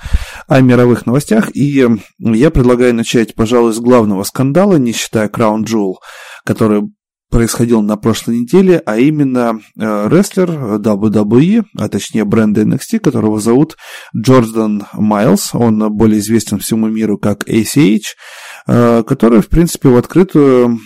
о 0.48 0.62
мировых 0.62 1.06
новостях, 1.06 1.56
и 1.56 1.86
я 2.20 2.52
предлагаю 2.52 2.94
начать, 2.94 3.36
пожалуй, 3.36 3.74
с 3.74 3.80
главного 3.80 4.24
скандала, 4.24 4.76
не 4.78 4.92
считая 4.92 5.28
Crown 5.28 5.64
Jewel, 5.64 5.96
который 6.46 6.84
происходил 7.30 7.82
на 7.82 7.96
прошлой 7.96 8.40
неделе, 8.40 8.82
а 8.86 8.98
именно 8.98 9.60
э, 9.78 10.08
рестлер 10.10 10.50
WWE, 10.50 11.64
а 11.78 11.88
точнее 11.90 12.26
бренда 12.26 12.62
NXT, 12.62 13.00
которого 13.00 13.40
зовут 13.40 13.78
Джордан 14.16 14.84
Майлз, 14.94 15.52
он 15.54 15.92
более 15.96 16.20
известен 16.20 16.60
всему 16.60 16.88
миру 16.88 17.18
как 17.18 17.48
ACH, 17.48 18.02
э, 18.68 19.04
который, 19.04 19.42
в 19.42 19.50
принципе, 19.50 19.90
в 19.90 19.98
открытую 19.98 20.80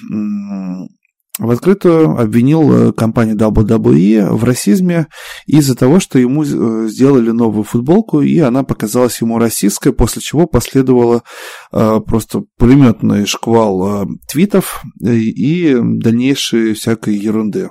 в 1.40 1.50
открытую 1.50 2.20
обвинил 2.20 2.90
э, 2.90 2.94
компанию 2.94 3.36
WWE 3.36 4.30
в 4.34 4.44
расизме 4.44 5.08
из-за 5.48 5.76
того, 5.76 6.00
что 6.00 6.20
ему 6.20 6.44
э, 6.44 6.88
сделали 6.88 7.32
новую 7.32 7.64
футболку, 7.64 8.22
и 8.22 8.38
она 8.40 8.64
показалась 8.64 9.20
ему 9.20 9.40
расистской, 9.40 9.94
после 9.94 10.22
чего 10.22 10.46
последовало 10.46 11.24
э, 11.72 12.00
просто 12.06 12.44
пулеметный 12.58 13.26
шквал 13.26 14.08
твитов 14.30 14.84
и 15.02 15.76
дальнейшей 15.82 16.74
всякой 16.74 17.16
ерунды. 17.16 17.70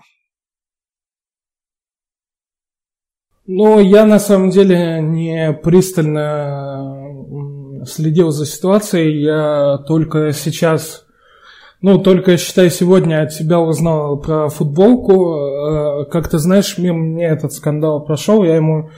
Ну, 3.47 3.79
я 3.79 4.07
на 4.07 4.19
самом 4.19 4.51
деле 4.51 5.01
не 5.01 5.53
пристально 5.53 6.97
следил 7.87 8.31
за 8.31 8.47
ситуацией, 8.47 9.23
я 9.23 9.79
только 9.87 10.33
сейчас 10.33 11.05
ну, 11.83 11.99
только, 11.99 12.37
считай, 12.37 12.71
сегодня 12.71 13.23
от 13.23 13.31
тебя 13.31 13.59
узнал 13.59 14.17
про 14.17 14.49
футболку. 14.49 15.35
Э, 15.35 16.05
как 16.05 16.29
ты 16.29 16.39
знаешь, 16.39 16.79
мимо 16.79 16.99
мне 16.99 17.27
этот 17.27 17.53
скандал 17.53 18.05
прошел, 18.05 18.45
я 18.45 18.55
ему 18.55 18.91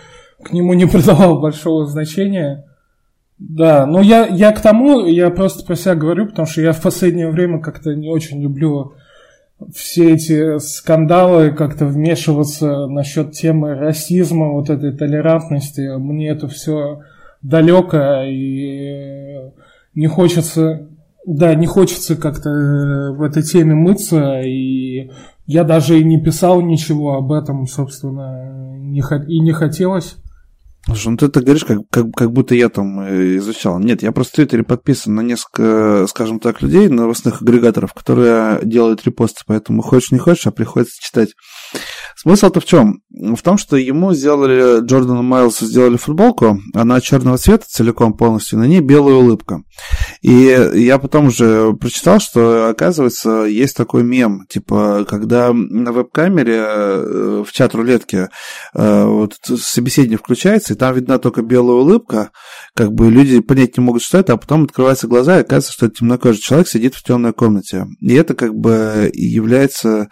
к 0.43 0.52
нему 0.52 0.74
не 0.74 0.85
придавал 0.86 1.40
большого 1.40 1.86
значения. 1.86 2.66
Да, 3.39 3.86
но 3.86 4.02
я, 4.02 4.27
я 4.27 4.52
к 4.52 4.61
тому, 4.61 5.06
я 5.06 5.31
просто 5.31 5.65
про 5.65 5.77
себя 5.77 5.94
говорю, 5.94 6.27
потому 6.27 6.47
что 6.47 6.61
я 6.61 6.73
в 6.73 6.82
последнее 6.82 7.31
время 7.31 7.59
как-то 7.59 7.94
не 7.94 8.11
очень 8.11 8.43
люблю 8.43 8.93
все 9.74 10.12
эти 10.12 10.59
скандалы, 10.59 11.52
как-то 11.52 11.86
вмешиваться 11.86 12.86
насчет 12.86 13.32
темы 13.32 13.74
расизма, 13.74 14.51
вот 14.52 14.69
этой 14.69 14.93
толерантности. 14.93 15.97
Мне 15.97 16.28
это 16.28 16.48
все 16.48 17.01
далеко 17.40 18.24
и 18.27 19.51
не 19.94 20.06
хочется 20.06 20.89
да, 21.26 21.55
не 21.55 21.66
хочется 21.66 22.16
как-то 22.16 22.51
э, 22.51 23.12
в 23.12 23.22
этой 23.22 23.42
теме 23.42 23.74
мыться, 23.74 24.40
и 24.42 25.10
я 25.46 25.64
даже 25.64 25.98
и 25.98 26.05
не 26.05 26.20
писал 26.20 26.60
ничего 26.60 27.14
об 27.14 27.32
этом, 27.32 27.66
собственно, 27.66 28.76
и 29.28 29.40
не 29.40 29.52
хотелось. 29.52 30.16
Слушай, 30.86 31.09
ну 31.09 31.16
ты 31.16 31.26
это 31.26 31.40
говоришь, 31.40 31.64
как, 31.64 31.78
как, 31.90 32.12
как 32.14 32.30
будто 32.30 32.55
я 32.55 32.68
там 32.68 33.01
э, 33.01 33.38
изучал. 33.38 33.78
Нет, 33.78 34.02
я 34.02 34.12
просто 34.12 34.32
в 34.32 34.36
Твиттере 34.36 34.64
подписан 34.64 35.14
на 35.14 35.22
несколько, 35.22 36.06
скажем 36.09 36.40
так, 36.40 36.60
людей, 36.60 36.88
новостных 36.88 37.40
агрегаторов, 37.40 37.94
которые 37.94 38.60
делают 38.62 39.02
репосты, 39.06 39.40
поэтому 39.46 39.80
хочешь 39.80 40.12
не 40.12 40.18
хочешь, 40.18 40.46
а 40.46 40.51
приходится 40.51 41.01
читать. 41.02 41.30
Смысл-то 42.16 42.60
в 42.60 42.66
чем? 42.66 43.01
В 43.10 43.40
том, 43.42 43.56
что 43.56 43.76
ему 43.76 44.12
сделали, 44.12 44.84
Джордану 44.84 45.22
Майлсу 45.22 45.64
сделали 45.64 45.96
футболку, 45.96 46.59
она 46.74 47.01
черного 47.01 47.38
цвета 47.38 47.64
целиком 47.66 48.14
полностью, 48.14 48.59
на 48.59 48.66
ней 48.66 48.80
белая 48.80 49.16
улыбка. 49.16 49.62
И 50.23 50.70
я 50.74 50.99
потом 50.99 51.27
уже 51.27 51.73
прочитал, 51.74 52.20
что, 52.20 52.69
оказывается, 52.69 53.45
есть 53.45 53.77
такой 53.77 54.03
мем, 54.03 54.47
типа, 54.49 55.05
когда 55.09 55.53
на 55.53 55.93
веб-камере 55.93 56.57
э, 56.59 57.45
в 57.47 57.53
чат 57.53 57.74
рулетки 57.74 58.28
э, 58.74 59.05
вот, 59.05 59.35
собеседник 59.43 60.20
включается, 60.20 60.74
и 60.74 60.77
там 60.77 60.95
видна 60.95 61.19
только 61.19 61.43
белая 61.43 61.77
улыбка, 61.77 62.31
как 62.74 62.93
бы 62.93 63.11
люди 63.11 63.41
понять 63.41 63.77
не 63.77 63.85
могут, 63.85 64.03
что 64.03 64.19
это, 64.19 64.35
а 64.35 64.36
потом 64.36 64.65
открываются 64.65 65.07
глаза, 65.07 65.39
и 65.39 65.41
оказывается, 65.43 65.73
что 65.73 65.89
темнокожий 65.89 66.41
человек 66.41 66.69
сидит 66.69 66.95
в 66.95 67.03
темной 67.03 67.32
комнате. 67.32 67.86
И 68.01 68.15
это 68.15 68.35
как 68.35 68.55
бы 68.55 69.11
является 69.12 70.09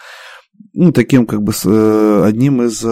ну, 0.74 0.92
таким 0.92 1.26
как 1.26 1.42
бы 1.42 1.52
э, 1.64 2.22
одним 2.24 2.62
из 2.62 2.84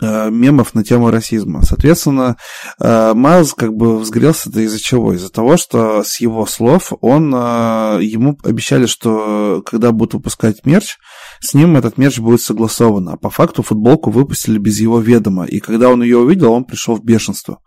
мемов 0.00 0.74
на 0.74 0.84
тему 0.84 1.10
расизма. 1.10 1.62
Соответственно, 1.62 2.36
Майлз 2.78 3.54
как 3.54 3.74
бы 3.74 3.98
взгрелся 3.98 4.50
это 4.50 4.60
из-за 4.60 4.80
чего? 4.80 5.12
Из-за 5.14 5.30
того, 5.30 5.56
что 5.56 6.02
с 6.02 6.20
его 6.20 6.46
слов 6.46 6.92
он, 7.00 7.30
ему 7.30 8.38
обещали, 8.44 8.86
что 8.86 9.62
когда 9.64 9.92
будут 9.92 10.14
выпускать 10.14 10.64
мерч, 10.64 10.96
с 11.40 11.54
ним 11.54 11.76
этот 11.76 11.98
мерч 11.98 12.18
будет 12.18 12.40
согласован. 12.40 13.08
А 13.10 13.16
по 13.16 13.30
факту 13.30 13.62
футболку 13.62 14.10
выпустили 14.10 14.58
без 14.58 14.80
его 14.80 15.00
ведома. 15.00 15.44
И 15.44 15.60
когда 15.60 15.88
он 15.88 16.02
ее 16.02 16.18
увидел, 16.18 16.52
он 16.52 16.64
пришел 16.64 16.96
в 16.96 17.04
бешенство. 17.04 17.58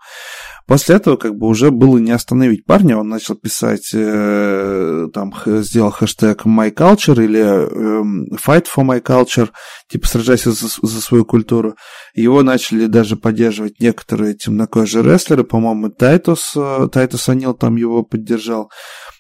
После 0.66 0.96
этого 0.96 1.18
как 1.18 1.36
бы 1.36 1.48
уже 1.48 1.72
было 1.72 1.98
не 1.98 2.12
остановить 2.12 2.66
парня, 2.66 2.98
он 2.98 3.10
начал 3.10 3.36
писать, 3.36 3.92
э, 3.94 5.08
там, 5.14 5.34
сделал 5.46 5.92
хэштег 5.92 6.46
MyCulture 6.46 7.22
или 7.22 7.42
э, 7.42 8.38
Fight 8.38 8.68
for 8.74 8.86
My 8.86 9.02
Culture, 9.02 9.50
типа 9.90 10.08
сражайся 10.08 10.52
за, 10.52 10.68
за 10.82 11.02
свою 11.02 11.26
культуру. 11.26 11.76
Его 12.14 12.44
начали 12.44 12.86
даже 12.86 13.16
поддерживать 13.16 13.80
некоторые 13.80 14.36
темнокожие 14.36 15.04
рестлеры, 15.04 15.44
по-моему, 15.44 15.90
Тайтус, 15.90 16.54
э, 16.56 16.88
Тайтус 16.92 17.28
О'Нил 17.28 17.56
там 17.56 17.76
его 17.76 18.04
поддержал. 18.04 18.70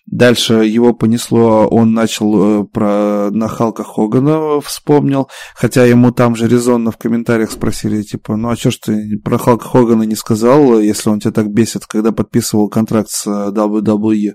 Дальше 0.06 0.65
его 0.65 0.94
понесло, 0.94 1.65
он 1.65 1.94
начал 1.94 2.61
э, 2.61 2.65
про 2.65 3.32
на 3.32 3.48
Халка 3.48 3.84
Хогана 3.84 4.60
вспомнил, 4.60 5.30
хотя 5.56 5.86
ему 5.86 6.11
там 6.11 6.36
же 6.36 6.48
резонно 6.48 6.91
в 6.91 6.98
комментариях 6.98 7.52
спросили, 7.52 8.03
типа, 8.03 8.36
ну 8.36 8.49
а 8.49 8.57
что 8.57 8.70
ж 8.70 8.78
ты 8.78 9.18
про 9.24 9.38
Халка 9.38 9.65
Хогана 9.65 10.03
не 10.03 10.15
сказал, 10.15 10.78
если 10.80 11.10
он 11.10 11.22
тебя 11.22 11.32
так 11.32 11.49
бесит, 11.52 11.86
когда 11.88 12.11
подписывал 12.11 12.68
контракт 12.68 13.10
с 13.10 13.26
э, 13.26 13.52
WWE? 13.52 14.34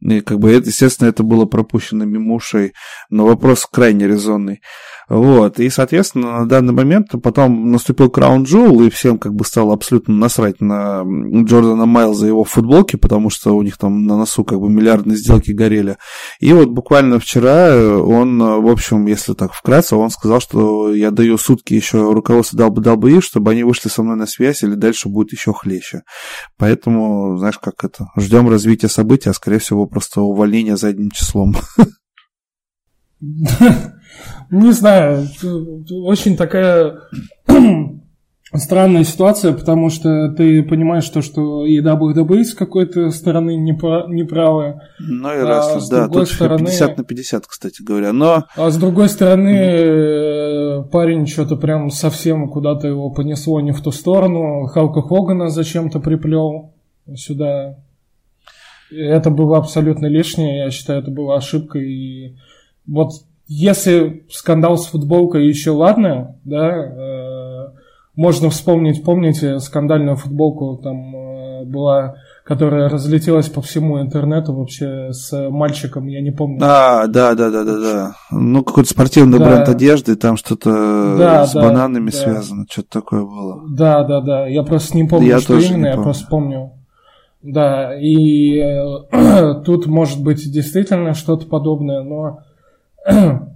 И 0.00 0.20
как 0.20 0.38
бы, 0.38 0.52
это, 0.52 0.68
естественно, 0.68 1.08
это 1.08 1.22
было 1.24 1.44
пропущено 1.44 2.04
мимо 2.04 2.34
ушей, 2.34 2.72
но 3.10 3.26
вопрос 3.26 3.66
крайне 3.70 4.06
резонный. 4.06 4.60
Вот, 5.10 5.58
и, 5.58 5.68
соответственно, 5.70 6.38
на 6.38 6.48
данный 6.48 6.72
момент 6.72 7.08
потом 7.20 7.72
наступил 7.72 8.10
Краун 8.10 8.44
Джул, 8.44 8.80
и 8.82 8.90
всем 8.90 9.18
как 9.18 9.34
бы 9.34 9.44
стало 9.44 9.74
абсолютно 9.74 10.14
насрать 10.14 10.60
на 10.60 11.02
Джордана 11.02 11.84
Майлза 11.84 12.26
и 12.26 12.28
его 12.28 12.44
футболки, 12.44 12.94
потому 12.94 13.28
что 13.28 13.56
у 13.56 13.62
них 13.62 13.76
там 13.76 14.06
на 14.06 14.16
носу 14.16 14.44
как 14.44 14.60
бы 14.60 14.70
миллиардные 14.70 15.16
сделки 15.16 15.50
горели. 15.50 15.96
И 16.38 16.52
вот 16.52 16.68
буквально 16.68 17.18
вчера 17.18 17.76
он, 17.98 18.38
в 18.38 18.68
общем, 18.68 19.06
если 19.06 19.34
так 19.34 19.52
вкратце, 19.52 19.96
он 19.96 20.10
сказал, 20.10 20.40
что 20.40 20.94
я 20.94 21.10
даю 21.10 21.38
сутки 21.38 21.74
еще 21.74 22.12
руководству 22.12 22.56
WWE, 22.60 23.20
чтобы 23.20 23.50
они 23.50 23.64
вышли 23.64 23.88
со 23.88 24.04
мной 24.04 24.14
на 24.14 24.28
связь, 24.28 24.62
или 24.62 24.76
дальше 24.76 25.08
будет 25.08 25.32
еще 25.32 25.52
хлеще. 25.52 26.02
Поэтому, 26.56 27.36
знаешь, 27.36 27.58
как 27.58 27.82
это, 27.82 28.06
ждем 28.16 28.48
развития 28.48 28.88
событий, 28.88 29.28
а 29.28 29.34
скорее 29.34 29.58
всего 29.58 29.86
просто 29.86 30.20
увольнение 30.20 30.76
задним 30.76 31.10
числом. 31.10 31.56
Не 34.50 34.72
знаю, 34.72 35.28
очень 35.90 36.36
такая 36.36 37.00
странная 38.54 39.04
ситуация, 39.04 39.52
потому 39.52 39.90
что 39.90 40.28
ты 40.32 40.62
понимаешь 40.64 41.08
то, 41.08 41.22
что 41.22 41.64
и 41.64 41.80
WWE 41.80 42.42
с 42.44 42.54
какой-то 42.54 43.10
стороны 43.10 43.56
неправы. 43.56 44.80
Ну 44.98 45.32
и 45.32 45.38
раз, 45.38 45.88
а 45.88 45.90
да, 45.90 46.08
тут 46.08 46.28
стороны... 46.30 46.66
50 46.66 46.98
на 46.98 47.04
50, 47.04 47.46
кстати 47.46 47.82
говоря, 47.82 48.12
но... 48.12 48.44
А 48.56 48.70
с 48.70 48.76
другой 48.76 49.08
стороны, 49.08 49.56
mm-hmm. 49.56 50.90
парень 50.90 51.26
что-то 51.26 51.56
прям 51.56 51.90
совсем 51.90 52.48
куда-то 52.48 52.88
его 52.88 53.10
понесло 53.10 53.60
не 53.60 53.72
в 53.72 53.80
ту 53.80 53.92
сторону, 53.92 54.66
Халка 54.66 55.00
Хогана 55.00 55.48
зачем-то 55.48 56.00
приплел 56.00 56.74
сюда. 57.14 57.76
Это 58.90 59.30
было 59.30 59.58
абсолютно 59.58 60.06
лишнее, 60.06 60.64
я 60.64 60.70
считаю, 60.70 61.00
это 61.00 61.12
была 61.12 61.36
ошибка, 61.36 61.78
и 61.78 62.34
вот 62.88 63.10
если 63.52 64.24
скандал 64.30 64.78
с 64.78 64.86
футболкой 64.86 65.48
еще 65.48 65.72
ладно, 65.72 66.36
да, 66.44 66.68
э, 66.68 67.68
можно 68.14 68.48
вспомнить, 68.48 69.02
помните, 69.02 69.58
скандальную 69.58 70.14
футболку 70.14 70.76
там 70.80 71.16
э, 71.16 71.64
была, 71.64 72.14
которая 72.44 72.88
разлетелась 72.88 73.48
по 73.48 73.60
всему 73.60 74.00
интернету 74.00 74.54
вообще 74.54 75.12
с 75.12 75.50
мальчиком, 75.50 76.06
я 76.06 76.20
не 76.20 76.30
помню. 76.30 76.60
А, 76.62 77.08
да, 77.08 77.34
да, 77.34 77.50
да, 77.50 77.64
да, 77.64 77.80
да. 77.80 78.12
Ну, 78.30 78.62
какой-то 78.62 78.88
спортивный 78.88 79.40
да. 79.40 79.44
бренд 79.46 79.68
одежды, 79.68 80.14
там 80.14 80.36
что-то 80.36 81.16
да, 81.18 81.44
с 81.44 81.52
да, 81.52 81.60
бананами 81.60 82.10
да. 82.10 82.16
связано, 82.16 82.66
что-то 82.70 83.00
такое 83.00 83.22
было. 83.22 83.62
Да, 83.68 84.04
да, 84.04 84.20
да. 84.20 84.46
Я 84.46 84.62
просто 84.62 84.96
не 84.96 85.08
помню, 85.08 85.26
я 85.26 85.40
что 85.40 85.58
именно, 85.58 85.86
я 85.86 85.96
просто 85.96 86.28
помню. 86.30 86.70
Да, 87.42 87.98
и 87.98 88.58
э, 88.58 89.54
тут 89.64 89.86
может 89.86 90.22
быть 90.22 90.52
действительно 90.52 91.14
что-то 91.14 91.46
подобное, 91.46 92.02
но 92.02 92.44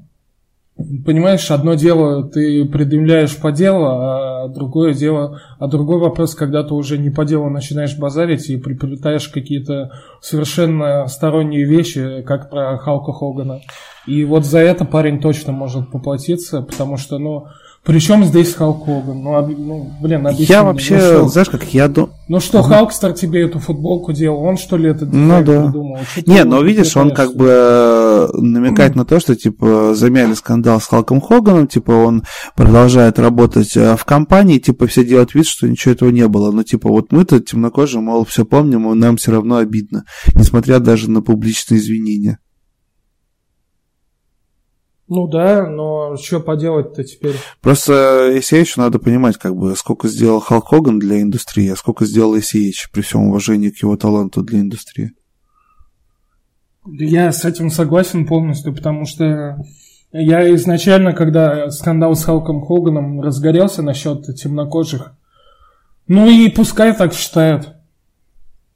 Понимаешь, 1.04 1.50
одно 1.52 1.74
дело 1.74 2.28
ты 2.28 2.64
предъявляешь 2.64 3.36
по 3.36 3.52
делу, 3.52 3.86
а 3.86 4.48
другое 4.48 4.92
дело, 4.92 5.40
а 5.58 5.68
другой 5.68 6.00
вопрос, 6.00 6.34
когда 6.34 6.64
ты 6.64 6.74
уже 6.74 6.98
не 6.98 7.10
по 7.10 7.24
делу 7.24 7.48
начинаешь 7.48 7.96
базарить 7.96 8.50
и 8.50 8.56
приплетаешь 8.56 9.28
какие-то 9.28 9.92
совершенно 10.20 11.06
сторонние 11.06 11.64
вещи, 11.64 12.22
как 12.22 12.50
про 12.50 12.76
Халка 12.78 13.12
Хогана. 13.12 13.60
И 14.06 14.24
вот 14.24 14.44
за 14.44 14.58
это 14.58 14.84
парень 14.84 15.20
точно 15.20 15.52
может 15.52 15.90
поплатиться, 15.90 16.62
потому 16.62 16.96
что, 16.96 17.18
ну, 17.18 17.46
причем 17.84 18.24
здесь 18.24 18.54
Халк 18.54 18.86
Хоган? 18.86 19.22
Ну, 19.22 19.34
об, 19.34 19.50
ну 19.50 19.90
блин, 20.00 20.26
объясни 20.26 20.46
Я 20.46 20.62
мне, 20.62 20.72
вообще, 20.72 21.18
ну, 21.18 21.28
знаешь, 21.28 21.50
как 21.50 21.64
я 21.74 21.86
думаю... 21.88 22.14
Ну 22.28 22.40
что, 22.40 22.60
угу. 22.60 22.68
Халкстер 22.68 23.12
тебе 23.12 23.42
эту 23.42 23.58
футболку 23.58 24.14
делал? 24.14 24.42
Он 24.42 24.56
что 24.56 24.78
ли 24.78 24.88
это 24.88 25.04
ну, 25.04 25.44
да. 25.44 25.64
придумал? 25.64 25.98
Что 26.10 26.30
Не, 26.30 26.44
но 26.44 26.62
видишь, 26.62 26.96
он 26.96 27.10
как 27.10 27.36
бы 27.36 27.46
э, 27.46 28.28
намекает 28.32 28.94
на 28.94 29.04
то, 29.04 29.20
что, 29.20 29.36
типа, 29.36 29.94
замяли 29.94 30.32
скандал 30.32 30.80
с 30.80 30.86
Халком 30.86 31.20
Хоганом, 31.20 31.66
типа, 31.66 31.90
он 31.90 32.24
продолжает 32.56 33.18
работать 33.18 33.76
э, 33.76 33.96
в 33.96 34.04
компании, 34.06 34.58
типа, 34.58 34.86
все 34.86 35.04
делают 35.04 35.34
вид, 35.34 35.46
что 35.46 35.68
ничего 35.68 35.92
этого 35.92 36.08
не 36.08 36.26
было. 36.26 36.50
Но, 36.52 36.62
типа, 36.62 36.88
вот 36.88 37.12
мы-то 37.12 37.38
темнокожие, 37.40 38.00
мол, 38.00 38.24
все 38.24 38.46
помним, 38.46 38.90
и 38.90 38.94
нам 38.94 39.18
все 39.18 39.32
равно 39.32 39.56
обидно, 39.56 40.04
несмотря 40.34 40.78
даже 40.78 41.10
на 41.10 41.20
публичные 41.20 41.80
извинения. 41.80 42.38
Ну 45.14 45.28
да, 45.28 45.64
но 45.68 46.16
что 46.16 46.40
поделать-то 46.40 47.04
теперь? 47.04 47.36
Просто 47.60 48.32
ACH 48.36 48.72
надо 48.76 48.98
понимать, 48.98 49.38
как 49.38 49.54
бы, 49.54 49.76
сколько 49.76 50.08
сделал 50.08 50.40
Халк 50.40 50.70
Хоган 50.70 50.98
для 50.98 51.22
индустрии, 51.22 51.68
а 51.68 51.76
сколько 51.76 52.04
сделал 52.04 52.36
ACH, 52.36 52.90
при 52.92 53.02
всем 53.02 53.28
уважении 53.28 53.70
к 53.70 53.80
его 53.80 53.96
таланту 53.96 54.42
для 54.42 54.58
индустрии. 54.58 55.12
Я 56.98 57.30
с 57.30 57.44
этим 57.44 57.70
согласен 57.70 58.26
полностью, 58.26 58.74
потому 58.74 59.04
что 59.04 59.56
я 60.10 60.52
изначально, 60.56 61.12
когда 61.12 61.70
скандал 61.70 62.16
с 62.16 62.24
Халком 62.24 62.60
Хоганом 62.62 63.20
разгорелся 63.20 63.82
насчет 63.82 64.24
темнокожих, 64.34 65.12
ну 66.08 66.28
и 66.28 66.50
пускай 66.50 66.92
так 66.92 67.14
считают 67.14 67.73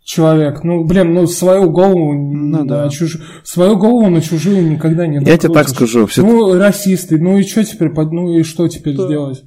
человек. 0.09 0.65
Ну, 0.65 0.85
блин, 0.85 1.13
ну 1.13 1.27
свою 1.27 1.71
голову 1.71 2.15
ну, 2.15 2.65
да. 2.65 2.85
на 2.85 2.91
чуж... 2.91 3.19
свою 3.45 3.77
голову 3.77 4.09
на 4.09 4.23
чужую 4.23 4.71
никогда 4.71 5.07
не 5.07 5.19
накрутишь. 5.19 5.33
Я 5.33 5.39
тебе 5.39 5.53
так 5.53 5.69
скажу. 5.69 6.07
Все... 6.07 6.23
Ну, 6.23 6.59
расисты, 6.59 7.21
ну 7.21 7.37
и 7.37 7.43
что 7.43 7.63
теперь, 7.63 7.93
ну 7.93 8.33
и 8.33 8.43
что 8.43 8.69
теперь 8.69 8.97
да. 8.97 9.05
сделать? 9.05 9.45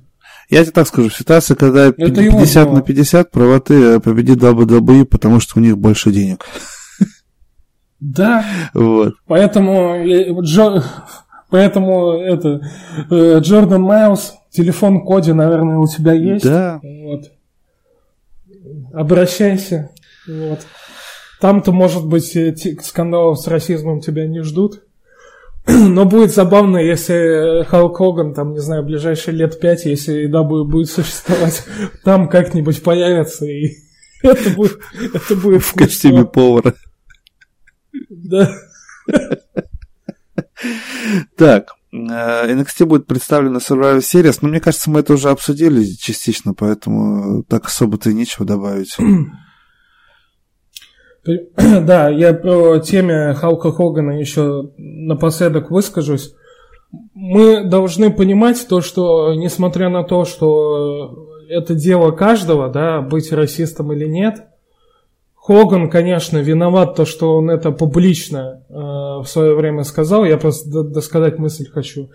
Я 0.51 0.61
тебе 0.63 0.73
так 0.73 0.87
скажу, 0.87 1.09
ситуация, 1.09 1.55
когда 1.55 1.87
Это 1.87 2.11
50 2.11 2.73
на 2.73 2.81
50 2.81 3.31
правоты 3.31 3.99
победит 4.01 4.37
WWE, 4.37 5.05
потому 5.05 5.39
что 5.39 5.59
у 5.59 5.63
них 5.63 5.77
больше 5.79 6.11
денег. 6.11 6.45
Да. 7.99 8.45
Вот. 8.73 9.15
Поэтому, 9.27 9.95
э, 9.95 10.31
Джо... 10.41 10.83
поэтому 11.49 12.13
это 12.19 12.61
э, 13.09 13.39
Джордан 13.39 13.81
Майлз, 13.81 14.33
телефон 14.51 15.05
Коди, 15.05 15.33
наверное, 15.33 15.77
у 15.77 15.87
тебя 15.87 16.13
есть. 16.13 16.45
Да. 16.45 16.79
Вот. 16.83 17.31
Обращайся. 18.93 19.91
Вот. 20.27 20.59
Там-то, 21.39 21.71
может 21.71 22.05
быть, 22.05 22.37
скандалов 22.83 23.39
с 23.39 23.47
расизмом 23.47 24.01
тебя 24.01 24.27
не 24.27 24.41
ждут. 24.41 24.83
Но 25.67 26.05
будет 26.05 26.33
забавно, 26.33 26.77
если 26.77 27.63
Халк 27.67 27.97
Хоган, 27.97 28.33
там, 28.33 28.53
не 28.53 28.59
знаю, 28.59 28.83
ближайшие 28.83 29.35
лет 29.35 29.59
пять, 29.59 29.85
если 29.85 30.27
W 30.27 30.63
будет 30.65 30.89
существовать, 30.89 31.63
там 32.03 32.29
как-нибудь 32.29 32.81
появится, 32.83 33.45
и 33.45 33.77
это 34.23 34.49
будет, 34.51 34.79
это 35.13 35.35
будет 35.35 35.63
В 35.63 35.73
костюме 35.73 36.25
повара. 36.25 36.73
Да. 38.09 38.51
Так, 41.35 41.71
э, 41.91 41.97
NXT 41.97 42.85
будет 42.85 43.07
представлена 43.07 43.57
Survivor 43.57 43.97
Series, 43.97 44.37
но 44.41 44.49
мне 44.49 44.59
кажется, 44.59 44.91
мы 44.91 44.99
это 44.99 45.13
уже 45.13 45.29
обсудили 45.29 45.83
частично, 45.83 46.53
поэтому 46.53 47.43
так 47.43 47.65
особо-то 47.65 48.11
и 48.11 48.13
нечего 48.13 48.45
добавить. 48.45 48.95
Да, 51.55 52.09
я 52.09 52.33
про 52.33 52.79
теме 52.79 53.33
Халка 53.33 53.71
Хогана 53.71 54.19
еще 54.19 54.71
напоследок 54.77 55.71
выскажусь. 55.71 56.33
Мы 57.13 57.63
должны 57.63 58.11
понимать 58.11 58.65
то, 58.67 58.81
что 58.81 59.33
несмотря 59.33 59.89
на 59.89 60.03
то, 60.03 60.25
что 60.25 61.29
это 61.49 61.75
дело 61.75 62.11
каждого, 62.11 62.69
да, 62.69 63.01
быть 63.01 63.31
расистом 63.31 63.93
или 63.93 64.07
нет, 64.07 64.43
Хоган, 65.35 65.89
конечно, 65.89 66.37
виноват 66.37 66.95
то, 66.95 67.05
что 67.05 67.35
он 67.35 67.49
это 67.49 67.71
публично 67.71 68.63
э, 68.69 68.73
в 68.73 69.25
свое 69.25 69.55
время 69.55 69.83
сказал. 69.83 70.23
Я 70.23 70.37
просто 70.37 70.83
досказать 70.83 71.39
мысль 71.39 71.67
хочу. 71.67 72.09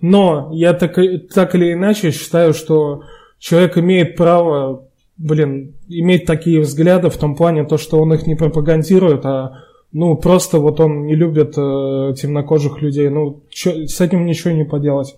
Но 0.00 0.48
я 0.52 0.72
так, 0.72 0.96
так 1.34 1.54
или 1.54 1.74
иначе 1.74 2.10
считаю, 2.10 2.54
что 2.54 3.02
человек 3.38 3.76
имеет 3.76 4.16
право 4.16 4.86
блин, 5.20 5.74
иметь 5.88 6.24
такие 6.24 6.60
взгляды 6.60 7.10
в 7.10 7.16
том 7.16 7.36
плане, 7.36 7.64
то, 7.64 7.76
что 7.76 8.00
он 8.00 8.12
их 8.14 8.26
не 8.26 8.34
пропагандирует, 8.34 9.24
а 9.26 9.64
ну, 9.92 10.16
просто 10.16 10.58
вот 10.58 10.80
он 10.80 11.04
не 11.04 11.14
любит 11.14 11.54
э, 11.56 12.14
темнокожих 12.16 12.80
людей. 12.80 13.08
Ну, 13.08 13.42
чё, 13.50 13.86
с 13.86 14.00
этим 14.00 14.24
ничего 14.24 14.52
не 14.52 14.64
поделать. 14.64 15.16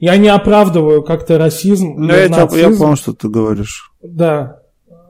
Я 0.00 0.16
не 0.16 0.28
оправдываю 0.28 1.02
как-то 1.02 1.38
расизм. 1.38 1.94
Ну, 1.96 2.12
я, 2.12 2.28
тебя, 2.28 2.46
я 2.58 2.76
понял, 2.76 2.96
что 2.96 3.14
ты 3.14 3.28
говоришь. 3.28 3.92
Да. 4.02 4.60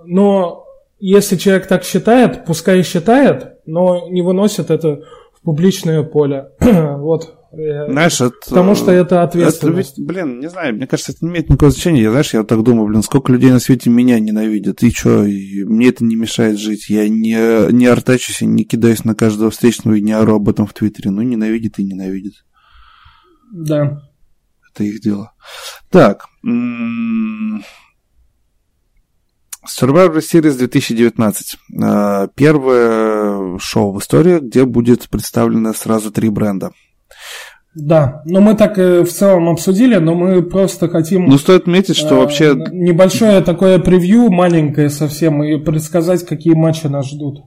Но 0.05 0.67
если 1.01 1.37
человек 1.37 1.67
так 1.67 1.85
считает, 1.85 2.45
пускай 2.45 2.83
считает, 2.83 3.57
но 3.67 4.09
не 4.09 4.23
выносит 4.23 4.71
это 4.71 5.03
в 5.33 5.43
публичное 5.43 6.03
поле. 6.05 6.51
вот. 6.61 7.38
Знаешь, 7.51 8.21
это... 8.21 8.35
Потому 8.47 8.75
что 8.75 8.91
это 8.91 9.23
ответственность. 9.23 9.93
Это 9.93 10.03
блин, 10.03 10.39
не 10.39 10.51
знаю, 10.51 10.75
мне 10.75 10.87
кажется, 10.87 11.13
это 11.13 11.25
не 11.25 11.31
имеет 11.31 11.49
никакого 11.49 11.71
значения. 11.71 12.03
Я, 12.03 12.11
знаешь, 12.11 12.35
я 12.35 12.45
так 12.45 12.63
думаю, 12.63 12.89
блин, 12.89 13.03
сколько 13.03 13.33
людей 13.33 13.51
на 13.51 13.59
свете 13.59 13.89
меня 13.89 14.21
ненавидят. 14.21 14.83
И 14.83 14.91
что, 14.91 15.25
и 15.25 15.65
мне 15.65 15.89
это 15.89 16.05
не 16.05 16.17
мешает 16.17 16.59
жить. 16.59 16.91
Я 16.91 17.09
не, 17.09 17.73
не 17.73 17.87
артачусь, 17.87 18.43
не 18.43 18.65
кидаюсь 18.65 19.05
на 19.05 19.15
каждого 19.15 19.51
встречного 19.51 19.95
и 19.95 20.03
не 20.03 20.13
ору 20.13 20.37
об 20.37 20.49
этом 20.49 20.67
в 20.67 20.75
Твиттере. 20.75 21.11
Ну, 21.11 21.23
ненавидит 21.23 21.79
и 21.79 21.85
ненавидит. 21.85 22.35
Да. 23.51 24.03
Это 24.71 24.85
их 24.85 25.01
дело. 25.01 25.33
Так. 25.91 26.27
Survivor 29.67 30.19
Series 30.19 30.59
2019. 30.59 31.57
А, 31.83 32.29
первое 32.29 33.59
шоу 33.59 33.93
в 33.93 34.01
истории, 34.01 34.39
где 34.39 34.67
будет 34.67 35.09
представлено 35.09 35.73
сразу 35.73 36.11
три 36.11 36.29
бренда. 36.29 36.73
Да, 37.75 38.23
но 38.25 38.41
мы 38.41 38.55
так 38.55 38.77
в 38.77 39.07
целом 39.07 39.49
обсудили, 39.49 39.97
но 39.97 40.15
мы 40.15 40.43
просто 40.43 40.89
хотим... 40.89 41.27
Ну, 41.27 41.39
стоит 41.39 41.63
отметить, 41.63 41.97
что 41.97 42.17
э, 42.17 42.19
вообще... 42.19 42.55
Небольшое 42.73 43.41
такое 43.41 43.79
превью, 43.79 44.31
маленькое 44.31 44.91
совсем, 44.91 45.45
и 45.45 45.59
предсказать, 45.59 46.27
какие 46.27 46.55
матчи 46.55 46.87
нас 46.87 47.09
ждут. 47.09 47.45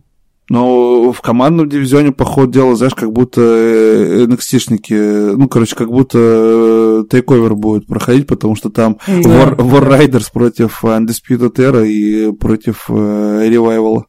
Но 0.47 1.11
в 1.11 1.21
командном 1.21 1.69
дивизионе, 1.69 2.11
по 2.11 2.25
ходу 2.25 2.51
дела, 2.51 2.75
знаешь, 2.75 2.95
как 2.95 3.11
будто 3.11 3.41
NXT-шники, 3.41 4.93
э, 4.93 5.35
ну, 5.35 5.49
короче, 5.49 5.75
как 5.75 5.89
будто 5.89 7.05
тейковер 7.09 7.55
будет 7.55 7.87
проходить, 7.87 8.27
потому 8.27 8.55
что 8.55 8.69
там 8.69 8.97
да, 9.07 9.13
War, 9.13 9.55
War 9.55 9.99
Riders 9.99 10.27
против 10.31 10.83
Undisputed 10.83 11.55
Era 11.55 11.85
и 11.85 12.31
против 12.33 12.89
Revival. 12.89 14.03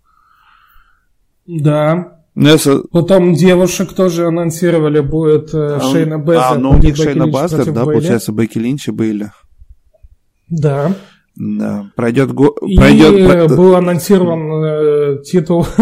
Да, 1.46 2.21
Несса... 2.34 2.82
Потом 2.90 3.34
девушек 3.34 3.92
тоже 3.92 4.26
анонсировали, 4.26 5.00
будет 5.00 5.52
э, 5.52 5.76
а, 5.76 5.80
Шейна 5.80 6.18
Безер. 6.18 6.42
А, 6.42 6.54
ну 6.56 6.70
у 6.70 6.78
них 6.78 6.96
Шейна 6.96 7.26
Безер, 7.26 7.70
да, 7.72 7.84
Бейли. 7.84 7.98
получается, 7.98 8.32
Бекки 8.32 8.58
Линч 8.58 8.88
и 8.88 8.90
Бейли. 8.90 9.30
Да. 10.48 10.94
Да, 11.36 11.90
пройдет 11.96 12.32
год. 12.32 12.58
И 12.66 12.76
пройдет... 12.76 13.56
был 13.56 13.74
анонсирован 13.74 14.64
э, 14.64 15.22
титул 15.24 15.66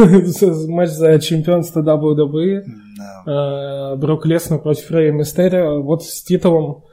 матч 0.68 0.90
за 0.90 1.18
чемпионство 1.20 1.82
WWE. 1.82 2.62
Да. 2.96 3.92
Э, 3.92 3.96
Брок 3.96 4.26
Леснер 4.26 4.60
против 4.60 4.90
Рэя 4.90 5.12
Мистерия. 5.12 5.70
Вот 5.70 6.04
с 6.04 6.22
титулом, 6.22 6.84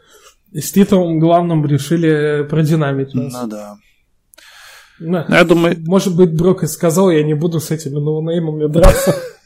с 0.54 0.72
титулом 0.72 1.20
главным 1.20 1.66
решили 1.66 2.48
продинамить. 2.48 3.14
Ну 3.14 3.30
да. 3.48 3.76
Ну, 5.00 5.24
я 5.30 5.44
думаю... 5.44 5.78
Может 5.86 6.16
быть, 6.16 6.36
Брок 6.36 6.64
и 6.64 6.68
сказал, 6.68 7.12
я 7.12 7.24
не 7.24 7.36
буду 7.36 7.60
с 7.60 7.70
этими 7.70 8.00
ноунеймами 8.00 8.68
драться. 8.68 9.16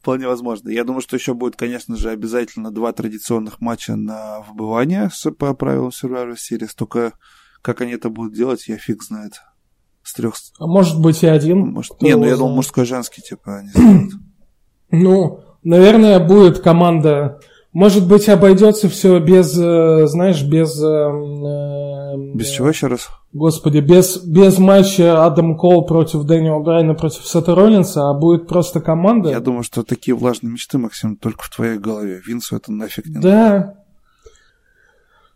Вполне 0.00 0.26
возможно. 0.26 0.68
Я 0.68 0.84
думаю, 0.84 1.00
что 1.00 1.16
еще 1.16 1.34
будет, 1.34 1.56
конечно 1.56 1.96
же, 1.96 2.10
обязательно 2.10 2.70
два 2.70 2.92
традиционных 2.92 3.60
матча 3.60 3.96
на 3.96 4.40
выбывание 4.40 5.10
по 5.38 5.54
правилам 5.54 5.90
Survivor 5.90 6.34
Series. 6.34 6.70
Только 6.76 7.12
как 7.62 7.80
они 7.80 7.92
это 7.92 8.08
будут 8.08 8.34
делать, 8.34 8.68
я 8.68 8.76
фиг 8.76 9.02
знает. 9.02 9.34
С 10.02 10.14
трех... 10.14 10.34
А 10.58 10.66
может 10.66 11.00
быть 11.00 11.22
и 11.22 11.26
один. 11.26 11.72
Может... 11.72 12.00
Не, 12.00 12.16
ну 12.16 12.24
я 12.24 12.36
думал, 12.36 12.54
мужской 12.54 12.86
женский, 12.86 13.20
типа, 13.20 13.58
они 13.58 13.70
Ну, 14.90 15.40
наверное, 15.62 16.18
будет 16.18 16.60
команда 16.60 17.40
может 17.72 18.08
быть, 18.08 18.28
обойдется 18.28 18.88
все 18.88 19.18
без, 19.20 19.56
э, 19.56 20.06
знаешь, 20.06 20.42
без... 20.42 20.82
Э, 20.82 22.34
без 22.34 22.48
чего 22.48 22.70
еще 22.70 22.86
раз? 22.86 23.08
Господи, 23.32 23.80
без, 23.80 24.24
без 24.24 24.58
матча 24.58 25.26
Адам 25.26 25.56
Кол 25.56 25.84
против 25.84 26.24
Дэниела 26.24 26.60
Брайна 26.60 26.94
против 26.94 27.26
Сета 27.26 27.54
Роллинса, 27.54 28.08
а 28.08 28.14
будет 28.14 28.48
просто 28.48 28.80
команда. 28.80 29.28
Я 29.30 29.40
думаю, 29.40 29.62
что 29.62 29.82
такие 29.82 30.16
влажные 30.16 30.52
мечты, 30.52 30.78
Максим, 30.78 31.16
только 31.16 31.44
в 31.44 31.50
твоей 31.54 31.78
голове. 31.78 32.20
Винсу 32.26 32.56
это 32.56 32.72
нафиг 32.72 33.06
не 33.06 33.16
надо. 33.16 33.28
Да. 33.28 33.74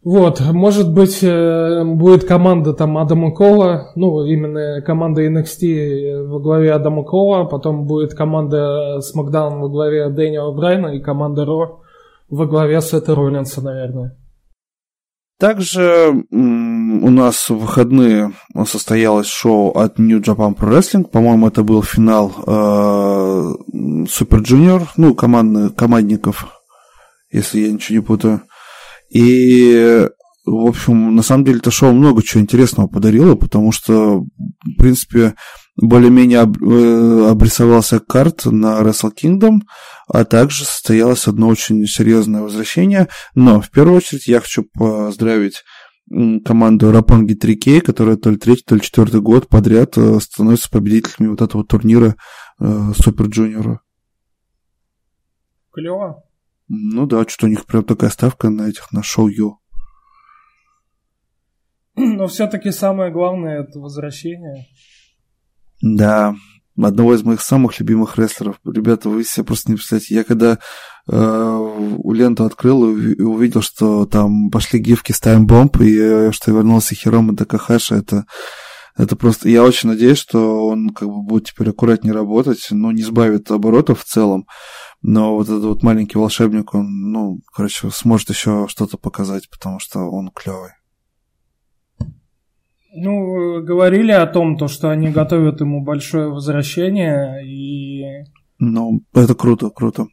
Вот, 0.04 0.40
может 0.40 0.92
быть, 0.92 1.22
э, 1.22 1.84
будет 1.84 2.24
команда 2.24 2.72
там 2.72 2.98
Адама 2.98 3.30
Кола, 3.30 3.92
ну, 3.94 4.24
именно 4.24 4.82
команда 4.82 5.24
NXT 5.24 6.26
во 6.26 6.40
главе 6.40 6.72
Адама 6.72 7.04
Кола, 7.04 7.44
потом 7.44 7.84
будет 7.84 8.14
команда 8.14 8.98
SmackDown 8.98 9.60
во 9.60 9.68
главе 9.68 10.08
Дэниела 10.08 10.50
Брайна 10.50 10.88
и 10.88 11.00
команда 11.00 11.44
Ро 11.44 11.82
во 12.30 12.46
главе 12.46 12.80
Сета 12.80 13.14
Роллинса, 13.14 13.62
наверное. 13.62 14.16
Также 15.42 16.24
у 16.30 17.10
нас 17.10 17.50
в 17.50 17.56
выходные 17.56 18.32
состоялось 18.64 19.26
шоу 19.26 19.72
от 19.72 19.98
New 19.98 20.20
Japan 20.20 20.54
Pro 20.54 20.70
Wrestling. 20.70 21.02
По-моему, 21.02 21.48
это 21.48 21.64
был 21.64 21.82
финал 21.82 22.32
э, 22.46 22.52
Super 23.72 24.40
Junior, 24.40 24.86
ну, 24.96 25.16
командный, 25.16 25.70
командников, 25.70 26.46
если 27.32 27.58
я 27.58 27.72
ничего 27.72 27.96
не 27.96 28.04
путаю. 28.04 28.42
И, 29.10 30.06
в 30.46 30.64
общем, 30.68 31.16
на 31.16 31.22
самом 31.22 31.44
деле 31.44 31.58
это 31.58 31.72
шоу 31.72 31.90
много 31.90 32.22
чего 32.22 32.40
интересного 32.40 32.86
подарило, 32.86 33.34
потому 33.34 33.72
что, 33.72 34.20
в 34.20 34.76
принципе, 34.78 35.34
более-менее 35.76 36.40
э, 36.40 37.30
обрисовался 37.30 38.00
карт 38.00 38.44
на 38.44 38.80
Wrestle 38.80 39.10
Kingdom, 39.12 39.60
а 40.06 40.24
также 40.24 40.64
состоялось 40.64 41.26
одно 41.26 41.48
очень 41.48 41.86
серьезное 41.86 42.42
возвращение. 42.42 43.08
Но 43.34 43.60
в 43.60 43.70
первую 43.70 43.96
очередь 43.96 44.26
я 44.26 44.40
хочу 44.40 44.64
поздравить 44.74 45.62
команду 46.44 46.92
Рапонги 46.92 47.34
3K, 47.34 47.80
которая 47.80 48.16
то 48.16 48.30
ли 48.30 48.36
третий, 48.36 48.64
то 48.66 48.74
ли 48.74 48.80
четвертый 48.82 49.20
год 49.20 49.48
подряд 49.48 49.96
э, 49.96 50.20
становится 50.20 50.70
победителями 50.70 51.30
вот 51.30 51.40
этого 51.40 51.64
турнира 51.64 52.16
Супер 52.58 53.26
Джуниора. 53.26 53.80
Клево. 55.72 56.22
Ну 56.68 57.06
да, 57.06 57.24
что 57.26 57.46
у 57.46 57.48
них 57.48 57.66
прям 57.66 57.84
такая 57.84 58.10
ставка 58.10 58.50
на 58.50 58.68
этих, 58.68 58.92
на 58.92 59.02
шоу 59.02 59.28
Ю. 59.28 59.58
Но 61.96 62.26
все-таки 62.28 62.70
самое 62.70 63.12
главное 63.12 63.62
это 63.62 63.78
возвращение. 63.78 64.66
Да, 65.82 66.36
одного 66.80 67.14
из 67.14 67.22
моих 67.22 67.42
самых 67.42 67.78
любимых 67.80 68.16
рестлеров. 68.16 68.56
Ребята, 68.64 69.08
вы 69.08 69.24
себе 69.24 69.44
просто 69.44 69.70
не 69.70 69.76
представляете. 69.76 70.14
Я 70.14 70.24
когда 70.24 70.58
э, 71.08 71.90
ленту 72.04 72.44
открыл 72.44 72.96
и 72.96 73.20
увидел, 73.20 73.62
что 73.62 74.06
там 74.06 74.50
пошли 74.50 74.78
гифки 74.78 75.12
с 75.12 75.20
таймбомб, 75.20 75.80
и 75.80 75.98
э, 75.98 76.32
что 76.32 76.52
вернулся 76.52 76.94
Хирома 76.94 77.36
Такахаши, 77.36 77.96
это, 77.96 78.26
это 78.96 79.16
просто... 79.16 79.48
Я 79.48 79.64
очень 79.64 79.88
надеюсь, 79.88 80.18
что 80.18 80.68
он 80.68 80.90
как 80.90 81.08
бы 81.08 81.22
будет 81.22 81.48
теперь 81.48 81.70
аккуратнее 81.70 82.14
работать, 82.14 82.68
но 82.70 82.92
не 82.92 83.02
сбавит 83.02 83.50
оборотов 83.50 84.00
в 84.00 84.04
целом. 84.04 84.46
Но 85.02 85.34
вот 85.34 85.48
этот 85.48 85.64
вот 85.64 85.82
маленький 85.82 86.16
волшебник, 86.16 86.74
он, 86.74 87.10
ну, 87.10 87.40
короче, 87.52 87.90
сможет 87.90 88.30
еще 88.30 88.66
что-то 88.68 88.98
показать, 88.98 89.50
потому 89.50 89.80
что 89.80 89.98
он 89.98 90.30
клевый. 90.30 90.70
Ну, 92.94 93.62
говорили 93.62 94.12
о 94.12 94.26
том, 94.26 94.58
то, 94.58 94.68
что 94.68 94.90
они 94.90 95.08
готовят 95.08 95.60
ему 95.60 95.82
большое 95.82 96.28
возвращение, 96.28 97.42
и... 97.46 98.24
Ну, 98.58 99.00
это 99.14 99.34
круто, 99.34 99.70
круто. 99.70 100.06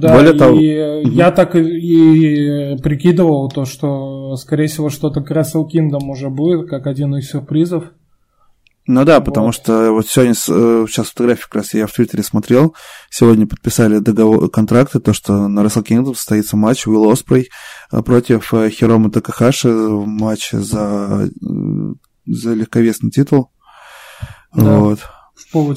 Да, 0.00 0.14
Более 0.14 0.34
и 0.34 0.38
того... 0.38 0.58
я 0.58 1.28
угу. 1.28 1.36
так 1.36 1.56
и 1.56 2.76
прикидывал 2.82 3.50
то, 3.50 3.64
что, 3.64 4.36
скорее 4.36 4.68
всего, 4.68 4.88
что-то 4.88 5.20
к 5.20 5.30
Wrestle 5.32 5.66
Kingdom 5.68 6.08
уже 6.08 6.30
будет, 6.30 6.68
как 6.70 6.86
один 6.86 7.16
из 7.16 7.28
сюрпризов. 7.28 7.84
Ну 8.86 9.04
да, 9.04 9.20
потому 9.20 9.46
вот. 9.46 9.54
что 9.54 9.92
вот 9.92 10.08
сегодня, 10.08 10.32
э, 10.32 10.86
сейчас 10.88 11.08
фотографии 11.08 11.42
как 11.42 11.54
раз 11.56 11.74
я 11.74 11.86
в 11.86 11.92
Твиттере 11.92 12.22
смотрел, 12.22 12.74
сегодня 13.10 13.46
подписали 13.46 13.98
договор, 13.98 14.50
контракты, 14.50 14.98
то, 14.98 15.12
что 15.12 15.46
на 15.46 15.60
Wrestle 15.60 15.84
Kingdom 15.84 16.14
состоится 16.14 16.56
матч 16.56 16.86
Уилл 16.86 17.10
Оспрей 17.10 17.48
э, 17.92 18.02
против 18.02 18.52
э, 18.54 18.70
Хирома 18.70 19.10
Такахаши 19.10 19.68
в 19.70 20.06
матче 20.06 20.58
за 20.58 21.28
за 22.26 22.54
легковесный 22.54 23.10
титул. 23.10 23.50
Да, 24.54 24.78
вот. 24.78 24.98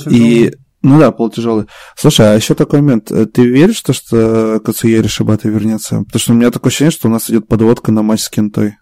И, 0.07 0.53
ну 0.81 0.99
да, 0.99 1.11
полутяжелый. 1.11 1.65
Слушай, 1.95 2.33
а 2.33 2.35
еще 2.35 2.55
такой 2.55 2.81
момент. 2.81 3.05
Ты 3.33 3.47
веришь, 3.47 3.77
что, 3.77 3.93
что 3.93 4.59
Кацуери 4.59 5.07
Шибата 5.07 5.49
вернется? 5.49 6.03
Потому 6.03 6.19
что 6.19 6.33
у 6.33 6.35
меня 6.35 6.51
такое 6.51 6.69
ощущение, 6.69 6.91
что 6.91 7.07
у 7.07 7.11
нас 7.11 7.29
идет 7.29 7.47
подводка 7.47 7.91
на 7.91 8.01
матч 8.01 8.21
с 8.21 8.29
Кентой. 8.29 8.75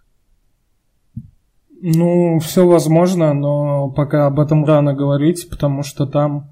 Ну, 1.85 2.39
все 2.39 2.65
возможно, 2.65 3.33
но 3.33 3.89
пока 3.89 4.27
об 4.27 4.39
этом 4.39 4.63
рано 4.63 4.93
говорить, 4.93 5.49
потому 5.49 5.83
что 5.83 6.05
там 6.05 6.49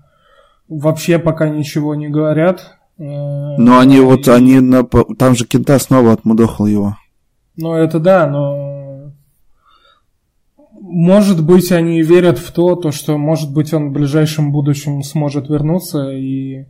вообще 0.67 1.19
пока 1.19 1.47
ничего 1.49 1.95
не 1.95 2.09
говорят. 2.09 2.77
Э, 2.97 3.03
но 3.57 3.79
они 3.79 3.97
и... 3.97 4.01
вот, 4.01 4.27
они 4.27 4.59
на... 4.59 4.83
Там 4.83 5.35
же 5.35 5.45
Кента 5.45 5.79
снова 5.79 6.13
отмудохал 6.13 6.65
его. 6.65 6.97
Ну, 7.55 7.73
это 7.73 7.99
да, 7.99 8.27
но 8.27 8.80
может 10.91 11.43
быть, 11.43 11.72
они 11.72 12.01
верят 12.01 12.38
в 12.38 12.51
то, 12.51 12.76
то, 12.76 12.91
что, 12.91 13.18
может 13.18 13.53
быть, 13.53 13.73
он 13.73 13.89
в 13.89 13.93
ближайшем 13.93 14.51
будущем 14.51 15.01
сможет 15.03 15.49
вернуться 15.49 16.11
и... 16.11 16.65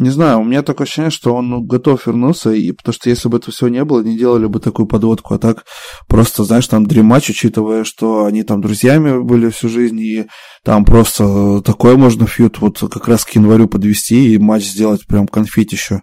Не 0.00 0.10
знаю, 0.10 0.40
у 0.40 0.44
меня 0.44 0.62
такое 0.62 0.86
ощущение, 0.86 1.10
что 1.10 1.34
он 1.34 1.50
ну, 1.50 1.60
готов 1.60 2.06
вернуться, 2.06 2.50
и 2.52 2.72
потому 2.72 2.92
что 2.92 3.08
если 3.08 3.28
бы 3.28 3.36
этого 3.36 3.52
всего 3.52 3.68
не 3.68 3.84
было, 3.84 4.02
не 4.02 4.16
делали 4.16 4.46
бы 4.46 4.58
такую 4.58 4.86
подводку, 4.86 5.34
а 5.34 5.38
так 5.38 5.64
просто, 6.08 6.42
знаешь, 6.42 6.66
там 6.66 6.86
дремач, 6.86 7.30
учитывая, 7.30 7.84
что 7.84 8.24
они 8.24 8.42
там 8.42 8.60
друзьями 8.60 9.22
были 9.22 9.50
всю 9.50 9.68
жизнь, 9.68 10.00
и 10.00 10.26
там 10.64 10.84
просто 10.84 11.60
такое 11.60 11.96
можно 11.96 12.26
фьют 12.26 12.60
вот 12.60 12.80
как 12.80 13.06
раз 13.06 13.24
к 13.24 13.30
январю 13.30 13.68
подвести 13.68 14.34
и 14.34 14.38
матч 14.38 14.64
сделать 14.64 15.06
прям 15.06 15.28
конфетищу. 15.28 15.94
еще 15.94 16.02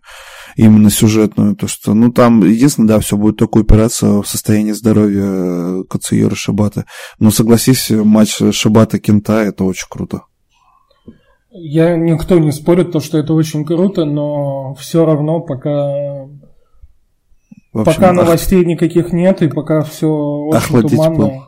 именно 0.57 0.89
сюжетную. 0.89 1.55
То, 1.55 1.67
что, 1.67 1.93
ну, 1.93 2.11
там, 2.11 2.43
единственное, 2.43 2.89
да, 2.89 2.99
все 2.99 3.15
будет 3.15 3.37
только 3.37 3.59
упираться 3.59 4.21
в 4.21 4.27
состояние 4.27 4.73
здоровья 4.73 5.23
э, 5.23 5.83
Кацуира 5.89 6.35
Шибата. 6.35 6.85
Но 7.19 7.31
согласись, 7.31 7.89
матч 7.89 8.41
Шибата 8.51 8.99
Кента 8.99 9.43
это 9.43 9.63
очень 9.63 9.87
круто. 9.89 10.23
Я 11.59 11.95
никто 11.95 12.37
не 12.37 12.51
спорит, 12.51 12.91
то, 12.91 12.99
что 12.99 13.17
это 13.17 13.33
очень 13.33 13.65
круто, 13.65 14.05
но 14.05 14.75
все 14.75 15.05
равно 15.05 15.39
пока 15.41 16.27
общем, 17.73 17.83
пока 17.83 18.13
новостей 18.13 18.61
ах... 18.61 18.67
никаких 18.67 19.11
нет, 19.11 19.41
и 19.41 19.47
пока 19.47 19.81
все 19.81 20.07
очень 20.07 20.87
туманно. 20.87 21.15
Пыл. 21.17 21.43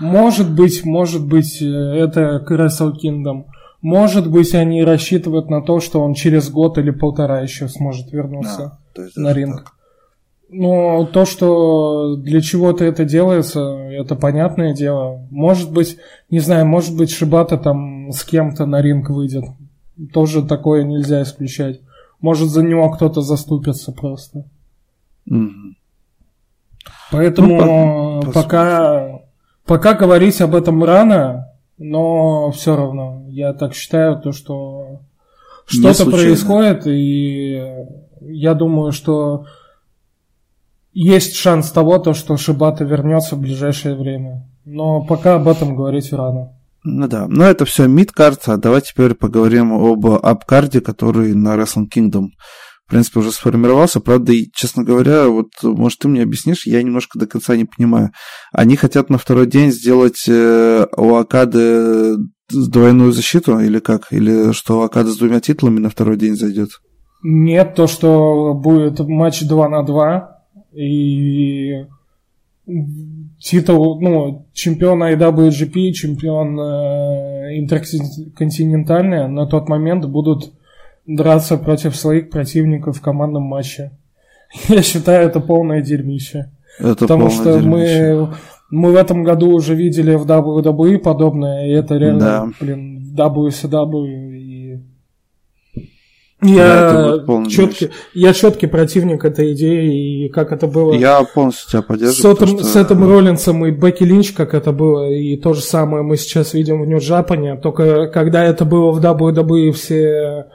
Может 0.00 0.54
быть, 0.54 0.84
может 0.84 1.26
быть, 1.26 1.60
это 1.60 2.44
Wrestle 2.48 2.92
Kingdom. 2.92 3.44
Может 3.80 4.30
быть, 4.30 4.54
они 4.54 4.82
рассчитывают 4.82 5.50
на 5.50 5.62
то, 5.62 5.80
что 5.80 6.00
он 6.00 6.14
через 6.14 6.50
год 6.50 6.78
или 6.78 6.90
полтора 6.90 7.40
еще 7.40 7.68
сможет 7.68 8.12
вернуться 8.12 8.78
да, 8.96 9.02
на 9.16 9.32
ринг. 9.32 9.64
Так. 9.64 9.72
Но 10.56 11.04
то, 11.04 11.24
что 11.24 12.14
для 12.14 12.40
чего-то 12.40 12.84
это 12.84 13.04
делается, 13.04 13.60
это 13.60 14.14
понятное 14.14 14.72
дело. 14.72 15.26
Может 15.30 15.72
быть, 15.72 15.98
не 16.30 16.38
знаю, 16.38 16.64
может 16.64 16.96
быть, 16.96 17.10
Шибата 17.10 17.58
там 17.58 18.12
с 18.12 18.22
кем-то 18.22 18.64
на 18.64 18.80
ринг 18.80 19.10
выйдет. 19.10 19.44
Тоже 20.12 20.44
такое 20.44 20.84
нельзя 20.84 21.22
исключать. 21.22 21.80
Может, 22.20 22.50
за 22.50 22.62
него 22.62 22.88
кто-то 22.90 23.20
заступится 23.20 23.90
просто. 23.90 24.44
Mm-hmm. 25.28 25.74
Поэтому 27.10 27.48
ну, 27.48 28.22
по- 28.22 28.32
пока, 28.32 29.22
пока 29.66 29.94
говорить 29.94 30.40
об 30.40 30.54
этом 30.54 30.84
рано, 30.84 31.50
но 31.78 32.52
все 32.52 32.76
равно 32.76 33.24
я 33.28 33.52
так 33.54 33.74
считаю, 33.74 34.20
то, 34.20 34.30
что 34.30 35.00
что-то 35.66 36.08
происходит, 36.08 36.86
и 36.86 37.60
я 38.20 38.54
думаю, 38.54 38.92
что 38.92 39.46
есть 40.94 41.36
шанс 41.36 41.70
того, 41.70 41.98
то, 41.98 42.14
что 42.14 42.36
Шибата 42.36 42.84
вернется 42.84 43.36
в 43.36 43.40
ближайшее 43.40 43.96
время. 43.96 44.48
Но 44.64 45.04
пока 45.04 45.34
об 45.34 45.48
этом 45.48 45.76
говорить 45.76 46.12
рано. 46.12 46.52
Ну 46.84 47.08
да, 47.08 47.26
но 47.28 47.44
это 47.44 47.64
все 47.64 47.86
мидкарт, 47.86 48.48
а 48.48 48.56
давай 48.56 48.80
теперь 48.82 49.14
поговорим 49.14 49.72
об 49.72 50.06
апкарде, 50.06 50.80
который 50.80 51.34
на 51.34 51.56
Wrestling 51.56 51.88
Kingdom 51.94 52.28
в 52.86 52.90
принципе, 52.90 53.20
уже 53.20 53.32
сформировался. 53.32 54.00
Правда, 54.00 54.32
и, 54.32 54.50
честно 54.52 54.84
говоря, 54.84 55.28
вот, 55.28 55.48
может, 55.62 56.00
ты 56.00 56.08
мне 56.08 56.22
объяснишь, 56.22 56.66
я 56.66 56.82
немножко 56.82 57.18
до 57.18 57.26
конца 57.26 57.56
не 57.56 57.64
понимаю. 57.64 58.10
Они 58.52 58.76
хотят 58.76 59.08
на 59.08 59.16
второй 59.16 59.46
день 59.46 59.72
сделать 59.72 60.24
э, 60.28 60.86
у 60.96 61.14
Акады 61.14 62.16
двойную 62.50 63.12
защиту 63.12 63.58
или 63.58 63.78
как? 63.78 64.12
Или 64.12 64.52
что 64.52 64.82
Акада 64.82 65.10
с 65.10 65.16
двумя 65.16 65.40
титулами 65.40 65.78
на 65.78 65.88
второй 65.88 66.18
день 66.18 66.36
зайдет? 66.36 66.70
Нет, 67.22 67.74
то, 67.74 67.86
что 67.86 68.52
будет 68.52 69.00
матч 69.00 69.40
2 69.40 69.68
на 69.70 69.82
2, 69.82 70.33
и 70.74 71.86
титул, 73.38 74.00
ну, 74.00 74.46
чемпион 74.52 75.02
IWGP, 75.02 75.92
чемпион 75.92 76.58
э, 76.58 77.58
интерконтинентальный 77.58 79.28
на 79.28 79.46
тот 79.46 79.68
момент 79.68 80.06
будут 80.06 80.52
драться 81.06 81.58
против 81.58 81.94
своих 81.96 82.30
противников 82.30 82.98
в 82.98 83.00
командном 83.02 83.42
матче. 83.42 83.92
Я 84.68 84.82
считаю, 84.82 85.28
это 85.28 85.40
полное 85.40 85.82
дерьмище. 85.82 86.50
Это 86.78 86.96
Потому 86.96 87.30
что 87.30 87.60
дерьмище. 87.60 88.14
мы, 88.14 88.34
мы 88.70 88.92
в 88.92 88.96
этом 88.96 89.22
году 89.22 89.50
уже 89.50 89.74
видели 89.74 90.14
в 90.14 90.26
WWE 90.26 90.98
подобное, 90.98 91.66
и 91.66 91.70
это 91.70 91.96
реально, 91.96 92.20
да. 92.20 92.48
блин, 92.60 93.14
WCW 93.16 94.23
я, 96.44 97.16
да, 97.26 97.46
четкий, 97.48 97.90
я 98.12 98.32
четкий 98.32 98.66
противник 98.66 99.24
этой 99.24 99.52
идеи, 99.54 100.26
и 100.26 100.28
как 100.28 100.52
это 100.52 100.66
было... 100.66 100.94
Я 100.94 101.24
полностью 101.24 101.70
тебя 101.70 101.82
поддерживаю. 101.82 102.36
С 102.36 102.42
этим, 102.42 102.58
что... 102.58 102.64
с 102.64 102.76
этим 102.76 103.08
Роллинсом 103.08 103.64
и 103.66 103.70
Бекки 103.70 104.04
Линч, 104.04 104.32
как 104.32 104.54
это 104.54 104.72
было, 104.72 105.10
и 105.10 105.36
то 105.36 105.54
же 105.54 105.60
самое 105.60 106.02
мы 106.02 106.16
сейчас 106.16 106.54
видим 106.54 106.82
в 106.82 106.86
Нью-Джапане, 106.86 107.56
только 107.56 108.08
когда 108.08 108.44
это 108.44 108.64
было 108.64 108.92
в 108.92 109.00
WWE, 109.00 109.72
все 109.72 110.46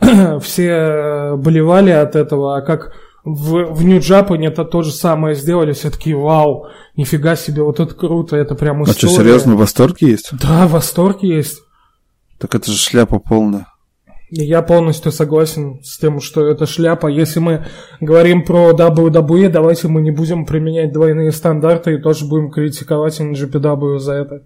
все 0.40 1.34
болевали 1.36 1.90
от 1.90 2.16
этого, 2.16 2.58
а 2.58 2.60
как 2.62 2.92
в, 3.24 3.74
в 3.74 3.84
Нью-Джапане 3.84 4.48
это 4.48 4.64
то 4.64 4.82
же 4.82 4.92
самое 4.92 5.34
сделали, 5.34 5.72
все 5.72 5.90
такие, 5.90 6.16
вау, 6.16 6.68
нифига 6.96 7.36
себе, 7.36 7.62
вот 7.62 7.80
это 7.80 7.94
круто, 7.94 8.36
это 8.36 8.54
прям 8.54 8.84
история. 8.84 8.96
А 8.96 8.98
что, 8.98 9.22
серьезно, 9.22 9.56
восторг 9.56 10.00
есть? 10.00 10.30
Да, 10.32 10.66
восторг 10.66 11.22
есть. 11.22 11.62
Так 12.38 12.54
это 12.54 12.70
же 12.70 12.78
шляпа 12.78 13.18
полная. 13.18 13.66
Я 14.28 14.62
полностью 14.62 15.12
согласен 15.12 15.82
с 15.84 15.98
тем, 15.98 16.20
что 16.20 16.46
это 16.46 16.66
шляпа. 16.66 17.06
Если 17.06 17.38
мы 17.38 17.66
говорим 18.00 18.44
про 18.44 18.72
WWE, 18.72 19.48
давайте 19.48 19.86
мы 19.86 20.00
не 20.00 20.10
будем 20.10 20.46
применять 20.46 20.92
двойные 20.92 21.30
стандарты 21.30 21.94
и 21.94 22.02
тоже 22.02 22.26
будем 22.26 22.50
критиковать 22.50 23.20
NGPW 23.20 23.98
за 23.98 24.12
это. 24.14 24.42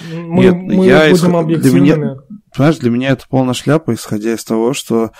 Мы, 0.00 0.44
Нет, 0.44 0.54
мы 0.54 0.86
я 0.86 1.00
будем 1.02 1.14
исход... 1.14 1.34
объективными. 1.34 1.84
Для 1.84 1.96
меня, 1.96 2.16
понимаешь, 2.54 2.78
для 2.78 2.90
меня 2.90 3.08
это 3.10 3.24
полная 3.28 3.54
шляпа, 3.54 3.94
исходя 3.94 4.32
из 4.32 4.42
того, 4.42 4.72
что 4.72 5.12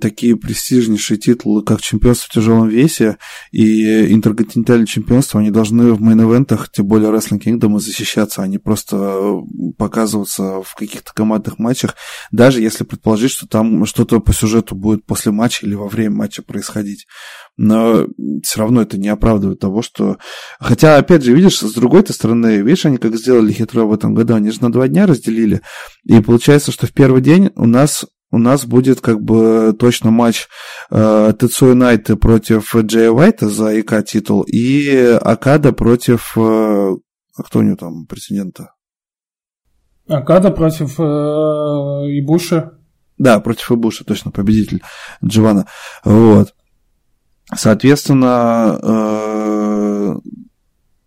такие 0.00 0.36
престижнейшие 0.36 1.18
титулы, 1.18 1.62
как 1.62 1.80
чемпионство 1.80 2.28
в 2.28 2.34
тяжелом 2.34 2.68
весе 2.68 3.16
и 3.52 4.12
интерконтинентальное 4.12 4.86
чемпионство, 4.86 5.40
они 5.40 5.50
должны 5.50 5.92
в 5.92 6.02
мейн-эвентах, 6.02 6.68
тем 6.72 6.86
более 6.86 7.10
Wrestling 7.10 7.40
Kingdom, 7.40 7.78
защищаться, 7.78 8.42
а 8.42 8.46
не 8.46 8.58
просто 8.58 9.40
показываться 9.78 10.62
в 10.62 10.74
каких-то 10.74 11.12
командных 11.14 11.58
матчах, 11.58 11.96
даже 12.30 12.60
если 12.60 12.84
предположить, 12.84 13.30
что 13.30 13.46
там 13.46 13.86
что-то 13.86 14.20
по 14.20 14.32
сюжету 14.32 14.74
будет 14.74 15.06
после 15.06 15.32
матча 15.32 15.64
или 15.64 15.74
во 15.74 15.88
время 15.88 16.16
матча 16.16 16.42
происходить. 16.42 17.06
Но 17.56 18.06
все 18.42 18.60
равно 18.60 18.82
это 18.82 18.98
не 18.98 19.08
оправдывает 19.08 19.60
того, 19.60 19.82
что... 19.82 20.18
Хотя, 20.58 20.96
опять 20.96 21.22
же, 21.22 21.34
видишь, 21.34 21.58
с 21.58 21.72
другой 21.74 22.04
стороны, 22.08 22.62
видишь, 22.62 22.86
они 22.86 22.96
как 22.96 23.16
сделали 23.16 23.52
хитро 23.52 23.84
в 23.84 23.92
этом 23.92 24.14
году, 24.14 24.34
они 24.34 24.50
же 24.50 24.62
на 24.62 24.72
два 24.72 24.88
дня 24.88 25.06
разделили, 25.06 25.60
и 26.04 26.20
получается, 26.20 26.72
что 26.72 26.86
в 26.86 26.92
первый 26.92 27.22
день 27.22 27.50
у 27.56 27.66
нас 27.66 28.04
у 28.32 28.38
нас 28.38 28.64
будет 28.64 29.00
как 29.00 29.20
бы 29.22 29.76
точно 29.78 30.10
матч 30.10 30.48
э, 30.90 31.32
Тецуя 31.38 31.74
Найта 31.74 32.16
против 32.16 32.74
Джея 32.74 33.10
Уайта 33.10 33.48
за 33.48 33.78
ИК 33.78 34.04
титул 34.04 34.42
и 34.42 35.18
Акада 35.22 35.72
против... 35.72 36.32
Э, 36.36 36.96
а 37.34 37.42
кто 37.42 37.60
у 37.60 37.62
него 37.62 37.76
там 37.76 38.06
претендента? 38.06 38.72
Акада 40.08 40.50
против 40.50 40.98
э, 40.98 41.02
Ибуша. 41.02 42.78
Да, 43.18 43.38
против 43.38 43.70
Ибуша, 43.70 44.04
точно, 44.04 44.30
победитель 44.30 44.82
Дживана. 45.22 45.66
Вот. 46.04 46.54
Соответственно, 47.54 48.78
э, 48.82 50.01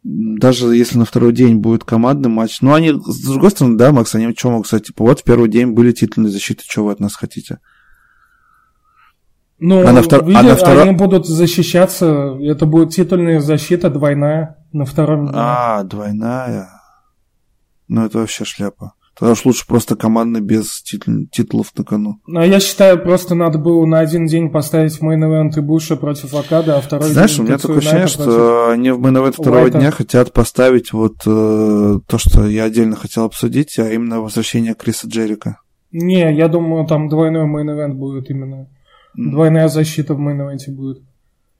даже 0.07 0.67
если 0.75 0.99
на 0.99 1.05
второй 1.05 1.33
день 1.33 1.55
будет 1.57 1.83
командный 1.83 2.29
матч, 2.29 2.61
ну, 2.61 2.75
они, 2.75 2.91
с 2.91 3.25
другой 3.25 3.49
стороны, 3.49 3.75
да, 3.75 3.91
Макс, 3.91 4.13
они 4.13 4.35
что 4.37 4.51
могут 4.51 4.67
сказать, 4.67 4.85
типа, 4.85 5.03
вот 5.03 5.21
в 5.21 5.23
первый 5.23 5.49
день 5.49 5.71
были 5.71 5.91
титульные 5.91 6.31
защиты, 6.31 6.63
что 6.67 6.85
вы 6.85 6.91
от 6.91 6.99
нас 6.99 7.15
хотите? 7.15 7.57
Ну, 9.57 9.87
а 9.87 9.91
на 9.91 10.03
втор... 10.03 10.23
видишь, 10.23 10.39
а 10.39 10.43
на 10.43 10.55
второ... 10.55 10.81
они 10.83 10.91
будут 10.91 11.25
защищаться, 11.25 12.37
это 12.39 12.67
будет 12.67 12.91
титульная 12.91 13.39
защита 13.39 13.89
двойная 13.89 14.57
на 14.73 14.85
втором 14.85 15.25
дне. 15.25 15.33
А, 15.35 15.83
двойная. 15.83 16.69
Ну, 17.87 18.05
это 18.05 18.19
вообще 18.19 18.45
шляпа. 18.45 18.93
Тогда 19.17 19.31
уж 19.31 19.45
лучше 19.45 19.65
просто 19.65 19.95
командный 19.95 20.41
без 20.41 20.81
титул, 20.81 21.27
титулов 21.31 21.71
на 21.77 21.85
кону. 21.85 22.19
Ну, 22.27 22.43
я 22.43 22.59
считаю, 22.59 23.01
просто 23.01 23.33
надо 23.33 23.57
было 23.57 23.85
на 23.85 23.99
один 23.99 24.25
день 24.25 24.49
поставить 24.49 25.01
main 25.01 25.57
event 25.57 25.61
Ибуши 25.61 25.95
против 25.95 26.33
Окада, 26.33 26.77
а 26.77 26.81
второй 26.81 27.09
Знаешь, 27.09 27.35
день... 27.35 27.45
у 27.45 27.47
меня 27.47 27.57
такое 27.57 27.77
ощущение, 27.77 28.07
что 28.07 28.69
они 28.71 28.91
в 28.91 28.99
main 28.99 29.14
event 29.14 29.33
второго 29.33 29.69
дня 29.69 29.91
хотят 29.91 30.33
поставить 30.33 30.91
вот 30.91 31.15
э, 31.25 31.99
то, 32.07 32.17
что 32.17 32.45
я 32.45 32.65
отдельно 32.65 32.97
хотел 32.97 33.23
обсудить, 33.23 33.79
а 33.79 33.89
именно 33.89 34.19
возвращение 34.19 34.73
Криса 34.75 35.07
Джерика. 35.07 35.59
Не, 35.91 36.35
я 36.35 36.49
думаю, 36.49 36.85
там 36.85 37.07
двойной 37.07 37.45
main 37.45 37.67
event 37.67 37.93
будет 37.93 38.29
именно. 38.29 38.67
Мм. 39.17 39.31
Двойная 39.31 39.69
защита 39.69 40.13
в 40.13 40.19
main 40.19 40.40
event 40.40 40.66
е 40.66 40.71
будет. 40.71 41.01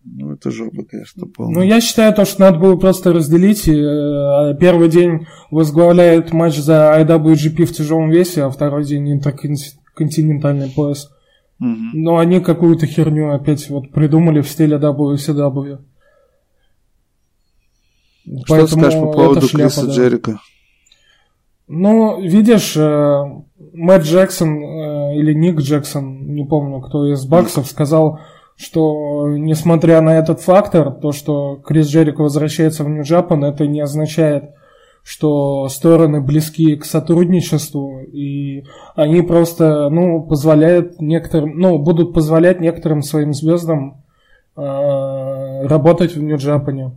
Ну, 0.08 0.34
это 0.34 0.52
жопа, 0.52 0.84
конечно, 0.84 1.26
полная. 1.26 1.56
Ну, 1.56 1.62
я 1.64 1.82
считаю, 1.82 2.14
то, 2.14 2.26
что 2.26 2.42
надо 2.42 2.60
было 2.60 2.76
просто 2.76 3.12
разделить. 3.12 3.68
Э, 3.68 4.56
первый 4.60 4.88
день 4.88 5.26
возглавляет 5.50 6.32
матч 6.32 6.58
за 6.58 6.96
IWGP 7.00 7.66
в 7.66 7.74
тяжелом 7.74 8.12
весе, 8.12 8.44
а 8.44 8.50
второй 8.52 8.86
день 8.86 9.12
интерконтинентальный 9.12 10.70
пояс. 10.70 11.10
Угу. 11.60 11.70
Но 11.94 12.18
они 12.18 12.40
какую-то 12.40 12.86
херню 12.86 13.34
опять 13.34 13.68
вот 13.70 13.92
придумали 13.92 14.42
в 14.42 14.48
стиле 14.48 14.78
WCW. 14.78 15.80
Что 18.26 18.44
Поэтому 18.48 18.82
скажешь 18.82 19.00
по 19.00 19.12
поводу 19.12 19.48
шляпа, 19.48 19.70
Криса 19.70 19.88
да. 19.88 19.92
Джерика? 19.94 20.40
Ну, 21.68 22.22
видишь, 22.22 22.78
э, 22.78 23.24
Мэтт 23.74 24.06
Джексон 24.06 24.64
э, 24.64 25.18
или 25.18 25.34
Ник 25.34 25.60
Джексон, 25.60 26.36
не 26.36 26.46
помню, 26.46 26.82
кто 26.82 27.12
из 27.12 27.26
Баксов, 27.26 27.66
сказал, 27.66 28.20
что 28.58 29.28
несмотря 29.30 30.02
на 30.02 30.18
этот 30.18 30.42
фактор, 30.42 30.92
то, 30.92 31.12
что 31.12 31.58
Крис 31.58 31.88
Джерико 31.88 32.22
возвращается 32.22 32.84
в 32.84 32.90
Нью-Джапан, 32.90 33.44
это 33.44 33.68
не 33.68 33.82
означает, 33.82 34.52
что 35.04 35.68
стороны 35.70 36.22
близки 36.22 36.76
к 36.78 36.86
сотрудничеству, 36.86 38.00
и 38.00 38.64
они 38.96 39.22
просто, 39.22 39.90
ну, 39.90 40.24
позволяют 40.24 41.00
некоторым, 41.00 41.60
ну, 41.60 41.78
будут 41.78 42.14
позволять 42.14 42.60
некоторым 42.60 43.04
своим 43.04 43.34
звездам 43.34 44.04
э, 44.56 45.68
работать 45.68 46.16
в 46.16 46.24
Нью-Джапане. 46.24 46.94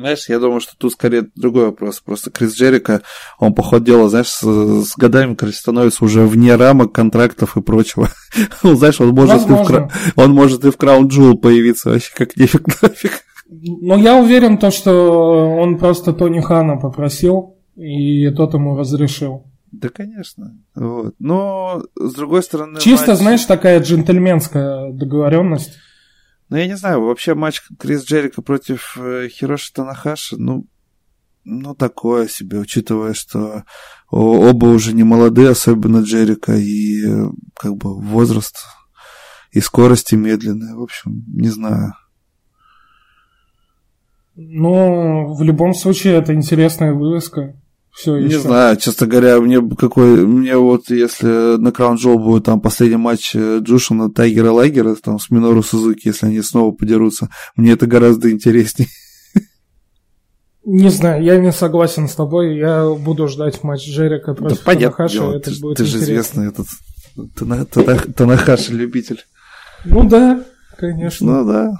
Знаешь, 0.00 0.28
я 0.30 0.38
думаю, 0.38 0.60
что 0.60 0.72
тут 0.78 0.92
скорее 0.92 1.28
другой 1.34 1.66
вопрос. 1.66 2.00
Просто 2.00 2.30
Крис 2.30 2.54
Джерика, 2.54 3.02
он, 3.38 3.52
по 3.52 3.62
ходу 3.62 3.84
дела, 3.84 4.08
знаешь, 4.08 4.28
с, 4.28 4.42
с 4.42 4.96
годами, 4.96 5.34
короче, 5.34 5.58
становится 5.58 6.02
уже 6.02 6.24
вне 6.24 6.56
рамок 6.56 6.92
контрактов 6.92 7.58
и 7.58 7.60
прочего. 7.60 8.08
ну, 8.62 8.74
знаешь, 8.76 8.98
он 9.00 9.10
может, 9.10 9.46
и 9.46 9.52
в, 9.52 9.90
он 10.16 10.30
может 10.32 10.64
и 10.64 10.70
в 10.70 10.76
Краун 10.78 11.08
Джул 11.08 11.36
появиться 11.36 11.90
вообще 11.90 12.12
как 12.16 12.34
нифиг 12.38 12.66
нафиг. 12.82 13.12
Ну, 13.50 13.98
я 13.98 14.16
уверен, 14.16 14.56
то, 14.56 14.70
что 14.70 15.50
он 15.58 15.76
просто 15.78 16.14
Тони 16.14 16.40
Хана 16.40 16.76
попросил 16.76 17.58
и 17.76 18.30
тот 18.30 18.54
ему 18.54 18.78
разрешил. 18.78 19.44
Да, 19.70 19.88
конечно. 19.90 20.56
Вот. 20.74 21.14
Но, 21.18 21.82
с 21.94 22.14
другой 22.14 22.42
стороны... 22.42 22.80
Чисто, 22.80 23.10
матч... 23.10 23.18
знаешь, 23.20 23.44
такая 23.44 23.80
джентльменская 23.80 24.92
договоренность. 24.92 25.76
Ну, 26.50 26.56
я 26.56 26.66
не 26.66 26.76
знаю, 26.76 27.00
вообще 27.02 27.34
матч 27.34 27.62
Крис 27.78 28.04
Джерика 28.04 28.42
против 28.42 28.96
э, 28.98 29.28
Хироши 29.28 29.72
Танахаши, 29.72 30.36
ну, 30.36 30.66
ну, 31.44 31.74
такое 31.76 32.26
себе, 32.26 32.58
учитывая, 32.58 33.14
что 33.14 33.64
оба 34.10 34.66
уже 34.66 34.92
не 34.92 35.04
молодые, 35.04 35.50
особенно 35.50 36.02
Джерика, 36.02 36.52
и 36.52 37.06
э, 37.06 37.26
как 37.54 37.76
бы 37.76 37.96
возраст 38.00 38.56
и 39.52 39.60
скорости 39.60 40.16
медленные. 40.16 40.74
В 40.74 40.82
общем, 40.82 41.24
не 41.28 41.48
знаю. 41.48 41.94
Ну, 44.34 45.32
в 45.34 45.42
любом 45.42 45.72
случае, 45.74 46.14
это 46.14 46.34
интересная 46.34 46.92
вывеска. 46.92 47.59
Все 48.00 48.16
не 48.16 48.28
еще. 48.28 48.38
знаю, 48.38 48.78
честно 48.78 49.06
говоря, 49.06 49.38
мне 49.40 49.60
какой, 49.76 50.26
мне 50.26 50.56
вот 50.56 50.88
если 50.88 51.58
на 51.58 51.70
Краун 51.70 51.96
Джол 51.96 52.18
будет 52.18 52.44
там 52.44 52.58
последний 52.58 52.96
матч 52.96 53.32
э, 53.34 53.58
Джушина, 53.60 54.10
Тайгера, 54.10 54.52
Лагера, 54.52 54.94
там 54.94 55.18
с 55.18 55.28
Минору 55.28 55.62
Сузуки, 55.62 56.08
если 56.08 56.24
они 56.24 56.40
снова 56.40 56.72
подерутся, 56.72 57.28
мне 57.56 57.72
это 57.72 57.86
гораздо 57.86 58.30
интереснее. 58.30 58.88
Не 60.64 60.88
знаю, 60.88 61.22
я 61.22 61.36
не 61.36 61.52
согласен 61.52 62.08
с 62.08 62.14
тобой, 62.14 62.56
я 62.56 62.88
буду 62.88 63.28
ждать 63.28 63.62
матч 63.62 63.86
Джерика 63.86 64.32
против 64.34 64.58
да, 64.58 64.62
понятно, 64.64 64.96
Танахаши, 64.96 65.36
это 65.36 65.50
ты, 65.50 65.60
будет 65.60 65.76
ты 65.76 65.84
же 65.84 65.98
известный 65.98 66.48
этот 66.48 66.66
Танахаши 68.16 68.72
любитель. 68.72 69.24
Ну 69.84 70.08
да, 70.08 70.42
конечно. 70.78 71.26
Ну 71.26 71.46
да. 71.46 71.72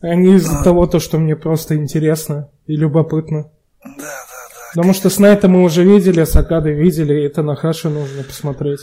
А 0.00 0.14
не 0.14 0.36
из-за 0.36 0.62
того, 0.62 0.86
то, 0.86 0.98
что 0.98 1.18
мне 1.18 1.36
просто 1.36 1.76
интересно 1.76 2.48
и 2.66 2.76
любопытно. 2.76 3.50
Да. 3.84 4.27
Потому 4.74 4.92
что 4.92 5.10
с 5.10 5.18
Найта 5.18 5.48
мы 5.48 5.62
уже 5.62 5.84
видели, 5.84 6.24
Сакады 6.24 6.72
видели, 6.72 7.24
и 7.24 7.28
Танахаши 7.28 7.88
нужно 7.88 8.22
посмотреть. 8.22 8.80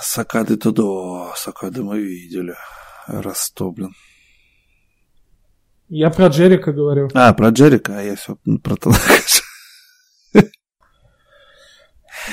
Сакады-то 0.00 0.70
да, 0.70 1.34
Сакады 1.36 1.82
мы 1.82 2.00
видели. 2.00 2.54
Раз 3.06 3.50
то, 3.50 3.70
блин. 3.70 3.92
Я 5.88 6.10
про 6.10 6.28
Джерика 6.28 6.72
говорю. 6.72 7.08
А, 7.14 7.32
про 7.34 7.48
Джерика, 7.48 7.98
а 7.98 8.02
я 8.02 8.14
все 8.14 8.36
про 8.62 8.76
Танахаши. 8.76 9.42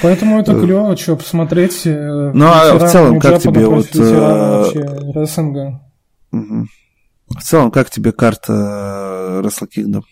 Поэтому 0.01 0.39
это 0.39 0.53
клево, 0.53 0.95
что 0.95 1.15
посмотреть. 1.15 1.87
Э, 1.87 2.31
ну, 2.33 2.45
а 2.45 2.77
в 2.77 2.91
целом, 2.91 3.19
как 3.19 3.41
тебе 3.41 3.65
вот... 3.65 3.93
Вообще, 3.95 4.81
рестлинга. 5.15 5.81
В 6.31 7.41
целом, 7.41 7.71
как 7.71 7.89
тебе 7.89 8.11
карта 8.11 9.41
Wrestle 9.43 9.67
Kingdom? 9.75 10.03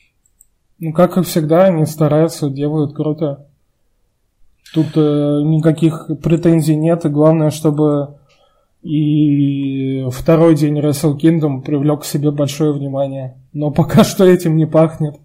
Ну, 0.80 0.94
как 0.94 1.18
и 1.18 1.24
всегда, 1.24 1.66
они 1.66 1.86
стараются, 1.86 2.50
делают 2.50 2.96
круто. 2.96 3.48
Тут 4.74 4.88
э, 4.96 5.42
никаких 5.44 6.10
претензий 6.22 6.76
нет, 6.76 7.06
и 7.06 7.10
главное, 7.10 7.50
чтобы 7.50 8.18
и 8.86 10.06
второй 10.12 10.56
день 10.56 10.80
Wrestle 10.80 11.18
Kingdom 11.18 11.62
привлек 11.62 12.02
к 12.02 12.06
себе 12.06 12.30
большое 12.30 12.72
внимание. 12.72 13.36
Но 13.52 13.72
пока 13.72 14.04
что 14.04 14.26
этим 14.26 14.56
не 14.58 14.68
пахнет, 14.68 15.16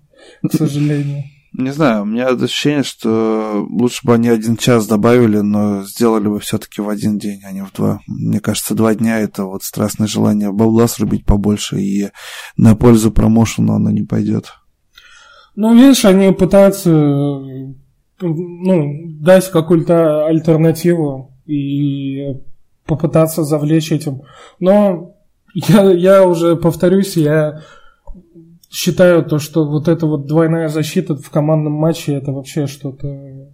к 0.43 0.53
сожалению. 0.53 1.25
Не 1.53 1.71
знаю, 1.73 2.03
у 2.03 2.05
меня 2.07 2.29
ощущение, 2.29 2.85
что 2.85 3.67
лучше 3.69 4.07
бы 4.07 4.15
они 4.15 4.29
один 4.29 4.57
час 4.57 4.87
добавили, 4.87 5.41
но 5.41 5.83
сделали 5.83 6.29
бы 6.29 6.39
все-таки 6.39 6.81
в 6.81 6.89
один 6.89 7.19
день, 7.19 7.43
а 7.45 7.51
не 7.51 7.65
в 7.65 7.73
два. 7.73 8.01
Мне 8.07 8.39
кажется, 8.39 8.75
два 8.75 8.95
дня 8.95 9.19
это 9.19 9.45
вот 9.45 9.65
страстное 9.65 10.07
желание 10.07 10.53
бабла 10.53 10.87
срубить 10.87 11.27
побольше, 11.27 11.81
и 11.81 12.11
на 12.57 12.77
пользу 12.77 13.11
промоушена 13.11 13.75
оно 13.77 13.91
не 13.91 14.05
пойдет. 14.05 14.60
Ну, 15.61 15.75
видишь, 15.75 16.07
они 16.07 16.33
пытаются 16.33 16.91
ну, 16.91 17.69
дать 19.21 19.51
какую-то 19.51 20.25
альтернативу 20.25 21.35
и 21.45 22.41
попытаться 22.87 23.45
завлечь 23.45 23.93
этим. 23.93 24.23
Но 24.59 25.17
я, 25.53 25.83
я 25.93 26.25
уже 26.27 26.57
повторюсь, 26.57 27.15
я 27.19 27.61
считаю 28.71 29.23
то, 29.23 29.39
что 29.39 29.67
вот 29.67 29.87
эта 29.89 30.07
вот 30.07 30.25
двойная 30.25 30.69
защита 30.69 31.15
в 31.15 31.29
командном 31.29 31.75
матче 31.75 32.15
это 32.15 32.33
вообще 32.33 32.67
что-то 32.67 33.53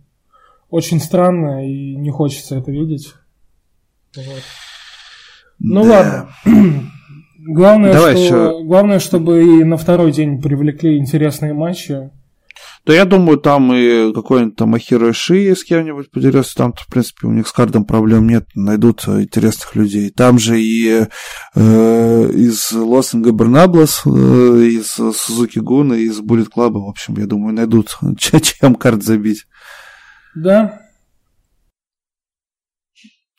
очень 0.70 1.00
странное 1.00 1.66
и 1.66 1.96
не 1.96 2.12
хочется 2.12 2.56
это 2.56 2.70
видеть. 2.70 3.14
Вот. 4.14 4.42
Ну 5.58 5.82
да. 5.82 6.28
ладно. 6.44 6.82
главное, 7.46 7.92
Давай 7.92 8.16
что, 8.16 8.24
еще... 8.24 8.64
главное, 8.64 8.98
чтобы 8.98 9.42
и 9.44 9.64
на 9.64 9.76
второй 9.76 10.12
день 10.12 10.40
привлекли 10.40 10.98
интересные 10.98 11.52
матчи. 11.54 12.10
Да 12.86 12.94
я 12.94 13.04
думаю, 13.04 13.38
там 13.38 13.74
и 13.74 14.12
какой-нибудь 14.12 14.54
там 14.54 14.74
Ахиро 14.74 15.12
Ши 15.12 15.56
с 15.56 15.64
кем-нибудь 15.64 16.10
подерется. 16.12 16.54
Там, 16.54 16.72
в 16.72 16.86
принципе, 16.86 17.26
у 17.26 17.32
них 17.32 17.48
с 17.48 17.52
кардом 17.52 17.84
проблем 17.84 18.28
нет. 18.28 18.46
Найдут 18.54 19.08
интересных 19.08 19.74
людей. 19.74 20.10
Там 20.10 20.38
же 20.38 20.60
и 20.60 21.06
э, 21.56 22.30
из 22.32 22.72
Лос-Анга 22.72 23.32
Бернаблас, 23.32 24.02
э, 24.06 24.08
из 24.08 24.92
Сузуки 24.92 25.58
Гуна, 25.58 25.94
из 25.94 26.20
Буллет 26.20 26.48
Клаба, 26.48 26.78
в 26.78 26.88
общем, 26.88 27.16
я 27.18 27.26
думаю, 27.26 27.54
найдут 27.54 27.98
чем 28.18 28.76
карт 28.76 29.02
забить. 29.02 29.46
Да, 30.36 30.85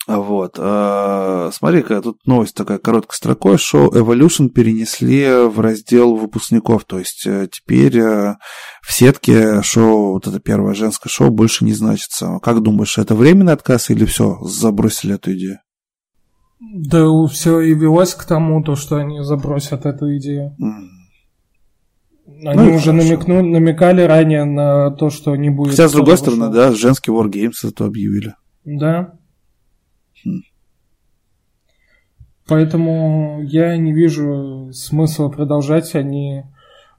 вот. 0.07 0.55
А, 0.57 1.49
смотри-ка, 1.51 2.01
тут 2.01 2.25
новость 2.25 2.55
такая 2.55 2.77
короткой 2.77 3.15
строкой. 3.15 3.57
Шоу 3.57 3.91
Evolution 3.91 4.47
перенесли 4.47 5.27
в 5.47 5.59
раздел 5.59 6.15
выпускников. 6.15 6.85
То 6.85 6.99
есть 6.99 7.27
э, 7.27 7.49
теперь 7.51 7.99
э, 7.99 8.35
в 8.81 8.93
сетке 8.93 9.61
шоу, 9.63 10.13
вот 10.13 10.25
это 10.25 10.39
первое 10.39 10.73
женское 10.73 11.09
шоу, 11.09 11.29
больше 11.29 11.65
не 11.65 11.73
значится. 11.73 12.39
Как 12.41 12.63
думаешь, 12.63 12.97
это 12.97 13.15
временный 13.15 13.51
отказ 13.51 13.89
или 13.89 14.05
все, 14.05 14.39
забросили 14.43 15.15
эту 15.15 15.33
идею? 15.33 15.59
Да 16.59 17.05
все 17.27 17.59
и 17.59 17.73
велось 17.73 18.13
к 18.13 18.23
тому, 18.23 18.63
то, 18.63 18.75
что 18.75 18.95
они 18.95 19.21
забросят 19.23 19.85
эту 19.85 20.15
идею. 20.17 20.55
Mm. 20.59 20.97
Они 22.45 22.69
ну, 22.69 22.75
уже 22.75 22.93
намекнули, 22.93 23.41
намекали 23.41 24.01
ранее 24.03 24.45
на 24.45 24.91
то, 24.91 25.09
что 25.09 25.35
не 25.35 25.49
будет. 25.49 25.71
Хотя, 25.71 25.89
с 25.89 25.91
другой 25.91 26.17
стороны, 26.17 26.45
шоу. 26.45 26.53
да, 26.53 26.71
женский 26.71 27.11
Wargames 27.11 27.67
это 27.67 27.85
объявили. 27.85 28.35
Да. 28.63 29.13
Поэтому 32.47 33.41
я 33.43 33.75
не 33.77 33.93
вижу 33.93 34.69
смысла 34.71 35.29
продолжать. 35.29 35.93
Они 35.95 36.43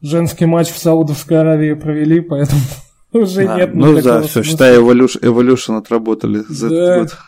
женский 0.01 0.47
матч 0.47 0.69
в 0.69 0.78
Саудовской 0.78 1.40
Аравии 1.40 1.73
провели, 1.74 2.20
поэтому 2.20 2.61
уже 3.12 3.47
а, 3.47 3.57
нет 3.57 3.74
Ну 3.74 4.01
да, 4.01 4.23
все, 4.23 4.43
считай, 4.43 4.77
Evolution, 4.78 5.20
Evolution 5.23 5.78
отработали 5.78 6.45
за 6.49 6.69
да. 6.69 6.97
этот 6.97 7.19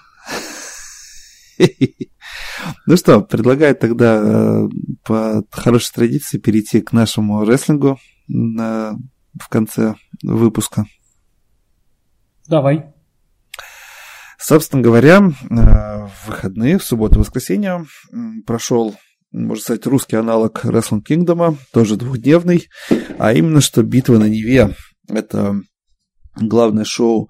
год. 1.58 1.68
Ну 2.86 2.96
что, 2.96 3.22
предлагаю 3.22 3.74
тогда 3.74 4.20
э, 4.22 4.68
по 5.04 5.42
хорошей 5.50 5.92
традиции 5.94 6.38
перейти 6.38 6.82
к 6.82 6.92
нашему 6.92 7.42
рестлингу 7.44 7.98
на, 8.28 8.96
в 9.40 9.48
конце 9.48 9.94
выпуска. 10.22 10.84
Давай. 12.48 12.92
Собственно 14.42 14.82
говоря, 14.82 15.18
э, 15.18 15.54
в 15.54 16.26
выходные, 16.26 16.78
в 16.78 16.84
субботу 16.84 17.20
воскресенье 17.20 17.84
прошел, 18.46 18.96
можно 19.32 19.62
сказать, 19.62 19.86
русский 19.86 20.16
аналог 20.16 20.64
Wrestling 20.64 21.02
Kingdom, 21.06 21.58
тоже 21.72 21.96
двухдневный, 21.96 22.68
а 23.18 23.34
именно 23.34 23.60
что 23.60 23.82
«Битва 23.82 24.16
на 24.16 24.28
Неве». 24.28 24.74
Это 25.08 25.60
главное 26.36 26.84
шоу 26.84 27.28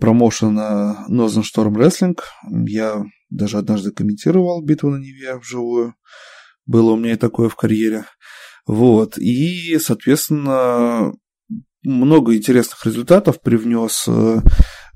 промоушена 0.00 1.06
Northern 1.08 1.44
Storm 1.44 1.74
Wrestling. 1.74 2.18
Я 2.66 3.04
даже 3.30 3.58
однажды 3.58 3.92
комментировал 3.92 4.60
«Битву 4.60 4.90
на 4.90 4.96
Неве» 4.96 5.36
вживую. 5.38 5.94
Было 6.66 6.92
у 6.92 6.96
меня 6.96 7.12
и 7.12 7.16
такое 7.16 7.48
в 7.48 7.54
карьере. 7.54 8.06
Вот. 8.66 9.18
И, 9.18 9.78
соответственно, 9.78 11.12
много 11.84 12.36
интересных 12.36 12.84
результатов 12.86 13.40
привнес 13.40 14.04
э, 14.08 14.40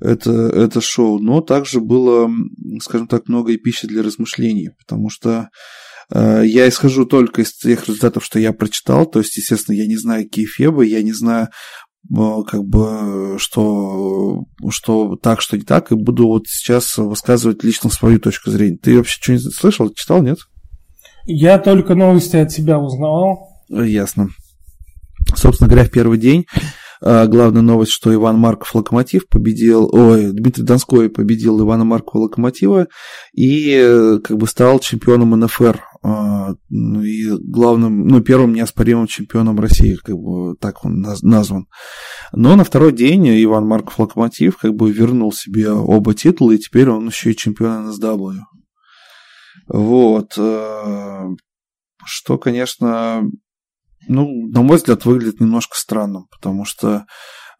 это, 0.01 0.31
это 0.31 0.81
шоу, 0.81 1.19
но 1.19 1.41
также 1.41 1.79
было, 1.79 2.29
скажем 2.81 3.07
так, 3.07 3.27
много 3.27 3.51
и 3.51 3.57
пищи 3.57 3.87
для 3.87 4.03
размышлений, 4.03 4.69
потому 4.79 5.09
что 5.09 5.49
э, 6.13 6.43
я 6.45 6.67
исхожу 6.67 7.05
только 7.05 7.41
из 7.41 7.53
тех 7.53 7.87
результатов, 7.87 8.25
что 8.25 8.39
я 8.39 8.53
прочитал, 8.53 9.05
то 9.05 9.19
есть, 9.19 9.37
естественно, 9.37 9.75
я 9.75 9.87
не 9.87 9.97
знаю 9.97 10.23
какие 10.23 10.45
фебы, 10.45 10.85
я 10.85 11.03
не 11.03 11.13
знаю, 11.13 11.49
э, 12.11 12.43
как 12.47 12.63
бы, 12.63 13.37
что, 13.37 14.45
что 14.69 15.15
так, 15.15 15.41
что 15.41 15.57
не 15.57 15.63
так, 15.63 15.91
и 15.91 15.95
буду 15.95 16.27
вот 16.27 16.47
сейчас 16.47 16.97
высказывать 16.97 17.63
лично 17.63 17.89
свою 17.89 18.19
точку 18.19 18.49
зрения. 18.49 18.77
Ты 18.77 18.97
вообще 18.97 19.19
что-нибудь 19.21 19.55
слышал, 19.55 19.93
читал, 19.93 20.21
нет? 20.21 20.39
Я 21.25 21.59
только 21.59 21.93
новости 21.93 22.37
от 22.37 22.49
тебя 22.49 22.79
узнавал. 22.79 23.49
Ясно. 23.69 24.29
Собственно 25.35 25.69
говоря, 25.69 25.85
в 25.85 25.91
первый 25.91 26.17
день 26.17 26.45
А, 27.01 27.27
главная 27.27 27.61
новость, 27.61 27.91
что 27.91 28.13
Иван 28.13 28.37
Марков 28.37 28.75
Локомотив 28.75 29.27
победил, 29.29 29.89
ой, 29.93 30.33
Дмитрий 30.33 30.63
Донской 30.63 31.09
победил 31.09 31.61
Ивана 31.61 31.85
Маркова 31.85 32.23
Локомотива 32.23 32.87
и 33.33 33.71
э, 33.71 34.19
как 34.19 34.37
бы 34.37 34.47
стал 34.47 34.79
чемпионом 34.79 35.31
НФР. 35.39 35.81
А, 36.01 36.55
ну 36.69 37.01
и 37.01 37.29
главным, 37.37 38.07
ну, 38.07 38.21
первым 38.21 38.53
неоспоримым 38.53 39.07
чемпионом 39.07 39.59
России, 39.59 39.95
как 39.95 40.15
бы 40.15 40.55
так 40.55 40.83
он 40.83 41.01
назван. 41.21 41.67
Но 42.33 42.55
на 42.55 42.63
второй 42.63 42.91
день 42.91 43.27
Иван 43.43 43.65
Марков 43.65 43.99
Локомотив 43.99 44.57
как 44.57 44.75
бы 44.75 44.91
вернул 44.91 45.31
себе 45.31 45.71
оба 45.71 46.13
титула, 46.13 46.51
и 46.51 46.57
теперь 46.57 46.89
он 46.89 47.07
еще 47.07 47.31
и 47.31 47.35
чемпион 47.35 47.89
НСW. 47.89 48.39
Вот. 49.67 50.33
Э, 50.37 51.27
что, 52.05 52.37
конечно, 52.37 53.23
ну, 54.09 54.47
на 54.47 54.61
мой 54.61 54.77
взгляд, 54.77 55.05
выглядит 55.05 55.39
немножко 55.39 55.77
странным, 55.77 56.25
потому 56.31 56.65
что 56.65 57.05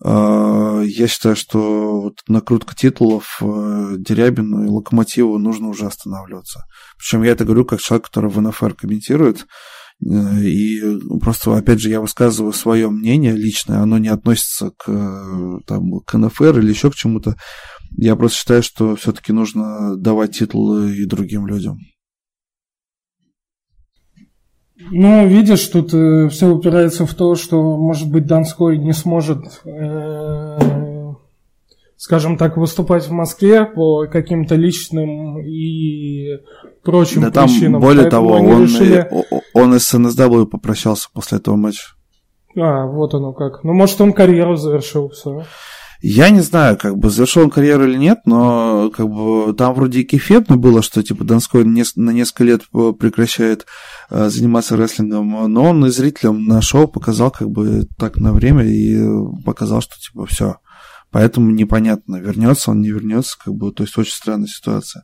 э, 0.03 0.83
я 0.85 1.07
считаю, 1.07 1.35
что 1.35 2.01
вот 2.01 2.21
накрутка 2.27 2.75
титулов 2.75 3.37
э, 3.41 3.95
Дерябину 3.97 4.65
и 4.65 4.67
Локомотиву 4.67 5.37
нужно 5.37 5.69
уже 5.69 5.85
останавливаться. 5.85 6.65
Причем 6.97 7.23
я 7.23 7.31
это 7.31 7.45
говорю 7.45 7.65
как 7.65 7.79
человек, 7.79 8.07
который 8.07 8.31
в 8.31 8.41
НФР 8.41 8.73
комментирует, 8.73 9.45
э, 10.03 10.41
и 10.41 10.99
просто, 11.19 11.55
опять 11.55 11.79
же, 11.79 11.89
я 11.89 12.01
высказываю 12.01 12.51
свое 12.51 12.89
мнение 12.89 13.33
личное, 13.33 13.81
оно 13.81 13.99
не 13.99 14.09
относится 14.09 14.71
к, 14.71 14.85
там, 15.67 15.99
к 15.99 16.17
НФР 16.17 16.59
или 16.59 16.69
еще 16.69 16.89
к 16.89 16.95
чему-то. 16.95 17.35
Я 17.95 18.15
просто 18.15 18.39
считаю, 18.39 18.63
что 18.63 18.95
все-таки 18.95 19.33
нужно 19.33 19.95
давать 19.95 20.37
титулы 20.37 20.95
и 20.95 21.05
другим 21.05 21.45
людям. 21.45 21.77
Ну, 24.79 25.27
видишь, 25.27 25.67
тут 25.67 25.93
э, 25.93 26.29
все 26.29 26.47
упирается 26.47 27.05
в 27.05 27.13
то, 27.13 27.35
что, 27.35 27.77
может 27.77 28.09
быть, 28.09 28.25
Донской 28.25 28.77
не 28.77 28.93
сможет, 28.93 29.61
э, 29.65 31.13
скажем 31.97 32.37
так, 32.37 32.55
выступать 32.55 33.05
в 33.05 33.11
Москве 33.11 33.65
по 33.65 34.07
каким-то 34.07 34.55
личным 34.55 35.39
и 35.39 36.37
прочим 36.83 37.21
да 37.21 37.29
причинам. 37.29 37.73
Там, 37.73 37.81
более 37.81 38.09
того, 38.09 38.35
он, 38.35 38.63
решили... 38.63 39.07
он 39.53 39.75
из 39.75 39.93
СНСW 39.93 40.45
попрощался 40.45 41.09
после 41.13 41.39
этого 41.39 41.57
матча. 41.57 41.95
А, 42.57 42.85
вот 42.85 43.13
оно 43.13 43.33
как. 43.33 43.63
Ну, 43.63 43.73
может, 43.73 43.99
он 43.99 44.13
карьеру 44.13 44.55
завершил, 44.55 45.09
все. 45.09 45.43
Я 46.01 46.29
не 46.29 46.39
знаю, 46.39 46.77
как 46.77 46.97
бы 46.97 47.09
завершил 47.09 47.43
он 47.43 47.49
карьеру 47.49 47.85
или 47.85 47.97
нет, 47.97 48.19
но 48.25 48.89
как 48.89 49.09
бы 49.09 49.53
там 49.53 49.73
вроде 49.73 49.99
и 49.99 50.05
кефетно 50.05 50.55
было, 50.55 50.81
что 50.81 51.03
типа 51.03 51.25
Донской 51.25 51.65
на 51.65 52.11
несколько 52.11 52.43
лет 52.45 52.61
прекращает 52.69 53.65
э, 54.09 54.29
заниматься 54.29 54.77
рестлингом, 54.77 55.51
но 55.51 55.63
он 55.65 55.85
и 55.85 55.89
зрителям 55.89 56.45
на 56.45 56.61
показал 56.87 57.31
как 57.31 57.49
бы 57.49 57.85
так 57.97 58.15
на 58.15 58.31
время 58.31 58.63
и 58.63 58.97
показал, 59.43 59.81
что 59.81 59.95
типа 59.99 60.25
все. 60.25 60.57
Поэтому 61.11 61.49
непонятно, 61.51 62.17
вернется 62.17 62.71
он, 62.71 62.81
не 62.81 62.89
вернется, 62.89 63.35
как 63.43 63.55
бы, 63.55 63.71
то 63.71 63.83
есть 63.83 63.97
очень 63.97 64.13
странная 64.13 64.47
ситуация. 64.47 65.03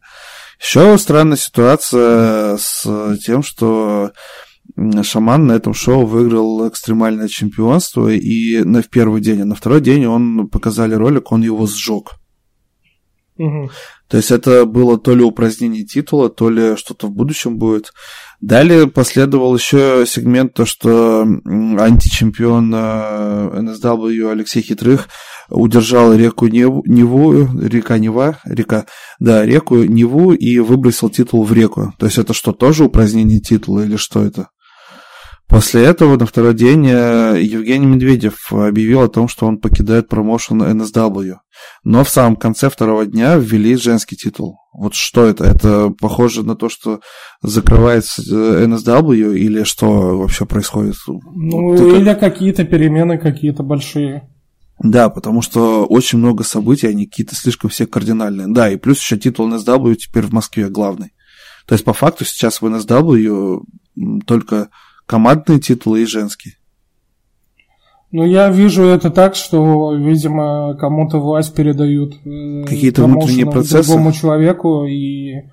Еще 0.60 0.98
странная 0.98 1.36
ситуация 1.36 2.58
с 2.58 3.18
тем, 3.26 3.44
что 3.44 4.12
Шаман 5.04 5.48
на 5.48 5.54
этом 5.54 5.74
шоу 5.74 6.06
выиграл 6.06 6.68
экстремальное 6.68 7.28
чемпионство 7.28 8.10
и 8.10 8.64
на 8.64 8.82
в 8.82 8.90
первый 8.90 9.22
день, 9.22 9.42
а 9.42 9.46
на 9.46 9.56
второй 9.56 9.82
день 9.82 10.06
он 10.06 10.48
показали 10.50 10.94
ролик, 10.96 11.32
он 11.32 11.42
его 11.44 11.66
сжег. 11.66 12.16
Угу. 13.38 13.70
То 14.08 14.18
есть 14.18 14.32
это 14.32 14.66
было 14.66 14.98
то 14.98 15.14
ли 15.16 15.24
упразднение 15.24 15.84
титула, 15.84 16.30
то 16.30 16.50
ли 16.50 16.78
что-то 16.78 17.08
в 17.08 17.12
будущем 17.12 17.58
будет. 17.58 17.92
Далее 18.40 18.88
последовал 18.88 19.56
еще 19.56 20.06
сегмент, 20.08 20.54
то, 20.54 20.66
что 20.66 21.22
античемпион 21.22 22.74
NSW 22.74 24.32
Алексей 24.32 24.62
Хитрых 24.62 25.10
удержал 25.50 26.14
реку 26.14 26.48
Неву, 26.48 26.84
Неву, 26.86 27.60
река 27.60 27.98
Нева, 27.98 28.40
река, 28.46 28.86
да, 29.20 29.46
реку 29.46 29.84
Неву 29.84 30.34
и 30.34 30.60
выбросил 30.60 31.10
титул 31.10 31.44
в 31.44 31.52
реку. 31.52 31.94
То 31.98 32.06
есть 32.06 32.18
это 32.18 32.34
что, 32.34 32.54
тоже 32.54 32.86
упразднение 32.86 33.40
титула 33.42 33.82
или 33.82 33.98
что 33.98 34.24
это? 34.24 34.50
После 35.48 35.84
этого 35.86 36.18
на 36.18 36.26
второй 36.26 36.56
день 36.56 36.88
э, 36.88 37.40
Евгений 37.40 37.86
Медведев 37.86 38.52
объявил 38.52 39.02
о 39.02 39.08
том, 39.08 39.28
что 39.28 39.46
он 39.46 39.60
покидает 39.60 40.10
промоушен 40.10 40.62
NSW. 40.62 41.36
Но 41.84 42.04
в 42.04 42.10
самом 42.10 42.36
конце 42.36 42.70
второго 42.70 43.06
дня 43.06 43.36
ввели 43.36 43.76
женский 43.76 44.16
титул. 44.16 44.58
Вот 44.74 44.96
что 44.96 45.26
это? 45.26 45.44
Это 45.44 45.92
похоже 45.92 46.44
на 46.44 46.56
то, 46.56 46.68
что 46.68 47.00
закрывается 47.44 48.24
NSW 48.24 49.34
э, 49.34 49.38
или 49.38 49.64
что 49.64 50.18
вообще 50.18 50.46
происходит? 50.46 50.96
Ну, 51.08 51.78
Ты 51.78 51.98
или 51.98 52.06
как... 52.06 52.20
какие-то 52.20 52.66
перемены 52.66 53.20
какие-то 53.20 53.62
большие. 53.62 54.28
Да, 54.80 55.10
потому 55.10 55.42
что 55.42 55.86
очень 55.86 56.18
много 56.18 56.44
событий, 56.44 56.88
они 56.88 57.06
какие-то 57.06 57.36
слишком 57.36 57.70
все 57.70 57.86
кардинальные. 57.86 58.48
Да, 58.48 58.70
и 58.70 58.78
плюс 58.78 59.00
еще 59.00 59.18
титул 59.18 59.48
NSW 59.48 59.96
теперь 59.96 60.24
в 60.24 60.34
Москве 60.34 60.70
главный. 60.70 61.14
То 61.68 61.74
есть, 61.74 61.86
по 61.86 61.94
факту, 61.94 62.26
сейчас 62.26 62.62
в 62.62 62.66
NSW 62.66 63.62
только 64.26 64.70
командные 65.06 65.60
титулы 65.60 66.04
и 66.04 66.06
женские. 66.06 66.56
Ну, 68.12 68.24
я 68.26 68.50
вижу 68.50 68.84
это 68.84 69.10
так, 69.10 69.36
что, 69.36 69.94
видимо, 69.94 70.76
кому-то 70.80 71.20
власть 71.20 71.54
передают 71.54 72.16
э, 72.26 72.64
какие-то 72.64 73.04
внутренние 73.04 73.46
процессы 73.46 73.90
другому 73.90 74.14
человеку, 74.14 74.86
и 74.86 75.44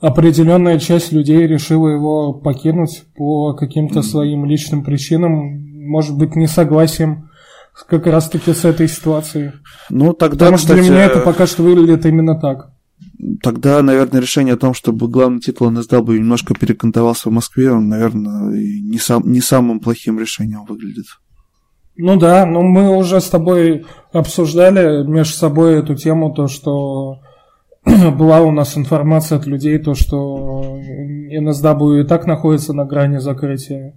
определенная 0.00 0.78
часть 0.78 1.10
людей 1.10 1.46
решила 1.46 1.88
его 1.88 2.34
покинуть 2.34 3.02
по 3.16 3.54
каким-то 3.54 4.00
mm. 4.00 4.02
своим 4.02 4.44
личным 4.44 4.84
причинам, 4.84 5.88
может 5.88 6.16
быть, 6.16 6.36
не 6.36 6.46
согласием 6.46 7.30
как 7.88 8.06
раз-таки 8.06 8.52
с 8.52 8.64
этой 8.64 8.88
ситуацией. 8.88 9.52
Ну, 9.90 10.12
тогда, 10.12 10.46
Потому 10.46 10.58
что 10.58 10.74
для 10.74 10.82
меня 10.82 11.04
это 11.04 11.20
пока 11.20 11.46
что 11.46 11.62
выглядит 11.62 12.06
именно 12.06 12.38
так 12.38 12.70
тогда, 13.42 13.82
наверное, 13.82 14.20
решение 14.20 14.54
о 14.54 14.58
том, 14.58 14.74
чтобы 14.74 15.08
главный 15.08 15.40
титул 15.40 15.70
NSW 15.70 16.18
немножко 16.18 16.54
перекантовался 16.54 17.28
в 17.28 17.32
Москве, 17.32 17.72
он, 17.72 17.88
наверное, 17.88 18.52
не, 18.52 18.98
сам, 18.98 19.30
не 19.30 19.40
самым 19.40 19.80
плохим 19.80 20.18
решением 20.18 20.64
выглядит. 20.64 21.06
Ну 21.96 22.16
да, 22.16 22.46
но 22.46 22.62
мы 22.62 22.96
уже 22.96 23.20
с 23.20 23.28
тобой 23.28 23.84
обсуждали 24.12 25.04
между 25.04 25.34
собой 25.34 25.80
эту 25.80 25.96
тему, 25.96 26.32
то, 26.32 26.46
что 26.46 27.20
была 27.84 28.40
у 28.40 28.52
нас 28.52 28.76
информация 28.76 29.38
от 29.38 29.46
людей, 29.46 29.78
то, 29.78 29.94
что 29.94 30.78
NSW 30.78 32.02
и 32.02 32.06
так 32.06 32.26
находится 32.26 32.72
на 32.72 32.84
грани 32.84 33.18
закрытия. 33.18 33.94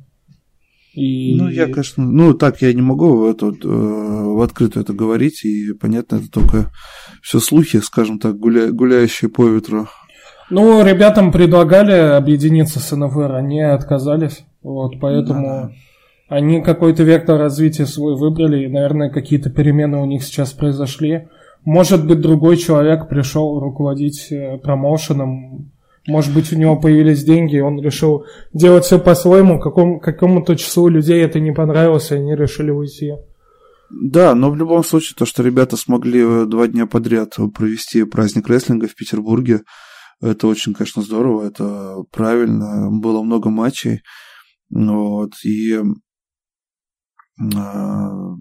И... 0.93 1.35
Ну, 1.37 1.49
я, 1.49 1.65
конечно, 1.65 2.03
ну, 2.03 2.33
так 2.33 2.61
я 2.61 2.73
не 2.73 2.81
могу 2.81 3.25
это, 3.25 3.47
э, 3.47 3.51
в 3.63 4.41
открытую 4.41 4.83
это 4.83 4.93
говорить, 4.93 5.45
и, 5.45 5.73
понятно, 5.73 6.17
это 6.17 6.29
только 6.29 6.71
все 7.21 7.39
слухи, 7.39 7.79
скажем 7.79 8.19
так, 8.19 8.37
гуля... 8.37 8.71
гуляющие 8.71 9.29
по 9.29 9.47
ветру. 9.47 9.87
Ну, 10.49 10.83
ребятам 10.83 11.31
предлагали 11.31 11.93
объединиться 11.93 12.79
с 12.79 12.93
НФР, 12.93 13.35
они 13.35 13.61
отказались, 13.61 14.43
вот, 14.61 14.99
поэтому 14.99 15.47
да. 15.47 15.71
они 16.27 16.61
какой-то 16.61 17.03
вектор 17.03 17.39
развития 17.39 17.85
свой 17.85 18.17
выбрали, 18.17 18.65
и, 18.65 18.67
наверное, 18.67 19.09
какие-то 19.09 19.49
перемены 19.49 19.97
у 19.97 20.05
них 20.05 20.23
сейчас 20.23 20.51
произошли. 20.51 21.29
Может 21.63 22.05
быть, 22.05 22.19
другой 22.19 22.57
человек 22.57 23.07
пришел 23.07 23.61
руководить 23.61 24.27
э, 24.29 24.57
промоушеном, 24.57 25.70
может 26.11 26.33
быть, 26.33 26.51
у 26.51 26.57
него 26.57 26.79
появились 26.79 27.23
деньги, 27.23 27.55
и 27.55 27.61
он 27.61 27.81
решил 27.81 28.25
делать 28.53 28.83
все 28.83 28.99
по-своему, 28.99 29.59
какому, 29.59 29.99
какому-то 29.99 30.55
числу 30.55 30.89
людей 30.89 31.23
это 31.23 31.39
не 31.39 31.51
понравилось, 31.51 32.11
и 32.11 32.15
они 32.15 32.35
решили 32.35 32.71
уйти. 32.71 33.13
Да, 33.89 34.35
но 34.35 34.51
в 34.51 34.55
любом 34.55 34.83
случае, 34.83 35.15
то, 35.17 35.25
что 35.25 35.43
ребята 35.43 35.77
смогли 35.77 36.21
э, 36.21 36.45
два 36.45 36.67
дня 36.67 36.85
подряд 36.85 37.37
провести 37.53 38.03
праздник 38.03 38.47
рестлинга 38.47 38.87
в 38.87 38.95
Петербурге, 38.95 39.61
это 40.21 40.47
очень, 40.47 40.73
конечно, 40.73 41.01
здорово, 41.01 41.47
это 41.47 42.03
правильно. 42.11 42.89
Было 42.91 43.23
много 43.23 43.49
матчей. 43.49 44.01
Вот, 44.69 45.31
и 45.43 45.79
а, 47.55 48.35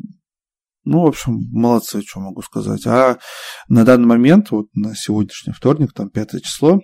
ну, 0.91 1.03
в 1.03 1.07
общем, 1.07 1.39
молодцы, 1.53 2.03
что 2.03 2.19
могу 2.19 2.43
сказать. 2.43 2.85
А 2.85 3.19
на 3.69 3.85
данный 3.85 4.07
момент, 4.07 4.51
вот 4.51 4.67
на 4.75 4.97
сегодняшний 4.97 5.53
вторник, 5.53 5.93
там 5.93 6.11
5 6.11 6.43
число, 6.43 6.81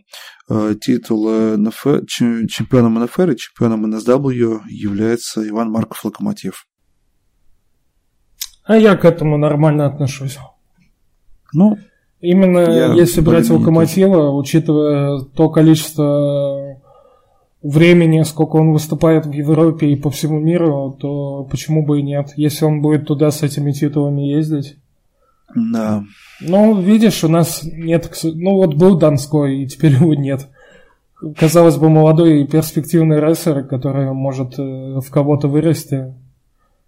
э, 0.48 0.74
титул 0.80 1.28
НФ, 1.56 2.06
чемпионом 2.06 3.02
НФР 3.02 3.32
и 3.32 3.36
чемпионом 3.36 3.92
НСW 3.92 4.60
является 4.68 5.46
Иван 5.48 5.72
Марков 5.72 6.04
Локомотив. 6.04 6.66
А 8.64 8.76
я 8.76 8.96
к 8.96 9.04
этому 9.04 9.38
нормально 9.38 9.86
отношусь. 9.86 10.38
Ну, 11.52 11.76
Именно 12.20 12.94
если 12.94 13.20
брать 13.20 13.50
Локомотива, 13.50 14.30
учитывая 14.30 15.20
то 15.20 15.50
количество 15.50 16.65
времени, 17.70 18.22
сколько 18.22 18.56
он 18.56 18.72
выступает 18.72 19.26
в 19.26 19.32
Европе 19.32 19.88
и 19.88 19.96
по 19.96 20.10
всему 20.10 20.38
миру, 20.38 20.96
то 20.98 21.44
почему 21.50 21.84
бы 21.84 22.00
и 22.00 22.02
нет, 22.02 22.32
если 22.36 22.64
он 22.64 22.80
будет 22.80 23.06
туда 23.06 23.30
с 23.30 23.42
этими 23.42 23.72
титулами 23.72 24.22
ездить. 24.22 24.76
Да. 25.54 26.04
Ну, 26.40 26.80
видишь, 26.80 27.24
у 27.24 27.28
нас 27.28 27.62
нет... 27.64 28.10
Ну, 28.22 28.56
вот 28.56 28.74
был 28.74 28.98
Донской, 28.98 29.62
и 29.62 29.66
теперь 29.66 29.92
его 29.92 30.14
нет. 30.14 30.48
Казалось 31.38 31.76
бы, 31.76 31.88
молодой 31.88 32.42
и 32.42 32.46
перспективный 32.46 33.20
рестлер, 33.20 33.64
который 33.64 34.12
может 34.12 34.58
э, 34.58 35.00
в 35.00 35.10
кого-то 35.10 35.48
вырасти. 35.48 36.14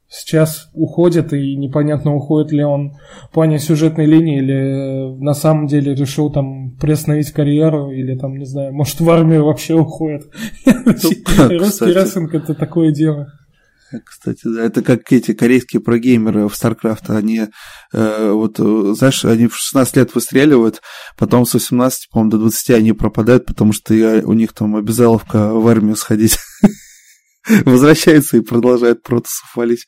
Сейчас 0.08 0.70
уходит, 0.72 1.32
и 1.32 1.56
непонятно, 1.56 2.14
уходит 2.14 2.52
ли 2.52 2.64
он 2.64 2.94
в 3.30 3.34
плане 3.34 3.58
сюжетной 3.58 4.06
линии, 4.06 4.38
или 4.38 5.22
на 5.22 5.34
самом 5.34 5.66
деле 5.66 5.94
решил 5.94 6.30
там 6.30 6.76
приостановить 6.76 7.32
карьеру, 7.32 7.90
или 7.90 8.16
там, 8.16 8.36
не 8.36 8.46
знаю, 8.46 8.72
может 8.72 9.00
в 9.00 9.10
армию 9.10 9.44
вообще 9.44 9.74
уходит. 9.74 10.26
Русский 10.64 11.92
рестлинг 11.92 12.34
это 12.34 12.54
такое 12.54 12.92
дело. 12.92 13.28
Кстати, 14.04 14.40
да, 14.44 14.64
это 14.64 14.82
как 14.82 15.10
эти 15.12 15.32
корейские 15.32 15.80
прогеймеры 15.80 16.46
в 16.46 16.52
StarCraft, 16.52 17.16
они, 17.16 17.46
э, 17.94 18.30
вот, 18.32 18.58
знаешь, 18.58 19.24
они 19.24 19.46
в 19.46 19.56
16 19.56 19.96
лет 19.96 20.14
выстреливают, 20.14 20.82
потом 21.16 21.46
с 21.46 21.54
18, 21.54 22.10
по-моему, 22.10 22.30
до 22.32 22.38
20 22.38 22.70
они 22.70 22.92
пропадают, 22.92 23.46
потому 23.46 23.72
что 23.72 23.94
у 23.94 24.32
них 24.34 24.52
там 24.52 24.76
обязаловка 24.76 25.54
в 25.54 25.66
армию 25.66 25.96
сходить. 25.96 26.36
Возвращается 27.64 28.36
и 28.36 28.40
продолжает 28.40 29.02
протасов 29.02 29.54
валить. 29.56 29.86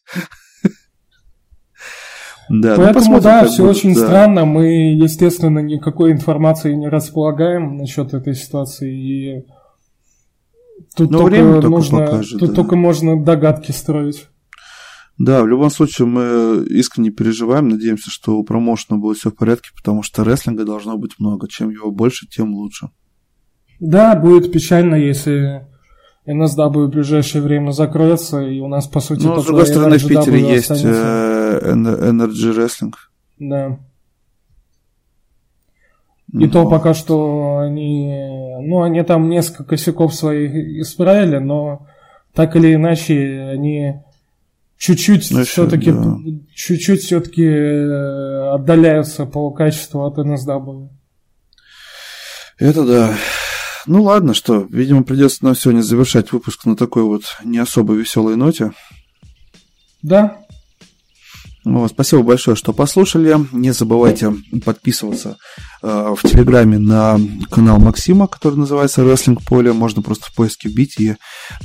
Да, 2.48 2.76
ну, 2.76 2.82
Поэтому, 2.82 3.12
ну, 3.12 3.20
да, 3.20 3.44
все 3.44 3.62
будет, 3.62 3.76
очень 3.76 3.94
да. 3.94 4.00
странно. 4.00 4.44
Мы, 4.44 4.94
естественно, 4.94 5.60
никакой 5.60 6.10
информации 6.10 6.74
не 6.74 6.88
располагаем 6.88 7.76
насчет 7.76 8.12
этой 8.12 8.34
ситуации. 8.34 8.92
И 8.92 9.46
тут 10.96 11.12
Но 11.12 11.18
только 11.18 11.30
время 11.30 11.60
нужно, 11.60 11.98
покажет, 11.98 12.40
тут 12.40 12.48
да. 12.48 12.54
только 12.56 12.74
можно 12.74 13.22
догадки 13.22 13.70
строить. 13.70 14.26
Да, 15.16 15.42
в 15.42 15.46
любом 15.46 15.70
случае 15.70 16.08
мы 16.08 16.64
искренне 16.68 17.10
переживаем, 17.10 17.68
надеемся, 17.68 18.10
что 18.10 18.36
у 18.38 18.42
промоушена 18.42 18.98
будет 18.98 19.18
все 19.18 19.30
в 19.30 19.36
порядке, 19.36 19.68
потому 19.76 20.02
что 20.02 20.24
рестлинга 20.24 20.64
должно 20.64 20.96
быть 20.96 21.20
много. 21.20 21.46
Чем 21.46 21.70
его 21.70 21.92
больше, 21.92 22.26
тем 22.26 22.54
лучше. 22.54 22.88
Да, 23.78 24.16
будет 24.16 24.50
печально, 24.50 24.96
если 24.96 25.69
NSW 26.30 26.86
в 26.86 26.90
ближайшее 26.90 27.42
время 27.42 27.72
закроется, 27.72 28.40
и 28.40 28.60
у 28.60 28.68
нас, 28.68 28.86
по 28.86 29.00
сути, 29.00 29.24
Ну, 29.26 29.40
с 29.40 29.46
другой 29.46 29.66
стороны, 29.66 29.98
в 29.98 30.06
Питере 30.06 30.40
есть 30.40 30.70
э, 30.70 31.60
Energy 31.64 32.54
Wrestling. 32.54 32.94
Да. 33.38 33.78
И 36.32 36.46
то 36.48 36.68
пока 36.68 36.94
что 36.94 37.58
они, 37.58 38.14
ну, 38.60 38.82
они 38.82 39.02
там 39.02 39.28
несколько 39.28 39.64
косяков 39.64 40.14
своих 40.14 40.54
исправили, 40.80 41.38
но 41.38 41.86
так 42.32 42.54
или 42.54 42.74
иначе 42.74 43.48
они 43.52 44.00
чуть-чуть 44.78 45.30
ну, 45.32 45.44
все-таки, 45.44 45.90
да. 45.90 46.16
чуть-чуть 46.54 47.02
все-таки 47.02 47.44
э, 47.44 48.54
отдаляются 48.54 49.26
по 49.26 49.50
качеству 49.50 50.04
от 50.04 50.18
NSW. 50.18 50.88
Это 52.58 52.84
да. 52.84 53.14
Ну 53.86 54.02
ладно, 54.02 54.34
что, 54.34 54.66
видимо, 54.70 55.02
придется 55.02 55.44
нам 55.44 55.54
сегодня 55.54 55.82
завершать 55.82 56.32
выпуск 56.32 56.64
на 56.66 56.76
такой 56.76 57.02
вот 57.02 57.24
не 57.44 57.58
особо 57.58 57.94
веселой 57.94 58.36
ноте. 58.36 58.72
Да. 60.02 60.38
Вот, 61.64 61.90
спасибо 61.90 62.22
большое, 62.22 62.56
что 62.56 62.72
послушали. 62.72 63.36
Не 63.52 63.72
забывайте 63.72 64.34
подписываться 64.64 65.36
э, 65.82 66.14
в 66.16 66.26
Телеграме 66.26 66.78
на 66.78 67.20
канал 67.50 67.78
Максима, 67.78 68.28
который 68.28 68.54
называется 68.56 69.02
Wrestling 69.02 69.38
Поле. 69.46 69.72
Можно 69.74 70.00
просто 70.00 70.26
в 70.26 70.34
поиске 70.34 70.70
вбить, 70.70 70.98
и 70.98 71.16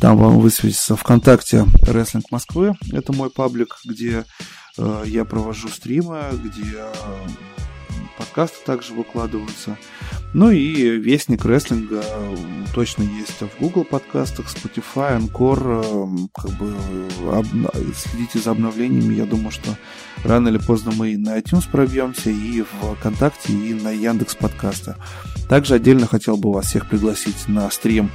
там 0.01 0.17
вам 0.17 0.39
высветится 0.39 0.97
ВКонтакте 0.97 1.65
Wrestling 1.83 2.25
Москвы. 2.29 2.73
Это 2.91 3.13
мой 3.13 3.29
паблик, 3.29 3.77
где 3.85 4.25
э, 4.77 5.03
я 5.05 5.23
провожу 5.23 5.69
стримы, 5.69 6.23
где 6.43 6.83
подкасты 8.17 8.57
также 8.65 8.93
выкладываются. 8.93 9.77
Ну 10.37 10.51
и 10.51 10.97
Вестник 10.97 11.45
рестлинга 11.45 12.03
точно 12.73 13.03
есть 13.03 13.39
в 13.39 13.61
Google 13.61 13.85
подкастах, 13.85 14.47
Spotify, 14.47 15.17
Anchor. 15.17 16.27
Как 16.33 16.51
бы 16.57 16.75
следите 17.95 18.39
за 18.39 18.51
обновлениями. 18.51 19.13
Я 19.13 19.25
думаю, 19.25 19.51
что 19.51 19.77
рано 20.25 20.49
или 20.49 20.57
поздно 20.57 20.91
мы 20.93 21.13
и 21.13 21.17
на 21.17 21.39
iTunes 21.39 21.63
пробьемся, 21.71 22.31
и 22.31 22.63
в 22.63 22.95
ВКонтакте, 22.97 23.53
и 23.53 23.73
на 23.75 23.91
Яндекс 23.91 24.35
подкаста. 24.35 24.97
Также 25.47 25.75
отдельно 25.75 26.07
хотел 26.07 26.37
бы 26.37 26.51
вас 26.51 26.67
всех 26.67 26.87
пригласить 26.87 27.47
на 27.47 27.69
стрим 27.69 28.09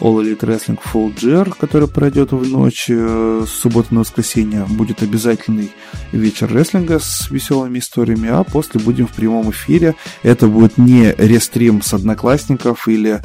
All 0.00 0.20
Elite 0.20 0.40
Wrestling 0.40 0.80
Full 0.92 1.14
GR, 1.14 1.54
который 1.58 1.86
пройдет 1.86 2.32
в 2.32 2.48
ночь 2.48 2.86
э, 2.88 3.44
с 3.46 3.50
субботы 3.50 3.94
на 3.94 4.00
воскресенье. 4.00 4.66
Будет 4.68 5.02
обязательный 5.02 5.70
вечер 6.10 6.52
рестлинга 6.52 6.98
с 6.98 7.30
веселыми 7.30 7.78
историями, 7.78 8.28
а 8.28 8.42
после 8.42 8.80
будем 8.80 9.06
в 9.06 9.12
прямом 9.12 9.50
эфире. 9.50 9.94
Это 10.22 10.48
будет 10.48 10.76
не 10.76 11.14
рестрим 11.16 11.82
с 11.82 11.94
одноклассников 11.94 12.88
или 12.88 13.20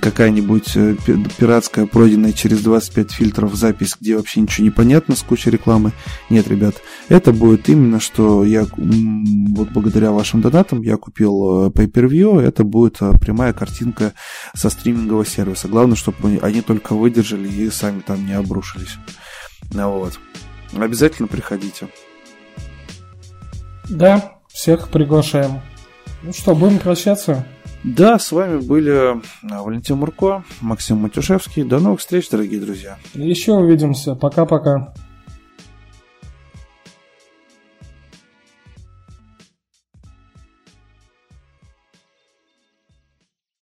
какая-нибудь 0.00 0.76
э, 0.76 0.96
пиратская, 1.38 1.86
пройденная 1.86 2.32
через 2.32 2.62
25 2.62 3.12
фильтров 3.12 3.54
запись, 3.54 3.96
где 4.00 4.16
вообще 4.16 4.40
ничего 4.40 4.64
не 4.64 4.70
понятно 4.70 5.16
с 5.16 5.22
кучей 5.22 5.50
рекламы. 5.50 5.92
Нет, 6.30 6.48
ребят, 6.48 6.76
это 7.08 7.32
будет 7.32 7.68
именно, 7.68 8.00
что 8.00 8.44
я 8.44 8.66
вот 8.76 9.70
благодаря 9.70 10.12
вашим 10.12 10.40
донатам 10.40 10.82
я 10.82 10.96
купил 10.96 11.66
э, 11.66 11.70
Pay-Per-View, 11.70 12.40
это 12.40 12.64
будет 12.64 12.98
прямая 13.20 13.52
картинка 13.52 14.12
со 14.54 14.70
стримингового 14.70 15.24
сервиса. 15.24 15.68
Главное, 15.68 15.96
чтобы 15.96 16.38
они 16.42 16.60
только 16.60 16.94
выдержали 16.94 17.48
и 17.48 17.70
сами 17.70 18.00
там 18.00 18.26
не 18.26 18.32
обрушились. 18.32 18.96
Ну 19.72 19.90
вот. 19.90 20.18
Обязательно 20.76 21.28
приходите. 21.28 21.88
Да, 23.88 24.38
всех 24.48 24.88
приглашаем. 24.88 25.60
Ну 26.22 26.32
что, 26.32 26.54
будем 26.54 26.78
прощаться? 26.78 27.46
Да, 27.84 28.18
с 28.18 28.32
вами 28.32 28.60
были 28.60 28.90
а, 28.90 29.62
Валентин 29.62 29.96
Мурко, 29.96 30.42
Максим 30.60 30.98
Матюшевский. 30.98 31.62
До 31.62 31.78
новых 31.78 32.00
встреч, 32.00 32.28
дорогие 32.28 32.60
друзья. 32.60 32.98
Еще 33.14 33.52
увидимся. 33.52 34.14
Пока-пока. 34.14 34.92